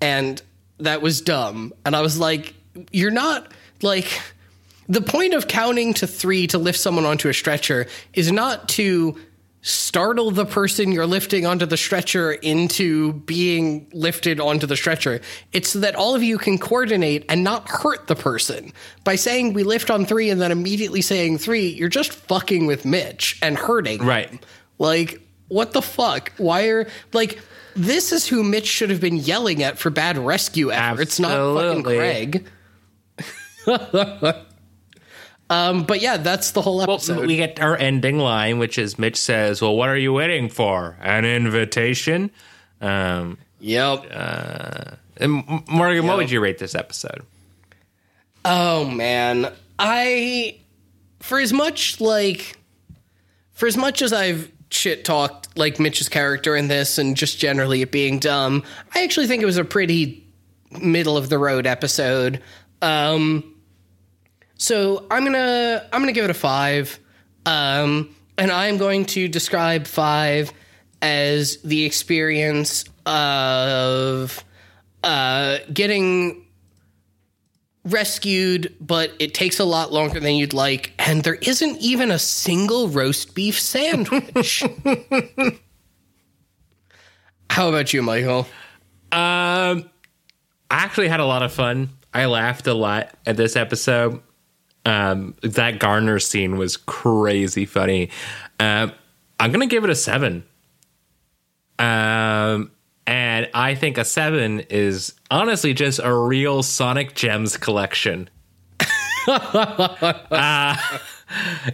and 0.01 0.43
that 0.79 1.01
was 1.01 1.23
dumb. 1.23 1.73
And 1.87 1.97
I 1.97 2.03
was 2.03 2.19
like, 2.19 2.55
you're 2.93 3.11
not 3.11 3.51
like 3.81 4.21
the 4.89 5.01
point 5.01 5.33
of 5.33 5.49
counting 5.49 5.95
to 5.95 6.07
three 6.07 6.47
to 6.49 6.59
lift 6.59 6.79
someone 6.79 7.07
onto 7.07 7.29
a 7.31 7.35
stretcher 7.35 7.87
is 8.13 8.31
not 8.31 8.69
to 8.71 9.19
startle 9.67 10.31
the 10.31 10.47
person 10.47 10.93
you're 10.93 11.09
lifting 11.09 11.45
onto 11.45 11.67
the 11.67 11.77
stretcher 11.77 12.33
into 12.35 13.13
being 13.13 13.85
lifted 13.93 14.39
onto 14.39 14.65
the 14.65 14.77
stretcher. 14.77 15.21
It's 15.53 15.71
so 15.71 15.81
that 15.81 15.97
all 15.97 16.15
of 16.15 16.23
you 16.23 16.39
can 16.39 16.57
coordinate 16.57 17.25
and 17.29 17.43
not 17.43 17.69
hurt 17.69 18.07
the 18.07 18.15
person. 18.15 18.73
By 19.03 19.17
saying 19.17 19.55
we 19.55 19.65
lift 19.65 19.91
on 19.91 20.07
three 20.07 20.31
and 20.31 20.41
then 20.41 20.53
immediately 20.53 21.03
saying 21.03 21.39
three, 21.39 21.67
you're 21.67 21.89
just 21.89 22.13
fucking 22.13 22.67
with 22.67 22.85
Mitch 22.85 23.41
and 23.43 23.59
hurting. 23.59 23.99
him. 23.99 24.07
Right. 24.07 24.45
Like, 24.79 25.21
what 25.49 25.73
the 25.73 25.83
fuck? 25.83 26.31
Why 26.37 26.69
are 26.69 26.87
like 27.13 27.41
this 27.75 28.13
is 28.13 28.29
who 28.29 28.45
Mitch 28.45 28.69
should 28.69 28.91
have 28.91 29.01
been 29.01 29.17
yelling 29.17 29.65
at 29.65 29.79
for 29.79 29.91
bad 29.91 30.17
rescue 30.17 30.71
efforts, 30.71 31.19
not 31.19 31.61
fucking 31.61 31.83
Craig. 31.83 32.47
um, 35.51 35.85
but 35.85 36.01
yeah, 36.01 36.17
that's 36.17 36.53
the 36.53 36.63
whole 36.63 36.83
episode. 36.83 37.19
Well, 37.19 37.27
we 37.27 37.37
get 37.37 37.61
our 37.61 37.77
ending 37.77 38.19
line, 38.19 38.59
which 38.59 38.79
is 38.79 38.99
Mitch 38.99 39.17
says, 39.17 39.63
"Well, 39.63 39.77
what 39.77 39.89
are 39.89 39.97
you 39.97 40.13
waiting 40.13 40.49
for? 40.49 40.97
An 41.01 41.25
invitation?" 41.25 42.31
Um, 42.81 43.39
yep. 43.61 44.05
and 44.11 44.99
M- 45.19 45.65
Morgan, 45.69 46.07
what 46.07 46.17
would 46.19 46.31
you 46.31 46.41
rate 46.41 46.59
this 46.59 46.75
episode? 46.75 47.23
Oh 48.45 48.85
man, 48.85 49.53
I 49.79 50.61
for 51.21 51.41
as 51.41 51.53
much 51.53 52.01
like 52.01 52.57
for 53.53 53.67
as 53.67 53.77
much 53.77 54.03
as 54.03 54.13
I've 54.13 54.51
shit 54.71 55.05
talked 55.05 55.57
like 55.57 55.81
Mitch's 55.81 56.09
character 56.09 56.55
in 56.55 56.69
this 56.69 56.99
and 56.99 57.17
just 57.17 57.39
generally 57.39 57.83
it 57.83 57.91
being 57.91 58.19
dumb. 58.19 58.63
I 58.95 59.03
actually 59.05 59.27
think 59.27 59.43
it 59.43 59.47
was 59.47 59.57
a 59.57 59.65
pretty 59.65 60.27
middle 60.71 61.17
of 61.17 61.29
the 61.29 61.39
road 61.39 61.67
episode. 61.67 62.43
Um, 62.83 63.56
so 64.57 65.07
I'm 65.11 65.25
gonna 65.25 65.87
I'm 65.93 66.01
gonna 66.01 66.13
give 66.13 66.25
it 66.25 66.31
a 66.31 66.35
five, 66.35 66.99
um, 67.45 68.15
and 68.39 68.51
I'm 68.51 68.79
going 68.79 69.07
to 69.07 69.29
describe 69.29 69.87
five 69.87 70.53
as 71.03 71.59
the 71.59 71.85
experience 71.85 72.85
of 73.05 74.45
uh, 75.05 75.59
getting 75.73 76.47
rescued, 77.85 78.75
but 78.81 79.13
it 79.19 79.33
takes 79.35 79.61
a 79.61 79.65
lot 79.65 79.93
longer 79.93 80.21
than 80.21 80.35
you'd 80.35 80.53
like, 80.53 80.93
and 80.99 81.23
there 81.23 81.37
isn't 81.37 81.79
even 81.79 82.11
a 82.11 82.19
single 82.19 82.89
roast 82.89 83.35
beef 83.35 83.61
sandwich. 83.61 84.65
How 87.51 87.69
about 87.69 87.93
you, 87.93 88.03
Michael? 88.03 88.41
Um, 89.13 89.89
I 90.69 90.83
actually 90.83 91.09
had 91.09 91.21
a 91.21 91.25
lot 91.25 91.43
of 91.43 91.53
fun. 91.53 91.91
I 92.13 92.27
laughed 92.27 92.67
a 92.67 92.75
lot 92.75 93.11
at 93.25 93.37
this 93.37 93.57
episode. 93.57 94.21
Um, 94.87 95.35
that 95.43 95.81
Garner 95.81 96.21
scene 96.21 96.57
was 96.57 96.77
crazy 96.77 97.67
funny. 97.67 98.11
Um, 98.61 98.93
I'm 99.39 99.51
gonna 99.53 99.67
give 99.67 99.85
it 99.85 99.91
a 99.91 99.97
seven. 99.97 100.45
Um, 101.79 102.71
and 103.07 103.51
I 103.53 103.75
think 103.75 103.99
a 103.99 104.05
seven 104.05 104.61
is 104.71 105.13
honestly 105.31 105.75
just 105.75 106.01
a 106.03 106.15
real 106.15 106.63
Sonic 106.63 107.15
Gems 107.15 107.57
collection. 107.57 108.31
uh, 109.27 110.77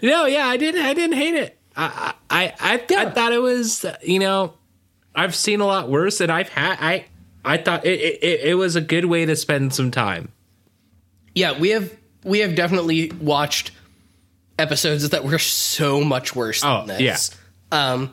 no, 0.03 0.25
yeah, 0.27 0.47
I 0.47 0.57
didn't. 0.57 0.83
I 0.83 0.95
didn't 0.95 1.17
hate 1.17 1.35
it. 1.35 1.59
I 1.77 2.15
I 2.31 2.55
I, 2.59 2.85
I 2.97 3.11
thought 3.11 3.33
it 3.33 3.43
was 3.43 3.85
you 4.03 4.19
know 4.19 4.55
I've 5.15 5.35
seen 5.35 5.61
a 5.61 5.67
lot 5.67 5.91
worse, 5.91 6.21
and 6.21 6.33
I've 6.33 6.49
had 6.49 6.79
I 6.81 7.05
I 7.45 7.59
thought 7.59 7.85
it, 7.85 8.01
it 8.01 8.41
it 8.41 8.55
was 8.55 8.75
a 8.75 8.81
good 8.81 9.05
way 9.05 9.27
to 9.27 9.37
spend 9.37 9.75
some 9.75 9.91
time. 9.91 10.33
Yeah, 11.35 11.59
we 11.59 11.71
have 11.71 11.95
we 12.25 12.41
have 12.41 12.55
definitely 12.55 13.11
watched 13.21 13.73
episodes 14.59 15.09
that 15.09 15.25
were 15.25 15.39
so 15.39 16.03
much 16.05 16.35
worse 16.37 16.63
Oh, 16.65 16.85
than 16.87 16.99
this. 16.99 17.31
yeah. 17.73 17.93
Um, 17.93 18.13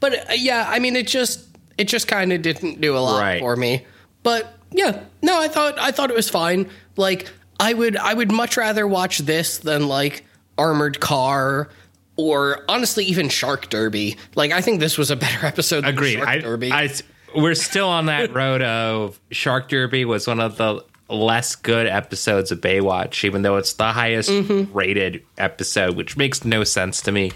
but 0.00 0.30
uh, 0.30 0.32
yeah, 0.34 0.66
I 0.68 0.78
mean, 0.78 0.96
it 0.96 1.06
just 1.06 1.46
it 1.76 1.88
just 1.88 2.06
kind 2.08 2.32
of 2.32 2.42
didn't 2.42 2.80
do 2.80 2.96
a 2.96 3.00
lot 3.00 3.20
Right. 3.20 3.40
for 3.40 3.56
me. 3.56 3.84
But 4.22 4.54
yeah, 4.70 5.02
no, 5.22 5.40
I 5.40 5.48
thought 5.48 5.78
I 5.78 5.90
thought 5.90 6.10
it 6.10 6.16
was 6.16 6.28
fine. 6.30 6.68
Like 6.96 7.28
I 7.60 7.72
would 7.74 7.96
I 7.96 8.14
would 8.14 8.30
much 8.32 8.56
rather 8.56 8.86
watch 8.86 9.18
this 9.18 9.58
than 9.58 9.88
like 9.88 10.24
Armored 10.56 11.00
Car 11.00 11.68
or 12.16 12.64
honestly 12.68 13.04
even 13.06 13.28
Shark 13.28 13.68
Derby. 13.70 14.16
Like 14.36 14.52
I 14.52 14.60
think 14.60 14.80
this 14.80 14.96
was 14.96 15.10
a 15.10 15.16
better 15.16 15.44
episode. 15.46 15.82
Than 15.84 15.94
Agreed. 15.94 16.14
Shark 16.18 16.28
I, 16.28 16.38
Derby. 16.38 16.72
I 16.72 16.90
we're 17.36 17.56
still 17.56 17.88
on 17.88 18.06
that 18.06 18.32
road 18.32 18.62
of 18.62 19.18
Shark 19.32 19.68
Derby 19.68 20.04
was 20.04 20.26
one 20.28 20.38
of 20.40 20.56
the 20.56 20.84
less 21.08 21.54
good 21.56 21.86
episodes 21.86 22.50
of 22.50 22.60
Baywatch, 22.60 23.24
even 23.24 23.42
though 23.42 23.56
it's 23.56 23.74
the 23.74 23.92
highest 23.92 24.30
rated 24.72 25.22
episode, 25.38 25.96
which 25.96 26.16
makes 26.16 26.44
no 26.44 26.64
sense 26.64 27.02
to 27.02 27.12
me. 27.12 27.32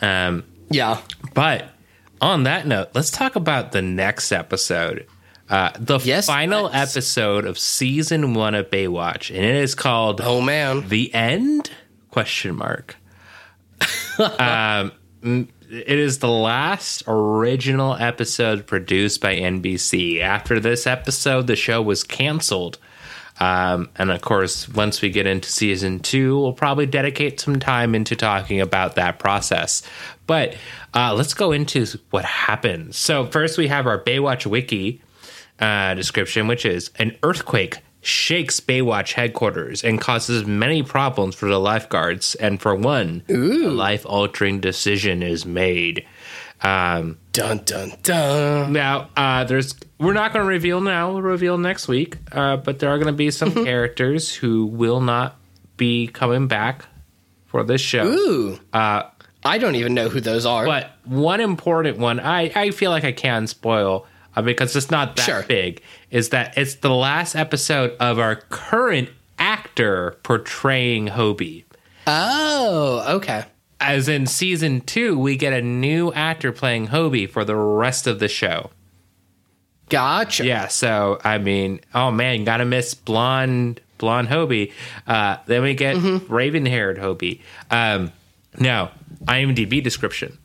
Um, 0.00 0.44
yeah. 0.70 1.00
But 1.34 1.70
on 2.20 2.44
that 2.44 2.66
note, 2.66 2.90
let's 2.94 3.10
talk 3.10 3.36
about 3.36 3.72
the 3.72 3.82
next 3.82 4.30
episode. 4.32 5.06
Uh, 5.48 5.70
the 5.78 5.98
Yes, 5.98 6.26
final 6.26 6.64
let's. 6.64 6.94
episode 6.96 7.44
of 7.44 7.58
season 7.58 8.34
one 8.34 8.54
of 8.54 8.70
Baywatch, 8.70 9.34
and 9.34 9.44
it 9.44 9.56
is 9.56 9.74
called 9.74 10.20
Oh 10.22 10.40
man. 10.40 10.88
"The 10.88 11.12
End?" 11.12 11.70
Question 12.12 12.54
mark. 12.54 12.96
um, 14.38 14.92
it 15.22 15.48
is 15.98 16.18
the 16.18 16.28
last 16.28 17.02
original 17.06 17.94
episode 17.96 18.66
produced 18.66 19.20
by 19.20 19.34
NBC. 19.36 20.20
After 20.20 20.60
this 20.60 20.86
episode, 20.86 21.46
the 21.46 21.56
show 21.56 21.80
was 21.82 22.04
canceled. 22.04 22.78
Um, 23.40 23.88
and 23.96 24.10
of 24.10 24.20
course, 24.20 24.68
once 24.68 25.00
we 25.00 25.10
get 25.10 25.26
into 25.26 25.50
season 25.50 26.00
two, 26.00 26.38
we'll 26.38 26.52
probably 26.52 26.86
dedicate 26.86 27.40
some 27.40 27.58
time 27.58 27.94
into 27.94 28.14
talking 28.14 28.60
about 28.60 28.96
that 28.96 29.18
process. 29.18 29.82
But 30.26 30.56
uh, 30.94 31.14
let's 31.14 31.34
go 31.34 31.52
into 31.52 31.86
what 32.10 32.24
happened. 32.24 32.94
So, 32.94 33.26
first, 33.26 33.56
we 33.56 33.68
have 33.68 33.86
our 33.86 34.02
Baywatch 34.02 34.44
Wiki 34.44 35.00
uh, 35.58 35.94
description, 35.94 36.46
which 36.46 36.66
is 36.66 36.90
an 36.96 37.16
earthquake 37.22 37.78
shakes 38.02 38.60
Baywatch 38.60 39.12
headquarters 39.12 39.84
and 39.84 40.00
causes 40.00 40.46
many 40.46 40.82
problems 40.82 41.34
for 41.34 41.48
the 41.48 41.58
lifeguards. 41.58 42.34
And 42.36 42.60
for 42.60 42.74
one, 42.74 43.22
a 43.28 43.34
life 43.34 44.06
altering 44.06 44.60
decision 44.60 45.22
is 45.22 45.44
made. 45.44 46.06
Um, 46.62 47.18
Dun 47.32 47.58
dun 47.64 47.92
dun. 48.02 48.72
now, 48.72 49.08
uh, 49.16 49.44
there's 49.44 49.74
we're 49.98 50.12
not 50.12 50.32
going 50.32 50.44
to 50.44 50.48
reveal 50.48 50.80
now. 50.80 51.12
We'll 51.12 51.22
reveal 51.22 51.56
next 51.58 51.88
week. 51.88 52.16
Uh, 52.32 52.56
but 52.56 52.78
there 52.80 52.90
are 52.90 52.96
going 52.98 53.06
to 53.06 53.12
be 53.16 53.30
some 53.30 53.52
characters 53.64 54.34
who 54.34 54.66
will 54.66 55.00
not 55.00 55.36
be 55.76 56.06
coming 56.08 56.48
back 56.48 56.84
for 57.46 57.62
this 57.64 57.80
show. 57.80 58.04
Ooh. 58.06 58.58
Uh, 58.72 59.04
I 59.44 59.56
don't 59.58 59.74
even 59.76 59.94
know 59.94 60.08
who 60.10 60.20
those 60.20 60.44
are. 60.44 60.66
but 60.66 60.90
one 61.04 61.40
important 61.40 61.96
one, 61.98 62.20
I, 62.20 62.50
I 62.54 62.70
feel 62.72 62.90
like 62.90 63.04
I 63.04 63.12
can 63.12 63.46
spoil 63.46 64.06
uh, 64.36 64.42
because 64.42 64.76
it's 64.76 64.90
not 64.90 65.16
that 65.16 65.22
Sure. 65.24 65.42
big, 65.44 65.82
is 66.10 66.28
that 66.30 66.58
it's 66.58 66.74
the 66.76 66.90
last 66.90 67.34
episode 67.34 67.96
of 68.00 68.18
our 68.18 68.36
current 68.36 69.08
actor 69.38 70.18
portraying 70.24 71.06
Hobie. 71.08 71.64
oh, 72.06 73.14
okay. 73.16 73.44
As 73.80 74.08
in 74.08 74.26
season 74.26 74.82
two, 74.82 75.18
we 75.18 75.36
get 75.36 75.52
a 75.52 75.62
new 75.62 76.12
actor 76.12 76.52
playing 76.52 76.88
Hobie 76.88 77.28
for 77.28 77.44
the 77.44 77.56
rest 77.56 78.06
of 78.06 78.18
the 78.18 78.28
show. 78.28 78.70
Gotcha. 79.88 80.44
Yeah, 80.44 80.68
so 80.68 81.18
I 81.24 81.38
mean, 81.38 81.80
oh 81.94 82.10
man, 82.10 82.44
gotta 82.44 82.64
miss 82.64 82.94
blonde 82.94 83.80
blonde 83.98 84.28
Hobie. 84.28 84.72
Uh, 85.06 85.38
then 85.46 85.62
we 85.62 85.74
get 85.74 85.96
raven 86.28 86.64
haired 86.66 86.98
Hobie. 86.98 87.40
Um, 87.70 88.12
now, 88.58 88.92
IMDb 89.24 89.82
description: 89.82 90.38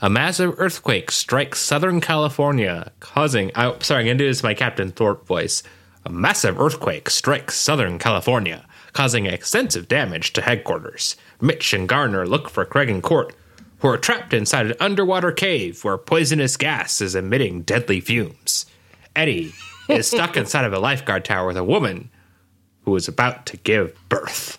A 0.00 0.08
massive 0.08 0.54
earthquake 0.58 1.10
strikes 1.10 1.58
Southern 1.60 2.00
California, 2.00 2.90
causing. 3.00 3.50
Oh, 3.54 3.76
sorry, 3.80 4.02
I'm 4.02 4.06
gonna 4.06 4.18
do 4.18 4.26
this 4.26 4.42
my 4.42 4.54
Captain 4.54 4.90
Thorpe 4.92 5.26
voice. 5.26 5.62
A 6.06 6.10
massive 6.10 6.58
earthquake 6.58 7.10
strikes 7.10 7.56
Southern 7.56 7.98
California, 7.98 8.66
causing 8.92 9.26
extensive 9.26 9.88
damage 9.88 10.32
to 10.32 10.42
headquarters. 10.42 11.16
Mitch 11.40 11.72
and 11.72 11.88
Garner 11.88 12.26
look 12.26 12.48
for 12.50 12.64
Craig 12.64 12.90
and 12.90 13.02
Court, 13.02 13.34
who 13.78 13.88
are 13.88 13.98
trapped 13.98 14.34
inside 14.34 14.66
an 14.66 14.76
underwater 14.80 15.32
cave 15.32 15.82
where 15.84 15.96
poisonous 15.98 16.56
gas 16.56 17.00
is 17.00 17.14
emitting 17.14 17.62
deadly 17.62 18.00
fumes. 18.00 18.66
Eddie 19.16 19.52
is 19.88 20.06
stuck 20.06 20.36
inside 20.36 20.64
of 20.64 20.72
a 20.72 20.78
lifeguard 20.78 21.24
tower 21.24 21.46
with 21.48 21.56
a 21.56 21.64
woman 21.64 22.10
who 22.84 22.94
is 22.96 23.08
about 23.08 23.46
to 23.46 23.56
give 23.58 23.96
birth. 24.08 24.58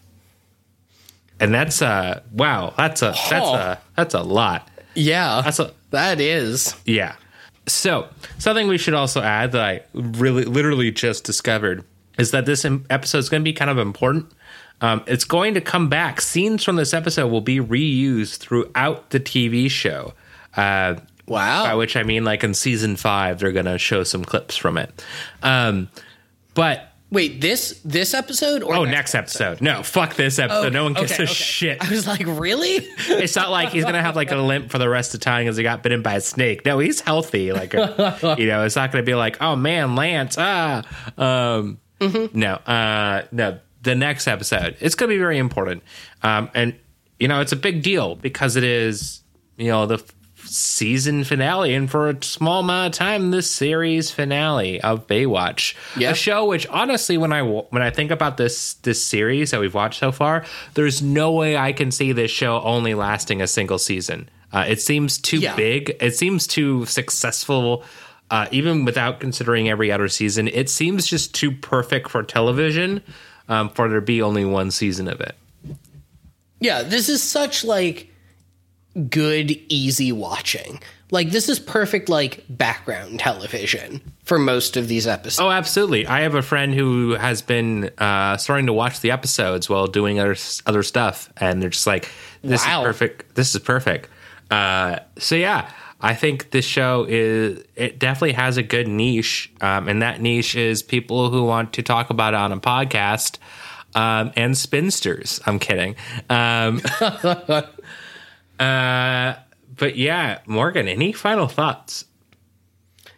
And 1.39 1.53
that's 1.53 1.81
uh 1.81 2.21
wow, 2.31 2.73
that's 2.77 3.01
a 3.01 3.15
that's 3.29 3.47
a 3.47 3.81
that's 3.95 4.13
a 4.13 4.21
lot. 4.21 4.69
Yeah. 4.93 5.41
That's 5.43 5.59
a 5.59 5.73
that 5.89 6.19
is. 6.19 6.75
yeah. 6.85 7.15
So, 7.67 8.07
something 8.39 8.67
we 8.67 8.77
should 8.79 8.95
also 8.95 9.21
add 9.21 9.51
that 9.51 9.61
I 9.61 9.81
really 9.93 10.45
literally 10.45 10.91
just 10.91 11.23
discovered 11.23 11.85
is 12.17 12.31
that 12.31 12.45
this 12.45 12.65
episode 12.89 13.17
is 13.17 13.29
going 13.29 13.41
to 13.41 13.43
be 13.43 13.53
kind 13.53 13.71
of 13.71 13.77
important. 13.77 14.31
Um, 14.81 15.03
it's 15.05 15.25
going 15.25 15.53
to 15.53 15.61
come 15.61 15.89
back. 15.89 16.21
Scenes 16.21 16.63
from 16.63 16.75
this 16.75 16.93
episode 16.93 17.27
will 17.27 17.41
be 17.41 17.59
reused 17.59 18.37
throughout 18.37 19.11
the 19.11 19.19
TV 19.19 19.69
show. 19.69 20.13
Uh, 20.55 20.95
Wow. 21.27 21.63
by 21.63 21.75
which 21.75 21.95
I 21.95 22.03
mean, 22.03 22.25
like 22.25 22.43
in 22.43 22.53
season 22.53 22.97
five, 22.97 23.39
they're 23.39 23.53
going 23.53 23.65
to 23.65 23.77
show 23.77 24.03
some 24.03 24.25
clips 24.25 24.57
from 24.57 24.77
it. 24.77 25.05
Um, 25.41 25.87
but 26.55 26.91
Wait, 27.11 27.41
this 27.41 27.77
this 27.83 28.13
episode 28.13 28.63
or 28.63 28.73
oh, 28.73 28.85
next 28.85 29.15
episode. 29.15 29.59
No, 29.59 29.83
fuck 29.83 30.15
this 30.15 30.39
episode. 30.39 30.71
no 30.71 30.85
one 30.85 30.93
gives 30.93 31.11
okay, 31.11 31.23
a 31.23 31.25
okay. 31.25 31.33
shit. 31.33 31.85
I 31.85 31.89
was 31.89 32.07
like, 32.07 32.25
really? 32.25 32.87
It's 33.09 33.35
not 33.35 33.51
like 33.51 33.69
he's 33.69 33.83
gonna 33.83 34.01
have 34.01 34.15
like 34.15 34.31
a 34.31 34.37
limp 34.37 34.71
for 34.71 34.77
the 34.77 34.87
rest 34.87 35.13
of 35.13 35.19
the 35.19 35.25
time 35.25 35.43
because 35.43 35.57
he 35.57 35.63
got 35.63 35.83
bitten 35.83 36.01
by 36.01 36.15
a 36.15 36.21
snake. 36.21 36.65
No, 36.65 36.79
he's 36.79 37.01
healthy. 37.01 37.51
Like, 37.51 37.73
you 37.73 38.47
know, 38.47 38.63
it's 38.63 38.77
not 38.77 38.93
gonna 38.93 39.03
be 39.03 39.13
like, 39.13 39.41
oh 39.41 39.57
man, 39.57 39.95
Lance, 39.95 40.37
ah, 40.39 40.83
um, 41.17 41.79
no, 42.01 42.53
uh, 42.65 43.23
no. 43.31 43.59
The 43.83 43.95
next 43.95 44.27
episode, 44.27 44.77
it's 44.79 44.95
gonna 44.95 45.09
be 45.09 45.17
very 45.17 45.37
important, 45.37 45.83
um, 46.23 46.49
and 46.53 46.75
you 47.19 47.27
know, 47.27 47.39
it's 47.41 47.51
a 47.51 47.55
big 47.55 47.81
deal 47.83 48.15
because 48.15 48.55
it 48.55 48.63
is, 48.63 49.21
you 49.57 49.67
know, 49.69 49.85
the 49.87 49.95
f- 49.95 50.03
season 50.43 51.23
finale, 51.23 51.73
and 51.73 51.89
for 51.89 52.09
a 52.09 52.23
small 52.23 52.59
amount 52.61 52.93
of 52.93 52.97
time, 52.99 53.31
the 53.31 53.41
series 53.41 54.11
finale 54.11 54.79
of 54.81 55.07
Baywatch, 55.07 55.75
Yeah. 55.95 56.11
a 56.11 56.15
show 56.15 56.45
which 56.45 56.67
honestly, 56.67 57.17
when 57.17 57.31
I 57.33 57.41
when 57.41 57.81
I 57.81 57.89
think 57.89 58.11
about 58.11 58.37
this 58.37 58.73
this 58.75 59.03
series 59.03 59.49
that 59.51 59.59
we've 59.59 59.73
watched 59.73 59.99
so 59.99 60.11
far, 60.11 60.45
there's 60.75 61.01
no 61.01 61.31
way 61.31 61.57
I 61.57 61.71
can 61.73 61.89
see 61.91 62.11
this 62.11 62.29
show 62.31 62.61
only 62.61 62.93
lasting 62.93 63.41
a 63.41 63.47
single 63.47 63.77
season. 63.79 64.29
Uh, 64.53 64.65
it 64.67 64.81
seems 64.81 65.17
too 65.17 65.37
Yeah. 65.37 65.55
big. 65.55 65.95
It 66.01 66.15
seems 66.15 66.45
too 66.45 66.85
successful. 66.85 67.83
Uh, 68.31 68.47
even 68.51 68.85
without 68.85 69.19
considering 69.19 69.69
every 69.69 69.91
other 69.91 70.07
season, 70.07 70.47
it 70.47 70.69
seems 70.69 71.05
just 71.05 71.35
too 71.35 71.51
perfect 71.51 72.09
for 72.09 72.23
television 72.23 73.03
um, 73.49 73.69
for 73.69 73.87
there 73.89 73.99
to 73.99 74.05
be 74.05 74.21
only 74.21 74.45
one 74.45 74.71
season 74.71 75.07
of 75.07 75.19
it. 75.21 75.35
yeah, 76.59 76.81
this 76.81 77.09
is 77.09 77.21
such 77.21 77.63
like 77.63 78.07
good, 79.09 79.51
easy 79.69 80.11
watching. 80.11 80.79
Like 81.11 81.31
this 81.31 81.49
is 81.49 81.59
perfect 81.59 82.07
like 82.07 82.45
background 82.49 83.19
television 83.19 83.99
for 84.23 84.39
most 84.39 84.77
of 84.77 84.87
these 84.87 85.07
episodes. 85.07 85.41
Oh, 85.45 85.49
absolutely. 85.51 86.07
I 86.07 86.21
have 86.21 86.35
a 86.35 86.41
friend 86.41 86.73
who 86.73 87.11
has 87.15 87.41
been 87.41 87.89
uh, 87.97 88.37
starting 88.37 88.67
to 88.67 88.73
watch 88.73 89.01
the 89.01 89.11
episodes 89.11 89.69
while 89.69 89.87
doing 89.87 90.19
other 90.21 90.37
other 90.65 90.83
stuff, 90.83 91.29
and 91.35 91.61
they're 91.61 91.69
just 91.69 91.85
like, 91.87 92.09
"This 92.43 92.65
Wow. 92.65 92.81
is 92.81 92.85
perfect. 92.87 93.35
This 93.35 93.53
is 93.53 93.61
perfect." 93.61 94.07
Uh, 94.49 94.99
so 95.17 95.35
yeah, 95.35 95.69
I 96.01 96.15
think 96.15 96.49
this 96.51 96.65
show 96.65 97.05
is 97.07 97.63
it 97.75 97.99
definitely 97.99 98.33
has 98.33 98.57
a 98.57 98.63
good 98.63 98.87
niche, 98.87 99.51
um, 99.61 99.87
and 99.87 100.01
that 100.01 100.19
niche 100.19 100.55
is 100.55 100.81
people 100.81 101.29
who 101.29 101.43
want 101.43 101.73
to 101.73 101.83
talk 101.83 102.09
about 102.09 102.33
it 102.33 102.37
on 102.37 102.51
a 102.51 102.59
podcast. 102.59 103.37
Um, 103.93 104.31
and 104.37 104.55
spinsters. 104.55 105.41
I'm 105.45 105.59
kidding. 105.59 105.97
Um, 106.29 106.81
uh, 108.57 109.33
but 109.75 109.97
yeah, 109.97 110.39
Morgan, 110.45 110.87
any 110.87 111.11
final 111.11 111.49
thoughts? 111.49 112.05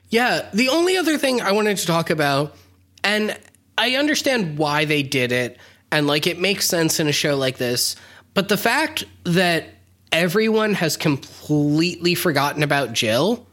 Yeah, 0.09 0.49
the 0.51 0.69
only 0.69 0.97
other 0.97 1.19
thing 1.19 1.41
I 1.41 1.51
wanted 1.51 1.77
to 1.77 1.85
talk 1.85 2.09
about, 2.09 2.55
and 3.03 3.37
I 3.77 3.97
understand 3.97 4.57
why 4.57 4.85
they 4.85 5.03
did 5.03 5.31
it, 5.31 5.57
and 5.91 6.07
like 6.07 6.25
it 6.25 6.39
makes 6.39 6.65
sense 6.65 6.99
in 6.99 7.07
a 7.07 7.11
show 7.11 7.35
like 7.35 7.57
this, 7.57 7.95
but 8.33 8.49
the 8.49 8.57
fact 8.57 9.03
that 9.25 9.65
everyone 10.13 10.75
has 10.75 10.95
completely 10.95 12.15
forgotten 12.15 12.63
about 12.63 12.93
Jill 12.93 13.45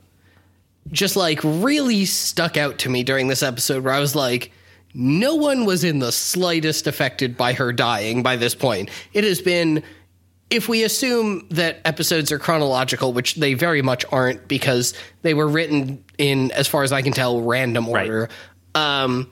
just 0.92 1.16
like 1.16 1.40
really 1.42 2.04
stuck 2.04 2.56
out 2.56 2.78
to 2.78 2.88
me 2.88 3.02
during 3.02 3.28
this 3.28 3.42
episode 3.42 3.84
where 3.84 3.92
I 3.92 4.00
was 4.00 4.14
like, 4.14 4.52
no 4.92 5.34
one 5.34 5.64
was 5.64 5.84
in 5.84 5.98
the 6.00 6.12
slightest 6.12 6.86
affected 6.86 7.36
by 7.36 7.52
her 7.52 7.72
dying 7.72 8.22
by 8.22 8.36
this 8.36 8.54
point. 8.54 8.90
It 9.12 9.24
has 9.24 9.40
been 9.40 9.82
if 10.50 10.68
we 10.68 10.82
assume 10.82 11.46
that 11.50 11.80
episodes 11.84 12.32
are 12.32 12.38
chronological, 12.38 13.12
which 13.12 13.36
they 13.36 13.54
very 13.54 13.82
much 13.82 14.04
aren't 14.10 14.48
because 14.48 14.94
they 15.22 15.32
were 15.32 15.46
written 15.46 16.04
in, 16.18 16.50
as 16.52 16.66
far 16.66 16.82
as 16.82 16.90
I 16.92 17.02
can 17.02 17.12
tell, 17.12 17.40
random 17.40 17.88
order, 17.88 18.28
um, 18.74 19.30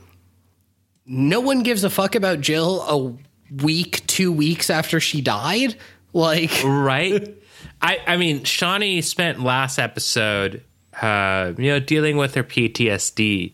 no 1.07 1.41
one 1.41 1.65
gives 1.65 1.83
a 1.83 1.91
fuck 1.91 2.15
about 2.15 2.41
Jill 2.41 2.83
a 2.83 3.63
week, 3.63 4.07
two 4.07 4.31
weeks 4.31 4.71
after 4.71 5.01
she 5.01 5.21
died. 5.21 5.75
Like, 6.15 6.51
right? 6.65 7.37
I 7.83 7.99
I 8.07 8.17
mean, 8.17 8.41
Shauni 8.41 9.05
spent 9.05 9.41
last 9.41 9.79
episode, 9.79 10.65
uh, 11.01 11.53
you 11.59 11.71
know, 11.71 11.81
dealing 11.81 12.17
with 12.17 12.35
her 12.35 12.43
PTSD. 12.43 13.53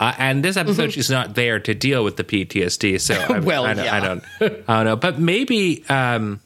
Uh, 0.00 0.12
and 0.18 0.44
this 0.44 0.56
episode, 0.56 0.92
she's 0.92 1.10
not 1.10 1.36
there 1.36 1.60
to 1.60 1.74
deal 1.74 2.02
with 2.02 2.16
the 2.16 2.24
PTSD. 2.24 3.00
So 3.00 3.14
I, 3.14 3.38
Well, 3.40 3.64
I, 3.66 3.74
don't, 3.74 3.84
yeah. 3.84 3.94
I 3.94 4.00
don't, 4.00 4.24
I 4.40 4.48
don't 4.48 4.84
know. 4.84 4.96
But 4.96 5.20
maybe, 5.20 5.84
um, 5.88 6.40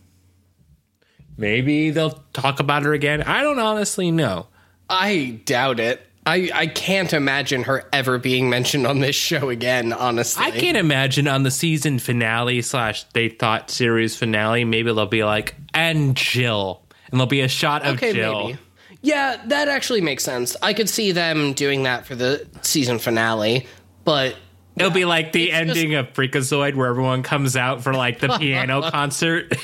maybe 1.39 1.91
they'll 1.91 2.23
talk 2.35 2.61
about 2.61 2.83
her 2.83 2.93
again. 2.93 3.23
I 3.23 3.43
don't 3.43 3.59
honestly 3.59 4.11
know. 4.11 4.49
I 4.91 5.41
doubt 5.47 5.81
it. 5.81 6.07
I, 6.27 6.51
I 6.53 6.67
can't 6.67 7.13
imagine 7.13 7.63
her 7.63 7.85
ever 7.93 8.19
being 8.19 8.51
mentioned 8.51 8.85
on 8.87 8.99
this 8.99 9.15
show 9.15 9.49
again, 9.49 9.93
honestly. 9.93 10.45
I 10.45 10.51
can't 10.51 10.77
imagine 10.77 11.29
on 11.29 11.45
the 11.45 11.53
season 11.53 12.01
finale 12.01 12.63
slash 12.63 13.05
they 13.13 13.29
thought 13.29 13.71
series 13.71 14.17
finale. 14.17 14.65
Maybe 14.65 14.93
they'll 14.93 15.07
be 15.07 15.23
like, 15.23 15.55
and 15.73 16.17
Jill, 16.17 16.83
and 17.11 17.21
there'll 17.21 17.29
be 17.29 17.43
a 17.43 17.49
shot 17.49 17.85
of 17.85 17.95
Okay, 17.97 18.13
Jill. 18.13 18.47
maybe. 18.49 18.59
Yeah, 19.03 19.41
that 19.47 19.69
actually 19.69 20.01
makes 20.01 20.25
sense. 20.25 20.57
I 20.63 20.75
could 20.75 20.89
see 20.89 21.13
them 21.13 21.53
doing 21.53 21.85
that 21.85 22.07
for 22.07 22.17
the 22.17 22.45
season 22.63 22.99
finale, 22.99 23.67
but 24.05 24.35
It'll 24.77 24.91
be 24.91 25.05
like 25.07 25.33
the 25.33 25.53
ending 25.53 25.95
of 25.95 26.13
Freakazoid 26.13 26.75
where 26.75 26.89
everyone 26.89 27.23
comes 27.23 27.57
out 27.57 27.83
for 27.83 27.95
like 27.95 28.19
the 28.21 28.29
piano 28.39 28.91
concert. 28.91 29.55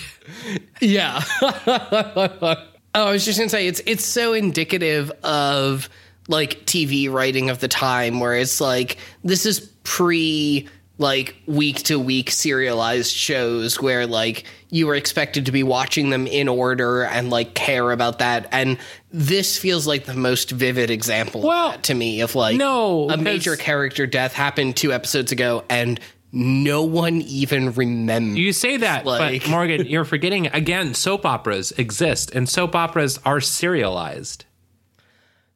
yeah. 0.80 1.22
oh, 1.43 2.56
I 2.94 3.10
was 3.12 3.24
just 3.24 3.39
gonna 3.39 3.51
say 3.51 3.66
it's 3.66 3.82
it's 3.84 4.05
so 4.05 4.32
indicative 4.32 5.10
of 5.22 5.90
like 6.33 6.65
TV 6.67 7.09
writing 7.13 7.51
of 7.51 7.61
the 7.61 7.69
time 7.69 8.19
where 8.19 8.35
it's 8.35 8.61
like 8.61 8.97
this 9.23 9.47
is 9.47 9.61
pre 9.85 10.69
like 10.99 11.37
week 11.47 11.79
to 11.85 11.99
week 11.99 12.31
serialized 12.31 13.13
shows 13.13 13.81
where 13.81 14.07
like 14.07 14.45
you 14.71 14.87
were 14.87 14.95
expected 14.95 15.47
to 15.47 15.53
be 15.53 15.63
watching 15.63 16.11
them 16.11 16.27
in 16.27 16.49
order 16.49 17.03
and 17.05 17.31
like 17.31 17.55
care 17.55 17.91
about 17.93 18.19
that 18.21 18.49
and 18.53 18.79
this 19.11 19.59
feels 19.59 19.87
like 19.87 20.05
the 20.05 20.15
most 20.15 20.51
vivid 20.51 20.91
example 20.91 21.43
Well, 21.43 21.67
of 21.69 21.73
that 21.75 21.83
to 21.85 21.95
me 21.95 22.21
of 22.21 22.35
like 22.35 22.57
no, 22.57 23.09
a 23.11 23.17
major 23.17 23.57
character 23.57 24.07
death 24.07 24.33
happened 24.33 24.77
two 24.77 24.93
episodes 24.93 25.33
ago 25.33 25.65
and 25.69 25.99
no 26.31 26.83
one 26.85 27.21
even 27.23 27.73
remembers 27.73 28.39
You 28.39 28.53
say 28.55 28.79
that, 28.79 29.05
Like- 29.05 29.43
but 29.43 29.51
Morgan, 29.51 29.87
you're 29.87 30.05
forgetting 30.07 30.47
again, 30.49 30.95
soap 30.95 31.27
operas 31.27 31.73
exist 31.73 32.35
and 32.35 32.49
soap 32.49 32.75
operas 32.75 33.19
are 33.25 33.41
serialized. 33.41 34.45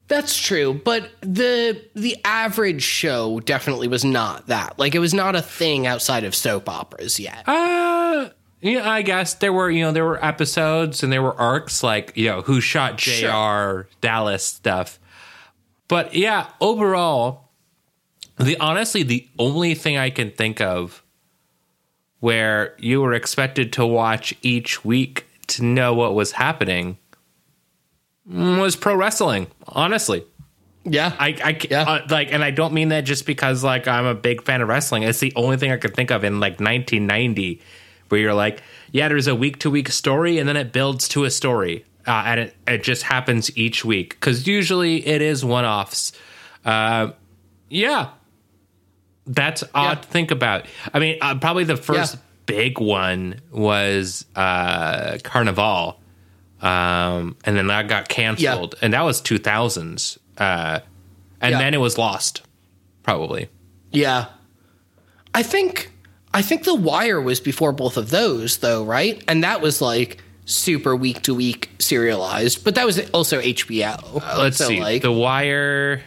That's 0.08 0.36
true, 0.38 0.80
but 0.84 1.10
the 1.20 1.82
the 1.94 2.16
average 2.24 2.82
show 2.82 3.40
definitely 3.40 3.88
was 3.88 4.04
not 4.04 4.46
that. 4.46 4.78
Like 4.78 4.94
it 4.94 5.00
was 5.00 5.12
not 5.12 5.34
a 5.34 5.42
thing 5.42 5.86
outside 5.86 6.22
of 6.24 6.34
soap 6.34 6.68
operas 6.68 7.18
yet. 7.18 7.42
Uh 7.48 8.30
yeah, 8.60 8.88
I 8.90 9.02
guess 9.02 9.34
there 9.34 9.52
were, 9.52 9.70
you 9.70 9.82
know, 9.84 9.92
there 9.92 10.04
were 10.04 10.24
episodes 10.24 11.02
and 11.02 11.12
there 11.12 11.22
were 11.22 11.34
arcs 11.38 11.82
like, 11.82 12.12
you 12.16 12.28
know, 12.28 12.42
who 12.42 12.60
shot 12.60 12.96
JR, 12.98 13.10
Sure. 13.10 13.88
Dallas 14.00 14.44
stuff. 14.44 14.98
But 15.88 16.14
yeah, 16.14 16.48
overall, 16.60 17.50
the 18.38 18.56
honestly 18.58 19.02
the 19.02 19.26
only 19.38 19.74
thing 19.74 19.96
I 19.98 20.10
can 20.10 20.30
think 20.30 20.60
of 20.60 21.02
where 22.20 22.74
you 22.78 23.00
were 23.02 23.12
expected 23.12 23.72
to 23.74 23.86
watch 23.86 24.34
each 24.42 24.84
week 24.84 25.26
to 25.48 25.64
know 25.64 25.94
what 25.94 26.14
was 26.14 26.32
happening 26.32 26.96
was 28.28 28.77
pro 28.77 28.94
wrestling, 28.97 29.47
honestly. 29.69 30.24
yeah, 30.85 31.12
I, 31.19 31.28
I 31.44 31.59
Yeah. 31.70 31.82
uh, 31.82 32.07
like, 32.11 32.32
and 32.32 32.43
I 32.44 32.51
don't 32.51 32.73
mean 32.73 32.89
that 32.90 33.03
just 33.03 33.27
because 33.27 33.62
like 33.65 33.89
I'm 33.89 34.07
a 34.07 34.15
big 34.15 34.43
fan 34.44 34.61
of 34.62 34.69
wrestling. 34.69 35.03
It's 35.03 35.19
the 35.20 35.32
only 35.36 35.57
thing 35.57 35.70
I 35.73 35.77
could 35.77 35.94
think 35.94 36.11
of 36.11 36.24
in 36.24 36.40
like 36.40 36.61
1990, 36.61 37.61
where 38.09 38.20
you're 38.20 38.35
like, 38.35 38.62
yeah, 38.93 39.09
there's 39.09 39.27
a 39.27 39.35
week 39.35 39.59
to 39.61 39.70
week 39.70 39.89
story, 39.90 40.39
and 40.39 40.48
then 40.48 40.57
it 40.57 40.73
builds 40.73 41.09
to 41.09 41.24
a 41.24 41.31
story, 41.31 41.85
uh, 42.07 42.23
and 42.27 42.40
it 42.40 42.57
it 42.66 42.82
just 42.82 43.03
happens 43.05 43.57
each 43.57 43.85
week 43.85 44.11
because 44.11 44.47
usually 44.47 45.07
it 45.07 45.23
is 45.23 45.44
one 45.44 45.65
offs. 45.65 46.12
Uh, 46.65 47.11
yeah, 47.69 48.11
that's 49.27 49.62
odd 49.74 49.89
Yeah. 49.89 49.94
to 50.03 50.09
think 50.09 50.31
about. 50.31 50.66
I 50.94 50.98
mean, 50.98 51.19
uh, 51.20 51.36
probably 51.39 51.65
the 51.65 51.77
first 51.77 52.15
Yeah. 52.15 52.20
big 52.47 52.78
one 52.81 53.40
was 53.51 54.24
uh, 54.36 55.19
Carnivàle. 55.23 55.97
Um, 56.62 57.36
and 57.44 57.56
then 57.56 57.66
that 57.66 57.88
got 57.88 58.08
canceled, 58.08 58.74
and 58.82 58.92
that 58.94 59.02
was 59.02 59.20
2000s. 59.20 60.18
Uh, 60.38 60.80
and 61.40 61.52
Yeah. 61.52 61.58
then 61.58 61.74
it 61.74 61.80
was 61.80 61.98
lost, 61.98 62.42
probably. 63.02 63.48
yeah. 63.92 64.26
I 65.34 65.42
think 65.42 65.92
I 66.32 66.42
think 66.42 66.64
The 66.64 66.74
Wire 66.74 67.20
was 67.20 67.40
before 67.40 67.72
both 67.72 67.96
of 67.96 68.10
those, 68.10 68.58
though, 68.58 68.84
right? 68.84 69.22
And 69.28 69.44
that 69.44 69.60
was 69.60 69.80
like 69.82 70.22
super 70.46 70.94
week 70.96 71.22
to 71.22 71.34
week 71.34 71.70
serialized, 71.78 72.64
but 72.64 72.74
that 72.76 72.86
was 72.86 72.98
also 73.10 73.40
HBO. 73.40 74.22
Uh, 74.22 74.36
Let's 74.38 74.56
so, 74.58 74.68
see. 74.68 74.80
like 74.80 75.02
the 75.02 75.12
Wire 75.12 76.02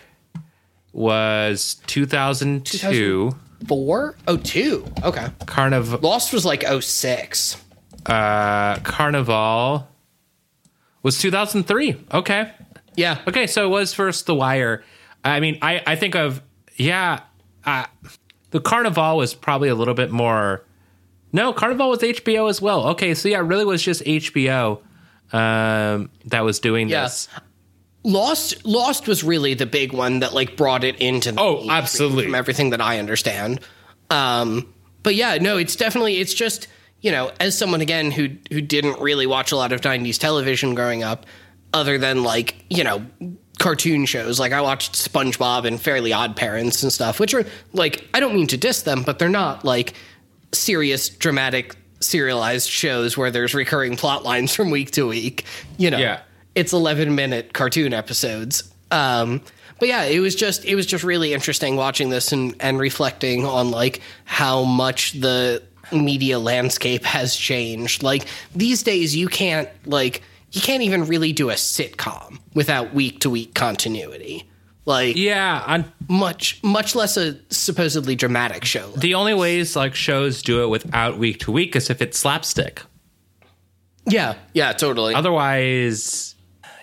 was 0.94 1.76
2002. 1.88 3.36
four, 3.68 4.16
oh 4.28 4.38
two, 4.38 4.86
okay. 5.04 5.28
Carnivàle, 5.46 6.02
Lost 6.02 6.34
was 6.34 6.46
like 6.46 6.64
oh 6.68 6.80
six. 6.80 7.58
uh, 8.06 8.76
Carnivàle 8.78 9.86
was 11.04 11.20
2003. 11.20 12.06
Okay. 12.14 12.52
Yeah, 12.96 13.20
Okay, 13.28 13.48
so 13.48 13.66
it 13.66 13.70
was 13.70 13.94
first 13.94 14.26
The 14.26 14.36
Wire. 14.36 14.84
I 15.24 15.40
mean, 15.40 15.58
I, 15.62 15.82
I 15.88 15.96
think 15.96 16.16
of, 16.16 16.42
yeah, 16.76 17.22
uh, 17.66 17.86
the 18.52 18.60
Carnivàle 18.60 19.16
was 19.18 19.34
probably 19.34 19.70
a 19.70 19.76
little 19.76 19.94
bit 19.94 20.12
more. 20.12 20.66
No, 21.32 21.54
Carnivàle 21.54 21.90
was 21.90 22.00
HBO 22.00 22.50
as 22.50 22.62
well. 22.62 22.88
Okay, 22.90 23.14
so 23.14 23.30
yeah, 23.30 23.38
it 23.40 23.44
really 23.44 23.64
was 23.66 23.82
just 23.82 24.04
HBO 24.04 24.82
um, 25.32 26.10
that 26.26 26.42
was 26.44 26.60
doing 26.60 26.90
Yeah. 26.90 27.04
this. 27.04 27.28
Lost 28.04 28.66
Lost 28.66 29.08
was 29.08 29.24
really 29.24 29.54
the 29.54 29.66
big 29.66 29.92
one 29.94 30.20
that 30.20 30.34
like 30.34 30.56
brought 30.56 30.84
it 30.86 30.96
into 31.02 31.32
the 31.34 31.40
Oh, 31.42 31.70
absolutely. 31.70 32.24
from 32.26 32.36
everything 32.36 32.70
that 32.72 32.82
I 32.82 32.98
understand. 32.98 33.60
Um, 34.10 34.74
but 35.04 35.16
yeah, 35.16 35.38
no, 35.40 35.58
it's 35.58 35.76
definitely 35.76 36.18
it's 36.18 36.34
just 36.34 36.68
you 37.02 37.12
know 37.12 37.32
as 37.40 37.58
someone 37.58 37.82
again 37.82 38.12
who 38.12 38.30
who 38.52 38.62
didn't 38.62 39.00
really 39.00 39.26
watch 39.28 39.52
a 39.52 39.56
lot 39.56 39.72
of 39.72 39.82
'90s 39.82 40.18
television 40.18 40.76
growing 40.76 41.04
up, 41.04 41.26
other 41.74 41.98
than 41.98 42.24
like 42.24 42.56
you 42.70 42.84
know 42.84 43.06
cartoon 43.60 44.06
shows 44.06 44.40
like 44.40 44.54
I 44.54 44.62
watched 44.62 44.94
SpongeBob 44.94 45.66
and 45.66 45.82
Fairly 45.82 46.14
Odd 46.14 46.36
Parents 46.36 46.82
and 46.84 46.92
stuff, 46.94 47.20
which 47.20 47.34
are 47.34 47.44
like 47.74 48.08
I 48.14 48.20
don't 48.20 48.34
mean 48.36 48.48
to 48.48 48.58
diss 48.58 48.84
them, 48.84 49.04
but 49.04 49.20
they're 49.20 49.30
not 49.30 49.66
like 49.66 49.94
serious 50.54 51.10
dramatic 51.10 51.76
serialized 52.00 52.70
shows 52.70 53.18
where 53.18 53.30
there's 53.32 53.54
recurring 53.54 53.96
plot 53.98 54.24
lines 54.24 54.56
from 54.56 54.70
week 54.72 54.92
to 54.92 55.06
week. 55.08 55.44
You 55.78 55.92
know, 55.92 55.98
Yeah. 55.98 56.22
it's 56.56 56.72
11 56.72 57.14
minute 57.14 57.54
cartoon 57.54 57.94
episodes. 57.94 58.64
Um, 58.90 59.42
but 59.80 59.90
yeah, 59.90 60.04
it 60.04 60.20
was 60.20 60.34
just 60.36 60.64
it 60.66 60.76
was 60.76 60.86
just 60.86 61.04
really 61.04 61.34
interesting 61.34 61.76
watching 61.76 62.10
this 62.10 62.32
and 62.32 62.56
and 62.62 62.80
reflecting 62.80 63.46
on 63.46 63.72
like 63.72 64.02
how 64.26 64.64
much 64.64 65.14
the 65.20 65.62
media 65.92 66.40
landscape 66.40 67.04
has 67.04 67.36
changed. 67.36 68.04
Like 68.04 68.26
these 68.56 68.84
days, 68.84 69.16
you 69.16 69.28
can't 69.28 69.70
like 69.86 70.22
you 70.52 70.62
can't 70.62 70.82
even 70.84 71.06
really 71.06 71.32
do 71.34 71.50
a 71.50 71.54
sitcom 71.56 72.40
without 72.54 72.94
week 72.94 73.20
to 73.22 73.30
week 73.30 73.54
continuity. 73.54 74.50
Like 74.86 75.16
Yeah, 75.16 75.64
on 75.68 75.92
much 76.08 76.62
much 76.64 76.96
less 76.96 77.16
a 77.18 77.38
supposedly 77.52 78.16
dramatic 78.16 78.66
show. 78.66 78.90
the 78.98 79.14
only 79.14 79.34
ways 79.34 79.76
like 79.76 79.94
shows 79.94 80.42
do 80.42 80.64
it 80.64 80.68
without 80.68 81.18
week 81.20 81.40
to 81.42 81.52
week 81.52 81.76
is 81.76 81.90
if 81.90 82.02
it's 82.02 82.18
slapstick. 82.18 82.82
Yeah, 84.06 84.36
yeah, 84.54 84.72
totally. 84.74 85.14
Otherwise, 85.14 86.34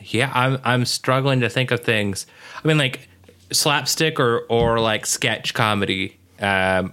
yeah, 0.02 0.30
I'm 0.32 0.58
I'm 0.62 0.84
struggling 0.84 1.40
to 1.40 1.48
think 1.48 1.72
of 1.72 1.80
things. 1.80 2.26
I 2.62 2.68
mean, 2.68 2.78
like 2.78 3.08
slapstick 3.52 4.20
or 4.20 4.40
or 4.48 4.78
like 4.78 5.06
sketch 5.06 5.54
comedy. 5.54 6.18
Um, 6.40 6.92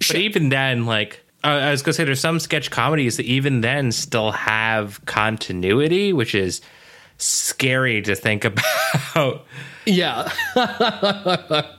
Sure. 0.00 0.14
But 0.14 0.22
even 0.22 0.48
then, 0.48 0.84
like 0.84 1.21
uh, 1.44 1.48
I 1.48 1.70
was 1.70 1.82
gonna 1.82 1.94
say, 1.94 2.04
there's 2.04 2.20
some 2.20 2.38
sketch 2.40 2.70
comedies 2.70 3.16
that 3.16 3.26
even 3.26 3.60
then 3.60 3.92
still 3.92 4.30
have 4.32 5.04
continuity, 5.06 6.12
which 6.12 6.34
is 6.34 6.60
scary 7.18 8.02
to 8.02 8.14
think 8.14 8.44
about. 9.14 9.46
Yeah. 9.86 10.30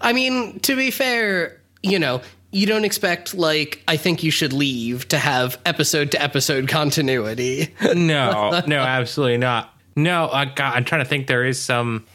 I 0.00 0.12
mean, 0.12 0.60
to 0.60 0.76
be 0.76 0.90
fair, 0.90 1.60
you 1.82 1.98
know, 1.98 2.22
you 2.52 2.66
don't 2.66 2.84
expect 2.84 3.34
like 3.34 3.82
I 3.88 3.96
think 3.96 4.22
you 4.22 4.30
should 4.30 4.52
leave 4.52 5.08
to 5.08 5.18
have 5.18 5.58
episode 5.66 6.12
to 6.12 6.22
episode 6.22 6.68
continuity. 6.68 7.74
no, 7.94 8.62
no, 8.66 8.78
absolutely 8.78 9.38
not. 9.38 9.74
No, 9.94 10.28
I 10.30 10.44
got, 10.46 10.76
I'm 10.76 10.84
trying 10.84 11.02
to 11.02 11.08
think. 11.08 11.26
There 11.26 11.44
is 11.44 11.60
some. 11.60 12.06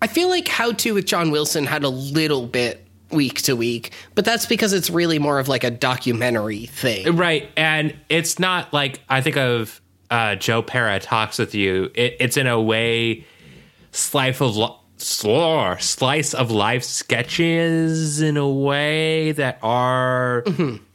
I 0.00 0.06
feel 0.06 0.28
like 0.28 0.48
How 0.48 0.72
to 0.72 0.94
with 0.94 1.06
John 1.06 1.30
Wilson 1.30 1.64
had 1.64 1.84
a 1.84 1.88
little 1.88 2.46
bit 2.46 2.81
week 3.12 3.42
to 3.42 3.54
week, 3.54 3.92
but 4.14 4.24
that's 4.24 4.46
because 4.46 4.72
it's 4.72 4.90
really 4.90 5.18
more 5.18 5.38
of 5.38 5.48
like 5.48 5.64
a 5.64 5.70
documentary 5.70 6.66
thing. 6.66 7.16
Right, 7.16 7.50
and 7.56 7.96
it's 8.08 8.38
not 8.38 8.72
like 8.72 9.00
I 9.08 9.20
think 9.20 9.36
of 9.36 9.80
uh, 10.10 10.34
Joe 10.36 10.62
Pera 10.62 11.00
talks 11.00 11.38
with 11.38 11.54
you. 11.54 11.90
It, 11.94 12.16
it's 12.20 12.36
in 12.36 12.46
a 12.46 12.60
way 12.60 13.24
slice 13.92 14.40
of 14.40 14.56
li- 14.56 14.76
slice 14.98 16.34
of 16.34 16.50
life 16.50 16.84
sketches 16.84 18.20
in 18.20 18.36
a 18.36 18.48
way 18.48 19.32
that 19.32 19.58
are 19.62 20.44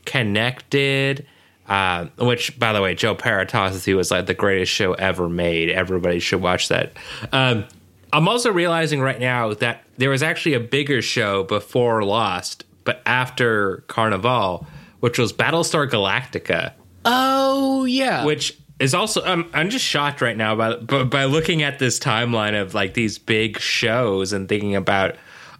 connected. 0.05 1.25
Uh, 1.67 2.05
which, 2.17 2.57
by 2.57 2.71
the 2.71 2.81
way, 2.81 2.95
Joe 2.95 3.13
Pera 3.13 3.45
talks 3.45 3.73
with 3.73 3.87
you 3.89 3.97
was 3.97 4.09
like 4.09 4.25
the 4.25 4.33
greatest 4.33 4.71
show 4.71 4.93
ever 4.93 5.27
made. 5.27 5.69
Everybody 5.69 6.19
should 6.19 6.41
watch 6.41 6.69
that. 6.69 6.93
Um, 7.33 7.65
I'm 8.13 8.29
also 8.29 8.53
realizing 8.53 9.01
right 9.01 9.19
now 9.19 9.53
that 9.55 9.83
there 9.97 10.09
was 10.09 10.23
actually 10.23 10.53
a 10.55 10.59
bigger 10.59 11.01
show 11.01 11.43
before 11.43 12.03
Lost, 12.03 12.63
but 12.83 13.01
after 13.05 13.83
Carnivàle, 13.87 14.65
which 14.99 15.17
was 15.17 15.33
Battlestar 15.33 15.89
Galactica 15.89 16.71
Oh 17.05 17.85
yeah. 17.85 18.25
which 18.25 18.57
is 18.79 18.93
also 18.93 19.23
I'm 19.23 19.49
I'm 19.53 19.69
just 19.69 19.85
shocked 19.85 20.21
right 20.21 20.35
now 20.37 20.55
by 20.55 20.75
by, 20.75 21.03
by 21.03 21.25
looking 21.25 21.63
at 21.63 21.79
this 21.79 21.99
timeline 21.99 22.59
of 22.59 22.73
like 22.73 22.93
these 22.93 23.17
big 23.17 23.59
shows 23.59 24.33
and 24.33 24.47
thinking 24.49 24.75
about 24.75 25.15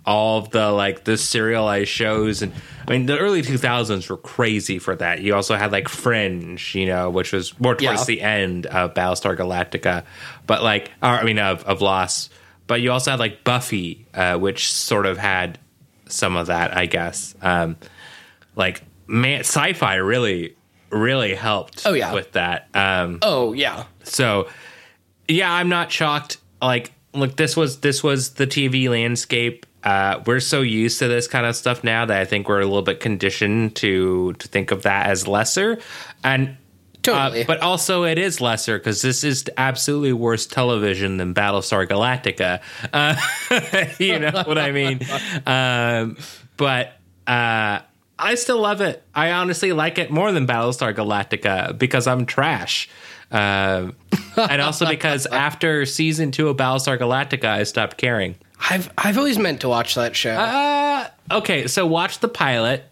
all 0.05 0.37
of 0.39 0.49
the 0.51 0.71
like 0.71 1.03
the 1.03 1.17
serialized 1.17 1.89
shows 1.89 2.41
and 2.41 2.53
I 2.87 2.91
mean 2.91 3.05
the 3.07 3.17
early 3.17 3.41
2000s 3.41 4.09
were 4.09 4.17
crazy 4.17 4.79
for 4.79 4.95
that. 4.95 5.19
You 5.21 5.35
also 5.35 5.55
had 5.55 5.71
like 5.71 5.89
Fringe, 5.89 6.73
you 6.75 6.85
know, 6.85 7.09
which 7.09 7.33
was 7.33 7.57
more 7.59 7.75
towards 7.75 8.01
Yeah. 8.01 8.05
the 8.05 8.21
end 8.21 8.65
of 8.67 8.93
Battlestar 8.93 9.35
Galactica, 9.37 10.03
but 10.45 10.63
like 10.63 10.91
or, 11.01 11.09
I 11.09 11.23
mean 11.23 11.39
of 11.39 11.63
of 11.65 11.81
Lost. 11.81 12.31
But 12.67 12.81
you 12.81 12.91
also 12.91 13.11
had 13.11 13.19
like 13.19 13.43
Buffy, 13.43 14.05
uh, 14.13 14.37
which 14.37 14.71
sort 14.71 15.05
of 15.05 15.17
had 15.17 15.57
some 16.07 16.35
of 16.35 16.47
that, 16.47 16.75
I 16.75 16.85
guess. 16.85 17.33
Um, 17.41 17.77
like 18.55 18.81
man, 19.07 19.39
sci-fi 19.41 19.95
really 19.95 20.55
really 20.89 21.35
helped 21.35 21.85
Oh, 21.85 21.93
yeah. 21.93 22.13
with 22.13 22.31
that. 22.33 22.67
Um, 22.73 23.19
oh 23.21 23.53
yeah. 23.53 23.85
so 24.03 24.47
yeah, 25.27 25.51
I'm 25.51 25.67
not 25.69 25.91
shocked. 25.91 26.37
Like, 26.61 26.91
look, 27.13 27.35
this 27.35 27.55
was 27.57 27.79
this 27.81 28.03
was 28.03 28.31
the 28.35 28.47
TV 28.47 28.89
landscape. 28.89 29.65
Uh, 29.83 30.21
we're 30.25 30.39
so 30.39 30.61
used 30.61 30.99
to 30.99 31.07
this 31.07 31.27
kind 31.27 31.45
of 31.45 31.55
stuff 31.55 31.83
now 31.83 32.05
that 32.05 32.19
I 32.19 32.25
think 32.25 32.49
we're 32.49 32.59
a 32.61 32.65
little 32.65 32.81
bit 32.81 32.99
conditioned 32.99 33.75
to 33.77 34.33
to 34.33 34.47
think 34.47 34.71
of 34.71 34.83
that 34.83 35.07
as 35.07 35.27
lesser, 35.27 35.79
and 36.23 36.57
Totally. 37.07 37.43
uh, 37.43 37.47
but 37.47 37.61
also 37.61 38.03
it 38.03 38.17
is 38.17 38.41
lesser 38.41 38.77
because 38.77 39.01
this 39.01 39.23
is 39.23 39.45
absolutely 39.57 40.13
worse 40.13 40.45
television 40.45 41.17
than 41.17 41.33
Battlestar 41.33 41.87
Galactica. 41.87 42.61
Uh, 42.93 43.15
you 43.99 44.19
know 44.19 44.43
what 44.45 44.57
I 44.57 44.71
mean? 44.71 44.99
Um, 45.45 46.17
but 46.57 46.93
uh, 47.25 47.79
I 48.19 48.35
still 48.35 48.59
love 48.59 48.81
it. 48.81 49.03
I 49.13 49.31
honestly 49.31 49.71
like 49.73 49.97
it 49.97 50.11
more 50.11 50.31
than 50.31 50.45
Battlestar 50.47 50.93
Galactica 50.93 51.77
because 51.77 52.07
I'm 52.07 52.25
trash. 52.25 52.89
Um, 53.31 53.95
and 54.37 54.61
also 54.61 54.87
because 54.87 55.25
after 55.47 55.85
season 55.85 56.31
two 56.31 56.49
of 56.49 56.57
Battlestar 56.57 56.97
Galactica, 56.97 57.45
I 57.45 57.63
stopped 57.63 57.97
caring. 57.97 58.35
I've 58.69 58.91
I've 58.97 59.17
always 59.17 59.37
meant 59.37 59.61
to 59.61 59.69
watch 59.69 59.95
that 59.95 60.15
show. 60.15 60.33
Uh, 60.33 61.07
okay, 61.31 61.67
so 61.67 61.85
watch 61.85 62.19
the 62.19 62.27
pilot, 62.29 62.83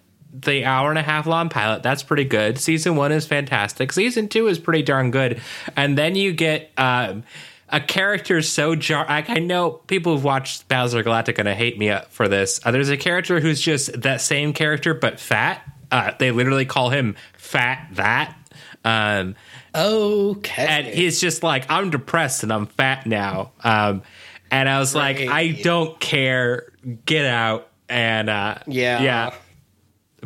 the 0.42 0.66
hour 0.66 0.90
and 0.90 1.00
a 1.00 1.04
half 1.04 1.26
long 1.28 1.50
pilot. 1.50 1.84
That's 1.84 2.04
pretty 2.04 2.26
good. 2.26 2.58
Season 2.58 2.96
one 2.96 3.12
is 3.12 3.26
fantastic. 3.26 3.92
Season 3.92 4.28
two 4.28 4.48
is 4.48 4.60
pretty 4.60 4.82
darn 4.84 5.12
good. 5.12 5.42
And 5.76 5.98
then 5.98 6.16
you 6.16 6.34
get 6.34 6.72
um, 6.78 7.24
a 7.70 7.80
character 7.80 8.42
so 8.42 8.76
jar. 8.76 9.06
Like, 9.08 9.30
I 9.30 9.36
know 9.36 9.72
people 9.72 10.14
who've 10.16 10.24
watched 10.24 10.68
Battlestar 10.68 11.04
Galactica 11.04 11.40
and 11.40 11.50
hate 11.50 11.78
me 11.78 11.96
for 12.10 12.28
this. 12.28 12.60
Uh, 12.66 12.72
there's 12.72 12.90
a 12.90 12.98
character 12.98 13.40
who's 13.40 13.62
just 13.62 14.02
that 14.02 14.22
same 14.22 14.54
character 14.54 14.94
but 14.94 15.20
fat. 15.20 15.62
Uh, 15.92 16.12
they 16.20 16.32
literally 16.32 16.66
call 16.66 16.90
him 16.90 17.16
Fat 17.38 17.88
That. 17.94 18.36
Um, 18.84 19.36
okay. 19.74 20.66
and 20.68 20.88
he's 20.88 21.20
just 21.22 21.44
like, 21.44 21.70
I'm 21.70 21.90
depressed 21.90 22.44
and 22.44 22.52
I'm 22.52 22.66
fat 22.68 23.06
now. 23.06 23.52
Um, 23.64 24.04
and 24.52 24.70
I 24.70 24.80
was 24.80 24.94
like, 24.96 25.20
I 25.22 25.60
don't 25.64 26.00
care. 26.00 26.72
Get 27.06 27.26
out. 27.26 27.70
And 27.90 28.30
uh, 28.30 28.58
Yeah. 28.68 29.02
yeah. 29.02 29.34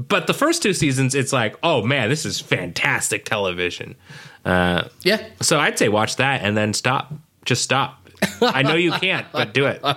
But 0.07 0.27
the 0.27 0.33
first 0.33 0.63
two 0.63 0.73
seasons, 0.73 1.13
it's 1.13 1.33
like, 1.33 1.55
oh 1.61 1.81
man, 1.83 2.09
this 2.09 2.25
is 2.25 2.39
fantastic 2.39 3.25
television. 3.25 3.95
Uh, 4.45 4.87
yeah. 5.03 5.25
so 5.41 5.59
I'd 5.59 5.77
say 5.77 5.89
watch 5.89 6.15
that 6.15 6.41
and 6.41 6.55
then 6.55 6.73
stop. 6.73 7.13
Just 7.43 7.63
stop. 7.63 8.07
I 8.41 8.63
know 8.63 8.75
you 8.75 8.91
can't, 8.93 9.27
but 9.31 9.53
do 9.53 9.65
it. 9.65 9.83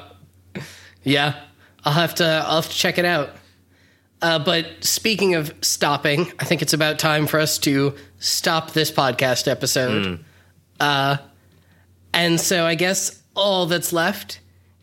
Yeah, 1.04 1.34
I'll 1.84 1.92
have 1.94 2.14
to 2.16 2.24
I'll 2.46 2.62
have 2.62 2.70
to 2.70 2.76
check 2.76 2.96
it 2.96 3.04
out. 3.04 3.30
Uh, 4.20 4.38
but 4.38 4.84
speaking 4.84 5.34
of 5.34 5.52
stopping, 5.62 6.32
I 6.38 6.44
think 6.44 6.62
it's 6.62 6.72
about 6.72 7.00
time 7.00 7.26
for 7.26 7.40
us 7.40 7.58
to 7.58 7.96
stop 8.20 8.70
this 8.70 8.92
podcast 8.92 9.48
episode. 9.50 10.24
Uh, 10.78 11.16
and 12.14 12.40
so 12.40 12.64
I 12.64 12.76
guess 12.76 13.20
all 13.34 13.66
that's 13.66 13.92
left 13.92 14.38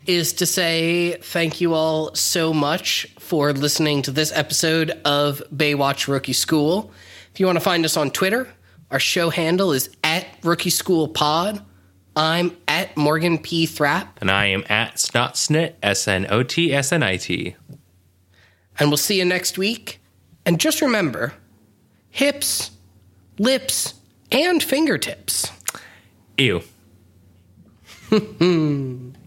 is 0.06 0.32
to 0.34 0.46
say 0.46 1.12
thank 1.20 1.60
you 1.60 1.74
all 1.74 2.14
so 2.14 2.52
much 2.52 3.06
for 3.18 3.52
listening 3.52 4.02
to 4.02 4.10
this 4.10 4.32
episode 4.32 4.90
of 5.04 5.42
Baywatch 5.54 6.08
Rookie 6.08 6.32
School. 6.32 6.90
If 7.32 7.40
you 7.40 7.46
want 7.46 7.56
to 7.56 7.64
find 7.64 7.84
us 7.84 7.96
on 7.96 8.10
Twitter, 8.10 8.48
our 8.90 8.98
show 8.98 9.30
handle 9.30 9.72
is 9.72 9.90
at 10.02 10.26
Rookie 10.42 10.70
School 10.70 11.08
Pod. 11.08 11.64
I'm 12.16 12.56
at 12.66 12.96
Morgan 12.96 13.38
P. 13.38 13.66
Thrapp. 13.66 14.20
And 14.20 14.30
I 14.30 14.46
am 14.46 14.64
at 14.68 14.96
Snotsnit, 14.96 15.74
S 15.82 16.08
N 16.08 16.26
O 16.28 16.42
T 16.42 16.72
S 16.72 16.92
N 16.92 17.02
I 17.02 17.16
T. 17.16 17.54
And 18.78 18.90
we'll 18.90 18.96
see 18.96 19.18
you 19.18 19.24
next 19.24 19.58
week. 19.58 20.00
And 20.44 20.58
just 20.58 20.80
remember 20.80 21.34
hips, 22.08 22.72
lips, 23.38 23.94
and 24.32 24.62
fingertips. 24.62 25.50
Ew. 26.36 26.62